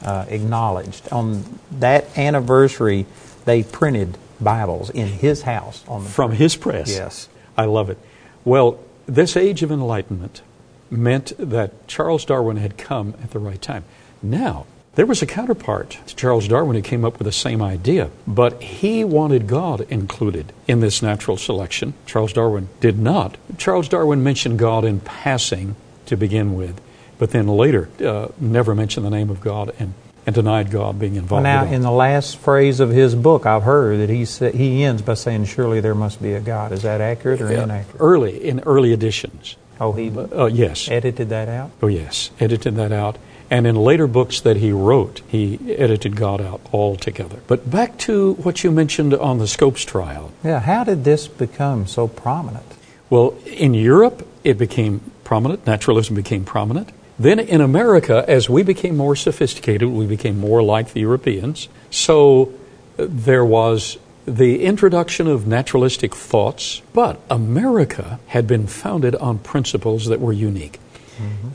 uh, 0.03 0.25
acknowledged. 0.27 1.07
On 1.11 1.43
that 1.79 2.17
anniversary, 2.17 3.05
they 3.45 3.63
printed 3.63 4.17
Bibles 4.39 4.89
in 4.89 5.07
his 5.07 5.41
house 5.43 5.83
on 5.87 6.03
the 6.03 6.09
from 6.09 6.31
his 6.31 6.55
press. 6.55 6.89
Yes. 6.89 7.27
I 7.57 7.65
love 7.65 7.89
it. 7.89 7.97
Well, 8.45 8.79
this 9.05 9.35
age 9.35 9.63
of 9.63 9.71
enlightenment 9.71 10.41
meant 10.89 11.33
that 11.37 11.87
Charles 11.87 12.25
Darwin 12.25 12.57
had 12.57 12.77
come 12.77 13.13
at 13.21 13.31
the 13.31 13.39
right 13.39 13.61
time. 13.61 13.83
Now, 14.23 14.65
There 14.95 15.05
was 15.05 15.21
a 15.21 15.25
counterpart 15.27 15.97
to 16.07 16.15
Charles 16.15 16.47
Darwin 16.47 16.75
who 16.75 16.81
came 16.81 17.05
up 17.05 17.19
with 17.19 17.25
the 17.25 17.31
same 17.31 17.61
idea, 17.61 18.09
but 18.27 18.61
he 18.61 19.03
wanted 19.05 19.47
God 19.47 19.81
included 19.89 20.51
in 20.67 20.81
this 20.81 21.01
natural 21.01 21.37
selection. 21.37 21.93
Charles 22.05 22.33
Darwin 22.33 22.67
did 22.81 22.99
not. 22.99 23.37
Charles 23.57 23.87
Darwin 23.87 24.23
mentioned 24.23 24.59
God 24.59 24.83
in 24.83 24.99
passing 24.99 25.75
to 26.07 26.17
begin 26.17 26.53
with, 26.55 26.81
but 27.19 27.29
then 27.31 27.47
later 27.47 27.87
uh, 28.03 28.29
never 28.39 28.73
mentioned 28.73 29.05
the 29.05 29.09
name 29.11 29.29
of 29.29 29.39
God 29.41 29.75
and, 29.77 29.93
and 30.25 30.33
denied 30.33 30.71
God 30.71 30.97
being 30.97 31.15
involved. 31.15 31.43
Well, 31.43 31.65
now, 31.65 31.71
in 31.71 31.81
the 31.83 31.91
last 31.91 32.37
phrase 32.37 32.79
of 32.79 32.89
his 32.89 33.13
book, 33.13 33.45
I've 33.45 33.63
heard 33.63 33.99
that 33.99 34.09
he 34.09 34.25
sa- 34.25 34.49
he 34.49 34.83
ends 34.83 35.01
by 35.03 35.13
saying, 35.13 35.45
"Surely 35.45 35.79
there 35.81 35.93
must 35.95 36.21
be 36.21 36.33
a 36.33 36.39
God." 36.41 36.71
Is 36.71 36.81
that 36.81 36.99
accurate 37.01 37.41
or 37.41 37.51
Yeah, 37.51 37.63
inaccurate? 37.63 38.01
early 38.01 38.43
in 38.43 38.61
early 38.61 38.91
editions. 38.93 39.55
Oh, 39.79 39.91
he 39.93 40.09
Uh, 40.09 40.45
yes. 40.45 40.89
edited 40.89 41.29
that 41.29 41.47
out. 41.47 41.69
Oh, 41.81 41.87
yes. 41.87 42.31
Edited 42.39 42.75
that 42.75 42.91
out. 42.91 43.17
And 43.51 43.65
in 43.65 43.75
later 43.75 44.05
books 44.07 44.41
that 44.41 44.57
he 44.57 44.71
wrote, 44.71 45.21
he 45.27 45.57
edited 45.77 46.15
God 46.15 46.39
out 46.41 46.59
altogether. 46.73 47.37
But 47.47 47.71
back 47.71 47.97
to 47.99 48.33
what 48.43 48.63
you 48.63 48.71
mentioned 48.71 49.13
on 49.15 49.39
the 49.39 49.47
Scopes 49.47 49.83
trial. 49.85 50.31
Yeah. 50.43 50.59
How 50.59 50.83
did 50.83 51.03
this 51.03 51.27
become 51.27 51.87
so 51.87 52.07
prominent? 52.07 52.65
Well, 53.09 53.33
in 53.47 53.73
Europe, 53.73 54.27
it 54.43 54.57
became 54.59 54.99
prominent. 55.23 55.65
Naturalism 55.65 56.13
became 56.15 56.43
prominent. 56.43 56.89
Then 57.19 57.39
in 57.39 57.59
America, 57.59 58.23
as 58.27 58.49
we 58.49 58.63
became 58.63 58.95
more 58.95 59.15
sophisticated, 59.15 59.89
we 59.89 60.07
became 60.07 60.39
more 60.39 60.63
like 60.63 60.93
the 60.93 61.01
Europeans. 61.01 61.67
So 61.91 62.53
uh, 62.97 63.07
there 63.09 63.43
was 63.43 63.97
the 64.25 64.63
introduction 64.63 65.27
of 65.27 65.45
naturalistic 65.45 66.15
thoughts, 66.15 66.81
but 66.93 67.19
America 67.29 68.19
had 68.27 68.47
been 68.47 68.67
founded 68.67 69.15
on 69.15 69.39
principles 69.39 70.05
that 70.05 70.21
were 70.21 70.33
unique. 70.33 70.79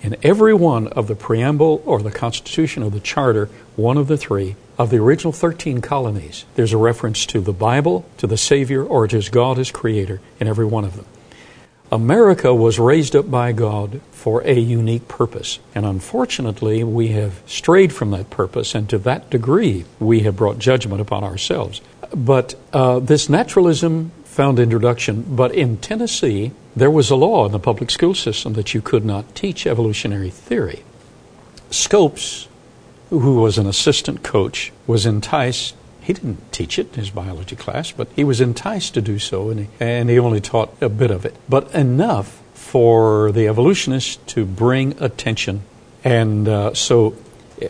In 0.03 0.17
every 0.23 0.53
one 0.53 0.89
of 0.89 1.09
the 1.09 1.15
preamble 1.15 1.83
or 1.87 2.03
the 2.03 2.11
Constitution 2.11 2.83
or 2.83 2.91
the 2.91 3.01
Charter, 3.01 3.49
one 3.77 3.97
of 3.97 4.09
the 4.09 4.19
three, 4.19 4.57
of 4.77 4.91
the 4.91 4.99
original 4.99 5.33
13 5.33 5.81
colonies, 5.81 6.45
there's 6.55 6.75
a 6.75 6.77
reference 6.77 7.25
to 7.27 7.41
the 7.41 7.53
Bible, 7.53 8.05
to 8.19 8.27
the 8.27 8.37
Savior, 8.37 8.85
or 8.85 9.09
to 9.09 9.23
God 9.31 9.59
as 9.59 9.71
Creator 9.71 10.21
in 10.39 10.49
every 10.49 10.67
one 10.67 10.85
of 10.85 10.97
them. 10.97 11.07
America 11.93 12.55
was 12.55 12.79
raised 12.79 13.15
up 13.15 13.31
by 13.31 13.53
God 13.53 14.01
for 14.11 14.43
a 14.45 14.59
unique 14.59 15.07
purpose. 15.07 15.59
And 15.75 15.85
unfortunately, 15.85 16.83
we 16.83 17.09
have 17.09 17.43
strayed 17.47 17.93
from 17.93 18.11
that 18.11 18.31
purpose, 18.31 18.75
and 18.75 18.89
to 18.91 18.99
that 18.99 19.31
degree, 19.31 19.85
we 20.01 20.21
have 20.21 20.37
brought 20.37 20.59
judgment 20.59 21.01
upon 21.01 21.23
ourselves. 21.23 21.81
But 22.15 22.55
uh, 22.73 23.01
this 23.01 23.29
naturalism 23.29 24.13
found 24.25 24.59
introduction. 24.59 25.25
But 25.29 25.55
in 25.55 25.77
Tennessee, 25.77 26.51
there 26.75 26.91
was 26.91 27.11
a 27.11 27.17
law 27.17 27.47
in 27.47 27.53
the 27.53 27.61
public 27.61 27.91
school 27.91 28.15
system 28.15 28.55
that 28.55 28.75
you 28.75 28.83
could 28.83 29.05
not 29.05 29.35
teach 29.35 29.67
evolutionary 29.67 30.31
theory. 30.31 30.83
Scopes, 31.71 32.49
who 33.11 33.41
was 33.41 33.59
an 33.59 33.67
assistant 33.67 34.25
coach, 34.25 34.73
was 34.87 35.07
enticed. 35.07 35.77
He 36.05 36.13
didn't 36.13 36.53
teach 36.53 36.79
it 36.79 36.93
in 36.93 37.01
his 37.01 37.11
biology 37.11 37.57
class, 37.57 37.91
but 37.91 38.09
he 38.15 38.25
was 38.25 38.41
enticed 38.41 38.95
to 38.95 39.01
do 39.01 39.19
so, 39.19 39.51
and 39.51 39.61
he, 39.61 39.69
and 39.81 40.11
he 40.11 40.19
only 40.19 40.41
taught 40.41 40.71
a 40.81 40.89
bit 40.89 41.11
of 41.11 41.25
it. 41.25 41.35
But 41.49 41.75
enough 41.75 42.43
for 42.53 43.33
the 43.33 43.49
evolutionists 43.49 44.17
to 44.35 44.45
bring 44.45 45.03
attention. 45.03 45.63
And 46.05 46.47
uh, 46.47 46.75
so 46.75 47.17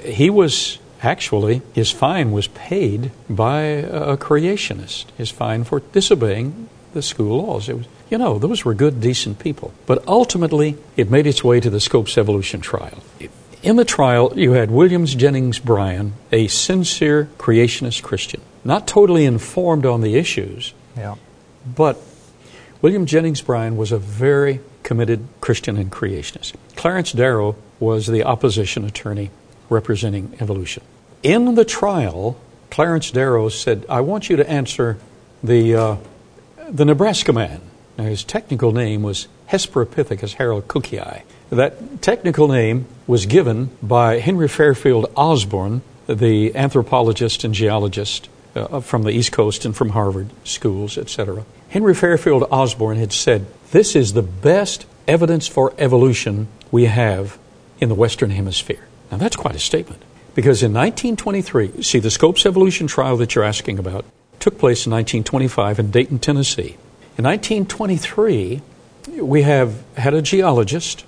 he 0.02 0.30
was 0.30 0.78
actually, 1.02 1.62
his 1.74 1.90
fine 1.90 2.32
was 2.32 2.48
paid 2.48 3.12
by 3.28 3.60
a 3.60 4.16
creationist, 4.16 5.06
his 5.16 5.30
fine 5.30 5.64
for 5.64 5.80
disobeying 5.80 6.68
the 6.92 7.02
school 7.02 7.42
laws. 7.44 7.68
It 7.68 7.76
was, 7.76 7.86
you 8.10 8.18
know, 8.18 8.38
those 8.38 8.64
were 8.64 8.74
good, 8.74 9.00
decent 9.00 9.38
people. 9.38 9.72
But 9.86 10.06
ultimately, 10.08 10.76
it 10.96 11.10
made 11.10 11.26
its 11.26 11.44
way 11.44 11.60
to 11.60 11.70
the 11.70 11.80
Scopes 11.80 12.16
evolution 12.16 12.60
trial. 12.60 13.02
In 13.64 13.76
the 13.76 13.84
trial, 13.86 14.30
you 14.38 14.52
had 14.52 14.70
Williams 14.70 15.14
Jennings 15.14 15.58
Bryan, 15.58 16.12
a 16.30 16.48
sincere 16.48 17.30
creationist 17.38 18.02
Christian, 18.02 18.42
not 18.62 18.86
totally 18.86 19.24
informed 19.24 19.86
on 19.86 20.02
the 20.02 20.16
issues, 20.16 20.74
Yeah. 20.94 21.14
but 21.64 21.98
William 22.82 23.06
Jennings 23.06 23.40
Bryan 23.40 23.78
was 23.78 23.90
a 23.90 23.96
very 23.96 24.60
committed 24.82 25.26
Christian 25.40 25.78
and 25.78 25.90
creationist. 25.90 26.52
Clarence 26.76 27.12
Darrow 27.12 27.56
was 27.80 28.06
the 28.06 28.22
opposition 28.22 28.84
attorney 28.84 29.30
representing 29.70 30.36
evolution. 30.40 30.82
In 31.22 31.54
the 31.54 31.64
trial, 31.64 32.36
Clarence 32.70 33.10
Darrow 33.10 33.48
said, 33.48 33.86
I 33.88 34.02
want 34.02 34.28
you 34.28 34.36
to 34.36 34.46
answer 34.46 34.98
the, 35.42 35.74
uh, 35.74 35.96
the 36.68 36.84
Nebraska 36.84 37.32
man. 37.32 37.62
Now, 37.96 38.04
his 38.04 38.24
technical 38.24 38.72
name 38.72 39.02
was 39.02 39.26
Hesperopithecus 39.48 40.34
harold 40.34 40.68
That 41.50 42.02
technical 42.02 42.48
name 42.48 42.86
was 43.06 43.26
given 43.26 43.70
by 43.82 44.18
Henry 44.18 44.48
Fairfield 44.48 45.10
Osborn, 45.16 45.82
the 46.06 46.54
anthropologist 46.56 47.44
and 47.44 47.54
geologist 47.54 48.28
uh, 48.54 48.80
from 48.80 49.02
the 49.02 49.10
East 49.10 49.32
Coast 49.32 49.64
and 49.64 49.76
from 49.76 49.90
Harvard 49.90 50.30
schools, 50.44 50.96
etc. 50.96 51.44
Henry 51.68 51.94
Fairfield 51.94 52.44
Osborn 52.50 52.96
had 52.98 53.12
said, 53.12 53.46
This 53.72 53.96
is 53.96 54.12
the 54.12 54.22
best 54.22 54.86
evidence 55.06 55.46
for 55.46 55.74
evolution 55.78 56.48
we 56.70 56.84
have 56.84 57.38
in 57.80 57.88
the 57.88 57.94
Western 57.94 58.30
Hemisphere. 58.30 58.86
Now, 59.10 59.18
that's 59.18 59.36
quite 59.36 59.54
a 59.54 59.60
statement. 59.60 60.02
Because 60.34 60.62
in 60.62 60.72
1923, 60.72 61.82
see, 61.82 62.00
the 62.00 62.10
Scopes 62.10 62.44
evolution 62.44 62.86
trial 62.86 63.16
that 63.18 63.34
you're 63.34 63.44
asking 63.44 63.78
about 63.78 64.04
took 64.40 64.58
place 64.58 64.86
in 64.86 64.92
1925 64.92 65.78
in 65.78 65.90
Dayton, 65.90 66.18
Tennessee. 66.18 66.76
In 67.16 67.24
1923, 67.24 68.60
we 69.20 69.42
have 69.42 69.82
had 69.96 70.14
a 70.14 70.22
geologist, 70.22 71.04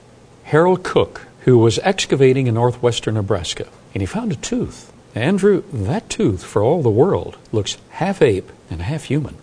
Harold 0.47 0.85
Cook, 0.85 1.27
who 1.41 1.59
was 1.59 1.81
excavating 1.83 2.47
in 2.47 2.55
northwestern 2.55 3.15
Nebraska, 3.15 3.67
and 3.93 4.01
he 4.01 4.07
found 4.07 4.31
a 4.31 4.37
tooth. 4.37 4.93
Andrew, 5.13 5.65
that 5.73 6.09
tooth, 6.09 6.45
for 6.45 6.63
all 6.63 6.83
the 6.83 6.89
world, 6.89 7.37
looks 7.51 7.79
half 7.91 8.23
ape 8.23 8.53
and 8.71 8.81
half 8.81 9.05
human. 9.05 9.37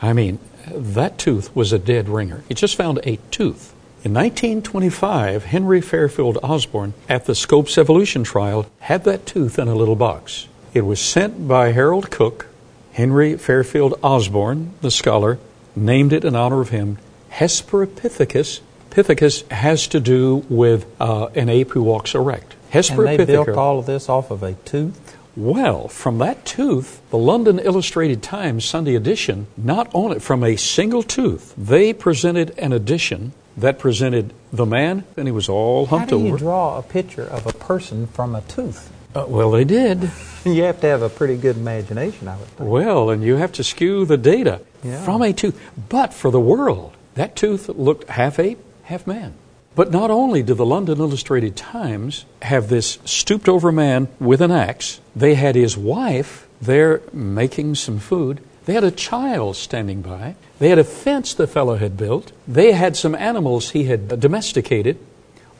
I 0.00 0.12
mean, 0.12 0.38
that 0.70 1.18
tooth 1.18 1.54
was 1.56 1.72
a 1.72 1.80
dead 1.80 2.08
ringer. 2.08 2.44
He 2.48 2.54
just 2.54 2.76
found 2.76 3.00
a 3.02 3.18
tooth. 3.32 3.74
In 4.04 4.14
1925, 4.14 5.46
Henry 5.46 5.80
Fairfield 5.80 6.38
Osborn, 6.44 6.94
at 7.08 7.24
the 7.24 7.34
Scopes 7.34 7.76
evolution 7.76 8.22
trial, 8.22 8.66
had 8.78 9.02
that 9.02 9.26
tooth 9.26 9.58
in 9.58 9.66
a 9.66 9.74
little 9.74 9.96
box. 9.96 10.46
It 10.72 10.82
was 10.82 11.00
sent 11.00 11.48
by 11.48 11.72
Harold 11.72 12.12
Cook. 12.12 12.46
Henry 12.92 13.36
Fairfield 13.36 13.98
Osborn, 14.00 14.74
the 14.80 14.92
scholar, 14.92 15.40
named 15.74 16.12
it 16.12 16.24
in 16.24 16.36
honor 16.36 16.60
of 16.60 16.68
him 16.68 16.98
Hesperopithecus. 17.32 18.60
Pithecus 18.90 19.48
has 19.50 19.86
to 19.88 20.00
do 20.00 20.44
with 20.48 20.86
uh, 21.00 21.26
an 21.34 21.48
ape 21.48 21.70
who 21.70 21.82
walks 21.82 22.14
erect. 22.14 22.54
And 22.72 22.98
they 23.06 23.24
built 23.24 23.48
all 23.50 23.78
of 23.78 23.86
this 23.86 24.08
off 24.08 24.30
of 24.30 24.42
a 24.42 24.54
tooth. 24.54 25.16
Well, 25.36 25.88
from 25.88 26.18
that 26.18 26.44
tooth, 26.46 27.00
the 27.10 27.18
London 27.18 27.58
Illustrated 27.58 28.22
Times 28.22 28.64
Sunday 28.64 28.94
edition, 28.94 29.46
not 29.56 29.90
only 29.94 30.18
from 30.18 30.42
a 30.42 30.56
single 30.56 31.02
tooth, 31.02 31.54
they 31.58 31.92
presented 31.92 32.58
an 32.58 32.72
edition 32.72 33.32
that 33.56 33.78
presented 33.78 34.32
the 34.52 34.66
man, 34.66 35.04
and 35.16 35.28
he 35.28 35.32
was 35.32 35.48
all 35.48 35.86
humped 35.86 36.12
over. 36.12 36.20
How 36.20 36.22
do 36.22 36.26
you 36.28 36.34
over. 36.34 36.38
draw 36.38 36.78
a 36.78 36.82
picture 36.82 37.24
of 37.24 37.46
a 37.46 37.52
person 37.52 38.06
from 38.06 38.34
a 38.34 38.40
tooth? 38.42 38.90
Uh, 39.14 39.24
well, 39.28 39.50
they 39.50 39.64
did. 39.64 40.10
You 40.46 40.62
have 40.62 40.80
to 40.82 40.86
have 40.86 41.02
a 41.02 41.08
pretty 41.08 41.36
good 41.36 41.56
imagination, 41.56 42.28
I 42.28 42.36
would 42.36 42.46
think. 42.46 42.70
Well, 42.70 43.10
and 43.10 43.20
you 43.24 43.34
have 43.34 43.50
to 43.54 43.64
skew 43.64 44.04
the 44.04 44.16
data 44.16 44.60
Yeah. 44.84 45.02
from 45.04 45.20
a 45.22 45.32
tooth. 45.32 45.60
But 45.88 46.14
for 46.14 46.30
the 46.30 46.38
world, 46.38 46.92
that 47.16 47.34
tooth 47.34 47.68
looked 47.68 48.08
half 48.08 48.38
ape, 48.38 48.60
half 48.86 49.06
man. 49.06 49.34
But 49.74 49.90
not 49.90 50.10
only 50.10 50.42
did 50.42 50.56
the 50.56 50.66
London 50.66 50.98
Illustrated 50.98 51.54
Times 51.56 52.24
have 52.42 52.68
this 52.68 52.98
stooped 53.04 53.48
over 53.48 53.70
man 53.70 54.08
with 54.18 54.40
an 54.40 54.50
axe, 54.50 55.00
they 55.14 55.34
had 55.34 55.54
his 55.54 55.76
wife 55.76 56.48
there 56.60 57.02
making 57.12 57.74
some 57.74 57.98
food. 57.98 58.40
They 58.64 58.72
had 58.72 58.84
a 58.84 58.90
child 58.90 59.56
standing 59.56 60.00
by. 60.00 60.34
They 60.58 60.70
had 60.70 60.78
a 60.78 60.84
fence 60.84 61.34
the 61.34 61.46
fellow 61.46 61.76
had 61.76 61.96
built. 61.96 62.32
They 62.48 62.72
had 62.72 62.96
some 62.96 63.14
animals 63.14 63.70
he 63.70 63.84
had 63.84 64.18
domesticated, 64.18 64.98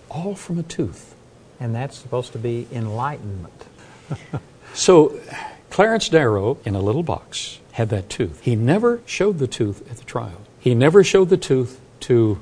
all 0.09 0.35
from 0.35 0.59
a 0.59 0.63
tooth. 0.63 1.15
And 1.61 1.75
that's 1.75 1.99
supposed 1.99 2.33
to 2.33 2.39
be 2.39 2.67
enlightenment. 2.73 3.67
So 4.77 5.19
Clarence 5.71 6.11
Darrow, 6.11 6.59
in 6.67 6.75
a 6.75 6.81
little 6.81 7.03
box, 7.03 7.59
had 7.73 7.89
that 7.89 8.11
tooth. 8.11 8.43
He 8.43 8.57
never 8.57 9.01
showed 9.07 9.39
the 9.39 9.47
tooth 9.47 9.91
at 9.91 9.97
the 9.97 10.05
trial. 10.05 10.43
He 10.61 10.75
never 10.75 11.03
showed 11.03 11.31
the 11.31 11.39
tooth 11.39 11.81
to 12.01 12.39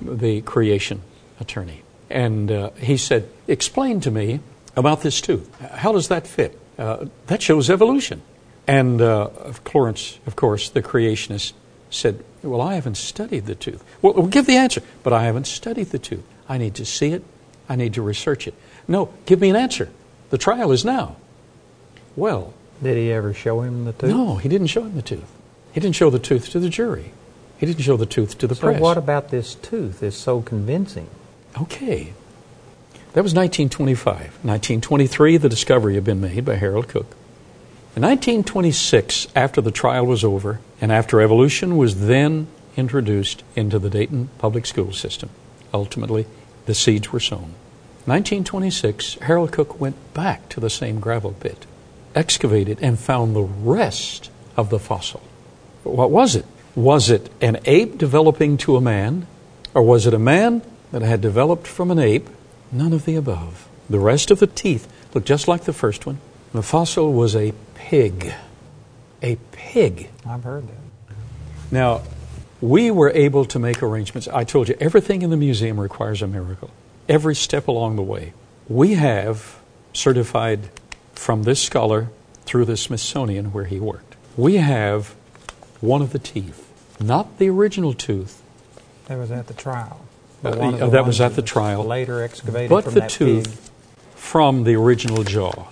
the 0.00 0.40
creation 0.42 1.02
attorney. 1.40 1.82
And 2.10 2.50
uh, 2.50 2.70
he 2.72 2.96
said, 2.96 3.28
Explain 3.48 4.00
to 4.00 4.10
me 4.10 4.40
about 4.76 5.02
this 5.02 5.20
tooth. 5.20 5.52
How 5.60 5.92
does 5.92 6.08
that 6.08 6.26
fit? 6.26 6.58
Uh, 6.78 7.06
that 7.26 7.42
shows 7.42 7.70
evolution. 7.70 8.22
And 8.66 9.00
uh, 9.00 9.28
Clarence, 9.64 10.18
of 10.26 10.36
course, 10.36 10.68
the 10.70 10.82
creationist 10.82 11.52
said, 11.90 12.24
Well, 12.42 12.60
I 12.60 12.74
haven't 12.74 12.96
studied 12.96 13.46
the 13.46 13.54
tooth. 13.54 13.82
Well, 14.02 14.14
well, 14.14 14.26
give 14.26 14.46
the 14.46 14.56
answer. 14.56 14.82
But 15.02 15.12
I 15.12 15.24
haven't 15.24 15.46
studied 15.46 15.86
the 15.90 15.98
tooth. 15.98 16.24
I 16.48 16.58
need 16.58 16.74
to 16.76 16.84
see 16.84 17.12
it. 17.12 17.24
I 17.68 17.76
need 17.76 17.94
to 17.94 18.02
research 18.02 18.46
it. 18.46 18.54
No, 18.86 19.08
give 19.24 19.40
me 19.40 19.50
an 19.50 19.56
answer. 19.56 19.88
The 20.30 20.38
trial 20.38 20.70
is 20.72 20.84
now. 20.84 21.16
Well, 22.14 22.54
Did 22.82 22.96
he 22.96 23.12
ever 23.12 23.34
show 23.34 23.60
him 23.62 23.84
the 23.84 23.92
tooth? 23.92 24.10
no, 24.10 24.36
he 24.36 24.48
didn't 24.48 24.68
show 24.68 24.82
him 24.82 24.94
the 24.94 25.02
tooth. 25.02 25.30
He 25.72 25.80
didn't 25.80 25.96
show 25.96 26.10
the 26.10 26.18
tooth 26.18 26.50
to 26.50 26.60
the 26.60 26.68
jury. 26.68 27.12
He 27.58 27.66
didn't 27.66 27.82
show 27.82 27.96
the 27.96 28.06
tooth 28.06 28.38
to 28.38 28.46
the 28.46 28.54
So 28.54 28.68
press. 28.68 28.80
what 28.80 28.98
about 28.98 29.30
this 29.30 29.54
tooth 29.54 30.02
is 30.02 30.14
so 30.16 30.42
convincing? 30.42 31.08
Okay. 31.60 32.12
That 33.14 33.22
was 33.24 33.34
1925. 33.34 34.18
1923, 34.44 35.36
the 35.38 35.48
discovery 35.48 35.94
had 35.94 36.04
been 36.04 36.20
made 36.20 36.44
by 36.44 36.56
Harold 36.56 36.88
Cook. 36.88 37.16
In 37.96 38.02
1926, 38.02 39.28
after 39.34 39.62
the 39.62 39.70
trial 39.70 40.04
was 40.04 40.22
over, 40.22 40.60
and 40.82 40.92
after 40.92 41.22
evolution 41.22 41.78
was 41.78 42.06
then 42.06 42.46
introduced 42.76 43.42
into 43.54 43.78
the 43.78 43.88
Dayton 43.88 44.28
public 44.36 44.66
school 44.66 44.92
system, 44.92 45.30
ultimately 45.72 46.26
the 46.66 46.74
seeds 46.74 47.10
were 47.10 47.20
sown. 47.20 47.54
1926, 48.04 49.14
Harold 49.22 49.50
Cook 49.50 49.80
went 49.80 49.96
back 50.12 50.48
to 50.50 50.60
the 50.60 50.68
same 50.68 51.00
gravel 51.00 51.32
pit, 51.32 51.64
excavated, 52.14 52.78
and 52.82 52.98
found 52.98 53.34
the 53.34 53.42
rest 53.42 54.30
of 54.58 54.68
the 54.68 54.78
fossil. 54.78 55.22
But 55.82 55.94
What 55.94 56.10
was 56.10 56.36
it? 56.36 56.44
Was 56.76 57.08
it 57.10 57.30
an 57.40 57.58
ape 57.64 57.96
developing 57.96 58.58
to 58.58 58.76
a 58.76 58.82
man, 58.82 59.26
or 59.72 59.82
was 59.82 60.06
it 60.06 60.12
a 60.12 60.18
man 60.18 60.60
that 60.92 61.00
had 61.00 61.22
developed 61.22 61.66
from 61.66 61.90
an 61.90 61.98
ape? 61.98 62.28
None 62.70 62.92
of 62.92 63.06
the 63.06 63.16
above. 63.16 63.66
The 63.88 63.98
rest 63.98 64.30
of 64.30 64.40
the 64.40 64.46
teeth 64.46 64.86
looked 65.14 65.26
just 65.26 65.48
like 65.48 65.64
the 65.64 65.72
first 65.72 66.04
one. 66.04 66.18
The 66.52 66.62
fossil 66.62 67.12
was 67.14 67.34
a 67.34 67.54
pig. 67.74 68.32
A 69.22 69.36
pig. 69.52 70.10
I've 70.26 70.44
heard 70.44 70.68
that. 70.68 71.16
Now, 71.70 72.02
we 72.60 72.90
were 72.90 73.10
able 73.10 73.46
to 73.46 73.58
make 73.58 73.82
arrangements. 73.82 74.28
I 74.28 74.44
told 74.44 74.68
you, 74.68 74.76
everything 74.78 75.22
in 75.22 75.30
the 75.30 75.36
museum 75.36 75.80
requires 75.80 76.20
a 76.20 76.26
miracle, 76.26 76.70
every 77.08 77.34
step 77.34 77.68
along 77.68 77.96
the 77.96 78.02
way. 78.02 78.34
We 78.68 78.94
have 78.94 79.58
certified 79.92 80.68
from 81.14 81.44
this 81.44 81.62
scholar 81.62 82.08
through 82.44 82.66
the 82.66 82.76
Smithsonian 82.76 83.52
where 83.52 83.64
he 83.64 83.80
worked. 83.80 84.14
We 84.36 84.56
have 84.56 85.14
one 85.80 86.02
of 86.02 86.12
the 86.12 86.18
teeth, 86.18 86.65
not 87.00 87.38
the 87.38 87.48
original 87.48 87.92
tooth. 87.92 88.42
That 89.06 89.18
was 89.18 89.30
at 89.30 89.46
the 89.46 89.54
trial. 89.54 90.00
Uh, 90.44 90.48
uh, 90.50 90.70
the 90.76 90.86
that 90.90 91.06
was 91.06 91.20
at 91.20 91.34
the 91.34 91.42
trial. 91.42 91.84
Later 91.84 92.22
excavated 92.22 92.70
But 92.70 92.84
from 92.84 92.94
the 92.94 93.00
that 93.00 93.10
tooth 93.10 93.44
pig. 93.48 94.14
from 94.14 94.64
the 94.64 94.74
original 94.76 95.22
jaw. 95.24 95.66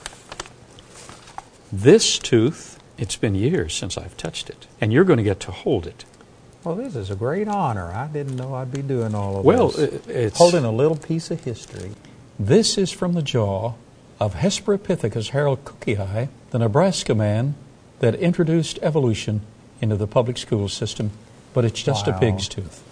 This 1.72 2.18
tooth, 2.18 2.78
it's 2.98 3.16
been 3.16 3.34
years 3.34 3.74
since 3.74 3.98
I've 3.98 4.16
touched 4.16 4.48
it, 4.48 4.66
and 4.80 4.92
you're 4.92 5.04
going 5.04 5.16
to 5.16 5.22
get 5.24 5.40
to 5.40 5.50
hold 5.50 5.86
it. 5.86 6.04
Well, 6.62 6.76
this 6.76 6.96
is 6.96 7.10
a 7.10 7.16
great 7.16 7.48
honor. 7.48 7.92
I 7.92 8.06
didn't 8.06 8.36
know 8.36 8.54
I'd 8.54 8.72
be 8.72 8.80
doing 8.80 9.14
all 9.14 9.38
of 9.38 9.44
Well, 9.44 9.68
this. 9.68 9.90
Well, 10.06 10.16
it's 10.16 10.38
Holding 10.38 10.64
a 10.64 10.72
little 10.72 10.96
piece 10.96 11.30
of 11.30 11.44
history. 11.44 11.92
This 12.38 12.78
is 12.78 12.90
from 12.90 13.12
the 13.14 13.22
jaw 13.22 13.74
of 14.18 14.34
Hesperopithecus 14.34 15.30
harold 15.30 15.64
cookii, 15.64 16.28
the 16.50 16.58
Nebraska 16.58 17.14
man 17.14 17.54
that 17.98 18.14
introduced 18.14 18.78
evolution 18.80 19.42
into 19.84 19.96
the 19.96 20.06
public 20.06 20.38
school 20.38 20.68
system, 20.68 21.10
but 21.52 21.64
it's 21.64 21.80
just 21.82 22.06
Wow. 22.06 22.16
a 22.16 22.18
pig's 22.18 22.48
tooth. 22.48 22.82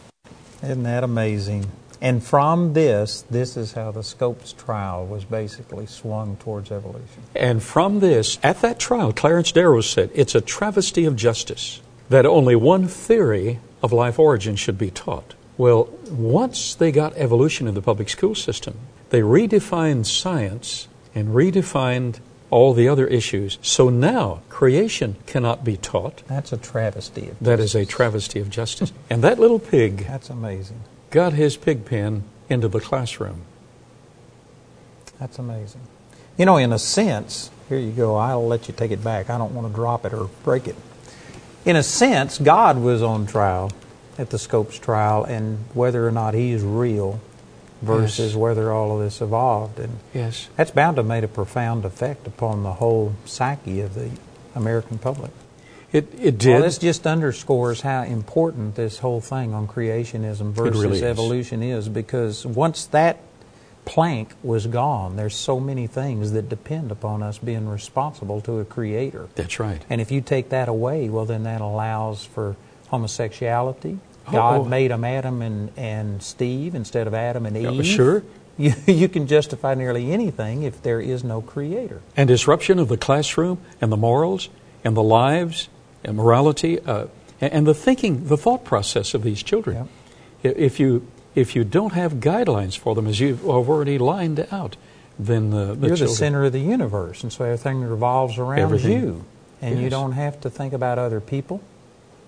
Isn't 0.62 0.84
that 0.84 1.02
amazing? 1.02 1.66
And 2.00 2.22
from 2.22 2.74
this, 2.74 3.24
this 3.30 3.56
is 3.56 3.72
how 3.72 3.90
the 3.92 4.02
Scopes 4.02 4.52
trial 4.52 5.06
was 5.06 5.24
basically 5.24 5.86
swung 5.86 6.36
towards 6.36 6.70
evolution. 6.70 7.22
And 7.34 7.62
from 7.62 8.00
this, 8.00 8.38
at 8.42 8.60
that 8.60 8.78
trial, 8.78 9.12
Clarence 9.12 9.52
Darrow 9.52 9.80
said 9.80 10.10
it's 10.14 10.34
a 10.34 10.40
travesty 10.40 11.04
of 11.04 11.16
justice 11.16 11.80
that 12.10 12.26
only 12.26 12.54
one 12.56 12.86
theory 12.88 13.58
of 13.82 13.92
life 13.92 14.18
origin 14.18 14.54
should 14.56 14.76
be 14.78 14.90
taught. 14.90 15.34
Well, 15.56 15.88
once 16.10 16.74
they 16.74 16.92
got 16.92 17.16
evolution 17.16 17.66
in 17.66 17.74
the 17.74 17.82
public 17.82 18.08
school 18.10 18.34
system, 18.34 18.74
they 19.10 19.20
redefined 19.20 20.06
science 20.06 20.88
and 21.14 21.28
redefined 21.28 22.18
all 22.52 22.74
the 22.74 22.86
other 22.86 23.06
issues. 23.06 23.58
So 23.62 23.88
now 23.88 24.42
creation 24.50 25.16
cannot 25.26 25.64
be 25.64 25.76
taught. 25.78 26.22
That's 26.28 26.52
a 26.52 26.56
travesty. 26.58 27.28
Of 27.30 27.40
That 27.40 27.58
is 27.58 27.74
a 27.74 27.84
travesty 27.86 28.38
of 28.40 28.50
justice. 28.50 28.92
and 29.10 29.24
that 29.24 29.40
little 29.40 29.58
pig 29.58 30.06
That's 30.06 30.30
amazing. 30.30 30.80
got 31.10 31.32
his 31.32 31.56
pig 31.56 31.84
pen 31.86 32.24
into 32.48 32.68
the 32.68 32.78
classroom. 32.80 33.42
That's 35.18 35.38
amazing. 35.38 35.80
You 36.36 36.46
know, 36.46 36.56
in 36.58 36.72
a 36.72 36.78
sense, 36.78 37.50
here 37.68 37.78
you 37.78 37.90
go. 37.92 38.16
I'll 38.16 38.46
let 38.46 38.68
you 38.68 38.74
take 38.74 38.90
it 38.90 39.02
back. 39.02 39.30
I 39.30 39.38
don't 39.38 39.54
want 39.54 39.68
to 39.68 39.74
drop 39.74 40.04
it 40.04 40.12
or 40.12 40.28
break 40.44 40.66
it. 40.68 40.76
In 41.64 41.76
a 41.76 41.82
sense, 41.82 42.38
God 42.38 42.78
was 42.78 43.02
on 43.02 43.26
trial 43.26 43.70
at 44.18 44.30
the 44.30 44.38
Scopes 44.38 44.78
trial, 44.78 45.24
and 45.24 45.58
whether 45.74 46.06
or 46.06 46.10
not 46.10 46.34
He 46.34 46.52
is 46.52 46.62
real 46.62 47.20
versus 47.82 48.32
Yes. 48.32 48.36
whether 48.36 48.72
all 48.72 48.96
of 48.96 49.02
this 49.02 49.20
evolved. 49.20 49.78
And 49.78 49.98
Yes. 50.14 50.48
that's 50.56 50.70
bound 50.70 50.96
to 50.96 51.00
have 51.02 51.08
made 51.08 51.24
a 51.24 51.28
profound 51.28 51.84
effect 51.84 52.26
upon 52.26 52.62
the 52.62 52.74
whole 52.74 53.12
psyche 53.24 53.80
of 53.80 53.94
the 53.94 54.10
American 54.54 54.98
public. 54.98 55.30
It, 55.92 56.08
it 56.18 56.38
did. 56.38 56.52
Well, 56.54 56.62
this 56.62 56.78
just 56.78 57.06
underscores 57.06 57.82
how 57.82 58.02
important 58.04 58.76
this 58.76 58.98
whole 59.00 59.20
thing 59.20 59.52
on 59.52 59.68
creationism 59.68 60.52
versus 60.52 60.80
really 60.82 60.96
is. 60.98 61.02
evolution 61.02 61.62
is 61.62 61.88
because 61.88 62.46
once 62.46 62.86
that 62.86 63.18
plank 63.84 64.32
was 64.42 64.66
gone, 64.68 65.16
there's 65.16 65.34
so 65.34 65.60
many 65.60 65.86
things 65.86 66.32
that 66.32 66.48
depend 66.48 66.90
upon 66.90 67.22
us 67.22 67.36
being 67.36 67.68
responsible 67.68 68.40
to 68.40 68.60
a 68.60 68.64
creator. 68.64 69.28
That's 69.34 69.58
right. 69.60 69.82
And 69.90 70.00
if 70.00 70.10
you 70.10 70.20
take 70.22 70.48
that 70.50 70.68
away, 70.68 71.10
well, 71.10 71.26
then 71.26 71.42
that 71.42 71.60
allows 71.60 72.24
for 72.24 72.56
homosexuality. 72.88 73.98
Oh, 74.28 74.32
God 74.32 74.60
oh. 74.60 74.64
made 74.64 74.90
them 74.90 75.04
Adam 75.04 75.42
and, 75.42 75.70
and 75.76 76.22
Steve 76.22 76.74
instead 76.74 77.06
of 77.06 77.14
Adam 77.14 77.46
and 77.46 77.56
Eve. 77.56 77.86
sure. 77.86 78.22
You, 78.58 78.74
you 78.86 79.08
can 79.08 79.26
justify 79.26 79.72
nearly 79.72 80.12
anything 80.12 80.62
if 80.62 80.82
there 80.82 81.00
is 81.00 81.24
no 81.24 81.40
creator. 81.40 82.02
and 82.14 82.28
disruption 82.28 82.78
of 82.78 82.88
the 82.88 82.98
classroom 82.98 83.58
and 83.80 83.90
the 83.90 83.96
morals 83.96 84.50
and 84.84 84.94
the 84.94 85.02
lives 85.02 85.70
and 86.04 86.18
morality 86.18 86.78
uh, 86.78 87.06
and 87.40 87.66
the 87.66 87.72
thinking, 87.72 88.26
the 88.26 88.36
thought 88.36 88.62
process 88.62 89.14
of 89.14 89.22
these 89.22 89.42
children. 89.42 89.88
If 90.42 90.78
you 90.78 91.08
if 91.34 91.56
you 91.56 91.64
don't 91.64 91.94
have 91.94 92.14
guidelines 92.14 92.76
for 92.76 92.94
them, 92.94 93.06
as 93.06 93.20
you've 93.20 93.48
already 93.48 93.98
lined 93.98 94.46
out, 94.52 94.76
then 95.18 95.52
uh, 95.52 95.74
the 95.74 95.88
You're 95.88 95.96
the 95.96 96.08
center 96.08 96.44
of 96.44 96.52
the 96.52 96.60
universe, 96.60 97.22
and 97.22 97.32
so 97.32 97.44
everything 97.44 97.80
revolves 97.80 98.38
around 98.38 98.58
Everything. 98.58 98.92
you. 98.92 99.24
And 99.60 99.80
you 99.80 99.90
don't 99.90 100.12
have 100.12 100.40
to 100.40 100.50
think 100.50 100.72
about 100.72 100.98
other 100.98 101.20
people. 101.20 101.62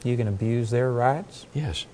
You 0.05 0.17
can 0.17 0.29
abuse 0.29 0.71
their 0.71 0.93
rights. 0.93 1.47
Yes, 1.55 1.87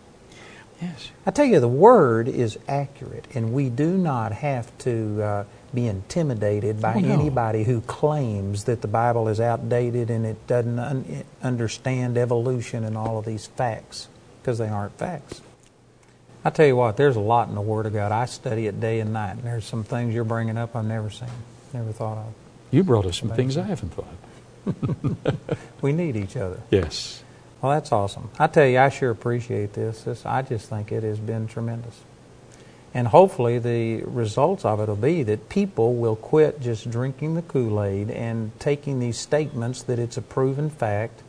yes, 0.82 1.10
I 1.24 1.30
tell 1.30 1.44
you, 1.46 1.60
the 1.60 1.68
word 1.68 2.28
is 2.28 2.58
accurate, 2.68 3.26
and 3.34 3.52
we 3.54 3.70
do 3.70 3.96
not 3.96 4.32
have 4.32 4.76
to 4.78 5.22
uh, 5.22 5.44
be 5.72 5.86
intimidated 5.86 6.82
by 6.82 6.94
Oh, 6.94 6.98
no. 7.00 7.08
anybody 7.12 7.62
who 7.64 7.80
claims 7.82 8.64
that 8.64 8.82
the 8.82 8.88
Bible 8.88 9.28
is 9.28 9.38
outdated 9.40 10.10
and 10.10 10.26
it 10.26 10.44
doesn't 10.48 10.78
un- 10.78 11.24
understand 11.42 12.18
evolution 12.18 12.82
and 12.84 12.96
all 12.98 13.18
of 13.18 13.24
these 13.24 13.46
facts, 13.46 14.08
because 14.42 14.58
they 14.58 14.68
aren't 14.68 14.98
facts. 14.98 15.40
I 16.44 16.50
tell 16.50 16.66
you 16.66 16.74
what, 16.74 16.96
there's 16.96 17.16
a 17.16 17.20
lot 17.20 17.48
in 17.48 17.54
the 17.54 17.60
Word 17.60 17.86
of 17.86 17.92
God. 17.92 18.10
I 18.12 18.24
study 18.24 18.66
it 18.66 18.80
day 18.80 18.98
and 19.00 19.12
night, 19.12 19.32
and 19.36 19.44
there's 19.44 19.64
some 19.66 19.84
things 19.84 20.14
you're 20.14 20.24
bringing 20.24 20.56
up 20.58 20.74
I've 20.74 20.84
never 20.86 21.10
seen, 21.10 21.28
never 21.72 21.92
thought 21.92 22.18
of. 22.18 22.32
you 22.72 22.82
brought 22.82 23.06
us 23.06 23.18
some 23.18 23.28
things 23.30 23.56
I 23.56 23.62
haven't 23.62 23.90
thought. 23.94 24.06
of. 24.66 25.36
We 25.82 25.92
need 25.92 26.16
each 26.16 26.36
other. 26.36 26.60
Yes, 26.70 27.22
Well, 27.60 27.72
that's 27.72 27.92
awesome. 27.92 28.30
I 28.38 28.46
tell 28.46 28.66
you, 28.66 28.78
I 28.78 28.88
sure 28.88 29.10
appreciate 29.10 29.74
this. 29.74 30.02
this. 30.02 30.24
I 30.24 30.42
just 30.42 30.68
think 30.68 30.92
it 30.92 31.02
has 31.02 31.18
been 31.18 31.46
tremendous. 31.46 32.00
And 32.92 33.08
hopefully, 33.08 33.58
the 33.58 34.02
results 34.02 34.64
of 34.64 34.80
it 34.80 34.88
will 34.88 34.96
be 34.96 35.22
that 35.22 35.48
people 35.48 35.94
will 35.94 36.16
quit 36.16 36.60
just 36.60 36.90
drinking 36.90 37.34
the 37.34 37.42
Kool 37.42 37.82
Aid 37.82 38.10
and 38.10 38.58
taking 38.58 38.98
these 38.98 39.16
statements 39.16 39.82
that 39.82 39.98
it's 39.98 40.16
a 40.16 40.22
proven 40.22 40.70
fact 40.70 41.22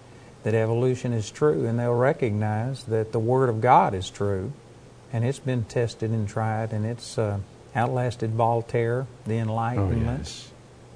that 0.43 0.55
evolution 0.55 1.13
is 1.13 1.29
true, 1.29 1.67
and 1.67 1.77
they'll 1.77 1.93
recognize 1.93 2.85
that 2.85 3.11
the 3.11 3.19
Word 3.19 3.49
of 3.49 3.61
God 3.61 3.93
is 3.93 4.09
true, 4.09 4.53
and 5.13 5.23
it's 5.23 5.37
been 5.37 5.65
tested 5.65 6.09
and 6.09 6.27
tried, 6.27 6.73
and 6.73 6.83
it's 6.83 7.19
uh, 7.19 7.39
outlasted 7.75 8.31
Voltaire, 8.31 9.05
the 9.27 9.35
oh 9.35 9.41
Enlightenment, 9.41 10.19
yes, 10.19 10.51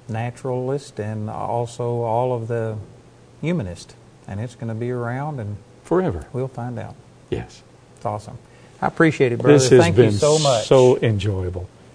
naturalist, 0.08 0.98
and 0.98 1.30
also 1.30 2.02
all 2.02 2.34
of 2.34 2.48
the 2.48 2.76
humanist. 3.40 3.94
And 4.28 4.40
it's 4.40 4.54
going 4.54 4.68
to 4.68 4.74
be 4.74 4.90
around, 4.90 5.38
and 5.40 5.56
forever. 5.84 6.26
we'll 6.32 6.48
find 6.48 6.78
out. 6.78 6.94
Yes, 7.30 7.62
It's 7.96 8.04
awesome. 8.06 8.38
I 8.82 8.88
appreciate 8.88 9.32
it, 9.32 9.38
brother. 9.38 9.54
this 9.58 9.70
has 9.70 9.80
Thank 9.80 9.96
been 9.96 10.12
you 10.12 10.18
so 10.18 10.38
much. 10.38 10.66
so 10.66 10.96
enjoyable. 10.98 11.68